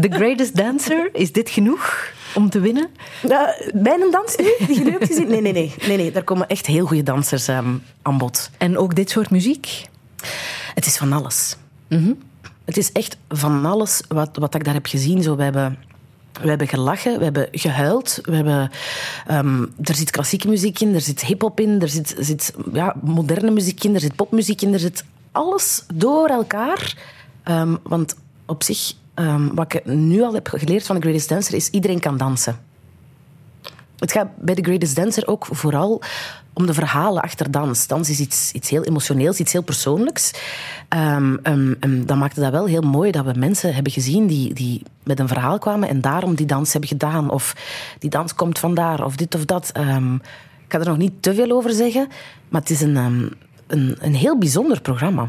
The 0.00 0.08
Greatest 0.10 0.56
Dancer, 0.56 1.10
is 1.12 1.32
dit 1.32 1.50
genoeg 1.50 2.12
om 2.34 2.50
te 2.50 2.60
winnen? 2.60 2.88
Uh, 3.22 3.40
mijn 3.74 4.10
dans 4.10 4.36
nu, 4.36 4.66
die 4.66 4.78
je 4.78 4.84
nu 4.84 4.90
hebt 4.90 5.06
gezien? 5.06 5.28
Nee, 5.28 5.40
nee, 5.40 5.52
nee. 5.52 5.74
nee, 5.86 5.96
nee 5.96 6.12
daar 6.12 6.24
komen 6.24 6.48
echt 6.48 6.66
heel 6.66 6.86
goede 6.86 7.02
dansers 7.02 7.48
ehm, 7.48 7.74
aan 8.02 8.18
bod. 8.18 8.50
En 8.58 8.78
ook 8.78 8.94
dit 8.94 9.10
soort 9.10 9.30
muziek? 9.30 9.86
Het 10.74 10.86
is 10.86 10.96
van 10.96 11.12
alles. 11.12 11.56
Het 12.64 12.76
is 12.76 12.92
echt 12.92 13.16
van 13.28 13.66
alles 13.66 14.00
wat, 14.08 14.30
wat 14.32 14.54
ik 14.54 14.64
daar 14.64 14.74
heb 14.74 14.86
gezien. 14.86 15.22
Zo, 15.22 15.36
we, 15.36 15.42
hebben, 15.42 15.78
we 16.40 16.48
hebben 16.48 16.68
gelachen, 16.68 17.18
we 17.18 17.24
hebben 17.24 17.48
gehuild. 17.50 18.18
We 18.22 18.34
hebben, 18.34 18.70
ehm, 19.26 19.62
er 19.82 19.94
zit 19.94 20.10
klassieke 20.10 20.48
muziek 20.48 20.80
in, 20.80 20.94
er 20.94 21.00
zit 21.00 21.24
hip-hop 21.24 21.60
in, 21.60 21.80
er 21.80 21.88
zit, 21.88 22.14
zit 22.18 22.54
ja, 22.72 22.96
moderne 23.02 23.50
muziek 23.50 23.84
in, 23.84 23.94
er 23.94 24.00
zit 24.00 24.16
popmuziek 24.16 24.62
in, 24.62 24.72
er 24.72 24.78
zit 24.78 25.04
alles 25.32 25.84
door 25.94 26.28
elkaar. 26.28 26.96
Ehm, 27.42 27.76
want 27.82 28.16
op 28.46 28.62
zich, 28.62 28.92
ehm, 29.14 29.54
wat 29.54 29.74
ik 29.74 29.84
nu 29.84 30.22
al 30.22 30.34
heb 30.34 30.48
geleerd 30.48 30.86
van 30.86 30.96
The 30.96 31.02
Greatest 31.02 31.28
Dancer, 31.28 31.54
is 31.54 31.70
iedereen 31.70 32.00
kan 32.00 32.16
dansen. 32.16 32.56
Het 33.98 34.12
gaat 34.12 34.36
bij 34.36 34.54
The 34.54 34.62
Greatest 34.62 34.96
Dancer 34.96 35.26
ook 35.26 35.46
vooral 35.50 36.02
om 36.52 36.66
de 36.66 36.74
verhalen 36.74 37.22
achter 37.22 37.50
dans. 37.50 37.86
Dans 37.86 38.10
is 38.10 38.20
iets, 38.20 38.52
iets 38.52 38.70
heel 38.70 38.84
emotioneels, 38.84 39.38
iets 39.38 39.52
heel 39.52 39.62
persoonlijks. 39.62 40.30
Ehm, 40.88 41.36
ehm, 41.42 41.74
ehm, 41.80 42.04
dat 42.04 42.16
maakte 42.16 42.40
dat 42.40 42.52
wel 42.52 42.66
heel 42.66 42.82
mooi 42.82 43.10
dat 43.10 43.24
we 43.24 43.32
mensen 43.36 43.74
hebben 43.74 43.92
gezien 43.92 44.26
die, 44.26 44.54
die 44.54 44.82
met 45.02 45.18
een 45.18 45.28
verhaal 45.28 45.58
kwamen 45.58 45.88
en 45.88 46.00
daarom 46.00 46.34
die 46.34 46.46
dans 46.46 46.72
hebben 46.72 46.90
gedaan. 46.90 47.30
Of 47.30 47.56
die 47.98 48.10
dans 48.10 48.34
komt 48.34 48.58
vandaar, 48.58 49.04
of 49.04 49.16
dit 49.16 49.34
of 49.34 49.44
dat. 49.44 49.70
Ehm, 49.72 50.14
ik 50.14 50.78
ga 50.78 50.78
er 50.78 50.86
nog 50.86 50.98
niet 50.98 51.22
te 51.22 51.34
veel 51.34 51.50
over 51.50 51.72
zeggen, 51.72 52.08
maar 52.48 52.60
het 52.60 52.70
is 52.70 52.80
een, 52.80 52.96
ehm, 52.96 53.28
een, 53.66 53.96
een 54.00 54.14
heel 54.14 54.38
bijzonder 54.38 54.80
programma. 54.80 55.28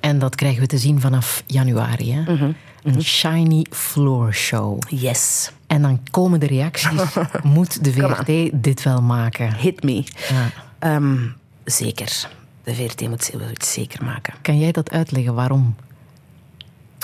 En 0.00 0.18
dat 0.18 0.34
krijgen 0.34 0.60
we 0.60 0.66
te 0.66 0.78
zien 0.78 1.00
vanaf 1.00 1.42
januari. 1.46 2.12
Hè? 2.12 2.32
Mhm. 2.32 2.50
Een 2.82 3.02
shiny 3.02 3.66
floor 3.70 4.34
show. 4.34 4.82
Yes, 4.88 5.50
En 5.66 5.82
dan 5.82 6.00
komen 6.10 6.40
de 6.40 6.46
reacties. 6.46 7.00
Moet 7.42 7.84
de 7.84 7.92
VRT 7.92 8.50
dit 8.62 8.82
wel 8.82 9.02
maken? 9.02 9.54
hit 9.54 9.82
me. 9.82 10.04
Ja. 10.28 10.50
Ehm, 10.78 11.26
zeker. 11.64 12.28
De 12.64 12.74
VRT 12.74 13.08
moet 13.08 13.32
het 13.32 13.64
zeker 13.64 14.04
maken. 14.04 14.34
Kan 14.42 14.58
jij 14.58 14.72
dat 14.72 14.90
uitleggen? 14.90 15.34
Waarom? 15.34 15.76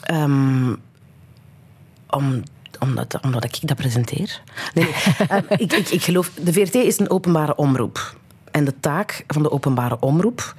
Ehm, 0.03 0.75
om, 2.11 2.43
omdat, 2.79 3.19
omdat 3.23 3.45
ik 3.45 3.59
dat 3.63 3.77
presenteer. 3.77 4.43
Nee, 4.75 4.85
nee. 4.85 5.29
Ehm, 5.29 5.45
ik, 5.49 5.73
ik, 5.73 5.89
ik 5.89 6.03
geloof, 6.03 6.31
de 6.43 6.53
VRT 6.53 6.75
is 6.75 6.99
een 6.99 7.11
openbare 7.11 7.57
omroep. 7.57 8.18
En 8.59 8.65
de 8.65 8.81
taak 8.81 9.25
van 9.27 9.43
de 9.43 9.51
openbare 9.51 9.97
omroep 10.01 10.55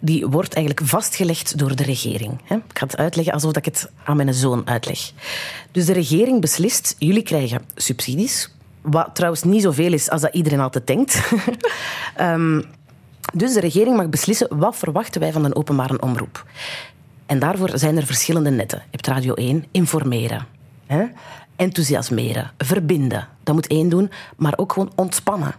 die 0.00 0.26
wordt 0.26 0.54
eigenlijk 0.54 0.86
vastgelegd 0.86 1.58
door 1.58 1.76
de 1.76 1.82
regering. 1.82 2.32
Ik 2.48 2.78
ga 2.78 2.86
het 2.86 2.96
uitleggen 2.96 3.32
alsof 3.32 3.56
ik 3.56 3.64
het 3.64 3.90
aan 4.04 4.16
mijn 4.16 4.34
zoon 4.34 4.62
uitleg. 4.68 5.12
Dus 5.70 5.86
de 5.86 5.92
regering 5.92 6.40
beslist, 6.40 6.94
jullie 6.98 7.22
krijgen 7.22 7.62
subsidies. 7.74 8.54
Wat 8.80 9.10
trouwens 9.14 9.42
niet 9.42 9.62
zoveel 9.62 9.92
is 9.92 10.10
als 10.10 10.20
dat 10.20 10.34
iedereen 10.34 10.60
altijd 10.60 10.86
denkt. 10.86 11.20
Ehm, 12.16 12.62
dus 13.34 13.52
de 13.52 13.60
regering 13.60 13.96
mag 13.96 14.08
beslissen 14.08 14.58
wat 14.58 14.76
verwachten 14.76 15.20
wij 15.20 15.32
van 15.32 15.44
een 15.44 15.56
openbare 15.56 16.00
omroep. 16.00 16.46
En 17.26 17.38
daarvoor 17.38 17.70
zijn 17.74 17.96
er 17.96 18.06
verschillende 18.06 18.50
netten. 18.50 18.78
Je 18.78 18.90
hebt 18.90 19.06
Radio 19.06 19.34
1, 19.34 19.64
informeren, 19.70 20.46
hè? 20.86 21.04
enthousiasmeren, 21.56 22.50
verbinden. 22.58 23.28
Dat 23.42 23.54
moet 23.54 23.66
één 23.66 23.88
doen, 23.88 24.10
maar 24.36 24.54
ook 24.56 24.72
gewoon 24.72 24.92
ontspannen. 24.94 25.54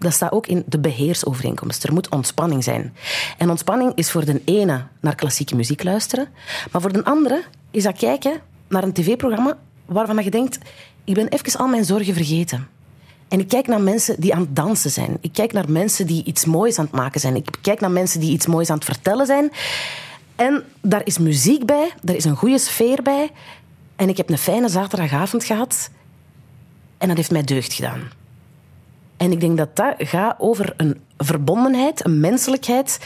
Dat 0.00 0.12
staat 0.12 0.32
ook 0.32 0.46
in 0.46 0.62
de 0.66 0.78
beheersovereenkomst. 0.78 1.84
Er 1.84 1.92
moet 1.92 2.08
ontspanning 2.08 2.64
zijn. 2.64 2.94
En 3.38 3.50
ontspanning 3.50 3.92
is 3.94 4.10
voor 4.10 4.24
de 4.24 4.42
ene 4.44 4.86
naar 5.00 5.14
klassieke 5.14 5.56
muziek 5.56 5.82
luisteren, 5.82 6.28
maar 6.70 6.80
voor 6.80 6.92
de 6.92 7.04
andere 7.04 7.42
is 7.70 7.82
dat 7.82 7.96
kijken 7.96 8.40
naar 8.68 8.82
een 8.82 8.92
tv-programma 8.92 9.58
waarvan 9.86 10.24
je 10.24 10.30
denkt, 10.30 10.58
ik 11.04 11.14
ben 11.14 11.28
even 11.28 11.60
al 11.60 11.68
mijn 11.68 11.84
zorgen 11.84 12.14
vergeten. 12.14 12.68
En 13.28 13.40
ik 13.40 13.48
kijk 13.48 13.66
naar 13.66 13.80
mensen 13.80 14.20
die 14.20 14.34
aan 14.34 14.40
het 14.40 14.56
dansen 14.56 14.90
zijn. 14.90 15.18
Ik 15.20 15.32
kijk 15.32 15.52
naar 15.52 15.70
mensen 15.70 16.06
die 16.06 16.24
iets 16.24 16.44
moois 16.44 16.78
aan 16.78 16.84
het 16.84 16.94
maken 16.94 17.20
zijn. 17.20 17.36
Ik 17.36 17.48
kijk 17.60 17.80
naar 17.80 17.90
mensen 17.90 18.20
die 18.20 18.32
iets 18.32 18.46
moois 18.46 18.70
aan 18.70 18.76
het 18.76 18.84
vertellen 18.84 19.26
zijn. 19.26 19.50
En 20.36 20.64
daar 20.80 21.06
is 21.06 21.18
muziek 21.18 21.66
bij, 21.66 21.92
er 22.04 22.14
is 22.14 22.24
een 22.24 22.36
goede 22.36 22.58
sfeer 22.58 23.02
bij. 23.02 23.30
En 23.96 24.08
ik 24.08 24.16
heb 24.16 24.30
een 24.30 24.38
fijne 24.38 24.68
zaterdagavond 24.68 25.44
gehad. 25.44 25.90
En 26.98 27.08
dat 27.08 27.16
heeft 27.16 27.30
mij 27.30 27.42
deugd 27.42 27.72
gedaan. 27.72 28.19
En 29.20 29.32
ik 29.32 29.40
denk 29.40 29.56
dat 29.56 29.76
dat 29.76 29.94
gaat 29.98 30.34
over 30.38 30.74
een 30.76 31.00
verbondenheid, 31.18 32.04
een 32.04 32.20
menselijkheid, 32.20 33.00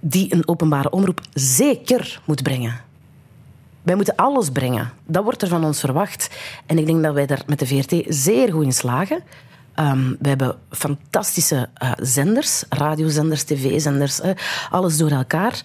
die 0.00 0.34
een 0.34 0.48
openbare 0.48 0.90
omroep 0.90 1.20
zeker 1.34 2.20
moet 2.24 2.42
brengen. 2.42 2.80
Wij 3.82 3.94
moeten 3.94 4.16
alles 4.16 4.50
brengen. 4.50 4.92
Dat 5.04 5.24
wordt 5.24 5.42
er 5.42 5.48
van 5.48 5.64
ons 5.64 5.80
verwacht. 5.80 6.30
En 6.66 6.78
ik 6.78 6.86
denk 6.86 7.02
dat 7.02 7.14
wij 7.14 7.26
daar 7.26 7.42
met 7.46 7.58
de 7.58 7.66
VRT 7.66 8.04
zeer 8.08 8.52
goed 8.52 8.64
in 8.64 8.72
slagen. 8.72 9.22
Ehm, 9.74 10.14
we 10.18 10.28
hebben 10.28 10.56
fantastische 10.70 11.68
eh, 11.74 11.92
zenders, 11.96 12.64
radiozenders, 12.68 13.42
tv-zenders, 13.42 14.20
eh, 14.20 14.30
alles 14.70 14.96
door 14.98 15.10
elkaar. 15.10 15.62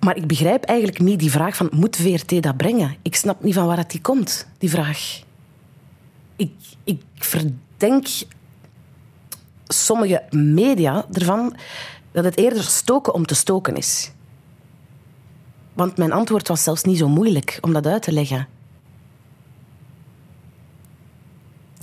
Maar 0.00 0.16
ik 0.16 0.26
begrijp 0.26 0.64
eigenlijk 0.64 1.00
niet 1.00 1.18
die 1.18 1.30
vraag 1.30 1.56
van, 1.56 1.68
moet 1.72 1.96
VRT 1.96 2.42
dat 2.42 2.56
brengen? 2.56 2.96
Ik 3.02 3.16
snap 3.16 3.42
niet 3.42 3.54
van 3.54 3.66
waar 3.66 3.76
dat 3.76 3.90
die 3.90 4.00
komt, 4.00 4.46
die 4.58 4.70
vraag. 4.70 5.20
Ik, 6.36 6.52
ik 6.84 7.02
verdenk 7.14 8.06
sommige 9.68 10.22
media 10.30 11.06
ervan 11.12 11.56
dat 12.12 12.24
het 12.24 12.38
eerder 12.38 12.62
stoken 12.62 13.14
om 13.14 13.26
te 13.26 13.34
stoken 13.34 13.76
is. 13.76 14.10
Want 15.72 15.96
mijn 15.96 16.12
antwoord 16.12 16.48
was 16.48 16.62
zelfs 16.62 16.82
niet 16.82 16.98
zo 16.98 17.08
moeilijk 17.08 17.58
om 17.60 17.72
dat 17.72 17.86
uit 17.86 18.02
te 18.02 18.12
leggen. 18.12 18.48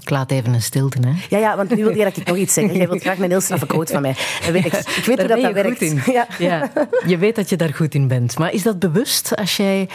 Ik 0.02 0.10
laat 0.10 0.32
even 0.32 0.54
een 0.54 0.62
stilte, 0.62 1.08
hè? 1.08 1.14
Ja, 1.30 1.38
ja, 1.38 1.56
want 1.58 1.70
nu 1.76 1.84
wil 1.84 1.96
je 1.96 2.04
dat 2.04 2.18
ik 2.18 2.28
nog 2.28 2.38
iets 2.38 2.54
zeg. 2.54 2.74
Jij 2.74 2.88
wilt 2.88 3.02
graag 3.02 3.18
een 3.20 3.30
heel 3.30 3.42
straffe 3.42 3.66
quote 3.66 3.94
van 3.94 4.02
mij. 4.02 4.16
Weet 4.52 4.66
ik. 4.66 4.74
Ik 4.74 5.06
weet 5.06 5.06
hoe 5.06 5.16
Daar 5.16 5.28
dat, 5.28 5.38
dat 5.38 5.48
je 5.48 5.54
werkt. 5.54 5.78
goed 5.78 5.88
in. 5.88 6.02
Ja. 6.14 6.28
Ja, 6.40 6.72
je 7.06 7.18
weet 7.18 7.36
dat 7.36 7.50
je 7.50 7.56
daar 7.56 7.74
goed 7.74 7.96
in 7.96 8.08
bent. 8.08 8.38
Maar 8.38 8.52
is 8.54 8.64
dat 8.64 8.80
bewust 8.80 9.36
als 9.36 9.58
jij 9.58 9.90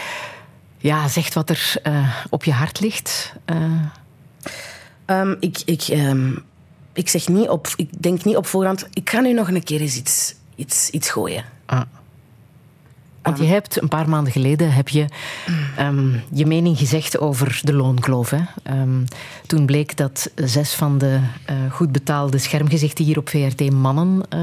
ja, 0.77 1.07
zegt 1.07 1.33
wat 1.33 1.49
er 1.49 1.73
eh, 1.83 2.15
op 2.29 2.43
je 2.43 2.51
hart 2.51 2.79
ligt? 2.79 3.33
Eh, 3.45 3.55
Ehm, 5.09 5.35
ik, 5.39 5.61
ik, 5.65 5.81
ehm, 5.81 6.31
ik, 6.93 7.09
zeg 7.09 7.27
niet 7.27 7.49
op, 7.49 7.67
ik 7.75 7.89
denk 8.01 8.23
niet 8.23 8.37
op 8.37 8.45
voorhand, 8.45 8.87
ik 8.93 9.09
ga 9.09 9.19
nu 9.19 9.33
nog 9.33 9.47
een 9.47 9.63
keer 9.63 9.81
eens 9.81 9.97
iets, 9.97 10.35
iets, 10.55 10.89
iets 10.89 11.09
gooien. 11.09 11.43
ah. 11.65 11.81
Want 13.21 13.41
je 13.41 13.47
hebt 13.47 13.81
een 13.81 13.87
paar 13.87 14.09
maanden 14.09 14.33
geleden 14.33 14.73
heb 14.73 14.89
je 14.89 15.05
ehm, 15.77 16.09
je 16.31 16.45
mening 16.45 16.77
gezegd 16.77 17.19
over 17.19 17.59
de 17.63 17.73
loonkloof. 17.73 18.29
Hè? 18.29 18.41
Ehm, 18.63 19.05
toen 19.45 19.65
bleek 19.65 19.97
dat 19.97 20.31
zes 20.35 20.73
van 20.73 20.97
de 20.97 21.19
eh, 21.45 21.55
goed 21.71 21.91
betaalde 21.91 22.37
schermgezichten 22.37 23.05
hier 23.05 23.17
op 23.17 23.29
VRT 23.29 23.71
mannen 23.71 24.21
eh, 24.29 24.41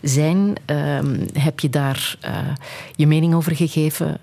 zijn. 0.00 0.54
Ehm, 0.64 1.26
heb 1.32 1.60
je 1.60 1.70
daar 1.70 2.16
eh, 2.20 2.36
je 2.96 3.06
mening 3.06 3.34
over 3.34 3.56
gegeven? 3.56 4.18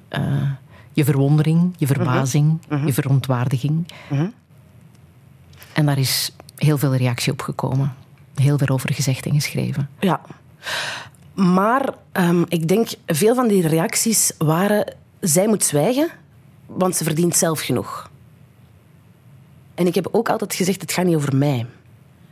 Je 0.93 1.05
verwondering, 1.05 1.73
je 1.77 1.87
verbazing, 1.87 2.59
je 2.85 2.93
verontwaardiging. 2.93 3.87
En 5.73 5.85
daar 5.85 5.97
is 5.97 6.31
heel 6.59 6.77
veel 6.77 6.95
reactie 6.95 7.31
op 7.31 7.41
gekomen. 7.41 7.95
Heel 8.35 8.57
veel 8.57 8.67
over 8.67 8.93
gezegd 8.93 9.25
en 9.25 9.33
geschreven. 9.33 9.89
Ja. 9.99 10.21
Maar 11.33 11.93
ehm, 12.11 12.43
ik 12.47 12.67
denk, 12.67 12.89
veel 13.05 13.35
van 13.35 13.47
die 13.47 13.67
reacties 13.67 14.31
waren... 14.37 14.93
Zij 15.19 15.47
moet 15.47 15.63
zwijgen, 15.63 16.09
want 16.65 16.95
ze 16.95 17.03
verdient 17.03 17.35
zelf 17.35 17.59
genoeg. 17.59 18.09
En 19.75 19.87
ik 19.87 19.95
heb 19.95 20.07
ook 20.11 20.29
altijd 20.29 20.53
gezegd, 20.53 20.81
het 20.81 20.91
gaat 20.91 21.05
niet 21.05 21.15
over 21.15 21.35
mij. 21.35 21.65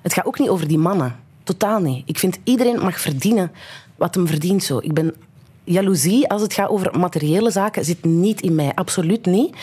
Het 0.01 0.13
gaat 0.13 0.25
ook 0.25 0.39
niet 0.39 0.49
over 0.49 0.67
die 0.67 0.77
mannen. 0.77 1.15
Totaal 1.43 1.79
niet. 1.79 2.03
Ik 2.05 2.19
vind, 2.19 2.37
iedereen 2.43 2.79
mag 2.79 2.99
verdienen 2.99 3.51
wat 3.95 4.15
hem 4.15 4.27
verdient. 4.27 4.63
Zo. 4.63 4.77
Ik 4.77 4.93
ben... 4.93 5.15
Jaloezie, 5.63 6.29
als 6.29 6.41
het 6.41 6.53
gaat 6.53 6.69
over 6.69 6.99
materiële 6.99 7.51
zaken, 7.51 7.85
zit 7.85 8.05
niet 8.05 8.41
in 8.41 8.55
mij. 8.55 8.71
Absoluut 8.75 9.25
niet 9.25 9.55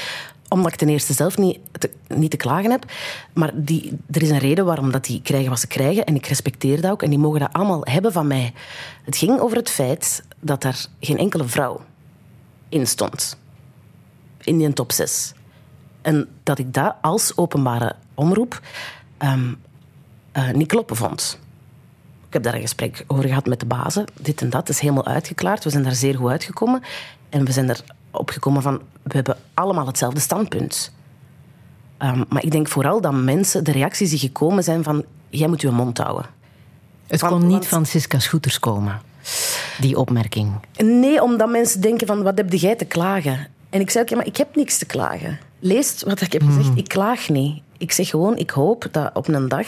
omdat 0.57 0.73
ik 0.73 0.79
ten 0.79 0.89
eerste 0.89 1.13
zelf 1.13 1.39
niet 1.39 1.59
te, 1.79 1.91
niet 2.09 2.31
te 2.31 2.37
klagen 2.37 2.71
heb. 2.71 2.85
Maar 3.33 3.51
die, 3.55 3.99
er 4.11 4.23
is 4.23 4.31
een 4.31 4.39
reden 4.39 4.65
waarom 4.65 4.91
dat 4.91 5.05
die 5.05 5.23
krijgen 5.23 5.51
wat 5.51 5.61
ze 5.61 5.67
krijgen. 5.67 6.05
En 6.05 6.15
ik 6.15 6.27
respecteer 6.27 6.81
dat 6.81 6.91
ook. 6.91 7.03
En 7.03 7.11
die 7.11 7.19
mogen 7.19 7.41
dat 7.41 7.53
allemaal 7.53 7.81
hebben 7.83 8.13
van 8.13 8.27
mij. 8.27 8.53
Het 9.05 9.17
ging 9.17 9.41
over 9.41 9.57
het 9.57 9.71
feit 9.71 10.23
dat 10.41 10.65
er 10.65 10.87
geen 11.01 11.19
enkele 11.19 11.45
vrouw 11.45 11.81
in 12.69 12.87
stond. 12.87 13.39
In 14.41 14.59
die 14.59 14.73
top 14.73 14.93
6. 14.93 15.33
En 16.03 16.29
dat 16.43 16.59
ik 16.59 16.75
dat 16.75 16.95
als 17.01 17.37
openbare 17.37 17.95
omroep 18.15 18.61
ehm, 19.19 19.53
eh, 20.33 20.51
niet 20.51 20.69
kloppen 20.69 20.97
vond. 20.97 21.39
Ik 22.27 22.33
heb 22.33 22.43
daar 22.43 22.55
een 22.55 22.69
gesprek 22.69 23.05
over 23.07 23.25
gehad 23.29 23.47
met 23.47 23.61
de 23.61 23.67
bazen. 23.67 24.05
Dit 24.21 24.41
en 24.41 24.51
dat 24.51 24.69
is 24.69 24.79
helemaal 24.79 25.07
uitgeklaard. 25.07 25.65
We 25.65 25.71
zijn 25.71 25.83
daar 25.83 25.95
zeer 25.95 26.15
goed 26.15 26.31
uitgekomen. 26.31 26.83
En 27.29 27.45
we 27.45 27.53
zijn 27.53 27.77
erop 28.13 28.31
gekomen 28.31 28.63
van... 28.63 28.83
We 29.05 29.11
hebben 29.15 29.37
allemaal 29.55 29.87
hetzelfde 29.87 30.21
standpunt. 30.21 30.93
Ehm, 31.99 32.23
maar 32.29 32.45
ik 32.45 32.51
denk 32.51 32.69
vooral 32.69 33.01
dat 33.01 33.13
mensen... 33.13 33.65
De 33.65 33.73
reacties 33.73 34.11
die 34.11 34.19
gekomen 34.19 34.65
zijn 34.65 34.83
van... 34.83 35.05
Jij 35.29 35.49
moet 35.49 35.61
je 35.61 35.71
mond 35.71 35.99
houden. 35.99 36.27
Het 37.07 37.21
Want- 37.21 37.33
kon 37.33 37.43
niet 37.43 37.51
want- 37.53 37.67
van 37.67 37.87
Siska 37.87 38.19
Schoeters 38.19 38.59
komen, 38.59 39.01
die 39.81 39.99
opmerking. 39.99 40.53
Nee, 40.77 41.23
omdat 41.23 41.49
mensen 41.51 41.81
denken 41.81 42.07
van, 42.07 42.23
wat 42.23 42.39
heb 42.39 42.53
jij 42.53 42.77
te 42.77 42.85
klagen? 42.85 43.47
En 43.71 43.81
ik 43.81 43.91
zei 43.91 44.05
ook, 44.05 44.11
ja, 44.11 44.17
maar 44.17 44.27
ik 44.27 44.37
heb 44.37 44.57
niks 44.57 44.79
te 44.79 44.85
klagen. 44.87 45.39
Lees 45.59 46.03
wat 46.03 46.21
ik 46.21 46.33
heb 46.33 46.43
gezegd, 46.43 46.77
ik 46.77 46.89
klaag 46.89 47.29
niet. 47.29 47.63
Ik 47.79 47.93
zeg 47.93 48.09
gewoon, 48.09 48.37
ik 48.37 48.51
hoop 48.51 48.87
dat 48.91 49.11
op 49.15 49.29
een 49.29 49.49
dag 49.49 49.67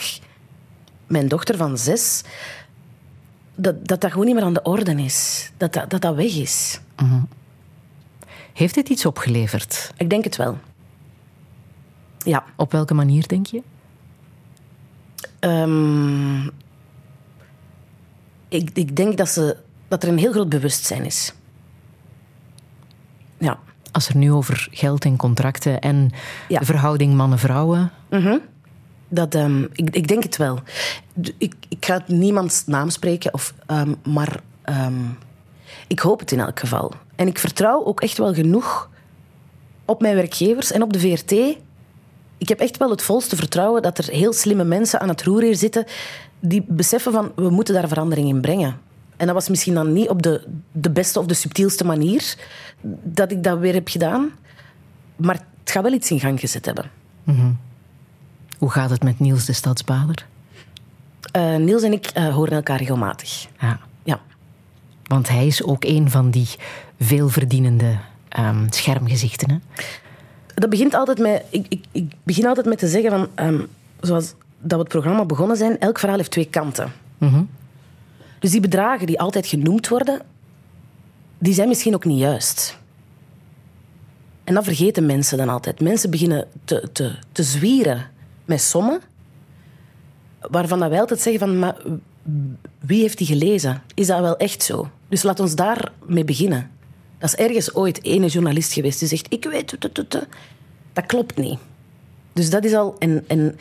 mijn 1.07 1.27
dochter 1.27 1.57
van 1.57 1.77
zes... 1.77 2.21
Dat 3.55 3.87
dat, 3.87 4.01
dat 4.01 4.11
gewoon 4.11 4.25
niet 4.25 4.35
meer 4.35 4.43
aan 4.43 4.53
de 4.53 4.61
orde 4.61 4.91
is. 5.03 5.51
Dat 5.57 5.73
dat, 5.73 5.89
dat, 5.89 6.01
dat 6.01 6.15
weg 6.15 6.35
is. 6.35 6.79
Heeft 8.57 8.73
dit 8.75 8.89
iets 8.89 9.05
opgeleverd? 9.05 9.91
Ik 9.97 10.09
denk 10.09 10.23
het 10.23 10.35
wel. 10.35 10.57
Ja. 12.17 12.43
Op 12.55 12.71
welke 12.71 12.93
manier, 12.93 13.27
denk 13.27 13.45
je? 13.45 13.61
Ehm, 15.39 16.45
ik, 18.47 18.69
ik 18.73 18.95
denk 18.95 19.17
dat, 19.17 19.29
ze, 19.29 19.57
dat 19.87 20.03
er 20.03 20.09
een 20.09 20.17
heel 20.17 20.31
groot 20.31 20.49
bewustzijn 20.49 21.05
is. 21.05 21.33
Ja. 23.37 23.59
Als 23.91 24.09
er 24.09 24.17
nu 24.17 24.31
over 24.31 24.67
geld 24.71 25.05
en 25.05 25.17
contracten 25.17 25.79
en 25.79 26.11
Ja. 26.47 26.59
de 26.59 26.65
verhouding 26.65 27.13
mannen-vrouwen... 27.13 27.91
Dat, 29.09 29.35
ehm, 29.35 29.63
ik, 29.63 29.89
ik 29.89 30.07
denk 30.07 30.23
het 30.23 30.37
wel. 30.37 30.59
Ik, 31.37 31.55
ik 31.69 31.85
ga 31.85 32.03
niemands 32.07 32.65
naam 32.65 32.89
spreken, 32.89 33.33
of, 33.33 33.53
ehm, 33.65 33.93
maar 34.03 34.39
ehm, 34.61 35.03
ik 35.87 35.99
hoop 35.99 36.19
het 36.19 36.31
in 36.31 36.39
elk 36.39 36.59
geval. 36.59 36.93
En 37.17 37.27
ik 37.27 37.39
vertrouw 37.39 37.85
ook 37.85 38.01
echt 38.01 38.17
wel 38.17 38.33
genoeg 38.33 38.89
op 39.85 40.01
mijn 40.01 40.15
werkgevers 40.15 40.71
en 40.71 40.81
op 40.81 40.93
de 40.93 40.99
VRT. 40.99 41.31
Ik 42.37 42.47
heb 42.49 42.59
echt 42.59 42.77
wel 42.77 42.89
het 42.89 43.01
volste 43.01 43.35
vertrouwen 43.35 43.81
dat 43.81 43.97
er 43.97 44.09
heel 44.09 44.33
slimme 44.33 44.63
mensen 44.63 44.99
aan 44.99 45.07
het 45.09 45.23
roer 45.23 45.41
hier 45.41 45.55
zitten 45.55 45.85
die 46.39 46.65
beseffen 46.67 47.11
van, 47.11 47.31
we 47.35 47.49
moeten 47.49 47.73
daar 47.73 47.87
verandering 47.87 48.27
in 48.27 48.41
brengen. 48.41 48.79
En 49.17 49.25
dat 49.25 49.35
was 49.35 49.49
misschien 49.49 49.73
dan 49.73 49.93
niet 49.93 50.09
op 50.09 50.21
de, 50.21 50.47
de 50.71 50.89
beste 50.91 51.19
of 51.19 51.25
de 51.25 51.33
subtielste 51.33 51.85
manier 51.85 52.35
dat 53.03 53.31
ik 53.31 53.43
dat 53.43 53.59
weer 53.59 53.73
heb 53.73 53.87
gedaan. 53.87 54.29
Maar 55.15 55.35
het 55.35 55.71
gaat 55.71 55.83
wel 55.83 55.93
iets 55.93 56.11
in 56.11 56.19
gang 56.19 56.39
gezet 56.39 56.65
hebben. 56.65 56.91
Hoe 58.57 58.69
gaat 58.69 58.89
het 58.89 59.03
met 59.03 59.19
Niels 59.19 59.45
de 59.45 59.53
Stadsbader? 59.53 60.25
Eh, 61.31 61.55
Niels 61.55 61.83
en 61.83 61.91
ik 61.91 62.05
eh, 62.05 62.33
horen 62.33 62.53
elkaar 62.53 62.77
regelmatig. 62.77 63.47
Ja, 63.59 63.79
Ja. 64.03 64.19
want 65.03 65.29
hij 65.29 65.47
is 65.47 65.63
ook 65.63 65.83
een 65.83 66.09
van 66.09 66.31
die 66.31 66.47
veelverdienende 66.99 67.97
ehm, 68.29 68.65
schermgezichten. 68.69 69.49
Hè? 69.51 69.57
Dat 70.53 70.69
begint 70.69 70.93
altijd 70.93 71.19
met... 71.19 71.43
Ik, 71.49 71.65
ik, 71.69 71.85
ik 71.91 72.13
begin 72.23 72.47
altijd 72.47 72.65
met 72.65 72.77
te 72.77 72.87
zeggen 72.87 73.11
van... 73.11 73.27
ehm, 73.35 73.61
zoals 74.01 74.33
dat 74.59 74.71
we 74.71 74.77
het 74.77 74.87
programma 74.87 75.25
begonnen 75.25 75.57
zijn, 75.57 75.79
elk 75.79 75.99
verhaal 75.99 76.17
heeft 76.17 76.31
twee 76.31 76.49
kanten. 76.49 76.91
Dus 78.39 78.51
die 78.51 78.61
bedragen 78.61 79.07
die 79.07 79.19
altijd 79.19 79.47
genoemd 79.47 79.87
worden, 79.87 80.21
die 81.37 81.53
zijn 81.53 81.67
misschien 81.67 81.95
ook 81.95 82.05
niet 82.05 82.19
juist. 82.19 82.77
En 84.43 84.53
dat 84.53 84.63
vergeten 84.63 85.05
mensen 85.05 85.37
dan 85.37 85.49
altijd. 85.49 85.79
Mensen 85.81 86.09
beginnen 86.09 86.47
te, 86.65 86.89
te, 86.91 87.15
te 87.31 87.43
zwieren 87.43 88.05
met 88.45 88.61
sommen, 88.61 89.01
waarvan 90.39 90.79
dat 90.79 90.89
wij 90.89 90.99
altijd 90.99 91.19
zeggen 91.19 91.47
van... 91.47 91.59
Maar 91.59 91.75
wie 92.79 93.01
heeft 93.01 93.17
die 93.17 93.27
gelezen? 93.27 93.81
Is 93.93 94.07
dat 94.07 94.19
wel 94.19 94.37
echt 94.37 94.63
zo? 94.63 94.89
Dus 95.09 95.23
laat 95.23 95.39
ons 95.39 95.55
daarmee 95.55 96.23
beginnen. 96.23 96.71
Dat 97.17 97.29
is 97.29 97.35
ergens 97.35 97.73
ooit 97.73 98.03
ene 98.03 98.27
journalist 98.27 98.73
geweest 98.73 98.99
die 98.99 99.07
zegt... 99.07 99.25
Ik 99.33 99.43
weet... 99.43 99.77
Dat 100.93 101.05
klopt 101.05 101.37
niet. 101.37 101.59
Dus 102.33 102.49
dat 102.49 102.63
is 102.63 102.73
al... 102.73 102.95
En, 102.99 103.23
en 103.27 103.59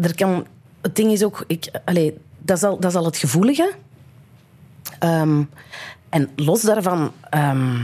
er 0.00 0.14
kan, 0.14 0.46
het 0.80 0.96
ding 0.96 1.12
is 1.12 1.24
ook... 1.24 1.44
Ik, 1.46 1.70
allee, 1.84 2.18
dat, 2.38 2.56
is 2.56 2.62
al, 2.62 2.80
dat 2.80 2.90
is 2.90 2.96
al 2.96 3.04
het 3.04 3.16
gevoelige. 3.16 3.72
Ehm, 4.98 5.42
en 6.08 6.30
los 6.36 6.62
daarvan... 6.62 7.12
ehm, 7.30 7.78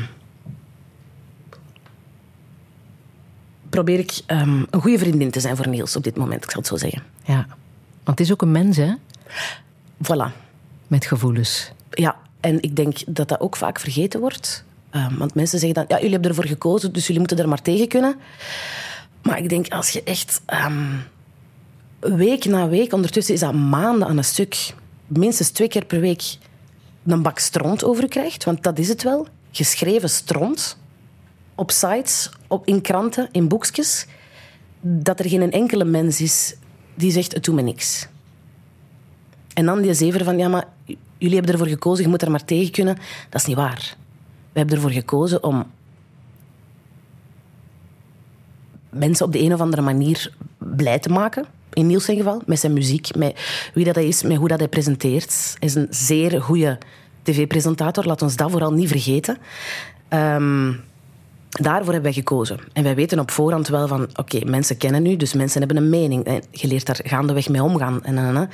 probeer 3.77 3.99
ik 3.99 4.21
ehm, 4.27 4.65
een 4.71 4.81
goede 4.81 4.99
vriendin 4.99 5.31
te 5.31 5.41
zijn 5.41 5.57
voor 5.57 5.69
Niels 5.69 5.97
op 5.97 6.05
dit 6.05 6.17
moment, 6.17 6.45
ik 6.45 6.51
zal 6.51 6.61
het 6.61 6.69
zo 6.69 6.77
zeggen. 6.77 7.03
Ja, 7.25 7.47
want 8.05 8.19
het 8.19 8.21
is 8.21 8.33
ook 8.33 8.43
een 8.43 8.53
mens, 8.53 8.77
hè? 8.77 8.95
Voilà. 10.03 10.33
Met 10.87 11.05
gevoelens. 11.05 11.73
Ja, 11.91 12.17
en 12.41 12.63
ik 12.63 12.77
denk 12.77 12.99
dat 13.07 13.29
dat 13.29 13.41
ook 13.41 13.57
vaak 13.57 13.81
vergeten 13.81 14.21
wordt. 14.21 14.65
Ehm, 14.97 15.17
want 15.17 15.35
mensen 15.35 15.59
zeggen 15.59 15.75
dan, 15.75 15.85
ja, 15.89 15.97
jullie 15.97 16.13
hebben 16.13 16.31
ervoor 16.31 16.47
gekozen, 16.47 16.93
dus 16.93 17.03
jullie 17.03 17.19
moeten 17.19 17.39
er 17.39 17.49
maar 17.49 17.63
tegen 17.63 17.89
kunnen. 17.89 18.17
Maar 19.23 19.39
ik 19.39 19.49
denk, 19.49 19.69
als 19.69 19.91
je 19.91 20.03
echt 20.03 20.41
ehm, 20.47 20.97
week 22.01 22.45
na 22.45 22.69
week, 22.69 22.93
ondertussen 22.93 23.35
is 23.35 23.41
dat 23.41 23.55
maanden 23.55 24.09
aan 24.09 24.17
een 24.17 24.25
stuk, 24.25 24.75
minstens 25.07 25.51
twee 25.51 25.69
keer 25.69 25.85
per 25.85 26.01
week, 26.01 26.23
een 27.07 27.23
bak 27.23 27.39
stront 27.39 27.85
over 27.85 28.09
krijgt, 28.09 28.45
want 28.45 28.63
dat 28.63 28.79
is 28.79 28.89
het 28.89 29.03
wel, 29.03 29.27
geschreven 29.51 30.11
stront, 30.11 30.79
op 31.55 31.71
sites, 31.71 32.31
op, 32.47 32.67
in 32.67 32.81
kranten, 32.81 33.29
in 33.33 33.49
boekjes, 33.49 34.07
dat 34.81 35.19
er 35.19 35.29
geen 35.29 35.53
enkele 35.53 35.85
mens 35.85 36.21
is 36.21 36.55
die 36.95 37.11
zegt, 37.11 37.33
het 37.35 37.45
doet 37.45 37.55
me 37.55 37.63
niks. 37.63 38.09
En 39.55 39.67
dan 39.67 39.83
die 39.83 39.95
zever 39.95 40.25
van, 40.25 40.39
ja, 40.39 40.49
maar 40.49 40.69
jullie 41.19 41.37
hebben 41.37 41.53
ervoor 41.53 41.69
gekozen, 41.69 42.05
je 42.05 42.11
moet 42.11 42.23
er 42.23 42.31
maar 42.31 42.45
tegen 42.45 42.73
kunnen. 42.73 42.99
Dat 43.31 43.41
is 43.41 43.47
niet 43.47 43.57
waar. 43.57 43.97
We 44.57 44.63
hebben 44.63 44.81
ervoor 44.81 44.95
gekozen 44.95 45.43
om 45.43 45.65
mensen 48.91 49.27
op 49.27 49.33
de 49.33 49.43
een 49.43 49.53
of 49.53 49.61
andere 49.61 49.83
manier 49.83 50.33
blij 50.59 50.99
te 50.99 51.09
maken. 51.09 51.45
In 51.73 51.87
Niels 51.87 52.05
zijn 52.05 52.17
geval, 52.17 52.43
met 52.47 52.59
zijn 52.61 52.73
muziek, 52.73 53.15
met 53.15 53.41
wie 53.75 53.85
dat 53.85 53.95
hij 53.95 54.07
is, 54.07 54.23
met 54.23 54.37
hoe 54.37 54.49
dat 54.49 54.59
hij 54.59 54.69
presenteert. 54.69 55.57
Hij 55.59 55.69
is 55.69 55.75
een 55.75 55.87
zeer 55.91 56.43
goede 56.43 56.79
tv-presentator, 57.23 58.05
laat 58.05 58.23
ons 58.23 58.37
dat 58.37 58.51
vooral 58.51 58.73
niet 58.73 58.89
vergeten. 58.89 59.39
Ehm, 60.09 60.73
daarvoor 61.51 61.93
hebben 61.93 62.03
wij 62.03 62.13
gekozen. 62.13 62.59
En 62.73 62.83
wij 62.83 62.95
weten 62.95 63.19
op 63.19 63.31
voorhand 63.31 63.69
wel 63.69 63.89
van, 63.89 64.09
oké, 64.15 64.45
mensen 64.45 64.77
kennen 64.77 65.07
u, 65.07 65.17
dus 65.17 65.33
mensen 65.33 65.59
hebben 65.59 65.77
een 65.77 65.91
mening. 65.91 66.25
En 66.25 66.43
je 66.51 66.67
leert 66.67 66.87
daar 66.87 67.01
gaandeweg 67.05 67.49
mee 67.49 67.63
omgaan. 67.63 68.05
En, 68.05 68.19
en. 68.19 68.33
Maar 68.33 68.49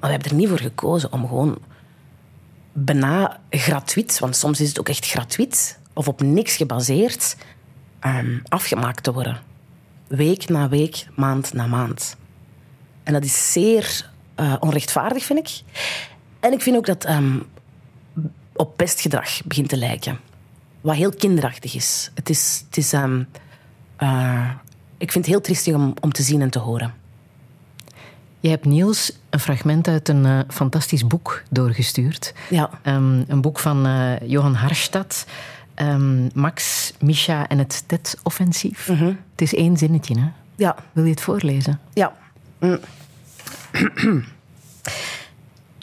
we 0.00 0.06
hebben 0.06 0.30
er 0.30 0.36
niet 0.36 0.48
voor 0.48 0.58
gekozen 0.58 1.12
om 1.12 1.28
gewoon 1.28 1.58
bijna 2.84 3.40
gratuit, 3.50 4.18
want 4.18 4.36
soms 4.36 4.60
is 4.60 4.68
het 4.68 4.78
ook 4.78 4.88
echt 4.88 5.06
gratuit, 5.06 5.78
of 5.92 6.08
op 6.08 6.20
niks 6.20 6.56
gebaseerd, 6.56 7.36
ehm, 8.00 8.38
afgemaakt 8.48 9.02
te 9.02 9.12
worden. 9.12 9.40
Week 10.06 10.48
na 10.48 10.68
week, 10.68 11.06
maand 11.16 11.52
na 11.52 11.66
maand. 11.66 12.16
En 13.02 13.12
dat 13.12 13.24
is 13.24 13.52
zeer 13.52 14.10
eh, 14.34 14.54
onrechtvaardig, 14.60 15.24
vind 15.24 15.38
ik. 15.38 15.62
En 16.40 16.52
ik 16.52 16.62
vind 16.62 16.76
ook 16.76 16.86
dat 16.86 17.04
ehm, 17.04 17.38
op 18.52 18.76
pestgedrag 18.76 19.44
begint 19.44 19.68
te 19.68 19.76
lijken. 19.76 20.18
Wat 20.80 20.94
heel 20.94 21.10
kinderachtig 21.10 21.74
is. 21.74 22.10
Het 22.14 22.30
is, 22.30 22.64
het 22.66 22.76
is 22.76 22.92
ehm, 22.92 23.22
eh, 23.96 24.50
ik 24.98 25.12
vind 25.12 25.24
het 25.24 25.34
heel 25.34 25.42
triestig 25.42 25.74
om, 25.74 25.94
om 26.00 26.12
te 26.12 26.22
zien 26.22 26.42
en 26.42 26.50
te 26.50 26.58
horen. 26.58 26.94
Je 28.40 28.48
hebt 28.48 28.64
Niels 28.64 29.12
een 29.30 29.40
fragment 29.40 29.88
uit 29.88 30.08
een 30.08 30.26
eh, 30.26 30.38
fantastisch 30.48 31.06
boek 31.06 31.42
doorgestuurd. 31.50 32.34
Ja. 32.50 32.70
Ehm, 32.82 33.22
een 33.26 33.40
boek 33.40 33.58
van 33.58 33.86
eh, 33.86 34.28
Johan 34.28 34.54
Harstad. 34.54 35.26
Ehm, 35.74 36.28
Max, 36.34 36.92
Misha 37.00 37.48
en 37.48 37.58
het 37.58 37.84
TED-offensief. 37.86 38.86
Het 39.30 39.42
is 39.42 39.54
één 39.54 39.76
zinnetje, 39.76 40.18
hè? 40.18 40.26
Ja, 40.56 40.76
Wil 40.92 41.04
je 41.04 41.10
het 41.10 41.20
voorlezen? 41.20 41.80
Ja. 41.92 42.12
Mm. 42.58 42.78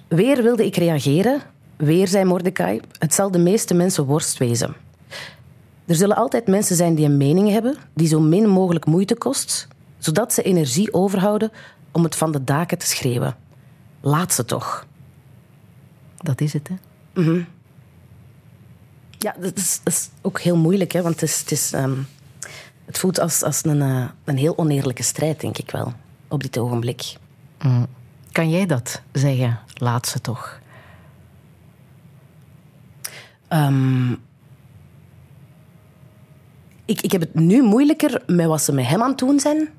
Weer 0.08 0.44
wilde 0.44 0.66
ik 0.66 0.76
reageren. 0.76 1.42
Weer 1.76 2.08
zei 2.08 2.26
Mordecai. 2.26 2.82
Het 3.00 3.14
zal 3.14 3.32
de 3.32 3.40
meeste 3.40 3.74
mensen 3.74 4.06
worst 4.06 4.38
wezen. 4.38 4.76
Er 5.86 5.96
zullen 5.96 6.16
altijd 6.16 6.48
mensen 6.48 6.76
zijn 6.76 6.96
die 6.96 7.06
een 7.06 7.18
mening 7.18 7.50
hebben, 7.50 7.76
die 7.94 8.08
zo 8.08 8.20
min 8.20 8.48
mogelijk 8.50 8.86
moeite 8.86 9.16
kost, 9.16 9.68
zodat 9.98 10.34
ze 10.34 10.42
energie 10.42 10.94
overhouden 10.94 11.52
om 11.98 12.04
het 12.04 12.16
van 12.16 12.32
de 12.32 12.44
daken 12.44 12.78
te 12.78 12.86
schreeuwen. 12.86 13.36
Laat 14.02 14.34
ze 14.34 14.46
toch. 14.46 14.86
Dat 16.18 16.42
is 16.42 16.54
het, 16.54 16.68
hè? 16.68 16.76
Ja, 19.18 19.36
dat 19.40 19.58
is, 19.58 19.80
dat 19.84 19.94
is 19.94 20.10
ook 20.22 20.40
heel 20.40 20.58
moeilijk, 20.58 20.92
hè, 20.92 21.02
want 21.02 21.22
het, 21.22 21.30
is, 21.30 21.40
het, 21.40 21.52
is, 21.52 21.74
ehm, 21.74 21.96
het 22.86 22.98
voelt 22.98 23.20
als, 23.20 23.44
als 23.44 23.66
een, 23.66 23.82
eh, 23.82 24.06
een 24.24 24.38
heel 24.38 24.58
oneerlijke 24.58 25.04
strijd, 25.04 25.40
denk 25.42 25.58
ik 25.58 25.72
wel, 25.72 25.94
op 26.28 26.42
dit 26.42 26.58
ogenblik. 26.58 27.16
Kan 28.32 28.50
jij 28.50 28.66
dat 28.66 29.02
zeggen? 29.12 29.60
Laat 29.74 30.08
ze 30.08 30.22
toch. 30.22 30.60
Ehm, 33.48 34.14
Ik, 36.88 37.02
ik 37.02 37.12
heb 37.12 37.22
het 37.22 37.34
nu 37.34 37.62
moeilijker 37.62 38.24
met 38.26 38.46
wat 38.46 38.62
ze 38.62 38.74
met 38.74 38.86
hem 38.86 39.02
aan 39.02 39.10
het 39.10 39.18
doen 39.18 39.40
zijn. 39.40 39.70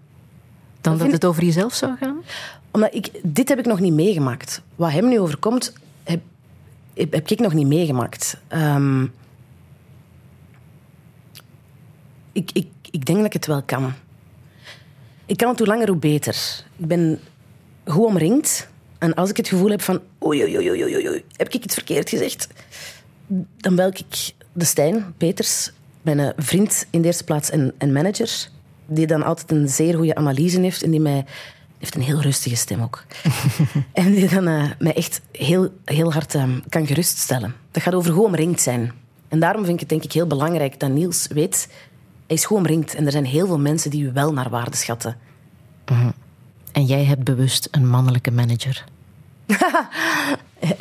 Dan 0.88 0.98
dat 0.98 1.12
het 1.12 1.24
over 1.24 1.44
jezelf 1.44 1.74
zou 1.74 1.96
gaan? 1.96 2.22
Omdat 2.70 2.94
ik, 2.94 3.10
dit 3.22 3.48
heb 3.48 3.58
ik 3.58 3.66
nog 3.66 3.80
niet 3.80 3.92
meegemaakt. 3.92 4.62
Wat 4.76 4.90
hem 4.90 5.08
nu 5.08 5.20
overkomt, 5.20 5.72
heb, 6.04 6.20
heb, 6.94 7.12
heb 7.12 7.28
ik 7.28 7.38
nog 7.38 7.52
niet 7.52 7.66
meegemaakt. 7.66 8.36
Ehm, 8.48 9.02
ik, 12.32 12.50
ik, 12.52 12.66
ik 12.90 13.06
denk 13.06 13.18
dat 13.18 13.26
ik 13.26 13.32
het 13.32 13.46
wel 13.46 13.62
kan. 13.62 13.92
Ik 15.26 15.36
kan 15.36 15.48
het 15.48 15.58
hoe 15.58 15.68
langer 15.68 15.88
hoe 15.88 15.96
beter. 15.96 16.64
Ik 16.76 16.86
ben 16.86 17.20
goed 17.84 18.04
omringd. 18.04 18.68
En 18.98 19.14
als 19.14 19.30
ik 19.30 19.36
het 19.36 19.48
gevoel 19.48 19.70
heb 19.70 19.82
van... 19.82 20.00
Oei, 20.24 20.42
oei, 20.42 20.56
oei, 20.56 20.70
oei, 20.70 20.84
oei, 20.84 21.08
oei, 21.08 21.24
heb 21.36 21.48
ik 21.48 21.64
iets 21.64 21.74
verkeerd 21.74 22.08
gezegd? 22.08 22.48
Dan 23.56 23.74
bel 23.74 23.88
ik 23.88 24.32
de 24.52 24.64
Stijn 24.64 25.14
Peters, 25.16 25.72
mijn 26.02 26.18
eh, 26.18 26.28
vriend 26.36 26.86
in 26.90 27.00
de 27.00 27.06
eerste 27.06 27.24
plaats 27.24 27.50
en, 27.50 27.74
en 27.78 27.92
manager. 27.92 28.48
Die 28.88 29.06
dan 29.06 29.22
altijd 29.22 29.50
een 29.50 29.68
zeer 29.68 29.94
goede 29.94 30.14
analyse 30.14 30.60
heeft 30.60 30.82
en 30.82 30.90
die 30.90 31.00
mij... 31.00 31.24
heeft 31.78 31.94
een 31.94 32.02
heel 32.02 32.20
rustige 32.20 32.56
stem 32.56 32.82
ook. 32.82 33.04
en 33.92 34.12
die 34.12 34.28
dan 34.28 34.46
eh, 34.46 34.70
mij 34.78 34.94
echt 34.94 35.20
heel, 35.32 35.72
heel 35.84 36.12
hard 36.12 36.34
eh, 36.34 36.44
kan 36.68 36.86
geruststellen. 36.86 37.54
Dat 37.70 37.82
gaat 37.82 37.94
over 37.94 38.12
goed 38.12 38.24
omringd 38.24 38.60
zijn. 38.60 38.92
En 39.28 39.40
daarom 39.40 39.64
vind 39.64 39.74
ik 39.74 39.80
het 39.80 39.88
denk 39.88 40.04
ik 40.04 40.12
heel 40.12 40.26
belangrijk 40.26 40.80
dat 40.80 40.90
Niels 40.90 41.26
weet... 41.26 41.68
Hij 42.26 42.36
is 42.36 42.44
goed 42.44 42.56
omringd 42.56 42.94
en 42.94 43.06
er 43.06 43.12
zijn 43.12 43.24
heel 43.24 43.46
veel 43.46 43.58
mensen 43.58 43.90
die 43.90 44.04
u 44.04 44.12
wel 44.12 44.32
naar 44.32 44.50
waarde 44.50 44.76
schatten. 44.76 45.16
En 46.72 46.84
jij 46.84 47.04
hebt 47.04 47.24
bewust 47.24 47.68
een 47.70 47.88
mannelijke 47.88 48.30
manager. 48.30 48.84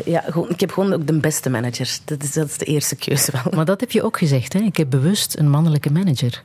Ja, 0.05 0.23
gewoon, 0.27 0.49
ik 0.49 0.59
heb 0.59 0.71
gewoon 0.71 0.93
ook 0.93 1.07
de 1.07 1.19
beste 1.19 1.49
manager. 1.49 1.97
Dat 2.05 2.23
is, 2.23 2.33
dat 2.33 2.49
is 2.49 2.57
de 2.57 2.65
eerste 2.65 2.95
keuze 2.95 3.31
wel. 3.31 3.53
Maar 3.55 3.65
dat 3.65 3.79
heb 3.79 3.91
je 3.91 4.03
ook 4.03 4.17
gezegd, 4.17 4.53
hè? 4.53 4.59
Ik 4.59 4.77
heb 4.77 4.89
bewust 4.89 5.37
een 5.37 5.49
mannelijke 5.49 5.91
manager. 5.91 6.43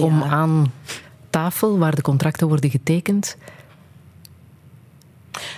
Om 0.00 0.18
Ja. 0.20 0.26
aan 0.26 0.72
tafel, 1.30 1.78
waar 1.78 1.94
de 1.94 2.02
contracten 2.02 2.48
worden 2.48 2.70
getekend, 2.70 3.36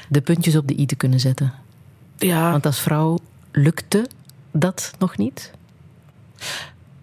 de 0.09 0.21
puntjes 0.21 0.57
op 0.57 0.67
de 0.69 0.79
i 0.81 0.87
te 0.87 0.95
kunnen 0.97 1.21
zetten. 1.21 1.53
Ja, 2.19 2.51
Want 2.51 2.67
als 2.67 2.81
vrouw 2.81 3.19
lukte 3.53 4.09
dat 4.53 4.93
nog 4.99 5.17
niet? 5.17 5.53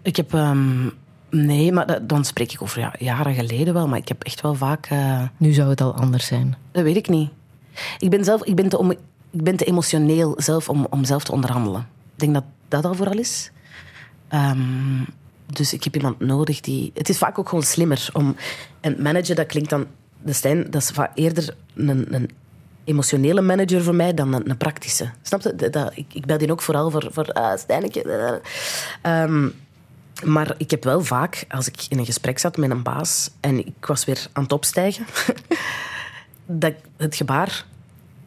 ik 0.02 0.16
heb... 0.16 0.34
ehm, 0.34 0.88
nee, 1.30 1.72
maar 1.72 1.86
dat- 1.86 2.08
dan 2.08 2.24
spreek 2.24 2.52
ik 2.52 2.62
over 2.62 2.78
ja, 2.80 2.94
jaren 2.98 3.34
geleden 3.34 3.74
wel. 3.74 3.88
Maar 3.88 3.98
ik 3.98 4.08
heb 4.08 4.22
echt 4.22 4.40
wel 4.40 4.54
vaak... 4.54 4.86
eh, 4.86 5.22
Nu 5.36 5.52
zou 5.52 5.68
het 5.68 5.80
al 5.80 5.94
anders 5.94 6.26
zijn. 6.26 6.56
dat 6.72 6.82
weet 6.82 6.96
ik 6.96 7.08
niet. 7.08 7.30
Ik 7.98 8.10
ben, 8.10 8.24
zelf, 8.24 8.42
ik 8.44 8.54
ben, 8.54 8.68
te, 8.68 8.78
om, 8.78 8.90
ik 8.90 8.98
ben 9.30 9.56
te 9.56 9.64
emotioneel 9.64 10.34
zelf 10.36 10.68
om, 10.68 10.86
om 10.90 11.04
zelf 11.04 11.24
te 11.24 11.32
onderhandelen. 11.32 11.80
Ik 12.12 12.18
denk 12.20 12.34
dat 12.34 12.44
dat 12.68 12.84
al 12.84 12.94
vooral 12.94 13.18
is. 13.18 13.50
Ehm, 14.28 15.02
dus 15.46 15.72
ik 15.72 15.84
heb 15.84 15.94
iemand 15.96 16.20
nodig 16.20 16.60
die... 16.60 16.90
Het 16.94 17.08
is 17.08 17.18
vaak 17.18 17.38
ook 17.38 17.48
gewoon 17.48 17.64
slimmer 17.64 18.08
om... 18.12 18.36
En 18.80 19.02
manager, 19.02 19.34
dat 19.34 19.46
klinkt 19.46 19.70
dan... 19.70 19.86
De 20.22 20.32
Stijn, 20.32 20.70
dat 20.70 20.82
is 20.82 20.90
vaak 20.90 21.10
eerder 21.14 21.56
een, 21.74 22.14
een 22.14 22.30
emotionele 22.84 23.40
manager 23.40 23.82
voor 23.82 23.94
mij 23.94 24.14
dan 24.14 24.32
een, 24.32 24.50
een 24.50 24.56
praktische. 24.56 25.10
Snap 25.22 25.40
je? 25.42 25.54
Dat, 25.54 25.72
dat- 25.72 25.92
ik, 25.96 26.06
ik 26.12 26.26
bel 26.26 26.38
die 26.38 26.50
ook 26.52 26.62
vooral 26.62 26.90
voor... 26.90 27.08
voor 27.12 27.32
ah, 27.32 27.58
Stijneke. 27.58 28.40
Ehm, 29.02 29.48
maar 30.22 30.54
ik 30.56 30.70
heb 30.70 30.84
wel 30.84 31.04
vaak, 31.04 31.44
als 31.48 31.66
ik 31.66 31.86
in 31.88 31.98
een 31.98 32.04
gesprek 32.04 32.38
zat 32.38 32.56
met 32.56 32.70
een 32.70 32.82
baas 32.82 33.30
en 33.40 33.66
ik 33.66 33.86
was 33.86 34.04
weer 34.04 34.26
aan 34.32 34.42
het 34.42 34.52
opstijgen, 34.52 35.06
dat 36.46 36.74
het 36.96 37.16
gebaar 37.16 37.66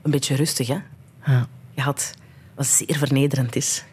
een 0.02 0.12
beetje 0.12 0.36
rustig, 0.36 0.68
hè? 0.68 0.78
Ja. 1.26 1.48
Je 1.74 1.82
had, 1.82 2.14
wat 2.56 2.66
zeer 2.66 2.98
vernederend 2.98 3.56
is. 3.56 3.84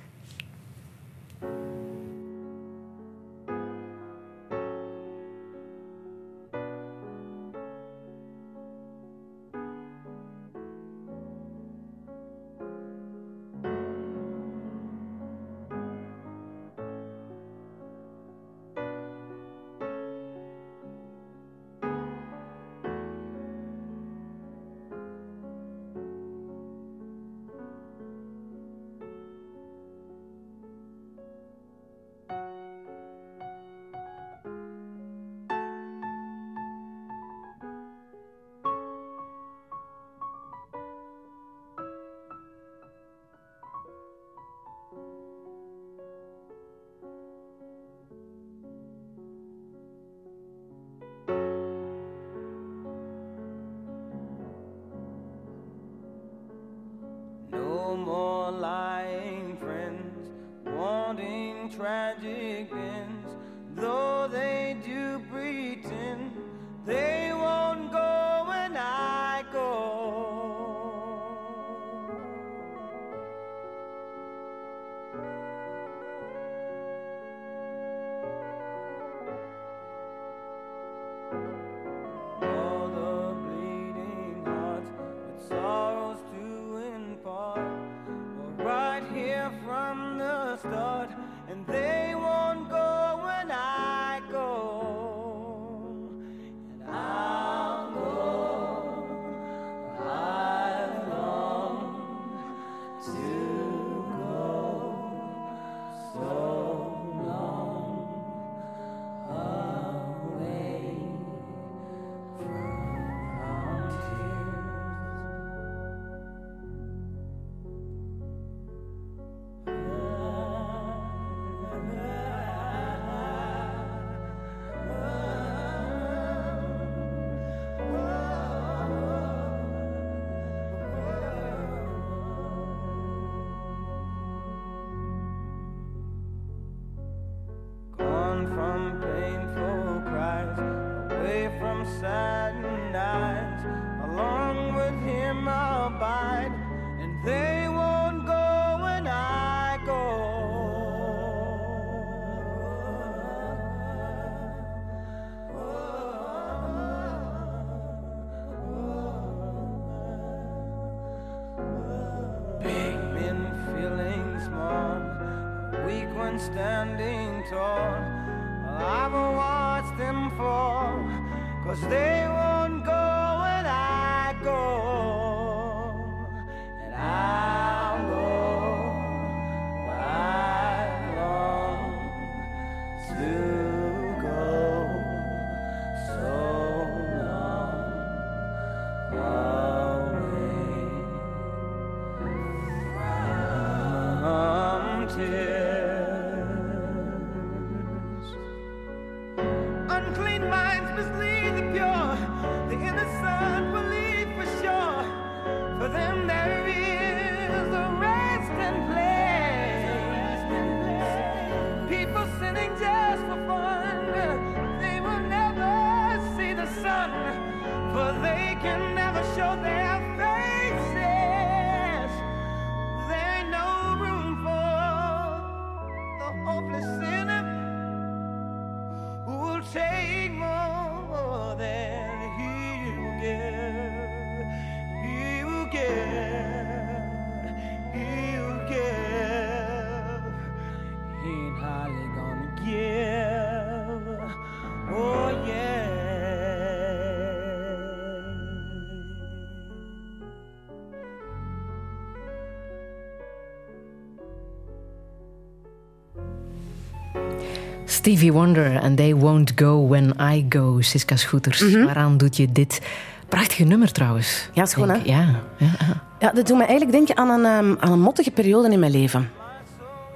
Stevie 258.05 258.32
Wonder 258.32 258.81
and 258.81 258.97
They 258.97 259.14
Won't 259.14 259.52
Go 259.56 259.89
When 259.89 260.12
I 260.20 260.47
Go, 260.48 260.81
Siska 260.81 261.16
Schoeters. 261.16 261.72
Waaraan 261.85 262.16
doet 262.16 262.36
je 262.36 262.52
dit 262.52 262.81
prachtige 263.28 263.64
nummer 263.64 263.93
trouwens? 263.93 264.48
Ja, 264.52 264.64
Denk- 264.64 264.89
hè? 264.89 265.12
Ja, 265.12 265.26
ja, 265.59 265.70
ja. 266.18 266.31
Dat 266.31 266.47
doet 266.47 266.56
me 266.56 266.64
eigenlijk 266.64 266.93
denken 266.93 267.16
aan 267.16 267.28
een, 267.28 267.44
ehm, 267.44 267.74
aan 267.81 267.93
een 267.93 268.01
mottige 268.01 268.31
periode 268.31 268.70
in 268.70 268.78
mijn 268.78 268.93
leven. 268.93 269.31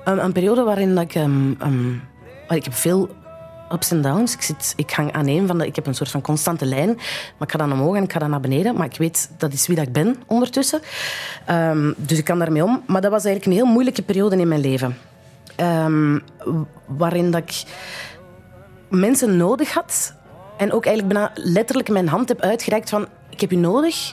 Een, 0.05 0.25
een 0.25 0.33
periode 0.33 0.63
waarin 0.63 0.99
ik... 0.99 1.15
ehm, 1.15 1.53
ehm, 1.59 1.93
ik 2.49 2.65
heb 2.65 2.75
veel 2.75 3.09
ups 3.73 3.91
en 3.91 4.03
downs. 4.03 4.35
Ik, 4.35 4.43
zit, 4.43 4.73
ik 4.77 4.91
hang 4.91 5.13
aan 5.13 5.27
een 5.27 5.47
van 5.47 5.59
de... 5.59 5.67
Ik 5.67 5.77
heb 5.77 5.87
een 5.87 5.95
soort 5.95 6.11
van 6.11 6.21
constante 6.21 6.67
lijn. 6.67 6.89
Maar 7.39 7.49
ik 7.49 7.51
ga 7.51 7.59
dan 7.59 7.73
omhoog 7.73 7.97
en 7.97 8.03
ik 8.03 8.13
ga 8.13 8.19
dan 8.19 8.31
naar 8.31 8.41
beneden. 8.41 8.75
Maar 8.77 8.87
ik 8.87 8.97
weet, 8.97 9.31
dat 9.39 9.53
is 9.53 9.67
wie 9.67 9.77
dat 9.77 9.87
ik 9.87 9.93
ben 9.93 10.17
ondertussen. 10.27 10.81
Dus 11.97 12.19
ik 12.19 12.25
kan 12.25 12.39
daarmee 12.39 12.65
om. 12.65 12.83
Maar 12.87 13.01
dat 13.01 13.11
was 13.11 13.25
eigenlijk 13.25 13.57
een 13.57 13.65
heel 13.65 13.73
moeilijke 13.73 14.03
periode 14.03 14.37
in 14.37 14.49
mijn 14.49 14.61
leven. 14.61 14.97
Ehm, 15.59 16.19
waarin 16.87 17.31
dat 17.31 17.43
ik 17.43 17.63
mensen 18.89 19.37
nodig 19.37 19.73
had. 19.73 20.15
En 20.57 20.73
ook 20.73 20.87
eigenlijk 20.87 21.15
bijna 21.15 21.31
letterlijk 21.35 21.89
mijn 21.89 22.09
hand 22.09 22.29
heb 22.29 22.41
uitgereikt 22.41 22.91
van... 22.91 23.09
Ik 23.31 23.41
heb 23.41 23.53
u 23.53 23.57
nodig. 23.57 24.11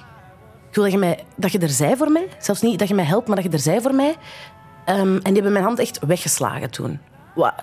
Ik 0.70 0.76
wil 0.76 0.84
dat 0.84 0.92
je, 0.92 0.98
mij, 0.98 1.24
dat 1.36 1.52
je 1.52 1.60
er 1.60 1.70
zij 1.70 1.98
voor 1.98 2.12
mij. 2.12 2.28
Zelfs 2.40 2.62
niet 2.62 2.80
dat 2.80 2.88
je 2.88 2.94
mij 2.94 3.06
helpt, 3.06 3.28
maar 3.28 3.36
dat 3.36 3.46
je 3.46 3.52
er 3.52 3.60
zij 3.60 3.82
voor 3.82 3.94
mij. 3.94 4.16
Ehm, 4.86 5.00
en 5.00 5.22
die 5.24 5.34
hebben 5.34 5.52
mijn 5.52 5.64
hand 5.64 5.80
echt 5.80 6.00
weggeslagen 6.06 6.72
toen. 6.72 7.00
Wat 7.36 7.54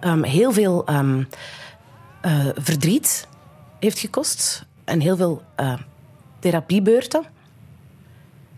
ehm, 0.00 0.22
heel 0.22 0.52
veel 0.52 0.84
eh, 0.84 2.48
verdriet 2.54 3.28
heeft 3.80 3.98
gekost. 3.98 4.64
En 4.84 5.00
heel 5.00 5.16
veel 5.16 5.42
eh, 5.54 5.74
therapiebeurten. 6.38 7.24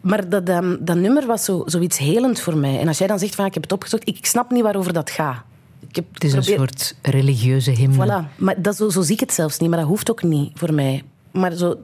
Maar 0.06 0.28
dat, 0.28 0.46
dat 0.80 0.96
nummer 0.96 1.26
was 1.26 1.44
zo, 1.44 1.62
zoiets 1.66 1.98
helend 1.98 2.40
voor 2.40 2.56
mij. 2.56 2.80
En 2.80 2.88
als 2.88 2.98
jij 2.98 3.06
dan 3.06 3.18
zegt 3.18 3.34
van 3.34 3.44
ik 3.46 3.54
heb 3.54 3.62
het 3.62 3.72
opgezocht, 3.72 4.08
ik 4.08 4.26
snap 4.26 4.50
niet 4.50 4.62
waarover 4.62 4.92
dat 4.92 5.10
gaat. 5.10 5.42
Ik 5.88 5.96
heb 5.96 6.04
Het 6.12 6.24
is 6.24 6.32
een 6.32 6.42
soort 6.42 6.96
religieuze 7.02 7.70
hymne. 7.70 8.04
Voilà. 8.24 8.36
Maar 8.36 8.62
dat, 8.62 8.76
zo, 8.76 8.88
zo 8.88 9.02
zie 9.02 9.14
ik 9.14 9.20
het 9.20 9.32
zelfs 9.32 9.58
niet, 9.58 9.70
maar 9.70 9.78
dat 9.78 9.88
hoeft 9.88 10.10
ook 10.10 10.22
niet 10.22 10.50
voor 10.54 10.74
mij. 10.74 11.02
Maar 11.30 11.52
zo, 11.52 11.74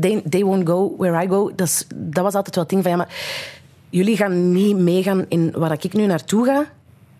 they, 0.00 0.22
they 0.28 0.44
won't 0.44 0.68
go 0.68 0.94
where 0.98 1.24
I 1.24 1.28
go, 1.28 1.52
dat, 1.54 1.66
is- 1.66 1.86
dat 1.94 2.24
was 2.24 2.34
altijd 2.34 2.54
wel 2.54 2.64
het 2.64 2.72
ding 2.72 2.82
van, 2.82 2.90
ja, 2.92 2.96
maar 2.96 3.14
jullie 3.90 4.16
gaan 4.16 4.52
niet 4.52 4.76
meegaan 4.76 5.24
in 5.28 5.50
waar 5.56 5.72
ik 5.72 5.92
nu 5.92 6.06
naartoe 6.06 6.44
ga, 6.44 6.64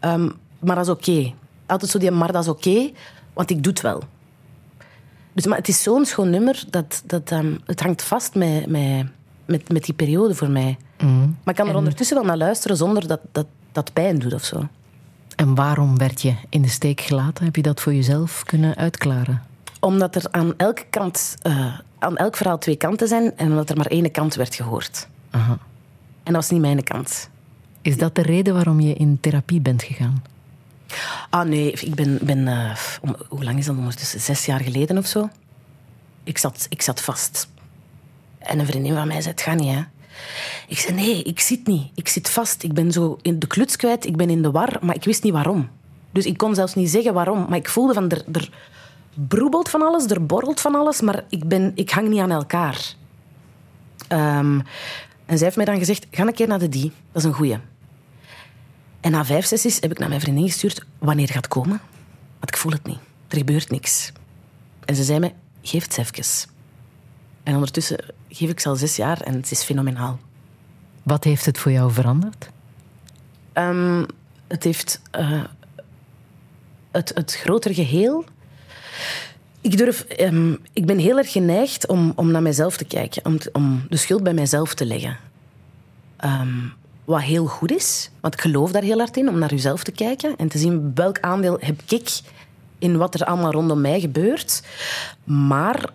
ehm, 0.00 0.28
maar 0.58 0.76
dat 0.76 0.84
is 0.84 0.90
oké. 0.92 1.32
Altijd 1.66 1.90
zo 1.90 1.98
die, 1.98 2.10
maar 2.10 2.32
dat 2.32 2.42
is 2.42 2.48
oké, 2.48 2.90
want 3.32 3.50
ik 3.50 3.62
doe 3.62 3.72
het 3.72 3.80
wel. 3.82 4.02
Dus, 5.32 5.46
maar 5.46 5.58
het 5.58 5.68
is 5.68 5.82
zo'n 5.82 6.04
schoon 6.04 6.30
nummer, 6.30 6.64
dat, 6.70 7.02
dat, 7.06 7.30
ehm, 7.30 7.52
het 7.66 7.80
hangt 7.80 8.02
vast 8.02 8.34
met, 8.34 8.66
met, 8.66 9.06
met, 9.44 9.72
met 9.72 9.84
die 9.84 9.94
periode 9.94 10.34
voor 10.34 10.50
mij. 10.50 10.76
Maar 10.98 11.54
ik 11.54 11.54
kan 11.54 11.68
er 11.68 11.76
ondertussen 11.76 12.16
wel 12.16 12.24
naar 12.26 12.36
luisteren 12.36 12.76
zonder 12.76 13.06
dat 13.08 13.20
dat, 13.32 13.46
dat 13.72 13.92
pijn 13.92 14.18
doet 14.18 14.32
of 14.34 14.44
zo. 14.44 14.68
En 15.36 15.54
waarom 15.54 15.98
werd 15.98 16.22
je 16.22 16.34
in 16.48 16.62
de 16.62 16.68
steek 16.68 17.00
gelaten? 17.00 17.44
Heb 17.44 17.56
je 17.56 17.62
dat 17.62 17.80
voor 17.80 17.94
jezelf 17.94 18.42
kunnen 18.44 18.76
uitklaren? 18.76 19.42
Omdat 19.80 20.14
er 20.14 20.26
aan 20.30 20.54
elke 20.56 20.84
kant, 20.90 21.36
eh, 21.42 21.78
aan 21.98 22.16
elk 22.16 22.36
verhaal 22.36 22.58
twee 22.58 22.76
kanten 22.76 23.08
zijn 23.08 23.36
en 23.36 23.48
omdat 23.50 23.70
er 23.70 23.76
maar 23.76 23.86
één 23.86 24.10
kant 24.10 24.34
werd 24.34 24.54
gehoord. 24.54 25.08
Aha. 25.30 25.52
En 26.22 26.32
dat 26.32 26.34
was 26.34 26.50
niet 26.50 26.60
mijn 26.60 26.82
kant. 26.84 27.28
Is 27.82 27.96
dat 27.98 28.14
de 28.14 28.22
reden 28.22 28.54
waarom 28.54 28.80
je 28.80 28.94
in 28.94 29.18
therapie 29.20 29.60
bent 29.60 29.82
gegaan? 29.82 30.22
Ah 31.30 31.46
nee, 31.48 31.72
ik 31.72 31.94
ben, 31.94 32.18
ben 32.22 32.48
eh, 32.48 32.76
om- 33.00 33.16
hoe 33.28 33.44
lang 33.44 33.58
is 33.58 33.66
dat 33.66 33.76
ondertussen? 33.76 34.20
Zes 34.20 34.46
jaar 34.46 34.60
geleden 34.60 34.98
of 34.98 35.06
zo. 35.06 35.28
Ik 36.24 36.38
zat, 36.38 36.66
ik 36.68 36.82
zat 36.82 37.00
vast. 37.00 37.48
En 38.44 38.58
een 38.58 38.66
vriendin 38.66 38.94
van 38.94 39.06
mij 39.06 39.20
zei, 39.20 39.34
het 39.34 39.42
gaat 39.42 39.58
niet 39.58 39.74
hè. 39.74 39.82
Ik 40.68 40.78
zei, 40.78 40.94
nee, 40.94 41.22
ik 41.22 41.40
zit 41.40 41.66
niet. 41.66 41.90
Ik 41.94 42.08
zit 42.08 42.30
vast. 42.30 42.62
Ik 42.62 42.72
ben 42.72 42.92
zo 42.92 43.18
in 43.22 43.38
de 43.38 43.46
kluts 43.46 43.76
kwijt, 43.76 44.06
ik 44.06 44.16
ben 44.16 44.30
in 44.30 44.42
de 44.42 44.50
war, 44.50 44.78
maar 44.80 44.94
ik 44.94 45.04
wist 45.04 45.22
niet 45.22 45.32
waarom. 45.32 45.68
Dus 46.10 46.24
ik 46.24 46.36
kon 46.36 46.54
zelfs 46.54 46.74
niet 46.74 46.90
zeggen 46.90 47.14
waarom. 47.14 47.46
Maar 47.48 47.58
ik 47.58 47.68
voelde 47.68 47.94
van, 47.94 48.10
er, 48.10 48.24
er 48.32 48.50
broebelt 49.14 49.68
van 49.68 49.82
alles, 49.82 50.10
er 50.10 50.26
borrelt 50.26 50.60
van 50.60 50.74
alles, 50.74 51.00
maar 51.00 51.24
ik, 51.28 51.48
ben, 51.48 51.72
ik 51.74 51.90
hang 51.90 52.08
niet 52.08 52.20
aan 52.20 52.30
elkaar. 52.30 52.94
Ehm, 54.08 54.60
en 55.26 55.36
zij 55.36 55.44
heeft 55.44 55.56
mij 55.56 55.64
dan 55.64 55.78
gezegd, 55.78 56.06
ga 56.10 56.26
een 56.26 56.34
keer 56.34 56.48
naar 56.48 56.58
de 56.58 56.68
die. 56.68 56.92
Dat 57.12 57.22
is 57.22 57.28
een 57.28 57.34
goeie. 57.34 57.58
En 59.00 59.10
na 59.10 59.24
vijf 59.24 59.46
sessies 59.46 59.80
heb 59.80 59.90
ik 59.90 59.98
naar 59.98 60.08
mijn 60.08 60.20
vriendin 60.20 60.46
gestuurd 60.46 60.84
wanneer 60.98 61.28
gaat 61.28 61.48
komen. 61.48 61.80
Want 62.38 62.48
ik 62.48 62.56
voel 62.56 62.72
het 62.72 62.86
niet. 62.86 62.98
Er 63.28 63.36
gebeurt 63.36 63.70
niks. 63.70 64.12
En 64.84 64.94
ze 64.96 65.02
zei 65.02 65.18
me, 65.18 65.32
geef 65.62 65.82
het 65.82 65.98
even. 65.98 66.53
En 67.44 67.54
ondertussen 67.54 67.98
geef 68.28 68.50
ik 68.50 68.60
ze 68.60 68.68
al 68.68 68.76
zes 68.76 68.96
jaar 68.96 69.20
en 69.20 69.34
het 69.34 69.50
is 69.50 69.62
fenomenaal. 69.62 70.18
Wat 71.02 71.24
heeft 71.24 71.46
het 71.46 71.58
voor 71.58 71.72
jou 71.72 71.92
veranderd? 71.92 72.48
Ehm, 73.52 74.04
het 74.46 74.64
heeft 74.64 75.00
eh, 75.10 75.42
het, 76.90 77.12
het 77.14 77.34
grotere 77.34 77.74
geheel. 77.74 78.24
Ik, 79.60 79.76
durf, 79.76 80.00
ehm, 80.00 80.54
ik 80.72 80.86
ben 80.86 80.98
heel 80.98 81.18
erg 81.18 81.32
geneigd 81.32 81.86
om, 81.86 82.12
om 82.16 82.30
naar 82.30 82.42
mezelf 82.42 82.76
te 82.76 82.84
kijken, 82.84 83.24
om, 83.24 83.38
te- 83.38 83.50
om 83.52 83.86
de 83.88 83.96
schuld 83.96 84.22
bij 84.22 84.34
mijzelf 84.34 84.74
te 84.74 84.84
leggen. 84.86 85.16
Ehm, 86.16 86.58
wat 87.04 87.22
heel 87.22 87.46
goed 87.46 87.70
is, 87.72 88.10
want 88.20 88.34
ik 88.34 88.40
geloof 88.40 88.72
daar 88.72 88.82
heel 88.82 88.98
hard 88.98 89.16
in, 89.16 89.28
om 89.28 89.38
naar 89.38 89.50
jezelf 89.50 89.84
te 89.84 89.92
kijken 89.92 90.36
en 90.36 90.48
te 90.48 90.58
zien 90.58 90.90
welk 90.94 91.20
aandeel 91.20 91.56
heb 91.60 91.80
ik 91.88 92.20
in 92.78 92.96
wat 92.96 93.14
er 93.14 93.26
allemaal 93.26 93.52
rondom 93.52 93.80
mij 93.80 94.00
gebeurt. 94.00 94.62
Maar 95.24 95.90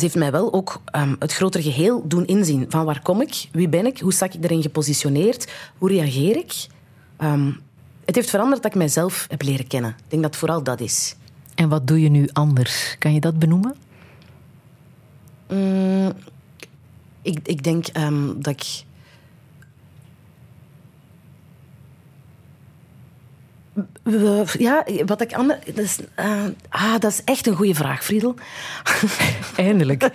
ze 0.00 0.06
heeft 0.06 0.18
mij 0.18 0.32
wel 0.32 0.52
ook 0.52 0.80
ehm, 0.84 1.14
het 1.18 1.32
grotere 1.32 1.62
geheel 1.62 2.08
doen 2.08 2.26
inzien. 2.26 2.66
Van 2.68 2.84
waar 2.84 3.02
kom 3.02 3.20
ik? 3.20 3.48
Wie 3.52 3.68
ben 3.68 3.86
ik? 3.86 3.98
Hoe 3.98 4.12
sta 4.12 4.26
ik 4.26 4.34
erin 4.40 4.62
gepositioneerd? 4.62 5.52
Hoe 5.78 5.88
reageer 5.88 6.36
ik? 6.36 6.66
Ehm, 7.16 7.52
het 8.04 8.14
heeft 8.14 8.30
veranderd 8.30 8.62
dat 8.62 8.72
ik 8.72 8.78
mijzelf 8.78 9.26
heb 9.28 9.42
leren 9.42 9.66
kennen. 9.66 9.90
Ik 9.90 10.04
denk 10.08 10.22
dat 10.22 10.30
het 10.30 10.40
vooral 10.40 10.62
dat 10.62 10.80
is. 10.80 11.16
En 11.54 11.68
wat 11.68 11.86
doe 11.86 12.00
je 12.00 12.08
nu 12.08 12.28
anders? 12.32 12.96
Kan 12.98 13.14
je 13.14 13.20
dat 13.20 13.38
benoemen? 13.38 13.74
Mm, 15.48 16.12
ik, 17.22 17.38
ik 17.42 17.62
denk 17.62 17.86
ehm, 17.86 18.26
dat 18.36 18.52
ik... 18.52 18.84
We- 24.10 24.44
Ja, 24.58 24.84
wat 25.06 25.20
ik 25.20 25.32
anders... 25.34 25.58
Dat 25.64 25.84
is, 25.84 25.98
eh, 26.14 26.42
ah, 26.68 26.92
dat 26.98 27.10
is 27.12 27.20
echt 27.24 27.46
een 27.46 27.54
goede 27.54 27.74
vraag, 27.74 28.04
Friedel. 28.04 28.34
Eindelijk. 29.56 30.10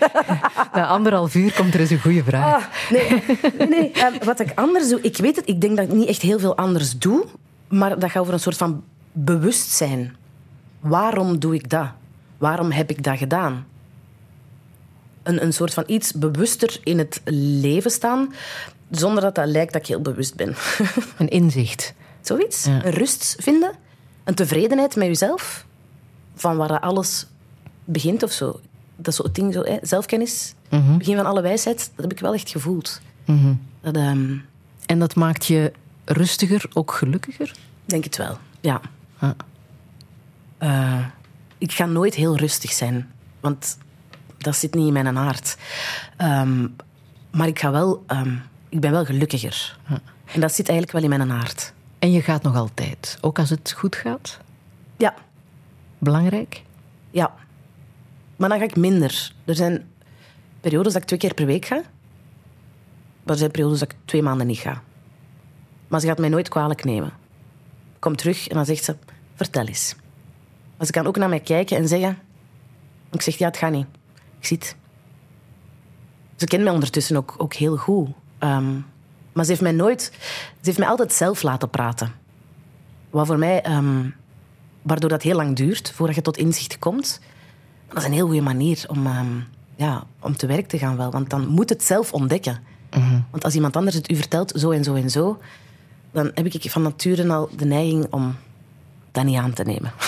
Na 0.74 0.88
anderhalf 0.88 1.36
uur 1.36 1.54
komt 1.54 1.74
er 1.74 1.80
eens 1.80 1.90
een 1.90 2.00
goede 2.02 2.24
vraag. 2.24 2.54
Ah, 2.56 2.64
nee, 2.92 3.24
nee, 3.58 3.68
nee. 3.68 3.92
Ehm, 3.92 4.24
wat 4.26 4.40
ik 4.40 4.52
anders 4.56 4.90
doe, 4.90 5.02
ik 5.02 5.18
weet 5.18 5.36
het, 5.36 5.48
ik 5.50 5.62
denk 5.62 5.78
dat 5.78 5.86
ik 5.88 5.94
niet 5.94 6.08
echt 6.08 6.22
heel 6.22 6.40
veel 6.40 6.58
anders 6.58 6.98
doe, 6.98 7.26
maar 7.68 8.00
dat 8.00 8.12
gaat 8.12 8.22
over 8.22 8.34
een 8.34 8.40
soort 8.40 8.58
van 8.58 8.84
bewustzijn. 9.12 10.16
Waarom 10.80 11.40
doe 11.40 11.54
ik 11.56 11.70
dat? 11.70 11.88
Waarom 12.38 12.72
heb 12.72 12.90
ik 12.90 13.04
dat 13.04 13.18
gedaan? 13.18 13.66
Een, 15.24 15.44
een 15.44 15.54
soort 15.54 15.74
van 15.74 15.84
iets 15.88 16.12
bewuster 16.14 16.80
in 16.84 16.98
het 16.98 17.22
leven 17.26 17.92
staan, 17.92 18.34
zonder 18.92 19.24
dat 19.24 19.36
dat 19.36 19.48
lijkt 19.48 19.74
dat 19.74 19.82
ik 19.82 19.88
heel 19.88 20.02
bewust 20.02 20.36
ben. 20.36 20.56
Een 21.18 21.28
inzicht. 21.30 21.94
Zoiets. 22.22 22.64
Ja. 22.66 22.86
Een 22.86 22.92
rust 22.92 23.36
vinden, 23.40 23.72
een 24.26 24.36
tevredenheid 24.36 24.96
met 24.96 25.08
jezelf, 25.08 25.66
van 26.36 26.58
waar 26.58 26.80
alles 26.80 27.26
begint 27.86 28.24
of 28.24 28.32
zo. 28.32 28.60
Dat 28.96 29.08
is 29.08 29.16
zo 29.16 29.24
het 29.24 29.36
ding, 29.36 29.54
zo, 29.54 29.64
hè? 29.64 29.78
zelfkennis, 29.82 30.54
begin 30.98 31.16
van 31.16 31.26
alle 31.26 31.42
wijsheid, 31.42 31.78
dat 31.96 32.04
heb 32.06 32.12
ik 32.12 32.20
wel 32.20 32.34
echt 32.34 32.50
gevoeld. 32.50 33.02
Dat, 33.82 33.96
ehm, 33.96 34.36
En 34.86 35.00
dat 35.00 35.16
maakt 35.16 35.46
je 35.46 35.72
rustiger, 36.06 36.66
ook 36.74 36.92
gelukkiger? 36.92 37.52
Denk 37.86 38.04
het 38.04 38.18
wel, 38.18 38.38
ja. 38.62 38.82
Ah. 39.20 39.30
Eh, 40.58 41.06
ik 41.58 41.72
ga 41.72 41.86
nooit 41.86 42.16
heel 42.16 42.38
rustig 42.38 42.72
zijn, 42.72 43.12
want 43.40 43.78
dat 44.38 44.56
zit 44.56 44.74
niet 44.74 44.88
in 44.88 44.94
mijn 44.94 45.18
aard. 45.18 45.58
Ehm, 46.18 46.68
Maar 47.32 47.48
ik, 47.48 47.60
ga 47.60 47.72
wel, 47.72 48.04
ehm, 48.08 48.36
ik 48.70 48.80
ben 48.80 48.92
wel 48.92 49.06
gelukkiger. 49.06 49.78
En 50.34 50.42
dat 50.42 50.54
zit 50.54 50.70
eigenlijk 50.70 50.92
wel 50.92 51.12
in 51.12 51.18
mijn 51.18 51.32
aard. 51.32 51.74
En 52.06 52.12
je 52.12 52.22
gaat 52.22 52.44
nog 52.44 52.56
altijd, 52.56 53.18
ook 53.22 53.40
als 53.40 53.50
het 53.50 53.72
goed 53.72 53.96
gaat? 53.96 54.40
Ja, 54.98 55.14
Belangrijk? 55.98 56.64
ja. 57.12 57.36
Maar 58.36 58.50
dan 58.50 58.58
ga 58.58 58.64
ik 58.64 58.76
minder. 58.76 59.34
Er 59.46 59.56
zijn 59.56 59.92
periodes 60.60 60.94
dat 60.94 61.02
ik 61.02 61.08
twee 61.08 61.20
keer 61.20 61.34
per 61.34 61.46
week 61.46 61.66
ga. 61.66 61.76
Maar 63.24 63.34
er 63.34 63.38
zijn 63.38 63.52
periodes 63.52 63.80
dat 63.80 63.92
ik 63.92 63.98
twee 64.06 64.22
maanden 64.22 64.48
niet 64.48 64.58
ga. 64.58 64.82
Maar 65.88 66.00
ze 66.00 66.08
gaat 66.08 66.18
mij 66.18 66.30
nooit 66.30 66.50
kwalijk 66.50 66.84
nemen. 66.84 67.12
Ik 67.94 68.00
kom 68.00 68.16
terug 68.16 68.48
en 68.48 68.56
dan 68.56 68.66
zegt 68.66 68.84
ze, 68.84 68.96
vertel 69.36 69.66
eens. 69.66 69.96
Maar 70.78 70.86
ze 70.86 70.92
kan 70.92 71.08
ook 71.08 71.18
naar 71.18 71.30
mij 71.30 71.40
kijken 71.40 71.78
en 71.78 71.88
zeggen... 71.88 72.18
Ik 73.12 73.22
zeg, 73.22 73.38
ja, 73.38 73.48
het 73.48 73.58
gaat 73.58 73.72
niet. 73.72 73.88
Ik 74.40 74.46
zie 74.46 74.58
het. 74.58 74.76
Ze 76.36 76.46
kent 76.46 76.64
mij 76.64 76.74
ondertussen 76.74 77.18
ook, 77.18 77.36
ook 77.38 77.54
heel 77.54 77.78
goed. 77.78 78.10
Ehm, 78.38 78.76
maar 79.36 79.44
ze 79.44 79.50
heeft 79.50 79.64
mij 79.64 79.72
nooit... 79.72 80.12
Ze 80.62 80.62
heeft 80.62 80.78
mij 80.78 80.88
altijd 80.88 81.14
zelf 81.14 81.42
laten 81.42 81.70
praten. 81.70 82.12
Wat 83.10 83.28
voor 83.28 83.38
mij... 83.38 83.62
ehm, 83.62 84.10
waardoor 84.82 85.10
dat 85.10 85.22
heel 85.22 85.36
lang 85.36 85.56
duurt 85.56 85.92
voordat 85.92 86.16
je 86.16 86.22
tot 86.22 86.38
inzicht 86.38 86.80
komt. 86.80 87.20
Dat 87.88 87.98
is 87.98 88.04
een 88.04 88.14
heel 88.14 88.26
goede 88.26 88.42
manier 88.42 88.86
om, 88.88 89.06
ehm, 89.06 89.28
ja, 89.76 90.04
om 90.20 90.36
te 90.36 90.48
werk 90.48 90.68
te 90.68 90.78
gaan 90.78 90.98
wel. 90.98 91.12
Want 91.12 91.30
dan 91.30 91.48
moet 91.48 91.70
het 91.70 91.84
zelf 91.84 92.14
ontdekken. 92.14 92.64
Want 93.32 93.44
als 93.44 93.56
iemand 93.56 93.76
anders 93.76 93.96
het 93.96 94.12
u 94.12 94.16
vertelt, 94.16 94.54
zo 94.56 94.72
en 94.72 94.84
zo 94.84 94.94
en 94.94 95.10
zo... 95.10 95.40
dan 96.12 96.32
heb 96.34 96.46
ik 96.46 96.72
van 96.72 96.82
nature 96.82 97.34
al 97.34 97.50
de 97.56 97.66
neiging 97.66 98.08
om 98.10 98.36
dat 99.12 99.24
niet 99.24 99.38
aan 99.38 99.54
te 99.54 99.64
nemen. 99.64 99.94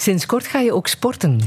Sinds 0.00 0.26
kort 0.26 0.46
ga 0.46 0.58
je 0.58 0.72
ook 0.72 0.86
sporten. 0.86 1.40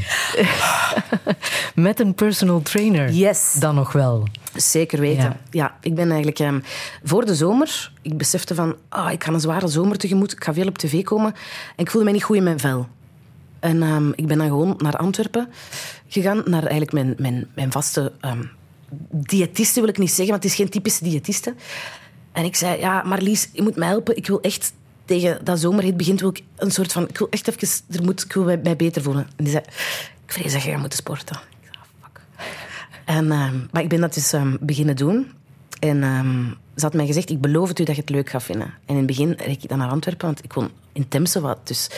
Met 1.76 2.00
een 2.00 2.14
personal 2.14 2.62
trainer. 2.62 3.12
Yes. 3.12 3.54
Dan 3.60 3.76
nog 3.76 3.92
wel. 3.92 4.28
Zeker 4.56 5.00
weten. 5.00 5.24
Ja. 5.24 5.40
Ja, 5.52 5.76
ik 5.82 5.96
ben 5.96 6.08
eigenlijk 6.08 6.40
ehm, 6.40 6.60
voor 7.04 7.26
de 7.26 7.36
zomer... 7.36 7.92
Ik 8.02 8.18
besefte 8.18 8.56
van, 8.56 8.76
ah, 8.90 9.12
ik 9.12 9.24
ga 9.24 9.34
een 9.34 9.40
zware 9.40 9.68
zomer 9.68 9.98
tegemoet. 9.98 10.32
Ik 10.32 10.44
ga 10.44 10.54
veel 10.54 10.68
op 10.68 10.78
tv 10.78 11.04
komen. 11.04 11.34
En 11.76 11.84
ik 11.84 11.90
voelde 11.90 12.06
mij 12.06 12.14
niet 12.14 12.24
goed 12.24 12.36
in 12.36 12.44
mijn 12.44 12.60
vel. 12.60 12.88
En 13.60 13.84
ehm, 13.84 14.10
ik 14.16 14.28
ben 14.28 14.38
dan 14.38 14.48
gewoon 14.48 14.76
naar 14.78 14.98
Antwerpen 14.98 15.50
gegaan. 16.08 16.42
Naar 16.46 16.62
eigenlijk 16.62 16.92
mijn, 16.92 17.16
mijn, 17.18 17.48
mijn 17.54 17.72
vaste 17.72 18.12
ehm 18.20 18.42
diëtiste, 19.12 19.80
wil 19.80 19.90
ik 19.90 19.98
niet 19.98 20.10
zeggen. 20.10 20.30
Want 20.30 20.44
het 20.44 20.52
is 20.52 20.58
geen 20.58 20.70
typische 20.70 21.04
diëtiste. 21.04 21.56
En 22.32 22.46
ik 22.46 22.56
zei, 22.56 22.80
ja, 22.80 23.04
Marlies, 23.06 23.50
je 23.54 23.62
moet 23.62 23.76
mij 23.76 23.88
helpen. 23.88 24.18
Ik 24.18 24.28
wil 24.28 24.42
echt... 24.42 24.74
Tegen 25.14 25.46
dat 25.46 25.60
zomerhit 25.60 25.98
begint, 25.98 26.20
wil 26.20 26.30
ik 26.30 26.42
een 26.56 26.72
soort 26.72 26.92
van... 26.92 27.08
Ik 27.08 27.18
wil 27.18 27.28
echt 27.30 27.48
even... 27.48 27.68
Er 27.92 28.04
moet, 28.04 28.24
ik 28.24 28.34
wil 28.34 28.44
mij, 28.44 28.76
beter 28.76 29.02
voelen. 29.02 29.28
En 29.36 29.44
die 29.44 29.54
zei, 29.54 29.64
ik 30.26 30.32
vrees 30.34 30.54
dat 30.54 30.62
je 30.62 30.70
gaat 30.70 30.80
moeten 30.80 30.98
sporten. 30.98 31.36
Ik 31.36 31.70
zei, 31.72 31.76
ah, 31.80 32.10
fuck. 32.10 32.22
En, 33.06 33.32
ehm, 33.32 33.56
maar 33.72 33.82
ik 33.82 33.90
ben 33.90 34.02
dat 34.02 34.14
dus 34.14 34.34
ehm, 34.34 34.56
beginnen 34.60 34.96
doen. 34.96 35.32
En 35.80 36.04
ehm, 36.04 36.46
ze 36.76 36.86
had 36.86 36.94
mij 36.94 37.06
gezegd, 37.06 37.30
ik 37.30 37.42
beloof 37.42 37.68
het 37.68 37.80
u 37.80 37.84
dat 37.84 37.96
je 37.96 38.02
het 38.02 38.10
leuk 38.10 38.30
gaat 38.30 38.44
vinden. 38.44 38.68
En 38.68 38.74
in 38.86 38.96
het 38.96 39.06
begin 39.06 39.32
reed 39.38 39.64
ik 39.64 39.70
dan 39.70 39.78
naar 39.78 39.90
Antwerpen, 39.90 40.26
want 40.26 40.44
ik 40.44 40.54
woon 40.54 40.72
in 40.92 41.08
Temse, 41.08 41.42
wat 41.42 41.68
dus 41.68 41.90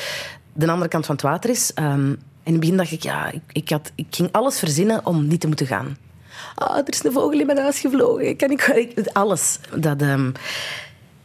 de 0.53 0.71
andere 0.71 0.89
kant 0.89 1.05
van 1.05 1.15
het 1.15 1.23
water 1.23 1.49
is. 1.49 1.73
En 1.73 2.21
in 2.43 2.51
het 2.51 2.59
begin 2.59 2.77
dacht 2.77 2.91
ik, 2.91 3.03
ja, 3.03 3.31
ik, 3.31 3.41
ik, 3.51 3.69
had, 3.69 3.91
ik 3.95 4.07
ging 4.09 4.31
alles 4.31 4.59
verzinnen 4.59 5.05
om 5.05 5.27
niet 5.27 5.39
te 5.41 5.47
moeten 5.47 5.67
gaan. 5.67 5.97
Ah, 6.55 6.77
er 6.77 6.83
is 6.93 7.03
een 7.03 7.11
vogel 7.11 7.39
in 7.39 7.45
mijn 7.45 7.57
huis 7.57 7.79
gevlogen. 7.79 8.37
Kan 8.37 8.51
ik, 8.51 8.61
ik 8.61 9.07
alles. 9.13 9.59
Dat, 9.75 10.01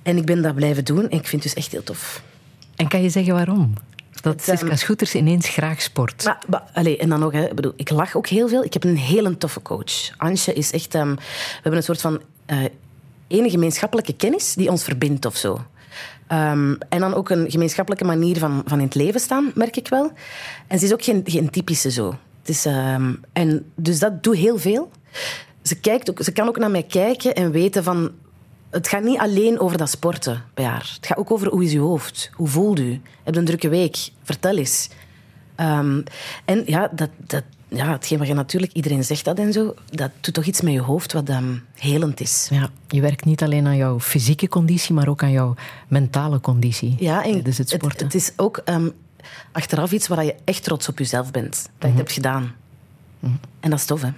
en 0.02 0.16
ik 0.16 0.24
ben 0.24 0.42
dat 0.42 0.54
blijven 0.54 0.84
doen 0.84 1.08
en 1.08 1.18
ik 1.18 1.26
vind 1.26 1.44
het 1.44 1.54
dus 1.54 1.54
echt 1.54 1.72
heel 1.72 1.82
tof. 1.82 2.22
En 2.76 2.88
kan 2.88 3.02
je 3.02 3.10
zeggen 3.10 3.34
waarom? 3.34 3.72
Dat 4.20 4.48
ehm, 4.48 4.56
Siska 4.56 4.76
Scooters 4.76 5.14
ineens 5.14 5.48
graag 5.48 5.82
sport. 5.82 6.24
Maar, 6.24 6.38
maar, 6.48 6.62
allee, 6.72 6.98
en 6.98 7.08
dan 7.08 7.20
nog, 7.20 7.32
hè, 7.32 7.44
ik, 7.44 7.54
bedoel, 7.54 7.72
ik 7.76 7.90
lach 7.90 8.16
ook 8.16 8.26
heel 8.26 8.48
veel. 8.48 8.64
Ik 8.64 8.72
heb 8.72 8.84
een 8.84 8.96
hele 8.96 9.36
toffe 9.36 9.62
coach. 9.62 10.16
Antje 10.16 10.52
is 10.52 10.72
echt... 10.72 10.94
ehm, 10.94 11.14
we 11.14 11.20
hebben 11.54 11.76
een 11.76 11.82
soort 11.82 12.00
van 12.00 12.20
eh 12.46 12.64
ene 13.28 13.50
gemeenschappelijke 13.50 14.12
kennis 14.12 14.54
die 14.54 14.70
ons 14.70 14.84
verbindt 14.84 15.26
of 15.26 15.36
zo. 15.36 15.64
Ehm, 16.26 16.74
en 16.88 17.00
dan 17.00 17.14
ook 17.14 17.30
een 17.30 17.50
gemeenschappelijke 17.50 18.04
manier 18.04 18.38
van, 18.38 18.62
van 18.66 18.78
in 18.78 18.84
het 18.84 18.94
leven 18.94 19.20
staan, 19.20 19.52
merk 19.54 19.76
ik 19.76 19.88
wel. 19.88 20.12
En 20.66 20.78
ze 20.78 20.84
is 20.84 20.92
ook 20.92 21.04
geen, 21.04 21.22
geen 21.24 21.50
typische 21.50 21.90
zo. 21.90 22.18
Het 22.40 22.48
is, 22.48 22.66
en 23.32 23.72
dus 23.74 23.98
dat 23.98 24.22
doet 24.22 24.36
heel 24.36 24.58
veel. 24.58 24.90
Ze, 25.62 25.80
kijkt 25.80 26.10
ook, 26.10 26.22
ze 26.22 26.32
kan 26.32 26.48
ook 26.48 26.58
naar 26.58 26.70
mij 26.70 26.82
kijken 26.82 27.34
en 27.34 27.50
weten 27.50 27.84
van... 27.84 28.10
Het 28.70 28.88
gaat 28.88 29.02
niet 29.02 29.18
alleen 29.18 29.60
over 29.60 29.78
dat 29.78 29.90
sporten 29.90 30.42
bij 30.54 30.64
haar. 30.64 30.90
Het 30.94 31.06
gaat 31.06 31.18
ook 31.18 31.30
over 31.30 31.48
hoe 31.48 31.64
is 31.64 31.72
uw 31.72 31.86
hoofd? 31.86 32.30
Hoe 32.34 32.48
voelt 32.48 32.78
u? 32.78 33.00
Heb 33.22 33.34
je 33.34 33.40
een 33.40 33.46
drukke 33.46 33.68
week? 33.68 34.10
Vertel 34.22 34.56
eens. 34.56 34.88
Ehm, 35.54 36.00
en 36.44 36.62
ja, 36.66 36.90
dat, 36.92 37.10
dat, 37.16 37.44
ja, 37.68 37.90
hetgeen 37.92 38.18
wat 38.18 38.26
je 38.26 38.34
natuurlijk, 38.34 38.72
iedereen 38.72 39.04
zegt 39.04 39.24
dat 39.24 39.38
en 39.38 39.52
zo, 39.52 39.74
dat 39.90 40.10
doet 40.20 40.34
toch 40.34 40.44
iets 40.44 40.60
met 40.60 40.72
je 40.72 40.80
hoofd 40.80 41.12
wat 41.12 41.28
ehm, 41.28 41.56
helend 41.74 42.20
is. 42.20 42.48
Ja, 42.50 42.70
je 42.88 43.00
werkt 43.00 43.24
niet 43.24 43.42
alleen 43.42 43.66
aan 43.66 43.76
jouw 43.76 44.00
fysieke 44.00 44.48
conditie, 44.48 44.94
maar 44.94 45.08
ook 45.08 45.22
aan 45.22 45.30
jouw 45.30 45.54
mentale 45.88 46.40
conditie. 46.40 46.96
Ja, 46.98 47.24
en 47.24 47.32
tijdens 47.32 47.58
het 47.58 47.68
sporten. 47.68 48.06
Het, 48.06 48.14
is 48.14 48.32
ook 48.36 48.56
ehm, 48.56 48.88
achteraf 49.52 49.92
iets 49.92 50.08
waar 50.08 50.24
je 50.24 50.34
echt 50.44 50.64
trots 50.64 50.88
op 50.88 50.98
jezelf 50.98 51.30
bent. 51.30 51.52
Dat 51.52 51.70
je 51.78 51.86
het 51.86 51.96
hebt 51.96 52.12
gedaan. 52.12 52.54
En 53.60 53.70
dat 53.70 53.78
is 53.78 53.84
tof, 53.84 54.02
hè? 54.02 54.10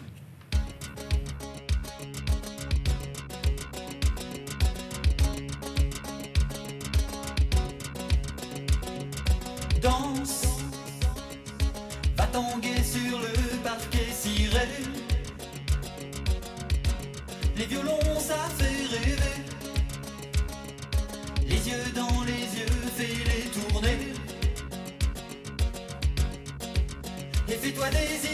sois 27.82 27.90
des 27.90 28.31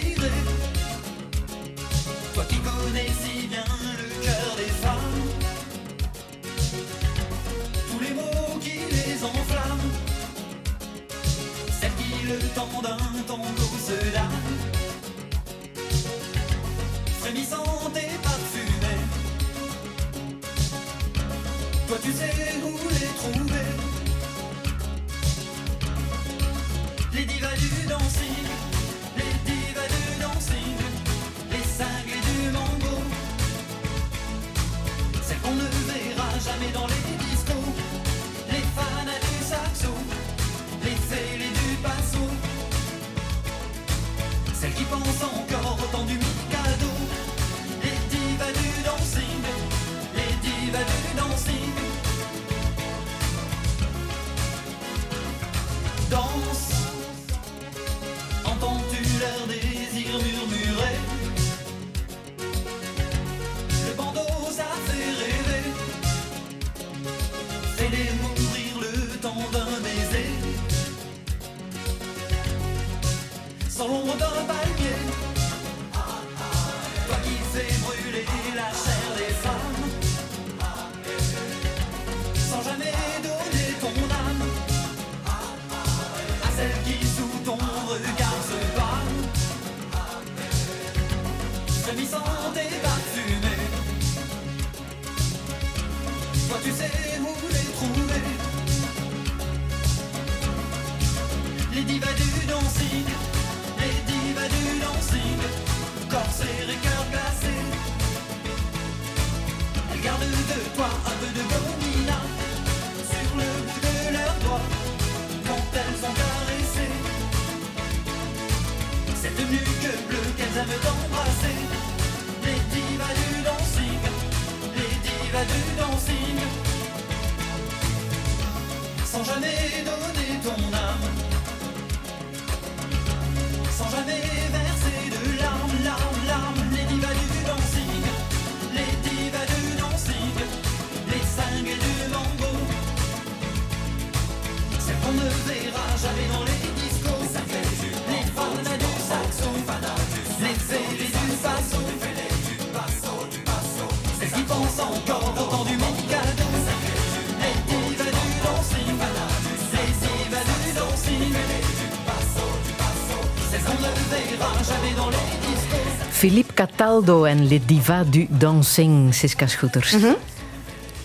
Cataldo 166.59 167.25
en 167.25 167.49
Le 167.49 167.61
Diva 167.65 168.05
du 168.05 168.27
Dancing, 168.29 169.15
Siska 169.15 169.47
Scooters. 169.47 169.91
Dat 169.91 170.01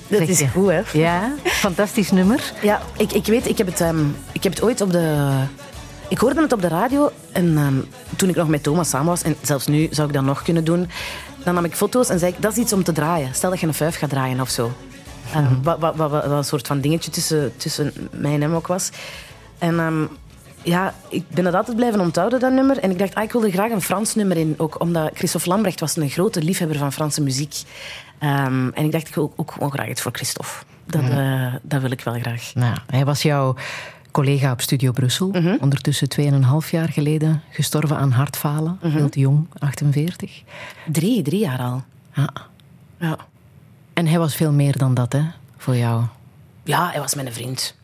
Zeg 0.07 0.27
is 0.27 0.41
goed, 0.51 0.69
hè? 0.69 0.81
Ja, 0.93 1.33
fantastisch 1.43 2.11
nummer. 2.11 2.53
Ja, 2.61 2.81
ik, 2.97 3.11
ik 3.11 3.25
weet, 3.25 3.47
ik 3.47 3.57
heb, 3.57 3.67
het, 3.67 3.81
ehm, 3.81 4.05
ik 4.31 4.43
heb 4.43 4.53
het 4.53 4.63
ooit 4.63 4.81
op 4.81 4.91
de... 4.91 5.29
Ik 6.07 6.17
hoorde 6.17 6.41
het 6.41 6.53
op 6.53 6.61
de 6.61 6.67
radio 6.67 7.11
en 7.31 7.57
ehm, 7.57 7.73
toen 8.15 8.29
ik 8.29 8.35
nog 8.35 8.47
met 8.47 8.63
Thomas 8.63 8.89
samen 8.89 9.07
was, 9.07 9.21
en 9.21 9.35
zelfs 9.41 9.67
nu 9.67 9.87
zou 9.91 10.07
ik 10.07 10.13
dat 10.13 10.23
nog 10.23 10.41
kunnen 10.41 10.63
doen, 10.63 10.89
dan 11.43 11.53
nam 11.53 11.65
ik 11.65 11.75
foto's 11.75 12.09
en 12.09 12.19
zei 12.19 12.31
ik, 12.31 12.41
dat 12.41 12.51
is 12.51 12.57
iets 12.57 12.73
om 12.73 12.83
te 12.83 12.91
draaien. 12.91 13.35
Stel 13.35 13.49
dat 13.49 13.59
je 13.59 13.67
een 13.67 13.73
vijf 13.73 13.97
gaat 13.97 14.09
draaien 14.09 14.41
of 14.41 14.49
zo. 14.49 14.71
Ehm, 15.33 15.61
wat, 15.63 15.79
wat, 15.79 15.95
wat, 15.95 16.11
wat 16.11 16.25
een 16.25 16.43
soort 16.43 16.67
van 16.67 16.79
dingetje 16.79 17.11
tussen, 17.11 17.57
tussen 17.57 17.93
mij 18.11 18.33
en 18.33 18.41
hem 18.41 18.53
ook 18.53 18.67
was. 18.67 18.89
En 19.57 19.79
ja, 20.63 20.93
ik 21.09 21.29
ben 21.29 21.43
dat 21.43 21.53
altijd 21.53 21.75
blijven 21.75 21.99
onthouden, 21.99 22.39
dat 22.39 22.51
nummer. 22.51 22.77
En 22.77 22.91
ik 22.91 22.99
dacht, 22.99 23.15
ah, 23.15 23.23
ik 23.23 23.31
wilde 23.31 23.51
graag 23.51 23.71
een 23.71 23.81
Frans 23.81 24.15
nummer 24.15 24.37
in. 24.37 24.55
Ook 24.57 24.81
omdat 24.81 25.11
Christophe 25.13 25.49
Lambrecht 25.49 25.79
was 25.79 25.95
een 25.95 26.09
grote 26.09 26.41
liefhebber 26.41 26.77
van 26.77 26.93
Franse 26.93 27.21
muziek. 27.21 27.55
Ehm, 28.19 28.69
en 28.73 28.85
ik 28.85 28.91
dacht, 28.91 29.07
ik 29.07 29.15
wil 29.15 29.33
ook 29.35 29.51
gewoon 29.51 29.71
graag 29.71 29.87
iets 29.87 30.01
voor 30.01 30.11
Christophe. 30.11 30.51
Dat, 30.85 31.01
eh, 31.01 31.53
dat 31.61 31.81
wil 31.81 31.91
ik 31.91 32.01
wel 32.01 32.13
graag. 32.13 32.51
Nou, 32.53 32.77
hij 32.87 33.05
was 33.05 33.21
jouw 33.21 33.55
collega 34.11 34.51
op 34.51 34.61
Studio 34.61 34.91
Brussel. 34.91 35.31
Ondertussen 35.59 36.09
2,5 36.09 36.71
jaar 36.71 36.89
geleden 36.89 37.41
gestorven 37.49 37.97
aan 37.97 38.11
hartfalen. 38.11 38.77
Heel 38.81 39.09
te 39.09 39.19
jong, 39.19 39.47
48. 39.59 40.41
Drie, 40.91 41.21
drie 41.21 41.39
jaar 41.39 41.59
al. 41.59 41.83
Ja. 42.13 42.29
Ja. 42.97 43.17
En 43.93 44.07
hij 44.07 44.19
was 44.19 44.35
veel 44.35 44.51
meer 44.51 44.77
dan 44.77 44.93
dat, 44.93 45.13
hè, 45.13 45.21
voor 45.57 45.75
jou. 45.75 46.03
Ja, 46.63 46.89
hij 46.91 46.99
was 46.99 47.15
mijn 47.15 47.33
vriend. 47.33 47.75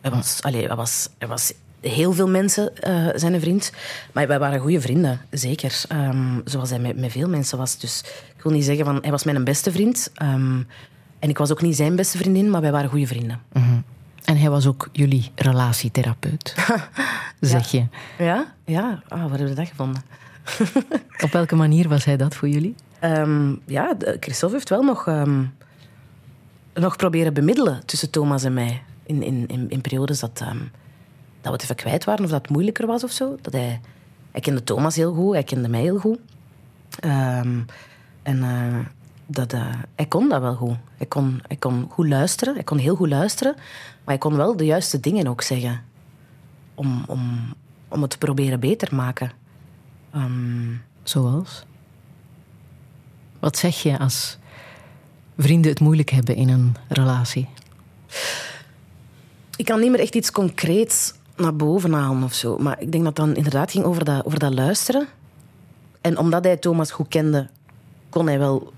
Hij 0.00 0.10
was, 0.10 0.42
allee, 0.42 0.66
hij 0.66 0.76
was, 0.76 1.08
hij 1.18 1.28
was 1.28 1.52
heel 1.88 2.12
veel 2.12 2.28
mensen 2.28 2.76
eh, 2.76 3.06
zijn 3.14 3.40
vriend. 3.40 3.72
Maar 4.12 4.26
wij 4.26 4.38
waren 4.38 4.60
goede 4.60 4.80
vrienden, 4.80 5.20
zeker. 5.30 5.82
Ehm, 5.88 6.40
zoals 6.44 6.70
hij 6.70 6.78
met, 6.78 6.96
met 6.96 7.12
veel 7.12 7.28
mensen 7.28 7.58
was. 7.58 7.78
Dus 7.78 8.04
ik 8.36 8.42
wil 8.42 8.52
niet 8.52 8.64
zeggen 8.64 8.84
van 8.84 8.98
hij 9.00 9.10
was 9.10 9.24
mijn 9.24 9.44
beste 9.44 9.72
vriend. 9.72 10.10
Ehm, 10.14 10.62
en 11.18 11.28
ik 11.28 11.38
was 11.38 11.52
ook 11.52 11.62
niet 11.62 11.76
zijn 11.76 11.96
beste 11.96 12.18
vriendin, 12.18 12.50
maar 12.50 12.60
wij 12.60 12.72
waren 12.72 12.90
goede 12.90 13.06
vrienden. 13.06 13.40
En 14.24 14.36
hij 14.36 14.50
was 14.50 14.66
ook 14.66 14.88
jullie 14.92 15.30
relatietherapeut, 15.34 16.54
zeg 17.40 17.70
je. 17.70 17.86
Ja? 18.18 18.54
Ja? 18.64 19.02
Ah, 19.08 19.20
waar 19.20 19.28
hebben 19.28 19.48
we 19.48 19.54
dat 19.54 19.68
gevonden? 19.68 20.02
Op 21.24 21.30
welke 21.30 21.56
manier 21.56 21.88
was 21.88 22.04
hij 22.04 22.16
dat 22.16 22.34
voor 22.34 22.48
jullie? 22.48 22.74
Ehm, 22.98 23.54
ja, 23.64 23.94
Christophe 24.20 24.54
heeft 24.54 24.68
wel 24.68 24.82
nog, 24.82 25.06
ehm, 25.06 25.44
nog 26.74 26.96
proberen 26.96 27.34
bemiddelen 27.34 27.86
tussen 27.86 28.10
Thomas 28.10 28.44
en 28.44 28.54
mij. 28.54 28.82
In, 29.02 29.22
in, 29.22 29.44
in, 29.46 29.70
in 29.70 29.80
periodes 29.80 30.20
dat, 30.20 30.38
dat 30.38 30.48
we 31.52 31.52
het 31.52 31.62
even 31.62 31.76
kwijt 31.76 32.04
waren 32.04 32.24
of 32.24 32.30
dat 32.30 32.42
het 32.42 32.50
moeilijker 32.50 32.86
was 32.86 33.04
of 33.04 33.10
zo. 33.10 33.36
Dat 33.40 33.52
hij, 33.52 33.80
hij 34.30 34.40
kende 34.40 34.64
Thomas 34.64 34.96
heel 34.96 35.14
goed, 35.14 35.32
hij 35.32 35.42
kende 35.42 35.68
mij 35.68 35.80
heel 35.80 35.98
goed. 35.98 36.18
Ehm, 37.00 37.60
en 38.22 38.42
eh, 38.42 38.78
dat, 39.26 39.52
eh, 39.52 39.74
hij 39.94 40.06
kon 40.06 40.28
dat 40.28 40.40
wel 40.40 40.54
goed. 40.54 40.76
Hij 40.96 41.06
kon, 41.06 41.40
hij 41.46 41.56
kon 41.56 41.86
goed 41.90 42.08
luisteren, 42.08 42.54
hij 42.54 42.64
kon 42.64 42.78
heel 42.78 42.96
goed 42.96 43.08
luisteren. 43.08 43.54
Maar 43.54 44.14
hij 44.14 44.18
kon 44.18 44.36
wel 44.36 44.56
de 44.56 44.64
juiste 44.64 45.00
dingen 45.00 45.26
ook 45.26 45.42
zeggen. 45.42 45.82
Om, 46.74 47.04
om, 47.06 47.54
om 47.88 48.02
het 48.02 48.10
te 48.10 48.18
proberen 48.18 48.60
beter 48.60 48.94
maken. 48.94 49.32
Ehm, 50.10 50.74
Zoals? 51.08 51.64
Wat 53.38 53.58
zeg 53.58 53.82
je 53.82 53.98
als 53.98 54.38
vrienden 55.38 55.70
het 55.70 55.80
moeilijk 55.80 56.10
hebben 56.10 56.34
in 56.34 56.48
een 56.48 56.74
relatie? 56.88 57.48
Ik 59.56 59.64
kan 59.64 59.80
niet 59.80 59.90
meer 59.90 60.00
echt 60.00 60.14
iets 60.14 60.30
concreets 60.30 61.14
naar 61.36 61.56
boven 61.56 61.92
halen 61.92 62.22
of 62.22 62.34
zo. 62.34 62.58
Maar 62.58 62.80
ik 62.80 62.92
denk 62.92 63.04
dat 63.04 63.16
het 63.16 63.26
dan 63.26 63.36
inderdaad 63.36 63.70
ging 63.70 63.84
over 63.84 64.04
dat, 64.04 64.24
over 64.24 64.38
dat 64.38 64.54
luisteren. 64.54 65.06
En 66.00 66.18
omdat 66.18 66.44
hij 66.44 66.56
Thomas 66.56 66.90
goed 66.90 67.08
kende, 67.08 67.48
kon 68.08 68.26
hij 68.26 68.38
wel 68.38 68.72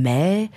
mij 0.00 0.50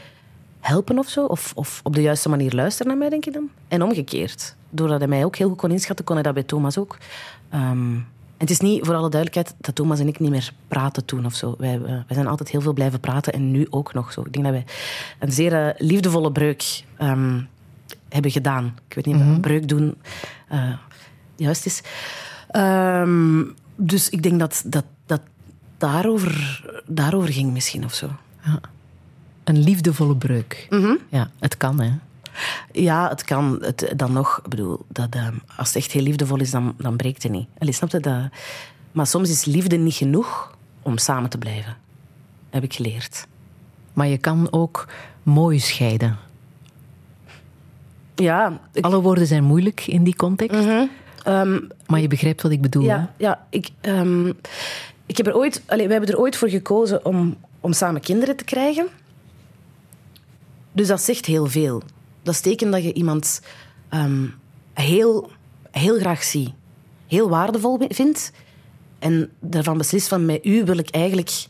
helpen 0.59 0.97
of 0.97 1.09
zo. 1.09 1.25
Of, 1.25 1.51
of 1.55 1.79
op 1.83 1.95
de 1.95 2.01
juiste 2.01 2.29
manier 2.29 2.53
luisteren 2.53 2.87
naar 2.87 2.97
mij, 2.97 3.09
denk 3.09 3.25
ik 3.25 3.33
dan. 3.33 3.49
En 3.67 3.83
omgekeerd. 3.83 4.55
Doordat 4.69 4.99
hij 4.99 5.07
mij 5.07 5.25
ook 5.25 5.35
heel 5.35 5.49
goed 5.49 5.57
kon 5.57 5.71
inschatten, 5.71 6.05
kon 6.05 6.15
hij 6.15 6.23
dat 6.23 6.33
bij 6.33 6.43
Thomas 6.43 6.77
ook. 6.77 6.97
Ehm, 7.49 7.95
en 8.39 8.45
het 8.45 8.49
is 8.49 8.59
niet, 8.59 8.85
voor 8.85 8.95
alle 8.95 9.09
duidelijkheid, 9.09 9.55
dat 9.61 9.75
Thomas 9.75 9.99
en 9.99 10.07
ik 10.07 10.19
niet 10.19 10.29
meer 10.29 10.53
praten 10.67 11.05
toen 11.05 11.25
of 11.25 11.33
zo. 11.33 11.55
Wij, 11.57 11.73
eh, 11.73 11.81
wij 11.81 12.03
zijn 12.07 12.27
altijd 12.27 12.49
heel 12.49 12.61
veel 12.61 12.73
blijven 12.73 12.99
praten 12.99 13.33
en 13.33 13.51
nu 13.51 13.67
ook 13.69 13.93
nog 13.93 14.11
zo. 14.11 14.21
Ik 14.21 14.33
denk 14.33 14.45
dat 14.45 14.53
wij 14.53 14.65
een 15.19 15.31
zeer 15.31 15.53
eh, 15.53 15.87
liefdevolle 15.87 16.31
breuk 16.31 16.83
ehm, 16.97 17.39
hebben 18.09 18.31
gedaan. 18.31 18.77
Ik 18.87 18.95
weet 18.95 19.05
niet 19.05 19.15
of 19.15 19.21
dat 19.21 19.41
breuk 19.41 19.67
doen 19.67 19.95
eh, 20.47 20.73
juist 21.35 21.65
is. 21.65 21.81
Ehm, 22.49 23.43
dus 23.75 24.09
ik 24.09 24.23
denk 24.23 24.39
dat 24.39 24.63
dat, 24.65 24.85
dat 25.05 25.21
daarover, 25.77 26.63
daarover 26.87 27.33
ging 27.33 27.53
misschien 27.53 27.85
of 27.85 27.93
zo. 27.93 28.09
Een 29.43 29.59
liefdevolle 29.59 30.15
breuk. 30.15 30.67
Ja, 31.09 31.31
het 31.39 31.57
kan, 31.57 31.81
hè. 31.81 31.91
Ja, 32.71 33.09
het 33.09 33.23
kan. 33.23 33.57
Het, 33.61 33.93
dan 33.95 34.13
nog, 34.13 34.39
ik 34.43 34.49
bedoel, 34.49 34.85
dat, 34.87 35.15
ehm, 35.15 35.35
als 35.57 35.67
het 35.67 35.77
echt 35.77 35.91
heel 35.91 36.03
liefdevol 36.03 36.39
is, 36.39 36.51
dan, 36.51 36.73
dan 36.77 36.95
breekt 36.95 37.23
het 37.23 37.31
niet. 37.31 37.47
Allee, 37.57 37.73
snap 37.73 37.91
je 37.91 37.99
dat? 37.99 38.29
Maar 38.91 39.07
soms 39.07 39.29
is 39.29 39.45
liefde 39.45 39.75
niet 39.77 39.93
genoeg 39.93 40.57
om 40.81 40.97
samen 40.97 41.29
te 41.29 41.37
blijven. 41.37 41.77
Heb 42.49 42.63
ik 42.63 42.73
geleerd. 42.73 43.27
Maar 43.93 44.07
je 44.07 44.17
kan 44.17 44.47
ook 44.51 44.87
mooi 45.23 45.59
scheiden. 45.59 46.17
Ja, 48.19 48.59
ik, 48.73 48.85
Alle 48.85 49.01
woorden 49.01 49.27
zijn 49.27 49.43
moeilijk 49.43 49.87
in 49.87 50.03
die 50.03 50.15
context. 50.15 50.67
ehm, 51.23 51.59
Maar 51.87 51.99
je 51.99 52.07
begrijpt 52.07 52.41
wat 52.41 52.51
ik 52.51 52.61
bedoel, 52.61 52.89
hè? 52.89 53.05
Ja, 53.17 53.45
ik, 53.49 53.69
ehm, 53.81 54.27
ik 55.05 55.17
heb 55.17 55.27
er 55.27 55.35
ooit, 55.35 55.61
allee, 55.65 55.85
we 55.85 55.91
hebben 55.91 56.11
er 56.11 56.19
ooit 56.19 56.35
voor 56.35 56.49
gekozen 56.49 57.05
om, 57.05 57.37
om 57.59 57.73
samen 57.73 58.01
kinderen 58.01 58.35
te 58.35 58.43
krijgen. 58.43 58.87
Dus 60.71 60.87
dat 60.87 61.01
zegt 61.01 61.25
heel 61.25 61.45
veel. 61.45 61.81
Dat 62.23 62.33
is 62.33 62.41
teken 62.41 62.71
dat 62.71 62.83
je 62.83 62.93
iemand 62.93 63.41
ehm, 63.89 64.25
heel, 64.73 65.31
heel 65.71 65.99
graag 65.99 66.23
ziet. 66.23 66.49
Heel 67.07 67.29
waardevol 67.29 67.79
vindt. 67.89 68.31
En 68.99 69.29
daarvan 69.39 69.77
beslist 69.77 70.07
van, 70.07 70.25
met 70.25 70.45
u 70.45 70.63
wil 70.65 70.77
ik 70.77 70.89
eigenlijk 70.89 71.45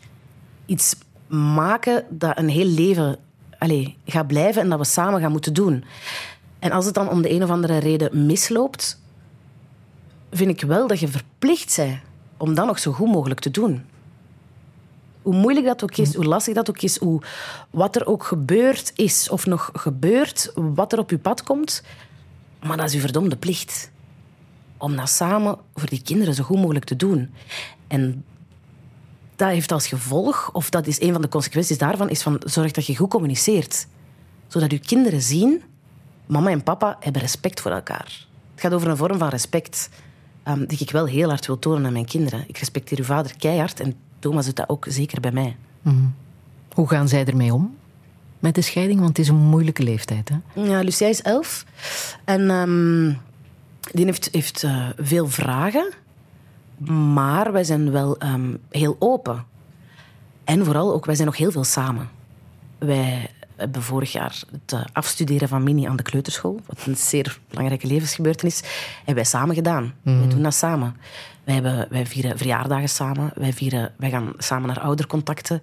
iets 0.66 0.96
maken 1.28 2.06
dat 2.10 2.38
een 2.38 2.50
heel 2.50 2.66
leven 2.66 3.18
allee, 3.58 3.96
gaat 4.06 4.28
blijven 4.28 4.62
en 4.62 4.70
dat 4.70 4.80
we 4.80 4.86
samen 4.86 5.22
gaan 5.22 5.32
moeten 5.32 5.54
doen. 5.54 5.84
En 6.60 6.72
als 6.72 6.86
het 6.86 6.94
dan 6.94 7.10
om 7.10 7.22
de 7.22 7.32
een 7.32 7.44
of 7.44 7.50
andere 7.50 7.78
reden 7.78 8.26
misloopt, 8.26 9.02
vind 10.32 10.50
ik 10.50 10.62
wel 10.62 10.88
dat 10.88 11.00
je 11.00 11.08
verplicht 11.08 11.76
bent 11.76 12.00
om 12.38 12.54
dat 12.54 12.66
nog 12.66 12.80
zo 12.80 12.92
goed 12.92 13.08
mogelijk 13.08 13.40
te 13.40 13.52
doen. 13.52 13.86
Hoe 15.22 15.36
moeilijk 15.36 15.66
dat 15.66 15.84
ook 15.84 15.98
is, 15.98 16.16
hoe 16.16 16.26
lastig 16.26 16.54
dat 16.54 16.70
ook 16.70 16.82
is, 16.82 16.98
hoe, 16.98 17.22
wat 17.70 17.96
er 17.96 18.06
ook 18.06 18.24
gebeurd 18.24 18.92
is 18.96 19.30
of 19.30 19.46
nog 19.46 19.70
gebeurt, 19.74 20.52
wat 20.56 20.94
er 20.94 21.00
op 21.00 21.10
je 21.10 21.18
pad 21.18 21.44
komt. 21.44 21.84
Maar 22.64 22.78
dat 22.78 22.86
is 22.86 22.94
je 22.94 23.00
verdomde 23.00 23.36
plicht. 23.36 23.92
Om 24.78 24.96
dat 24.96 25.10
samen 25.10 25.58
voor 25.76 25.90
die 25.90 26.02
kinderen 26.02 26.34
zo 26.34 26.44
goed 26.44 26.58
mogelijk 26.58 26.86
te 26.86 26.96
doen. 26.96 27.34
En 27.88 28.26
dat 29.36 29.50
heeft 29.50 29.72
als 29.72 29.88
gevolg, 29.88 30.50
of 30.54 30.70
dat 30.70 30.88
is 30.88 31.02
een 31.02 31.12
van 31.14 31.22
de 31.22 31.30
consequenties 31.30 31.78
daarvan, 31.78 32.10
is 32.10 32.22
van 32.22 32.42
zorg 32.46 32.72
dat 32.72 32.86
je 32.86 32.96
goed 32.96 33.10
communiceert. 33.10 33.88
Zodat 34.48 34.72
je 34.72 34.80
kinderen 34.80 35.22
zien, 35.22 35.64
mama 36.30 36.50
en 36.50 36.64
papa 36.64 36.98
hebben 37.00 37.22
respect 37.22 37.62
voor 37.62 37.72
elkaar. 37.72 38.28
Het 38.52 38.62
gaat 38.62 38.74
over 38.74 38.88
een 38.88 38.98
vorm 38.98 39.18
van 39.18 39.30
respect 39.30 39.90
ehm, 40.44 40.66
die 40.66 40.80
ik 40.80 40.92
wel 40.92 41.06
heel 41.06 41.30
hard 41.30 41.46
wil 41.46 41.60
tonen 41.60 41.86
aan 41.86 41.94
mijn 41.94 42.06
kinderen. 42.06 42.44
Ik 42.48 42.58
respecteer 42.58 42.98
uw 42.98 43.04
vader 43.04 43.38
keihard 43.38 43.80
en 43.80 43.96
Thomas 44.20 44.46
doet 44.46 44.56
dat 44.56 44.70
ook 44.70 44.86
zeker 44.90 45.22
bij 45.22 45.32
mij. 45.32 45.56
Hoe 46.74 46.90
gaan 46.90 47.08
zij 47.08 47.26
ermee 47.26 47.54
om? 47.54 47.76
Met 48.40 48.56
de 48.56 48.62
scheiding? 48.62 49.00
Want 49.00 49.18
het 49.18 49.20
is 49.20 49.28
een 49.28 49.36
moeilijke 49.36 49.84
leeftijd, 49.84 50.30
hè? 50.30 50.62
Ja, 50.62 50.82
Lucia 50.82 51.08
is 51.08 51.22
elf. 51.22 51.66
En 52.26 52.50
ehm, 52.50 53.14
die 53.92 54.06
heeft, 54.06 54.30
heeft 54.32 54.64
eh, 54.64 54.88
veel 54.98 55.28
vragen. 55.28 55.94
Maar 57.14 57.52
wij 57.52 57.64
zijn 57.64 57.92
wel 57.92 58.18
ehm, 58.18 58.56
heel 58.70 58.96
open. 59.00 59.46
En 60.44 60.66
vooral 60.66 60.94
ook, 60.94 61.06
wij 61.06 61.16
zijn 61.16 61.28
nog 61.28 61.38
heel 61.38 61.52
veel 61.52 61.64
samen. 61.64 62.10
Wij 62.78 63.30
hebben 63.60 63.82
vorig 63.82 64.12
jaar 64.12 64.42
het 64.52 64.74
eh, 64.74 64.82
afstuderen 64.94 65.48
van 65.48 65.64
Mini 65.64 65.86
aan 65.86 65.96
de 65.96 66.04
kleuterschool, 66.04 66.60
wat 66.66 66.86
een 66.86 66.96
zeer 66.96 67.40
belangrijke 67.50 67.88
levensgebeurtenis, 67.88 68.62
hebben 68.96 69.16
wij 69.16 69.24
samen 69.24 69.56
gedaan. 69.56 69.94
Wij 70.04 70.28
doen 70.28 70.44
dat 70.44 70.54
samen. 70.54 70.96
Wij, 71.44 71.54
hebben, 71.54 71.88
wij 71.90 72.06
vieren 72.06 72.38
verjaardagen 72.38 72.90
samen. 72.90 73.32
Wij, 73.36 73.54
vieren, 73.54 73.94
wij 73.98 74.10
gaan 74.10 74.34
samen 74.38 74.68
naar 74.68 74.80
oudercontacten. 74.80 75.62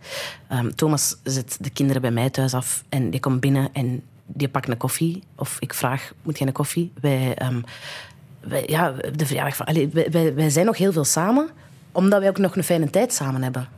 Ehm, 0.48 0.70
Thomas 0.70 1.16
zet 1.23 1.59
de 1.60 1.70
kinderen 1.70 2.02
bij 2.02 2.10
mij 2.10 2.31
thuis 2.31 2.55
af 2.55 2.85
en 2.89 3.10
die 3.10 3.20
komt 3.20 3.40
binnen 3.40 3.68
en 3.73 4.02
die 4.27 4.48
pakt 4.48 4.68
een 4.68 4.77
koffie. 4.77 5.23
Of 5.35 5.56
ik 5.60 5.74
vraag, 5.74 6.12
moet 6.23 6.39
jij 6.39 6.47
een 6.47 6.52
koffie? 6.52 6.93
Wij, 7.01 7.35
ehm, 7.35 7.60
wij, 8.40 8.64
ja, 8.66 8.90
de 8.90 9.27
verjaardag 9.27 9.56
van... 9.56 9.66
Allee, 9.66 9.89
wij, 9.89 10.10
wij, 10.10 10.35
wij 10.35 10.51
zijn 10.51 10.66
nog 10.66 10.77
heel 10.77 10.93
veel 10.93 11.05
samen, 11.05 11.48
omdat 11.93 12.20
wij 12.20 12.28
ook 12.28 12.39
nog 12.39 12.56
een 12.56 12.64
fijne 12.64 12.90
tijd 12.90 13.12
samen 13.12 13.43
hebben. 13.43 13.68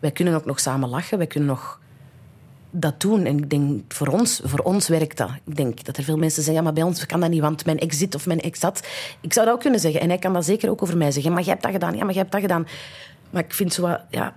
Wij 0.00 0.10
kunnen 0.10 0.34
ook 0.34 0.44
nog 0.44 0.60
samen 0.60 0.88
lachen. 0.88 1.18
Wij 1.18 1.26
kunnen 1.26 1.48
nog 1.48 1.80
dat 2.76 3.00
doen. 3.00 3.24
En 3.24 3.38
ik 3.38 3.50
denk, 3.50 3.92
voor 3.92 4.06
ons, 4.06 4.40
voor 4.44 4.58
ons 4.58 4.88
werkt 4.88 5.16
dat. 5.16 5.30
Ik 5.44 5.56
denk 5.56 5.84
dat 5.84 5.96
er 5.96 6.04
veel 6.04 6.16
mensen 6.16 6.42
zeggen, 6.42 6.54
ja, 6.54 6.62
maar 6.62 6.72
bij 6.72 6.82
ons 6.82 7.06
kan 7.06 7.20
dat 7.20 7.30
niet, 7.30 7.40
want 7.40 7.64
mijn 7.64 7.78
ex 7.78 7.98
zit 7.98 8.14
of 8.14 8.26
mijn 8.26 8.40
ex 8.40 8.60
dat. 8.60 8.86
Ik 9.20 9.32
zou 9.32 9.46
dat 9.46 9.54
ook 9.54 9.60
kunnen 9.60 9.80
zeggen. 9.80 10.00
En 10.00 10.08
hij 10.08 10.18
kan 10.18 10.32
dat 10.32 10.44
zeker 10.44 10.70
ook 10.70 10.82
over 10.82 10.96
mij 10.96 11.10
zeggen. 11.10 11.32
Maar 11.32 11.42
jij 11.42 11.50
hebt 11.50 11.62
dat 11.62 11.72
gedaan, 11.72 11.96
ja, 11.96 12.04
maar 12.04 12.12
jij 12.12 12.20
hebt 12.20 12.32
dat 12.32 12.40
gedaan. 12.40 12.66
Maar 13.30 13.44
ik 13.44 13.54
vind 13.54 13.72
zo 13.72 13.82
wat, 13.82 14.00
ja... 14.10 14.34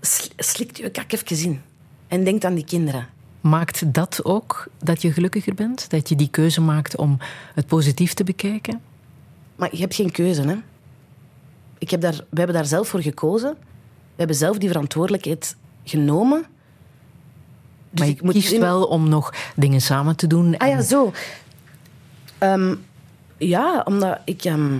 sl- 0.00 0.32
Slikt 0.36 0.78
je 0.78 0.90
kak 0.90 1.12
even 1.12 1.44
in. 1.44 1.62
En 2.08 2.24
denk 2.24 2.44
aan 2.44 2.54
die 2.54 2.64
kinderen. 2.64 3.06
Maakt 3.40 3.94
dat 3.94 4.20
ook 4.24 4.66
dat 4.82 5.02
je 5.02 5.12
gelukkiger 5.12 5.54
bent? 5.54 5.90
Dat 5.90 6.08
je 6.08 6.16
die 6.16 6.28
keuze 6.28 6.60
maakt 6.60 6.96
om 6.96 7.18
het 7.54 7.66
positief 7.66 8.14
te 8.14 8.24
bekijken? 8.24 8.80
Maar 9.56 9.68
je 9.72 9.80
hebt 9.80 9.94
geen 9.94 10.10
keuze, 10.10 10.42
hè. 10.42 10.56
Ik 11.78 11.90
heb 11.90 12.00
daar, 12.00 12.14
we 12.14 12.36
hebben 12.38 12.54
daar 12.54 12.66
zelf 12.66 12.88
voor 12.88 13.02
gekozen. 13.02 13.50
We 13.90 14.16
hebben 14.16 14.36
zelf 14.36 14.58
die 14.58 14.68
verantwoordelijkheid 14.68 15.56
genomen. 15.84 16.44
Dus 17.94 18.00
maar 18.00 18.08
je 18.08 18.14
ik 18.14 18.22
moet 18.22 18.32
kiest 18.32 18.58
wel 18.58 18.84
om 18.84 19.08
nog 19.08 19.34
dingen 19.56 19.80
samen 19.80 20.16
te 20.16 20.26
doen. 20.26 20.56
Ah 20.56 20.68
ja, 20.68 20.82
zo. 20.82 21.12
Ehm, 22.38 22.74
ja, 23.36 23.82
omdat 23.84 24.18
ik... 24.24 24.44
ehm, 24.44 24.78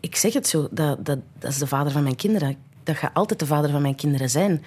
ik 0.00 0.16
zeg 0.16 0.32
het 0.32 0.46
zo, 0.46 0.68
dat, 0.70 1.04
dat, 1.04 1.18
dat 1.38 1.50
is 1.50 1.58
de 1.58 1.66
vader 1.66 1.92
van 1.92 2.02
mijn 2.02 2.16
kinderen. 2.16 2.56
Dat 2.82 2.96
gaat 2.96 3.14
altijd 3.14 3.38
de 3.40 3.46
vader 3.46 3.70
van 3.70 3.82
mijn 3.82 3.94
kinderen 3.94 4.30
zijn. 4.30 4.64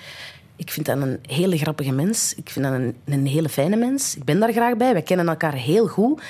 Ik 0.56 0.72
vind 0.72 0.86
dat 0.86 0.98
een 1.02 1.20
hele 1.22 1.58
grappige 1.58 1.92
mens. 1.92 2.34
Ik 2.36 2.50
vind 2.50 2.66
dat 2.66 2.74
een, 2.74 2.96
een 3.06 3.26
hele 3.26 3.50
fijne 3.50 3.76
mens. 3.76 4.16
Ik 4.16 4.24
ben 4.24 4.40
daar 4.40 4.52
graag 4.52 4.78
bij. 4.78 4.94
Wij 4.94 5.02
kennen 5.02 5.28
elkaar 5.28 5.54
heel 5.54 5.88
goed. 5.88 6.22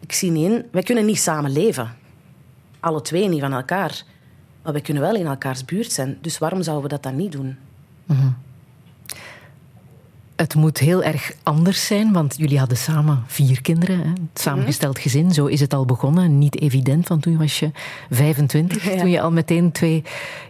Ik 0.00 0.12
zie 0.12 0.30
niet 0.30 0.50
in... 0.50 0.64
Wij 0.70 0.82
kunnen 0.82 1.04
niet 1.04 1.18
samen 1.18 1.52
leven. 1.52 1.96
Alle 2.80 3.02
twee 3.02 3.28
niet 3.28 3.40
van 3.40 3.52
elkaar. 3.52 4.04
Maar 4.62 4.72
wij 4.72 4.82
kunnen 4.82 5.02
wel 5.02 5.14
in 5.14 5.26
elkaars 5.26 5.64
buurt 5.64 5.92
zijn. 5.92 6.18
Dus 6.20 6.38
waarom 6.38 6.62
zouden 6.62 6.84
we 6.84 6.94
dat 6.94 7.02
dan 7.02 7.16
niet 7.16 7.32
doen? 7.32 7.56
Het 10.40 10.54
moet 10.54 10.78
heel 10.78 11.02
erg 11.02 11.32
anders 11.42 11.86
zijn, 11.86 12.12
want 12.12 12.36
jullie 12.36 12.58
hadden 12.58 12.76
samen 12.76 13.24
vier 13.26 13.60
kinderen. 13.60 13.98
Hè? 13.98 14.08
Het 14.08 14.40
samengesteld 14.40 14.98
gezin, 14.98 15.32
zo 15.32 15.46
is 15.46 15.60
het 15.60 15.74
al 15.74 15.84
begonnen. 15.84 16.38
Niet 16.38 16.60
evident, 16.60 17.08
want 17.08 17.22
toen 17.22 17.38
was 17.38 17.58
je 17.58 17.70
25, 18.10 18.84
Ja. 18.84 18.96
toen 18.96 19.10
je 19.10 19.20
al 19.20 19.30
meteen 19.30 19.72
twee 19.72 20.02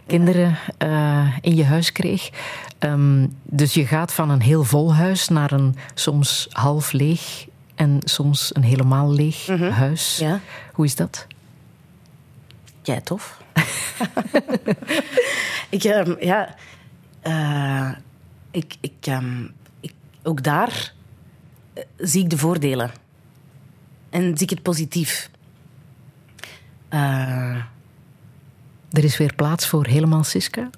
kinderen 0.07 0.57
eh, 0.77 1.37
in 1.41 1.55
je 1.55 1.65
huis 1.65 1.91
kreeg. 1.91 2.29
Ehm, 2.79 3.27
dus 3.43 3.73
je 3.73 3.85
gaat 3.85 4.13
van 4.13 4.29
een 4.29 4.41
heel 4.41 4.63
vol 4.63 4.95
huis 4.95 5.27
naar 5.27 5.51
een 5.51 5.75
soms 5.93 6.47
half 6.51 6.91
leeg 6.91 7.45
en 7.75 7.97
soms 8.03 8.55
een 8.55 8.63
helemaal 8.63 9.11
leeg 9.11 9.47
huis. 9.71 10.17
Ja. 10.17 10.39
Hoe 10.73 10.85
is 10.85 10.95
dat? 10.95 11.27
Jij 12.81 13.01
tof. 13.01 13.41
ik, 15.69 15.83
ehm, 15.83 16.13
ja, 16.19 16.55
eh, 17.21 17.89
ik, 18.51 18.75
ik, 18.81 18.93
ehm, 18.99 19.43
ik, 19.43 19.49
ook 20.23 20.43
daar 20.43 20.93
eh, 21.73 21.83
zie 21.97 22.23
ik 22.23 22.29
de 22.29 22.37
voordelen. 22.37 22.91
En 24.09 24.23
zie 24.37 24.41
ik 24.41 24.49
het 24.49 24.61
positief. 24.61 25.29
Eh, 26.89 27.55
Er 28.91 29.03
is 29.03 29.17
weer 29.17 29.33
plaats 29.35 29.67
voor 29.67 29.85
helemaal 29.85 30.23
Siska. 30.23 30.69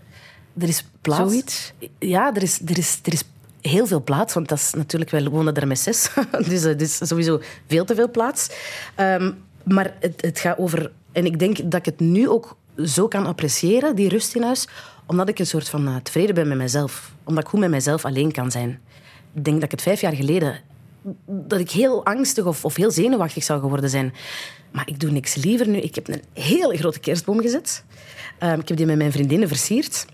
er 0.60 0.68
is 0.68 0.86
plaats. 1.02 1.22
Zoiets? 1.32 1.74
Ja, 2.00 2.34
er 2.36 2.42
is, 2.44 2.62
er, 2.66 2.78
is, 2.78 3.00
er 3.04 3.14
is 3.14 3.24
heel 3.62 3.88
veel 3.88 4.04
plaats, 4.04 4.34
want 4.34 4.48
dat 4.48 4.58
is 4.58 4.74
natuurlijk, 4.74 5.12
wij 5.12 5.24
wonen 5.30 5.56
er 5.56 5.68
met 5.68 5.80
zes. 5.80 6.10
dus 6.50 6.64
er 6.64 6.82
is 6.82 6.98
sowieso 6.98 7.42
veel 7.68 7.86
te 7.86 7.96
veel 7.96 8.12
plaats. 8.12 8.50
Ehm, 8.96 9.32
maar 9.64 9.94
het, 10.00 10.22
het 10.22 10.40
gaat 10.40 10.58
over... 10.58 10.92
En 11.12 11.26
ik 11.26 11.40
denk 11.40 11.58
dat 11.64 11.76
ik 11.80 11.86
het 11.86 12.00
nu 12.00 12.30
ook 12.30 12.58
zo 12.86 13.08
kan 13.08 13.26
appreciëren, 13.26 13.96
die 13.96 14.10
rust 14.10 14.36
in 14.36 14.44
huis, 14.44 14.68
omdat 15.06 15.30
ik 15.30 15.40
een 15.40 15.46
soort 15.48 15.70
van 15.70 15.88
eh, 15.88 15.96
tevreden 15.96 16.36
ben 16.36 16.48
met 16.48 16.58
mezelf. 16.58 17.12
Omdat 17.24 17.44
ik 17.44 17.50
goed 17.50 17.60
met 17.60 17.70
mezelf 17.70 18.06
alleen 18.06 18.32
kan 18.32 18.52
zijn. 18.52 18.82
Denk 19.34 19.56
dat 19.56 19.64
ik 19.64 19.72
het 19.72 19.82
vijf 19.82 20.02
jaar 20.02 20.16
geleden... 20.16 20.62
Dat 21.26 21.60
ik 21.60 21.72
heel 21.72 22.06
angstig 22.06 22.46
of, 22.46 22.66
of 22.66 22.76
heel 22.76 22.92
zenuwachtig 22.92 23.44
zou 23.44 23.60
geworden 23.60 23.90
zijn. 23.90 24.14
Maar 24.72 24.88
ik 24.88 25.00
doe 25.00 25.12
niks 25.12 25.36
liever 25.36 25.68
nu. 25.68 25.78
Ik 25.78 25.96
heb 25.96 26.08
een 26.08 26.22
hele 26.34 26.78
grote 26.78 27.00
kerstboom 27.00 27.42
gezet. 27.42 27.84
Ehm, 28.40 28.60
ik 28.60 28.68
heb 28.68 28.78
die 28.78 28.86
met 28.86 28.98
mijn 28.98 29.12
vriendinnen 29.12 29.48
versierd. 29.48 30.06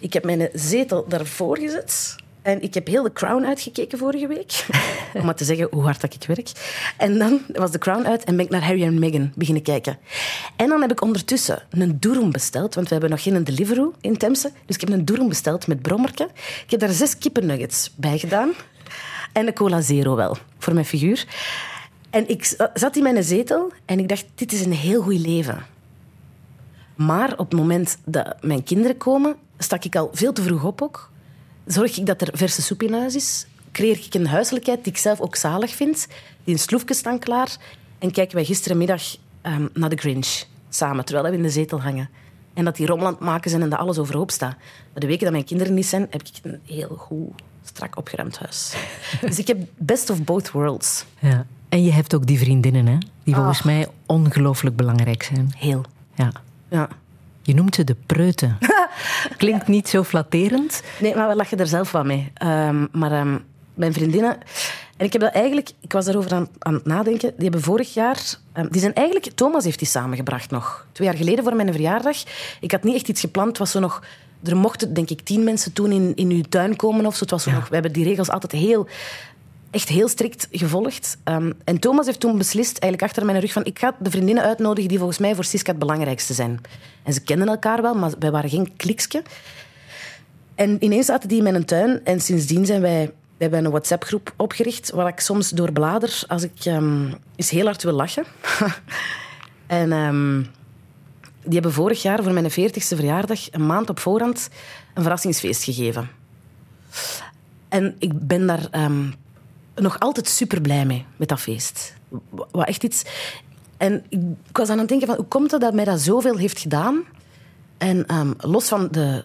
Ik 0.00 0.12
heb 0.12 0.24
mijn 0.24 0.48
zetel 0.52 1.04
daarvoor 1.08 1.58
gezet. 1.58 2.16
En 2.42 2.62
ik 2.62 2.74
heb 2.74 2.86
heel 2.86 3.02
de 3.02 3.12
Crown 3.12 3.44
uitgekeken 3.44 3.98
vorige 3.98 4.26
week. 4.26 4.66
Om 5.14 5.24
maar 5.24 5.34
te 5.34 5.44
zeggen 5.44 5.68
hoe 5.70 5.82
hard 5.82 6.00
dat 6.00 6.14
ik 6.14 6.24
werk. 6.26 6.50
En 6.96 7.18
dan 7.18 7.40
was 7.52 7.70
de 7.70 7.78
Crown 7.78 8.06
uit 8.06 8.24
en 8.24 8.36
ben 8.36 8.44
ik 8.44 8.50
naar 8.50 8.64
Harry 8.64 8.82
en 8.82 8.98
Meghan 8.98 9.32
beginnen 9.34 9.62
kijken. 9.62 9.98
En 10.56 10.68
dan 10.68 10.80
heb 10.80 10.90
ik 10.90 11.02
ondertussen 11.02 11.62
een 11.70 12.00
doeroem 12.00 12.30
besteld. 12.32 12.74
Want 12.74 12.86
we 12.86 12.92
hebben 12.92 13.10
nog 13.10 13.22
geen 13.22 13.44
Deliveroo 13.44 13.94
in 14.00 14.16
Temse. 14.16 14.50
Dus 14.66 14.74
ik 14.76 14.80
heb 14.80 14.90
een 14.90 15.04
doeroem 15.04 15.28
besteld 15.28 15.66
met 15.66 15.82
brommerke. 15.82 16.28
Ik 16.64 16.70
heb 16.70 16.80
daar 16.80 16.88
zes 16.90 17.18
kippennuggets 17.18 17.92
bij 17.96 18.18
gedaan. 18.18 18.50
En 19.32 19.46
een 19.46 19.54
cola 19.54 19.80
zero 19.80 20.16
wel, 20.16 20.36
voor 20.58 20.72
mijn 20.74 20.86
figuur. 20.86 21.26
En 22.10 22.28
ik 22.28 22.44
za- 22.44 22.70
zat 22.74 22.96
in 22.96 23.02
mijn 23.02 23.24
zetel 23.24 23.72
en 23.84 23.98
ik 23.98 24.08
dacht, 24.08 24.24
dit 24.34 24.52
is 24.52 24.64
een 24.64 24.72
heel 24.72 25.02
goed 25.02 25.18
leven. 25.26 25.66
Maar 26.94 27.32
op 27.32 27.50
het 27.50 27.58
moment 27.60 27.98
dat 28.04 28.36
mijn 28.40 28.62
kinderen 28.62 28.96
komen, 28.96 29.36
stak 29.58 29.84
ik 29.84 29.96
al 29.96 30.10
veel 30.12 30.32
te 30.32 30.42
vroeg 30.42 30.64
op 30.64 30.82
ook. 30.82 31.09
Zorg 31.72 31.98
ik 31.98 32.06
dat 32.06 32.20
er 32.20 32.28
verse 32.32 32.62
soep 32.62 32.82
in 32.82 32.92
huis 32.92 33.14
is. 33.14 33.46
Creëer 33.72 33.98
ik 33.98 34.14
een 34.14 34.26
huiselijkheid 34.26 34.84
die 34.84 34.92
ik 34.92 34.98
zelf 34.98 35.20
ook 35.20 35.36
zalig 35.36 35.74
vind. 35.74 36.06
Die 36.44 36.54
een 36.54 36.60
sloefje 36.60 36.94
staan 36.94 37.18
klaar. 37.18 37.56
En 37.98 38.10
kijken 38.10 38.34
wij 38.34 38.44
gisterenmiddag 38.44 39.16
ehm, 39.42 39.66
naar 39.74 39.88
de 39.88 39.96
Grinch 39.96 40.44
samen, 40.68 41.04
terwijl 41.04 41.30
we 41.30 41.36
in 41.36 41.42
de 41.42 41.50
zetel 41.50 41.82
hangen. 41.82 42.08
En 42.54 42.64
dat 42.64 42.76
die 42.76 42.86
het 42.86 43.20
maken 43.20 43.50
zijn 43.50 43.62
en 43.62 43.70
dat 43.70 43.78
alles 43.78 43.98
overhoop 43.98 44.30
staat. 44.30 44.56
Maar 44.92 45.00
de 45.00 45.06
weken 45.06 45.22
dat 45.22 45.32
mijn 45.32 45.44
kinderen 45.44 45.74
niet 45.74 45.86
zijn, 45.86 46.06
heb 46.10 46.22
ik 46.22 46.30
een 46.42 46.60
heel 46.64 46.96
goed, 46.96 47.42
strak 47.64 47.96
opgeruimd 47.96 48.38
huis. 48.38 48.74
dus 49.20 49.38
ik 49.38 49.46
heb 49.46 49.58
best 49.76 50.10
of 50.10 50.24
both 50.24 50.50
worlds. 50.50 51.04
Ja. 51.18 51.46
En 51.68 51.84
je 51.84 51.92
hebt 51.92 52.14
ook 52.14 52.26
die 52.26 52.38
vriendinnen, 52.38 52.86
hè? 52.86 52.98
die 53.24 53.34
volgens 53.34 53.62
mij 53.62 53.88
ongelooflijk 54.06 54.76
belangrijk 54.76 55.22
zijn. 55.22 55.52
Heel. 55.56 55.84
Ja. 56.14 56.32
Ja. 56.68 56.88
Je 57.50 57.56
noemt 57.56 57.74
ze 57.74 57.84
de 57.84 57.96
preuten. 58.06 58.58
Klinkt 59.36 59.68
niet 59.68 59.88
zo 59.88 60.02
flatterend. 60.02 60.82
Nee, 61.00 61.14
maar 61.14 61.28
we 61.28 61.36
lachen 61.36 61.58
er 61.58 61.66
zelf 61.66 61.92
wel 61.92 62.04
mee. 62.04 62.30
Ehm, 62.34 62.86
maar 62.92 63.12
ehm, 63.12 63.38
mijn 63.74 63.92
vriendinnen... 63.92 64.38
En 64.96 65.06
ik 65.06 65.12
heb 65.12 65.22
dat 65.22 65.32
eigenlijk... 65.32 65.70
Ik 65.80 65.92
was 65.92 66.04
daarover 66.04 66.32
aan, 66.32 66.48
aan 66.58 66.74
het 66.74 66.84
nadenken. 66.84 67.32
Die 67.34 67.42
hebben 67.42 67.62
vorig 67.62 67.94
jaar... 67.94 68.34
ehm, 68.52 68.68
die 68.70 68.80
zijn 68.80 68.94
eigenlijk... 68.94 69.30
Thomas 69.34 69.64
heeft 69.64 69.78
die 69.78 69.88
samengebracht 69.88 70.50
nog. 70.50 70.86
Twee 70.92 71.08
jaar 71.08 71.16
geleden 71.16 71.44
voor 71.44 71.56
mijn 71.56 71.72
verjaardag. 71.72 72.16
Ik 72.60 72.70
had 72.70 72.82
niet 72.82 72.94
echt 72.94 73.08
iets 73.08 73.20
gepland. 73.20 73.48
Het 73.48 73.58
was 73.58 73.70
zo 73.70 73.80
nog... 73.80 74.02
Er 74.44 74.56
mochten, 74.56 74.94
denk 74.94 75.10
ik, 75.10 75.20
tien 75.20 75.44
mensen 75.44 75.72
toen 75.72 75.92
in, 75.92 76.12
in 76.14 76.30
uw 76.30 76.42
tuin 76.48 76.76
komen 76.76 77.06
of 77.06 77.14
zo. 77.14 77.20
Het 77.20 77.30
was 77.30 77.42
zo 77.42 77.50
nog, 77.50 77.68
we 77.68 77.74
hebben 77.74 77.92
die 77.92 78.04
regels 78.04 78.30
altijd 78.30 78.52
heel... 78.52 78.88
Echt 79.70 79.88
heel 79.88 80.08
strikt 80.08 80.48
gevolgd. 80.50 81.16
Ehm, 81.24 81.52
en 81.64 81.78
Thomas 81.78 82.06
heeft 82.06 82.20
toen 82.20 82.38
beslist, 82.38 82.78
eigenlijk 82.78 83.02
achter 83.02 83.24
mijn 83.24 83.40
rug, 83.40 83.52
van 83.52 83.64
ik 83.64 83.78
ga 83.78 83.96
de 83.98 84.10
vriendinnen 84.10 84.44
uitnodigen 84.44 84.88
die 84.88 84.98
volgens 84.98 85.18
mij 85.18 85.34
voor 85.34 85.44
Siska 85.44 85.70
het 85.70 85.80
belangrijkste 85.80 86.34
zijn. 86.34 86.60
En 87.02 87.12
ze 87.12 87.22
kenden 87.22 87.48
elkaar 87.48 87.82
wel, 87.82 87.94
maar 87.94 88.12
wij 88.18 88.30
waren 88.30 88.50
geen 88.50 88.76
kliksje. 88.76 89.22
En 90.54 90.84
ineens 90.84 91.06
zaten 91.06 91.28
die 91.28 91.38
in 91.38 91.52
mijn 91.52 91.64
tuin. 91.64 92.04
En 92.04 92.20
sindsdien 92.20 92.66
zijn 92.66 92.80
wij... 92.80 93.06
We 93.36 93.46
hebben 93.46 93.64
een 93.64 93.70
WhatsApp-groep 93.70 94.34
opgericht 94.36 94.90
waar 94.90 95.08
ik 95.08 95.20
soms 95.20 95.50
door 95.50 95.72
blader 95.72 96.22
als 96.26 96.42
ik 96.42 96.64
ehm, 96.64 97.12
eens 97.36 97.50
heel 97.50 97.64
hard 97.64 97.82
wil 97.82 97.92
lachen. 97.92 98.24
en 99.66 99.92
ehm, 99.92 100.40
die 101.42 101.52
hebben 101.52 101.72
vorig 101.72 102.02
jaar 102.02 102.22
voor 102.22 102.32
mijn 102.32 102.50
40ste 102.50 102.96
verjaardag 102.96 103.52
een 103.52 103.66
maand 103.66 103.88
op 103.88 103.98
voorhand 103.98 104.48
een 104.94 105.02
verrassingsfeest 105.02 105.64
gegeven. 105.64 106.10
En 107.68 107.96
ik 107.98 108.26
ben 108.26 108.46
daar 108.46 108.68
nog 109.74 109.98
altijd 109.98 110.28
super 110.28 110.60
blij 110.60 110.86
mee, 110.86 111.04
met 111.16 111.28
dat 111.28 111.40
feest. 111.40 111.94
Wa- 112.08 112.46
Wat 112.50 112.66
echt 112.68 112.84
iets... 112.84 113.02
En 113.76 114.04
ik, 114.08 114.20
was 114.52 114.68
aan 114.68 114.78
het 114.78 114.88
denken 114.88 115.06
van, 115.06 115.16
hoe 115.16 115.24
komt 115.24 115.50
het 115.50 115.60
dat 115.60 115.74
mij 115.74 115.84
dat 115.84 116.00
zoveel 116.00 116.36
heeft 116.36 116.58
gedaan? 116.60 117.02
En 117.78 118.06
ehm, 118.06 118.32
los 118.38 118.68
van 118.68 118.88
de, 118.90 119.24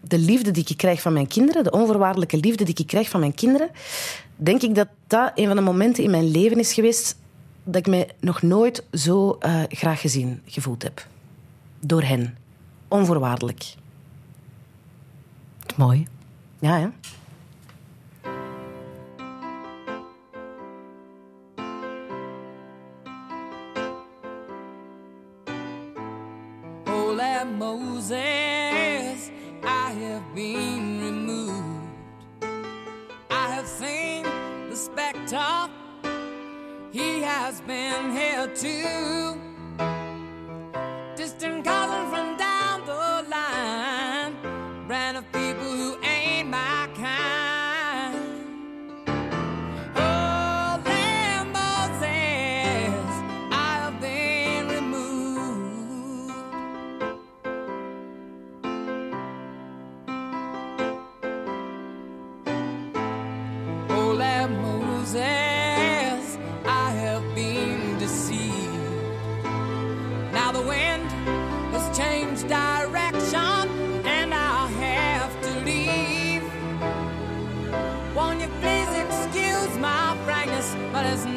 de 0.00 0.18
liefde 0.18 0.50
die 0.50 0.64
ik 0.68 0.76
krijg 0.76 1.00
van 1.02 1.12
mijn 1.12 1.26
kinderen, 1.26 1.64
de 1.64 1.70
onvoorwaardelijke 1.70 2.36
liefde 2.36 2.64
die 2.64 2.74
ik 2.74 2.86
krijg 2.86 3.08
van 3.08 3.20
mijn 3.20 3.34
kinderen, 3.34 3.70
denk 4.36 4.62
ik 4.62 4.74
dat 4.74 4.88
dat 5.06 5.32
een 5.34 5.46
van 5.46 5.56
de 5.56 5.62
momenten 5.62 6.04
in 6.04 6.10
mijn 6.10 6.30
leven 6.30 6.58
is 6.58 6.72
geweest 6.72 7.16
dat 7.64 7.76
ik 7.76 7.86
mij 7.86 8.08
nog 8.20 8.42
nooit 8.42 8.84
zo 8.92 9.36
eh, 9.40 9.62
graag 9.68 10.00
gezien 10.00 10.42
gevoeld 10.46 10.82
heb. 10.82 11.06
door 11.80 12.02
hen. 12.02 12.36
Onvoorwaardelijk. 12.88 13.74
Mooi. 15.76 16.06
Ja, 16.58 16.78
hè? 16.78 16.86
Been 37.66 38.12
here 38.12 38.46
too. 38.54 39.45
But 80.96 81.04
it's 81.04 81.35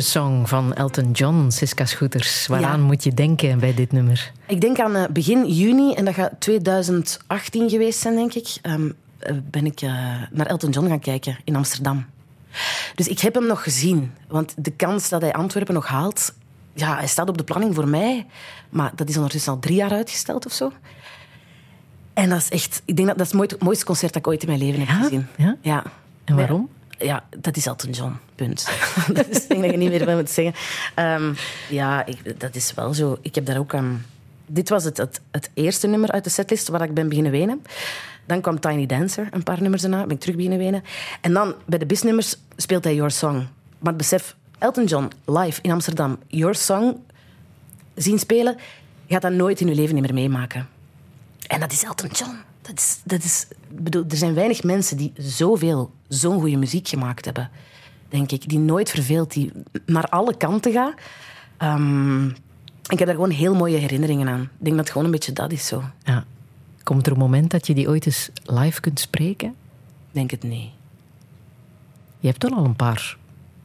Song 0.00 0.46
van 0.46 0.74
Elton 0.74 1.10
John, 1.12 1.50
Siska 1.50 1.84
Scooters. 1.84 2.46
Waaraan 2.46 2.82
moet 2.82 3.04
je 3.04 3.14
denken 3.14 3.58
bij 3.58 3.74
dit 3.74 3.92
nummer? 3.92 4.32
Ik 4.46 4.60
denk 4.60 4.78
aan 4.80 4.96
eh, 4.96 5.04
begin 5.10 5.48
juni, 5.54 5.94
en 5.94 6.04
dat 6.04 6.14
gaat 6.14 6.32
2018 6.38 7.70
geweest 7.70 7.98
zijn, 8.00 8.14
denk 8.14 8.34
ik. 8.34 8.54
ehm, 8.62 8.90
eh, 9.18 9.34
ben 9.50 9.66
ik 9.66 9.80
eh, 9.80 9.90
naar 10.30 10.46
Elton 10.46 10.70
John 10.70 10.88
gaan 10.88 11.00
kijken 11.00 11.36
in 11.44 11.56
Amsterdam. 11.56 12.06
Dus 12.94 13.08
ik 13.08 13.18
heb 13.20 13.34
hem 13.34 13.46
nog 13.46 13.62
gezien. 13.62 14.12
Want 14.28 14.54
de 14.56 14.70
kans 14.70 15.08
dat 15.08 15.20
hij 15.22 15.32
Antwerpen 15.32 15.74
nog 15.74 15.86
haalt... 15.86 16.34
Ja, 16.74 16.96
hij 16.96 17.06
staat 17.06 17.28
op 17.28 17.38
de 17.38 17.44
planning 17.44 17.74
voor 17.74 17.88
mij. 17.88 18.26
Maar 18.70 18.92
dat 18.94 19.08
is 19.08 19.16
ondertussen 19.16 19.52
al 19.52 19.58
drie 19.58 19.76
jaar 19.76 19.90
uitgesteld 19.90 20.46
of 20.46 20.52
zo. 20.52 20.72
En 22.14 22.28
dat 22.28 22.38
is 22.38 22.48
echt... 22.48 22.82
Ik 22.84 22.96
denk 22.96 23.08
dat 23.08 23.16
dat 23.18 23.26
is 23.26 23.32
het 23.32 23.40
mooiste- 23.40 23.64
mooiste 23.64 23.84
concert 23.84 24.12
dat 24.12 24.22
ik 24.22 24.28
ooit 24.28 24.42
in 24.42 24.48
mijn 24.48 24.60
leven 24.60 24.80
heb 24.86 25.02
gezien. 25.02 25.26
Ja? 25.36 25.56
Ja. 25.60 25.82
En 26.24 26.36
waarom? 26.36 26.68
Ja, 26.98 27.24
dat 27.38 27.56
is 27.56 27.66
Elton 27.66 27.90
John. 27.90 28.18
Punt. 28.34 28.68
dat 29.12 29.28
is 29.28 29.46
denk 29.46 29.62
dat 29.62 29.70
je 29.70 29.76
niet 29.76 29.90
meer 29.90 30.04
bij 30.04 30.14
moet 30.14 30.30
zeggen. 30.30 30.54
Ehm, 30.94 31.34
ja, 31.68 32.06
ik, 32.06 32.40
dat 32.40 32.54
is 32.54 32.74
wel 32.74 32.94
zo. 32.94 33.18
Ik 33.20 33.34
heb 33.34 33.46
daar 33.46 33.58
ook... 33.58 33.72
ehm, 33.72 33.94
dit 34.46 34.68
was 34.68 34.84
het, 34.84 34.96
het, 34.96 35.20
het 35.30 35.50
eerste 35.54 35.86
nummer 35.86 36.10
uit 36.10 36.24
de 36.24 36.30
setlist 36.30 36.68
waar 36.68 36.82
ik 36.82 36.94
ben 36.94 37.08
beginnen 37.08 37.32
wenen. 37.32 37.62
Dan 38.26 38.40
kwam 38.40 38.60
Tiny 38.60 38.86
Dancer, 38.86 39.28
een 39.30 39.42
paar 39.42 39.62
nummers 39.62 39.82
daarna. 39.82 40.02
Ben 40.02 40.14
ik 40.14 40.20
terug 40.20 40.36
beginnen 40.36 40.58
wenen. 40.58 40.84
En 41.20 41.32
dan, 41.32 41.54
bij 41.66 41.78
de 41.78 41.86
bisnummers, 41.86 42.36
speelt 42.56 42.84
hij 42.84 42.94
Your 42.94 43.10
Song. 43.10 43.36
Maar 43.78 43.92
het 43.92 43.96
besef, 43.96 44.36
Elton 44.58 44.84
John, 44.84 45.10
live 45.24 45.60
in 45.62 45.70
Amsterdam, 45.70 46.18
Your 46.26 46.54
Song 46.54 46.96
zien 47.94 48.18
spelen, 48.18 48.56
je 49.06 49.12
gaat 49.12 49.22
dat 49.22 49.32
nooit 49.32 49.60
in 49.60 49.66
je 49.66 49.74
leven 49.74 49.94
niet 49.94 50.04
meer 50.04 50.14
meemaken. 50.14 50.68
En 51.46 51.60
dat 51.60 51.72
is 51.72 51.84
Elton 51.84 52.10
John. 52.10 52.36
Dat 52.66 52.78
is, 52.78 53.00
dat 53.04 53.22
is, 53.22 53.46
bedoel, 53.68 54.04
er 54.08 54.16
zijn 54.16 54.34
weinig 54.34 54.62
mensen 54.62 54.96
die 54.96 55.12
zoveel, 55.16 55.90
zo'n 56.08 56.40
goede 56.40 56.56
muziek 56.56 56.88
gemaakt 56.88 57.24
hebben. 57.24 57.50
Denk 58.08 58.32
ik. 58.32 58.48
Die 58.48 58.58
nooit 58.58 58.90
verveelt, 58.90 59.32
die 59.32 59.52
naar 59.86 60.04
alle 60.08 60.36
kanten 60.36 60.72
gaat. 60.72 60.94
Ehm, 61.56 62.26
ik 62.88 62.98
heb 62.98 63.06
daar 63.06 63.14
gewoon 63.14 63.30
heel 63.30 63.54
mooie 63.54 63.76
herinneringen 63.76 64.28
aan. 64.28 64.40
Ik 64.40 64.48
denk 64.58 64.76
dat 64.76 64.84
het 64.84 64.90
gewoon 64.90 65.04
een 65.04 65.12
beetje 65.12 65.32
dat 65.32 65.52
is 65.52 65.66
zo. 65.66 65.82
Ja. 66.02 66.24
Komt 66.82 67.06
er 67.06 67.12
een 67.12 67.18
moment 67.18 67.50
dat 67.50 67.66
je 67.66 67.74
die 67.74 67.88
ooit 67.88 68.06
eens 68.06 68.30
live 68.44 68.80
kunt 68.80 69.00
spreken? 69.00 69.48
Ik 69.48 70.12
denk 70.12 70.30
het 70.30 70.42
niet. 70.42 70.70
Je 72.18 72.28
hebt 72.28 72.42
wel 72.42 72.58
al 72.58 72.64
een 72.64 72.76
paar 72.76 73.16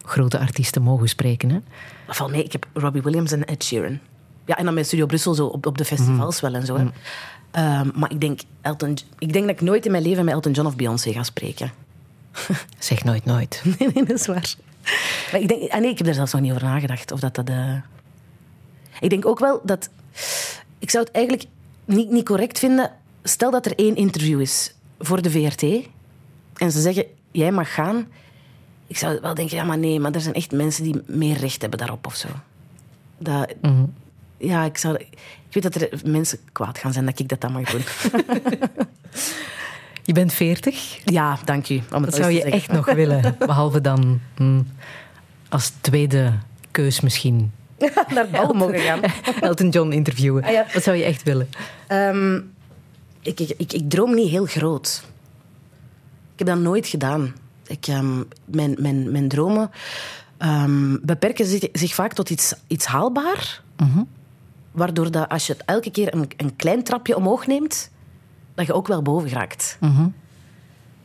grote 0.05 0.39
artiesten 0.39 0.81
mogen 0.81 1.09
spreken, 1.09 1.49
hè? 1.49 1.59
Of 2.07 2.27
nee, 2.27 2.43
ik 2.43 2.51
heb 2.51 2.67
Robbie 2.73 3.01
Williams 3.01 3.31
en 3.31 3.45
Ed 3.45 3.63
Sheeran. 3.63 3.99
Ja, 4.45 4.57
en 4.57 4.65
dan 4.65 4.73
met 4.73 4.85
Studio 4.85 5.05
Brussel 5.05 5.33
zo 5.33 5.45
op, 5.45 5.65
op 5.65 5.77
de 5.77 5.85
festivals 5.85 6.39
wel 6.39 6.53
en 6.53 6.65
zo. 6.65 6.77
Hè. 6.77 6.85
Ehm, 7.51 7.89
maar 7.95 8.11
ik 8.11 8.21
denk, 8.21 8.41
Elton, 8.61 8.97
ik 9.19 9.33
denk 9.33 9.45
dat 9.47 9.55
ik 9.55 9.61
nooit 9.61 9.85
in 9.85 9.91
mijn 9.91 10.03
leven 10.03 10.25
met 10.25 10.33
Elton 10.33 10.51
John 10.51 10.67
of 10.67 10.75
Beyoncé 10.75 11.11
ga 11.11 11.23
spreken. 11.23 11.71
Zeg 12.79 13.03
nooit 13.03 13.25
nooit. 13.25 13.61
Nee, 13.79 13.89
nee, 13.93 14.05
dat 14.05 14.19
is 14.19 14.25
waar. 14.25 14.55
Maar 15.31 15.41
ik, 15.41 15.47
denk, 15.47 15.71
ah 15.71 15.79
nee, 15.79 15.89
ik 15.89 15.97
heb 15.97 16.05
daar 16.05 16.15
zelfs 16.15 16.33
nog 16.33 16.41
niet 16.41 16.51
over 16.51 16.63
nagedacht. 16.63 17.11
Of 17.11 17.19
dat 17.19 17.35
dat 17.35 17.49
eh, 17.49 17.75
Ik 18.99 19.09
denk 19.09 19.25
ook 19.25 19.39
wel 19.39 19.61
dat... 19.63 19.89
Ik 20.79 20.89
zou 20.89 21.03
het 21.03 21.13
eigenlijk 21.13 21.47
niet, 21.85 22.09
niet 22.09 22.25
correct 22.25 22.59
vinden... 22.59 22.91
Stel 23.23 23.51
dat 23.51 23.65
er 23.65 23.75
één 23.75 23.95
interview 23.95 24.41
is 24.41 24.73
voor 24.99 25.21
de 25.21 25.31
VRT 25.31 25.63
en 26.55 26.71
ze 26.71 26.81
zeggen, 26.81 27.05
jij 27.31 27.51
mag 27.51 27.73
gaan. 27.73 28.07
Ik 28.87 28.97
zou 28.97 29.19
wel 29.21 29.33
denken, 29.33 29.57
ja, 29.57 29.63
maar 29.63 29.77
nee, 29.77 29.99
maar 29.99 30.11
er 30.11 30.21
zijn 30.21 30.35
echt 30.35 30.51
mensen 30.51 30.83
die 30.83 31.01
meer 31.05 31.37
recht 31.37 31.61
hebben 31.61 31.79
daarop 31.79 32.05
of 32.05 32.15
zo. 32.15 32.27
Dat, 33.17 33.53
Ja, 34.41 34.63
ik, 34.63 34.77
zou, 34.77 34.95
ik 34.95 35.17
weet 35.51 35.63
dat 35.63 35.75
er 35.75 35.89
mensen 36.05 36.39
kwaad 36.51 36.77
gaan 36.77 36.93
zijn 36.93 37.05
dat 37.05 37.19
ik 37.19 37.27
dat 37.27 37.41
dan 37.41 37.51
mag 37.51 37.71
doen. 37.71 37.81
Je 40.03 40.13
bent 40.13 40.33
40. 40.33 40.99
ja, 41.05 41.39
dank 41.45 41.69
u. 41.69 41.75
Om 41.75 42.01
het 42.01 42.11
Dat 42.11 42.15
zou 42.15 42.31
je 42.31 42.39
zeggen. 42.39 42.51
echt 42.57 42.71
nog 42.71 42.93
willen. 42.93 43.35
Behalve 43.39 43.81
dan 43.81 44.19
hm, 44.35 44.61
als 45.49 45.71
tweede 45.81 46.33
keus 46.71 47.01
misschien. 47.01 47.51
naar 48.13 48.29
bal 48.29 48.53
mogen 48.53 48.79
gaan. 48.79 48.99
Elton 49.41 49.69
John 49.69 49.91
interviewen. 49.91 50.43
Ah, 50.43 50.51
ja. 50.51 50.65
Wat 50.73 50.83
zou 50.83 50.97
je 50.97 51.03
echt 51.03 51.23
willen? 51.23 51.49
Ehm, 51.87 52.35
ik, 53.21 53.39
ik, 53.39 53.53
ik, 53.57 53.73
ik 53.73 53.89
droom 53.89 54.15
niet 54.15 54.29
heel 54.29 54.45
groot. 54.45 55.03
Ik 56.33 56.39
heb 56.39 56.47
dat 56.47 56.59
nooit 56.59 56.87
gedaan. 56.87 57.35
Ik, 57.67 57.87
ehm, 57.87 58.23
mijn, 58.45 58.75
mijn, 58.79 59.11
mijn 59.11 59.27
dromen 59.27 59.71
ehm, 60.37 60.97
beperken 61.01 61.45
zich, 61.45 61.69
zich 61.71 61.93
vaak 61.93 62.13
tot 62.13 62.29
iets, 62.29 62.53
iets 62.67 62.85
haalbaar. 62.85 63.61
Waardoor 64.71 65.11
dat 65.11 65.29
als 65.29 65.47
je 65.47 65.53
het 65.53 65.63
elke 65.65 65.91
keer 65.91 66.13
een, 66.13 66.27
een 66.37 66.55
klein 66.55 66.83
trapje 66.83 67.15
omhoog 67.15 67.47
neemt, 67.47 67.91
dat 68.53 68.65
je 68.65 68.73
ook 68.73 68.87
wel 68.87 69.01
boven 69.01 69.29
geraakt. 69.29 69.77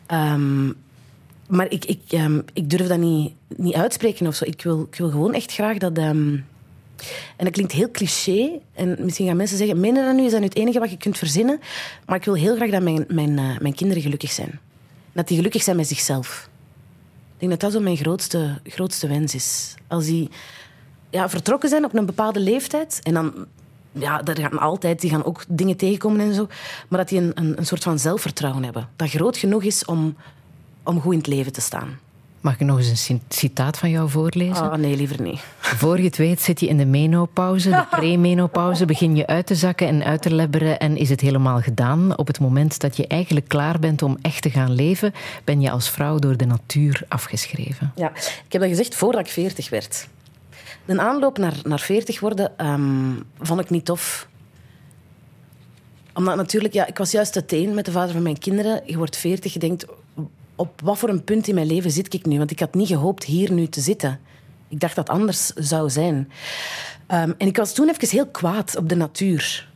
Ehm, 0.06 0.66
maar 1.48 1.70
ik, 1.70 1.84
ik, 1.84 2.00
ehm, 2.08 2.40
ik 2.52 2.70
durf 2.70 2.86
dat 2.86 2.98
niet, 2.98 3.32
niet 3.56 3.74
uitspreken 3.74 4.26
of 4.26 4.34
zo. 4.34 4.44
Ik 4.44 4.62
wil, 4.62 4.86
ik 4.90 4.98
wil 4.98 5.10
gewoon 5.10 5.34
echt 5.34 5.52
graag 5.52 5.78
dat... 5.78 5.98
ehm, 5.98 6.36
en 7.36 7.44
dat 7.44 7.50
klinkt 7.50 7.72
heel 7.72 7.90
cliché. 7.90 8.60
En 8.74 8.96
misschien 9.00 9.26
gaan 9.26 9.36
mensen 9.36 9.56
zeggen, 9.56 9.80
menen 9.80 10.04
dat 10.04 10.14
nu? 10.14 10.24
Is 10.24 10.30
dat 10.30 10.40
nu 10.40 10.46
het 10.46 10.56
enige 10.56 10.78
wat 10.78 10.90
je 10.90 10.96
kunt 10.96 11.18
verzinnen? 11.18 11.60
Maar 12.06 12.16
ik 12.16 12.24
wil 12.24 12.34
heel 12.34 12.56
graag 12.56 12.70
dat 12.70 12.82
mijn, 12.82 13.04
mijn, 13.08 13.38
eh, 13.38 13.58
mijn 13.58 13.74
kinderen 13.74 14.02
gelukkig 14.02 14.30
zijn. 14.30 14.60
Dat 15.12 15.28
die 15.28 15.36
gelukkig 15.36 15.62
zijn 15.62 15.76
met 15.76 15.88
zichzelf. 15.88 16.48
Ik 17.34 17.38
denk 17.38 17.50
dat 17.50 17.60
dat 17.60 17.72
zo 17.72 17.80
mijn 17.80 17.96
grootste, 17.96 18.60
grootste 18.64 19.08
wens 19.08 19.34
is. 19.34 19.74
Als 19.88 20.04
die 20.04 20.30
ja, 21.10 21.28
vertrokken 21.28 21.68
zijn 21.68 21.84
op 21.84 21.94
een 21.94 22.06
bepaalde 22.06 22.40
leeftijd... 22.40 23.00
En 23.02 23.14
dan... 23.14 23.46
Ja, 23.98 24.22
daar 24.22 24.38
gaan 24.38 24.58
altijd, 24.58 25.00
die 25.00 25.10
gaan 25.10 25.24
ook 25.24 25.44
dingen 25.48 25.76
tegenkomen 25.76 26.20
en 26.20 26.34
zo. 26.34 26.48
Maar 26.88 26.98
dat 26.98 27.08
die 27.08 27.20
een, 27.20 27.30
een, 27.34 27.58
een 27.58 27.66
soort 27.66 27.82
van 27.82 27.98
zelfvertrouwen 27.98 28.64
hebben. 28.64 28.88
Dat 28.96 29.10
groot 29.10 29.36
genoeg 29.36 29.62
is 29.62 29.84
om, 29.84 30.16
om 30.82 31.00
goed 31.00 31.12
in 31.12 31.18
het 31.18 31.26
leven 31.26 31.52
te 31.52 31.60
staan. 31.60 31.98
Mag 32.46 32.54
ik 32.54 32.66
nog 32.66 32.78
eens 32.78 33.08
een 33.08 33.22
citaat 33.28 33.78
van 33.78 33.90
jou 33.90 34.10
voorlezen? 34.10 34.70
Ah, 34.70 34.78
nee, 34.78 34.96
liever 34.96 35.22
niet. 35.22 35.40
Voor 35.58 35.98
je 35.98 36.04
het 36.04 36.16
weet 36.16 36.40
zit 36.40 36.60
je 36.60 36.66
in 36.66 36.76
de 36.76 36.84
menopauze, 36.84 37.70
de 37.70 37.86
premenopauze, 37.90 38.84
begin 38.84 39.16
je 39.16 39.26
uit 39.26 39.46
te 39.46 39.54
zakken 39.54 39.86
en 39.86 40.04
uit 40.04 40.22
te 40.22 40.34
lebberen 40.34 40.78
en 40.78 40.96
is 40.96 41.08
het 41.08 41.20
helemaal 41.20 41.60
gedaan. 41.60 42.16
Op 42.16 42.26
het 42.26 42.40
moment 42.40 42.80
dat 42.80 42.96
je 42.96 43.06
eigenlijk 43.06 43.48
klaar 43.48 43.78
bent 43.78 44.02
om 44.02 44.18
echt 44.22 44.42
te 44.42 44.50
gaan 44.50 44.72
leven, 44.74 45.14
ben 45.44 45.60
je 45.60 45.70
als 45.70 45.90
vrouw 45.90 46.18
door 46.18 46.36
de 46.36 46.46
natuur 46.46 47.02
afgeschreven. 47.08 47.92
Ja, 47.94 48.10
ik 48.44 48.52
heb 48.52 48.60
dat 48.60 48.70
gezegd 48.70 48.94
voordat 48.94 49.20
ik 49.20 49.32
40 49.32 49.70
werd. 49.70 50.08
De 50.86 51.00
aanloop 51.00 51.38
naar, 51.38 51.60
naar 51.64 51.80
40 51.80 52.20
worden 52.20 52.58
ehm, 52.58 53.14
vond 53.40 53.60
ik 53.60 53.70
niet 53.70 53.84
tof. 53.84 54.28
Omdat 56.14 56.36
natuurlijk, 56.36 56.74
ja, 56.74 56.86
ik 56.86 56.98
was 56.98 57.10
juist 57.10 57.34
uiteen 57.34 57.74
met 57.74 57.84
de 57.84 57.92
vader 57.92 58.12
van 58.12 58.22
mijn 58.22 58.38
kinderen. 58.38 58.82
Je 58.84 58.96
wordt 58.96 59.16
40, 59.16 59.52
je 59.52 59.58
denkt, 59.58 59.86
op 60.54 60.80
wat 60.80 60.98
voor 60.98 61.08
een 61.08 61.24
punt 61.24 61.48
in 61.48 61.54
mijn 61.54 61.66
leven 61.66 61.90
zit 61.90 62.14
ik 62.14 62.26
nu? 62.26 62.38
Want 62.38 62.50
ik 62.50 62.60
had 62.60 62.74
niet 62.74 62.88
gehoopt 62.88 63.24
hier 63.24 63.52
nu 63.52 63.66
te 63.66 63.80
zitten. 63.80 64.20
Ik 64.68 64.80
dacht 64.80 64.94
dat 64.94 65.08
anders 65.08 65.46
zou 65.46 65.90
zijn. 65.90 66.30
Ehm, 67.06 67.32
en 67.38 67.46
ik 67.46 67.56
was 67.56 67.74
toen 67.74 67.88
even 67.88 68.08
heel 68.08 68.26
kwaad 68.26 68.76
op 68.76 68.88
de 68.88 68.96
natuur. 68.96 69.68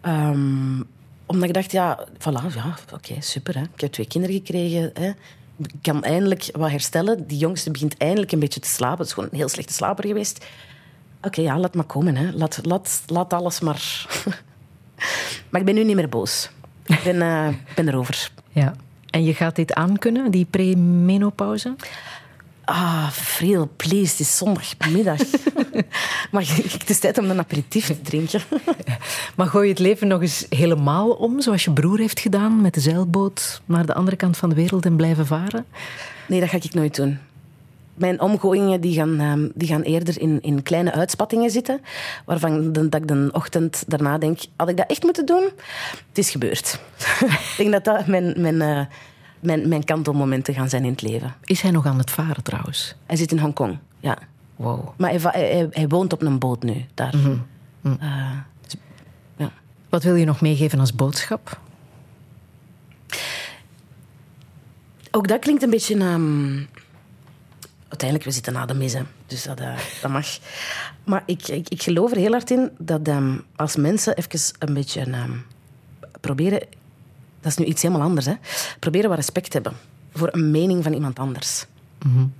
Ehm, 0.00 0.82
omdat 1.26 1.48
ik 1.48 1.54
dacht, 1.54 1.72
ja, 1.72 2.08
voilà, 2.18 2.54
ja, 2.54 2.74
oké, 2.92 3.14
super. 3.18 3.54
Hè. 3.54 3.62
Ik 3.74 3.80
heb 3.80 3.92
twee 3.92 4.06
kinderen 4.06 4.36
gekregen. 4.36 4.90
Hè. 4.94 5.12
Kan 5.82 6.04
eindelijk 6.04 6.48
wat 6.52 6.70
herstellen. 6.70 7.26
Die 7.26 7.38
jongste 7.38 7.70
begint 7.70 7.96
eindelijk 7.96 8.32
een 8.32 8.38
beetje 8.38 8.60
te 8.60 8.68
slapen. 8.68 8.98
Het 8.98 9.06
is 9.06 9.12
gewoon 9.12 9.28
een 9.32 9.38
heel 9.38 9.48
slechte 9.48 9.72
slaper 9.72 10.06
geweest. 10.06 10.46
Oké, 11.22 11.40
ja, 11.40 11.58
laat 11.58 11.74
maar 11.74 11.84
komen. 11.84 12.16
Hè. 12.16 12.32
Laat, 12.32 12.58
laat, 12.62 13.02
laat 13.06 13.32
alles 13.32 13.60
maar... 13.60 14.06
maar 15.50 15.60
ik 15.60 15.66
ben 15.66 15.74
nu 15.74 15.84
niet 15.84 15.96
meer 15.96 16.08
boos. 16.08 16.50
Ik 16.86 17.00
ben, 17.04 17.22
eh, 17.22 17.48
ben 17.74 17.88
erover. 17.88 18.30
Ja. 18.48 18.74
En 19.10 19.24
je 19.24 19.34
gaat 19.34 19.56
dit 19.56 19.72
aankunnen, 19.72 20.30
die 20.30 20.46
premenopauze? 20.50 21.74
Ah, 22.68 23.10
Friedel, 23.10 23.68
please, 23.76 24.10
het 24.10 24.20
is 24.20 24.36
zondagmiddag. 24.36 25.18
maar 26.32 26.46
het 26.46 26.90
is 26.90 26.98
tijd 26.98 27.18
om 27.18 27.30
een 27.30 27.38
aperitief 27.38 27.86
te 27.86 28.00
drinken. 28.00 28.40
Maar 29.36 29.46
gooi 29.46 29.64
je 29.64 29.70
het 29.70 29.82
leven 29.82 30.08
nog 30.08 30.20
eens 30.20 30.46
helemaal 30.48 31.10
om, 31.10 31.40
zoals 31.40 31.64
je 31.64 31.72
broer 31.72 31.98
heeft 31.98 32.20
gedaan, 32.20 32.60
met 32.60 32.74
de 32.74 32.80
zeilboot 32.80 33.60
naar 33.64 33.86
de 33.86 33.94
andere 33.94 34.16
kant 34.16 34.36
van 34.36 34.48
de 34.48 34.54
wereld 34.54 34.84
en 34.84 34.96
blijven 34.96 35.26
varen? 35.26 35.64
Nee, 36.28 36.40
dat 36.40 36.48
ga 36.48 36.56
ik 36.56 36.74
nooit 36.74 36.96
doen. 36.96 37.18
Mijn 37.94 38.20
omgooiingen 38.20 38.80
die 38.80 38.94
gaan, 38.94 39.20
ehm, 39.20 39.48
die 39.54 39.68
gaan 39.68 39.82
eerder 39.82 40.20
in, 40.20 40.38
in 40.42 40.62
kleine 40.62 40.92
uitspattingen 40.92 41.50
zitten, 41.50 41.80
waarvan 42.24 42.72
dat 42.72 42.94
ik 42.94 43.08
de 43.08 43.28
ochtend 43.32 43.84
daarna 43.86 44.18
denk, 44.18 44.40
had 44.56 44.68
ik 44.68 44.76
dat 44.76 44.90
echt 44.90 45.02
moeten 45.02 45.26
doen? 45.26 45.48
Het 46.08 46.18
is 46.18 46.30
gebeurd. 46.30 46.80
ik 47.20 47.54
denk 47.56 47.72
dat 47.72 47.84
dat 47.84 48.06
mijn, 48.06 48.34
mijn, 48.36 48.60
eh, 48.60 48.86
mijn, 49.40 49.68
mijn 49.68 49.84
kantelmomenten 49.84 50.54
gaan 50.54 50.68
zijn 50.68 50.84
in 50.84 50.90
het 50.90 51.02
leven. 51.02 51.34
Is 51.44 51.60
hij 51.60 51.70
nog 51.70 51.86
aan 51.86 51.98
het 51.98 52.10
varen 52.10 52.42
trouwens? 52.42 52.94
Hij 53.06 53.16
zit 53.16 53.32
in 53.32 53.38
Hongkong, 53.38 53.78
ja. 54.00 54.18
Wow. 54.56 54.88
Maar 54.96 55.10
hij, 55.10 55.68
hij, 55.70 55.88
woont 55.88 56.12
op 56.12 56.22
een 56.22 56.38
boot 56.38 56.62
nu, 56.62 56.84
daar. 56.94 57.14
Eh, 57.82 58.30
dus- 58.60 58.76
ja. 59.36 59.50
Wat 59.88 60.02
wil 60.02 60.14
je 60.14 60.24
nog 60.24 60.40
meegeven 60.40 60.80
als 60.80 60.94
boodschap? 60.94 61.60
Ook 65.10 65.28
dat 65.28 65.38
klinkt 65.40 65.62
een 65.62 65.70
beetje... 65.70 65.98
ehm, 65.98 66.58
Uiteindelijk, 67.88 68.24
we 68.28 68.34
zitten 68.34 68.52
na 68.52 68.66
de 68.66 68.74
mis, 68.74 68.92
hè. 68.92 69.02
dus 69.26 69.42
dat, 69.42 69.60
eh, 69.60 69.78
dat 70.02 70.10
mag. 70.10 70.26
Maar 71.04 71.22
ik, 71.26 71.48
ik, 71.48 71.68
ik 71.68 71.82
geloof 71.82 72.10
er 72.10 72.16
heel 72.16 72.30
hard 72.30 72.50
in 72.50 72.70
dat 72.78 73.08
ehm, 73.08 73.38
als 73.56 73.76
mensen 73.76 74.16
even 74.16 74.40
een 74.58 74.74
beetje 74.74 75.00
ehm, 75.00 75.32
proberen... 76.20 76.60
Dat 77.46 77.58
is 77.58 77.64
nu 77.64 77.70
iets 77.72 77.82
helemaal 77.82 78.06
anders, 78.06 78.26
hè. 78.26 78.32
Proberen 78.78 79.08
wat 79.08 79.18
respect 79.18 79.50
te 79.50 79.52
hebben 79.52 79.76
voor 80.12 80.28
een 80.32 80.50
mening 80.50 80.82
van 80.82 80.92
iemand 80.92 81.18
anders. 81.18 81.66
Ik 81.98 82.06
vind 82.08 82.30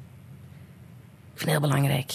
het 1.35 1.49
heel 1.51 1.61
belangrijk. 1.61 2.13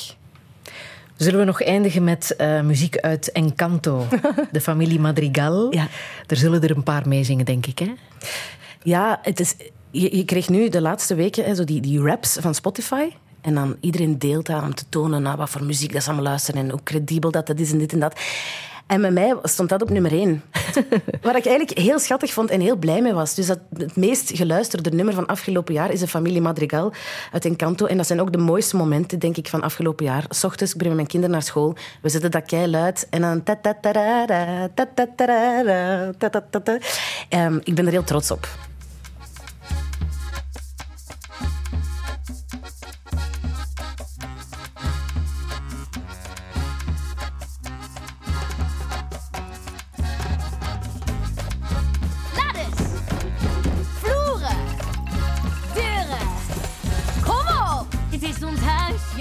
Zullen 1.15 1.39
we 1.39 1.45
nog 1.45 1.61
eindigen 1.61 2.03
met 2.03 2.35
eh, 2.35 2.61
muziek 2.61 2.97
uit 2.97 3.31
Encanto, 3.31 4.07
de 4.51 4.61
familie 4.61 4.99
Madrigal? 4.99 5.73
Ja. 5.73 5.87
Er 6.27 6.37
zullen 6.37 6.61
er 6.61 6.75
een 6.75 6.83
paar 6.83 7.07
meezingen, 7.07 7.45
denk 7.45 7.65
ik. 7.65 7.79
Hè? 7.79 7.93
Ja, 8.83 9.19
het 9.21 9.39
is, 9.39 9.55
je, 9.91 10.17
je 10.17 10.25
kreeg 10.25 10.49
nu 10.49 10.69
de 10.69 10.81
laatste 10.81 11.15
weken 11.15 11.43
hè, 11.43 11.55
zo 11.55 11.63
die, 11.63 11.81
die 11.81 12.01
raps 12.01 12.37
van 12.39 12.55
Spotify. 12.55 13.09
En 13.41 13.55
dan 13.55 13.75
iedereen 13.79 14.19
deelt 14.19 14.45
dat 14.45 14.63
om 14.63 14.75
te 14.75 14.85
tonen 14.89 15.21
naar 15.21 15.37
wat 15.37 15.49
voor 15.49 15.63
muziek 15.63 15.93
dat 15.93 16.03
ze 16.03 16.07
allemaal 16.07 16.29
luisteren 16.29 16.61
en 16.61 16.69
hoe 16.69 16.83
credibel 16.83 17.31
dat, 17.31 17.47
dat 17.47 17.59
is 17.59 17.71
en 17.71 17.77
dit 17.77 17.93
en 17.93 17.99
dat. 17.99 18.19
En 18.91 19.01
met 19.01 19.13
mij 19.13 19.35
stond 19.43 19.69
dat 19.69 19.81
op 19.81 19.89
nummer 19.89 20.11
één. 20.11 20.43
Waar 21.21 21.35
ik 21.35 21.45
eigenlijk 21.45 21.77
heel 21.77 21.99
schattig 21.99 22.33
vond 22.33 22.49
en 22.49 22.61
heel 22.61 22.75
blij 22.75 23.01
mee 23.01 23.13
was. 23.13 23.35
Dus 23.35 23.47
dat 23.47 23.59
het 23.77 23.95
meest 23.95 24.31
geluisterde 24.33 24.91
nummer 24.91 25.13
van 25.13 25.25
afgelopen 25.25 25.73
jaar 25.73 25.91
is 25.91 25.99
de 25.99 26.07
familie 26.07 26.41
Madrigal 26.41 26.93
uit 27.31 27.45
Encanto. 27.45 27.85
En 27.85 27.97
dat 27.97 28.07
zijn 28.07 28.21
ook 28.21 28.31
de 28.31 28.37
mooiste 28.37 28.75
momenten, 28.75 29.19
denk 29.19 29.37
ik, 29.37 29.47
van 29.47 29.61
afgelopen 29.61 30.05
jaar. 30.05 30.25
S 30.29 30.43
ochtends, 30.43 30.71
ik 30.71 30.77
breng 30.77 30.95
mijn 30.95 31.07
kinderen 31.07 31.35
naar 31.35 31.43
school. 31.43 31.75
We 32.01 32.09
zetten 32.09 32.31
dat 32.31 32.51
luid. 32.51 33.07
En 33.09 33.21
dan... 33.21 33.43
ta-ta-ta-ra-ra, 33.43 34.69
ta-ta-ta-ra-ra, 34.73 36.11
ta-ta-ta-ta. 36.17 36.77
Ehm, 37.29 37.59
ik 37.63 37.75
ben 37.75 37.85
er 37.85 37.91
heel 37.91 38.03
trots 38.03 38.31
op. 38.31 38.47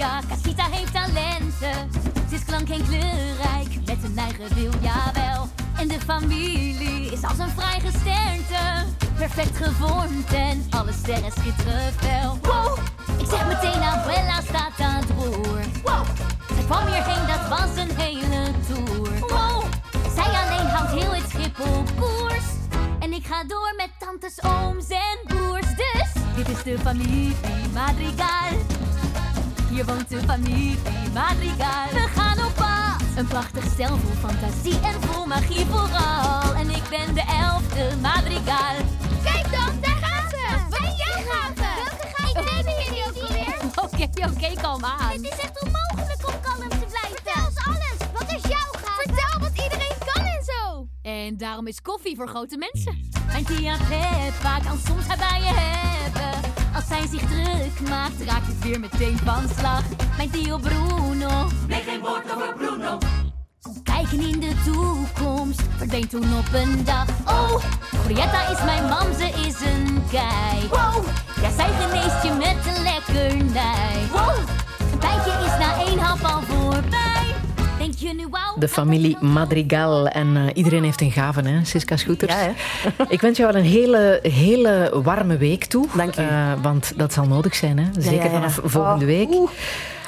ja. 0.01 0.19
Casita 0.29 0.65
heeft 0.71 0.93
talenten. 0.93 1.89
Het 2.23 2.31
is 2.31 2.45
klank 2.45 2.69
en 2.69 2.83
kleurrijk, 2.87 3.71
met 3.85 4.03
een 4.03 4.17
eigen 4.17 4.55
wil, 4.55 4.71
jawel. 4.81 5.49
En 5.75 5.87
de 5.87 5.99
familie 6.05 7.11
is 7.11 7.23
als 7.23 7.37
een 7.37 7.49
vrijgesternte. 7.49 8.63
Perfect 9.15 9.57
gevormd 9.57 10.33
en 10.33 10.67
alle 10.69 10.91
sterren 10.91 11.31
schitteren 11.31 11.93
fel. 11.93 12.37
Wow! 12.41 12.77
Ik 13.19 13.27
zeg 13.29 13.47
meteen, 13.47 13.81
Abuela 13.81 14.41
staat 14.41 14.79
aan 14.79 15.01
het 15.01 15.09
roer. 15.17 15.61
Wow! 15.83 16.05
Zij 16.53 16.63
kwam 16.65 16.85
hierheen, 16.85 17.27
dat 17.27 17.47
was 17.49 17.71
een 17.83 17.95
hele 17.95 18.51
tour. 18.67 19.19
Wow! 19.19 19.63
Zij 20.15 20.31
alleen 20.41 20.67
houdt 20.67 20.91
heel 20.91 21.13
het 21.13 21.29
schip 21.29 21.59
op 21.59 21.89
koers. 21.99 22.47
En 22.99 23.13
ik 23.13 23.25
ga 23.25 23.43
door 23.43 23.73
met 23.77 23.89
tantes, 23.99 24.43
ooms 24.43 24.87
en 24.87 25.19
broers. 25.27 25.67
Dus, 25.67 26.23
dit 26.35 26.49
is 26.49 26.63
de 26.63 26.79
familie 26.79 27.35
Madrigal. 27.73 28.80
Hier 29.71 29.85
woont 29.85 30.09
de 30.09 30.19
familie 30.27 30.77
Madrigal. 31.13 31.87
We 31.91 32.07
gaan 32.15 32.45
op 32.45 32.53
pad. 32.55 33.01
Een 33.15 33.27
prachtig 33.27 33.63
stel 33.73 33.97
vol 33.97 34.29
fantasie 34.29 34.79
en 34.79 35.01
vol 35.01 35.25
magie 35.25 35.65
vooral. 35.65 36.53
En 36.53 36.69
ik 36.69 36.83
ben 36.89 37.13
de 37.13 37.23
elfde 37.41 37.95
Madrigal. 38.01 38.75
Kijk 39.23 39.51
dan, 39.51 39.81
daar 39.81 39.99
gaan 40.01 40.29
ze. 40.29 40.45
Wat 40.69 40.97
jij 40.97 41.23
gaat 41.27 41.61
oké, 44.29 44.61
kalm 44.61 44.83
aan. 44.83 45.11
Het 45.11 45.21
is 45.21 45.39
echt 45.39 45.61
onmogelijk 45.63 46.27
om 46.27 46.41
kalm 46.41 46.69
te 46.69 46.85
blijven. 46.85 47.15
Vertel 47.23 47.45
ons 47.45 47.65
alles. 47.65 48.11
Wat 48.13 48.31
is 48.31 48.41
jouw 48.41 48.71
gave? 48.71 49.01
Vertel 49.03 49.39
wat 49.39 49.63
iedereen 49.63 49.97
kan 50.13 50.25
en 50.25 50.43
zo. 50.43 50.87
En 51.01 51.37
daarom 51.37 51.67
is 51.67 51.81
koffie 51.81 52.15
voor 52.15 52.27
grote 52.27 52.57
mensen. 52.57 53.09
Mijn 53.27 53.45
Tia 53.45 53.77
Peppa 53.77 54.59
kan 54.59 54.79
soms 54.87 55.07
haar 55.07 55.17
bij 55.17 55.39
je 55.39 55.53
hebben. 55.53 56.60
Als 56.75 56.87
zij 56.87 57.07
zich 57.07 57.21
druk 57.21 57.89
maakt, 57.89 58.21
raakt 58.21 58.47
het 58.47 58.63
weer 58.63 58.79
meteen 58.79 59.17
van 59.23 59.43
slag. 59.57 59.83
Mijn 60.17 60.29
Tio 60.29 60.57
Bruno. 60.57 61.47
Nee, 61.67 61.81
geen 61.81 61.99
woord 61.99 62.35
over 62.35 62.53
Bruno. 62.53 62.97
Kijken 63.83 64.19
in 64.19 64.39
de 64.39 64.53
toekomst 64.65 65.61
verdween 65.77 66.07
toen 66.07 66.37
op 66.37 66.53
een 66.53 66.83
dag. 66.83 67.07
Oh, 67.25 67.63
Brietta 68.03 68.49
is 68.49 68.63
mijn 68.63 68.83
mam, 68.83 69.13
ze 69.13 69.27
is 69.47 69.61
een 69.61 70.03
kei. 70.11 70.67
Wow, 70.69 71.05
ja, 71.41 71.51
zij 71.55 71.69
geneest 71.79 72.23
je 72.23 72.31
met 72.37 72.75
een 72.75 72.83
lekkernij. 72.83 74.07
Wow, 74.11 74.37
een 74.91 74.99
tijdje 74.99 75.31
is 75.31 75.57
na 75.59 75.85
één 75.85 75.99
hap 75.99 76.23
al 76.23 76.41
voorbij. 76.41 77.10
De 78.59 78.67
familie 78.67 79.17
Madrigal. 79.19 80.07
En 80.07 80.37
eh, 80.37 80.43
iedereen 80.53 80.83
heeft 80.83 81.01
een 81.01 81.11
gave, 81.11 81.41
hè, 81.41 81.65
Siska 81.65 81.97
Scooters? 81.97 82.33
Ja? 82.33 82.53
Ik 83.09 83.21
wens 83.21 83.37
jou 83.37 83.51
wel 83.53 83.61
een 83.61 83.67
hele, 83.67 84.19
hele 84.21 85.01
warme 85.03 85.37
week 85.37 85.65
toe. 85.65 85.87
Dank 85.95 86.15
u. 86.17 86.21
Eh, 86.21 86.51
want 86.61 86.93
dat 86.95 87.13
zal 87.13 87.25
nodig 87.27 87.55
zijn, 87.55 87.79
hè? 87.79 87.85
zeker 87.97 88.15
ja, 88.15 88.23
ja. 88.23 88.31
vanaf 88.31 88.59
volgende 88.63 89.05
Oh, 89.05 89.11
week. 89.11 89.29
oeh. 89.29 89.49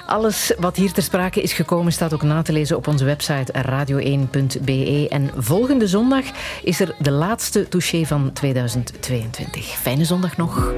Alles 0.06 0.53
wat 0.60 0.76
hier 0.76 0.91
ter 0.91 1.03
sprake 1.03 1.41
is 1.41 1.53
gekomen 1.53 1.91
staat 1.91 2.14
ook 2.14 2.24
na 2.24 2.41
te 2.41 2.52
lezen 2.52 2.78
op 2.78 2.88
onze 2.88 3.06
website 3.06 3.53
radio1.be. 3.68 5.07
En 5.10 5.32
volgende 5.38 5.88
zondag 5.88 6.24
is 6.64 6.80
er 6.80 6.95
de 6.99 7.11
laatste 7.11 7.70
touché 7.70 8.06
van 8.06 8.34
2022. 8.34 9.65
Fijne 9.65 10.06
zondag 10.06 10.38
nog. 10.38 10.74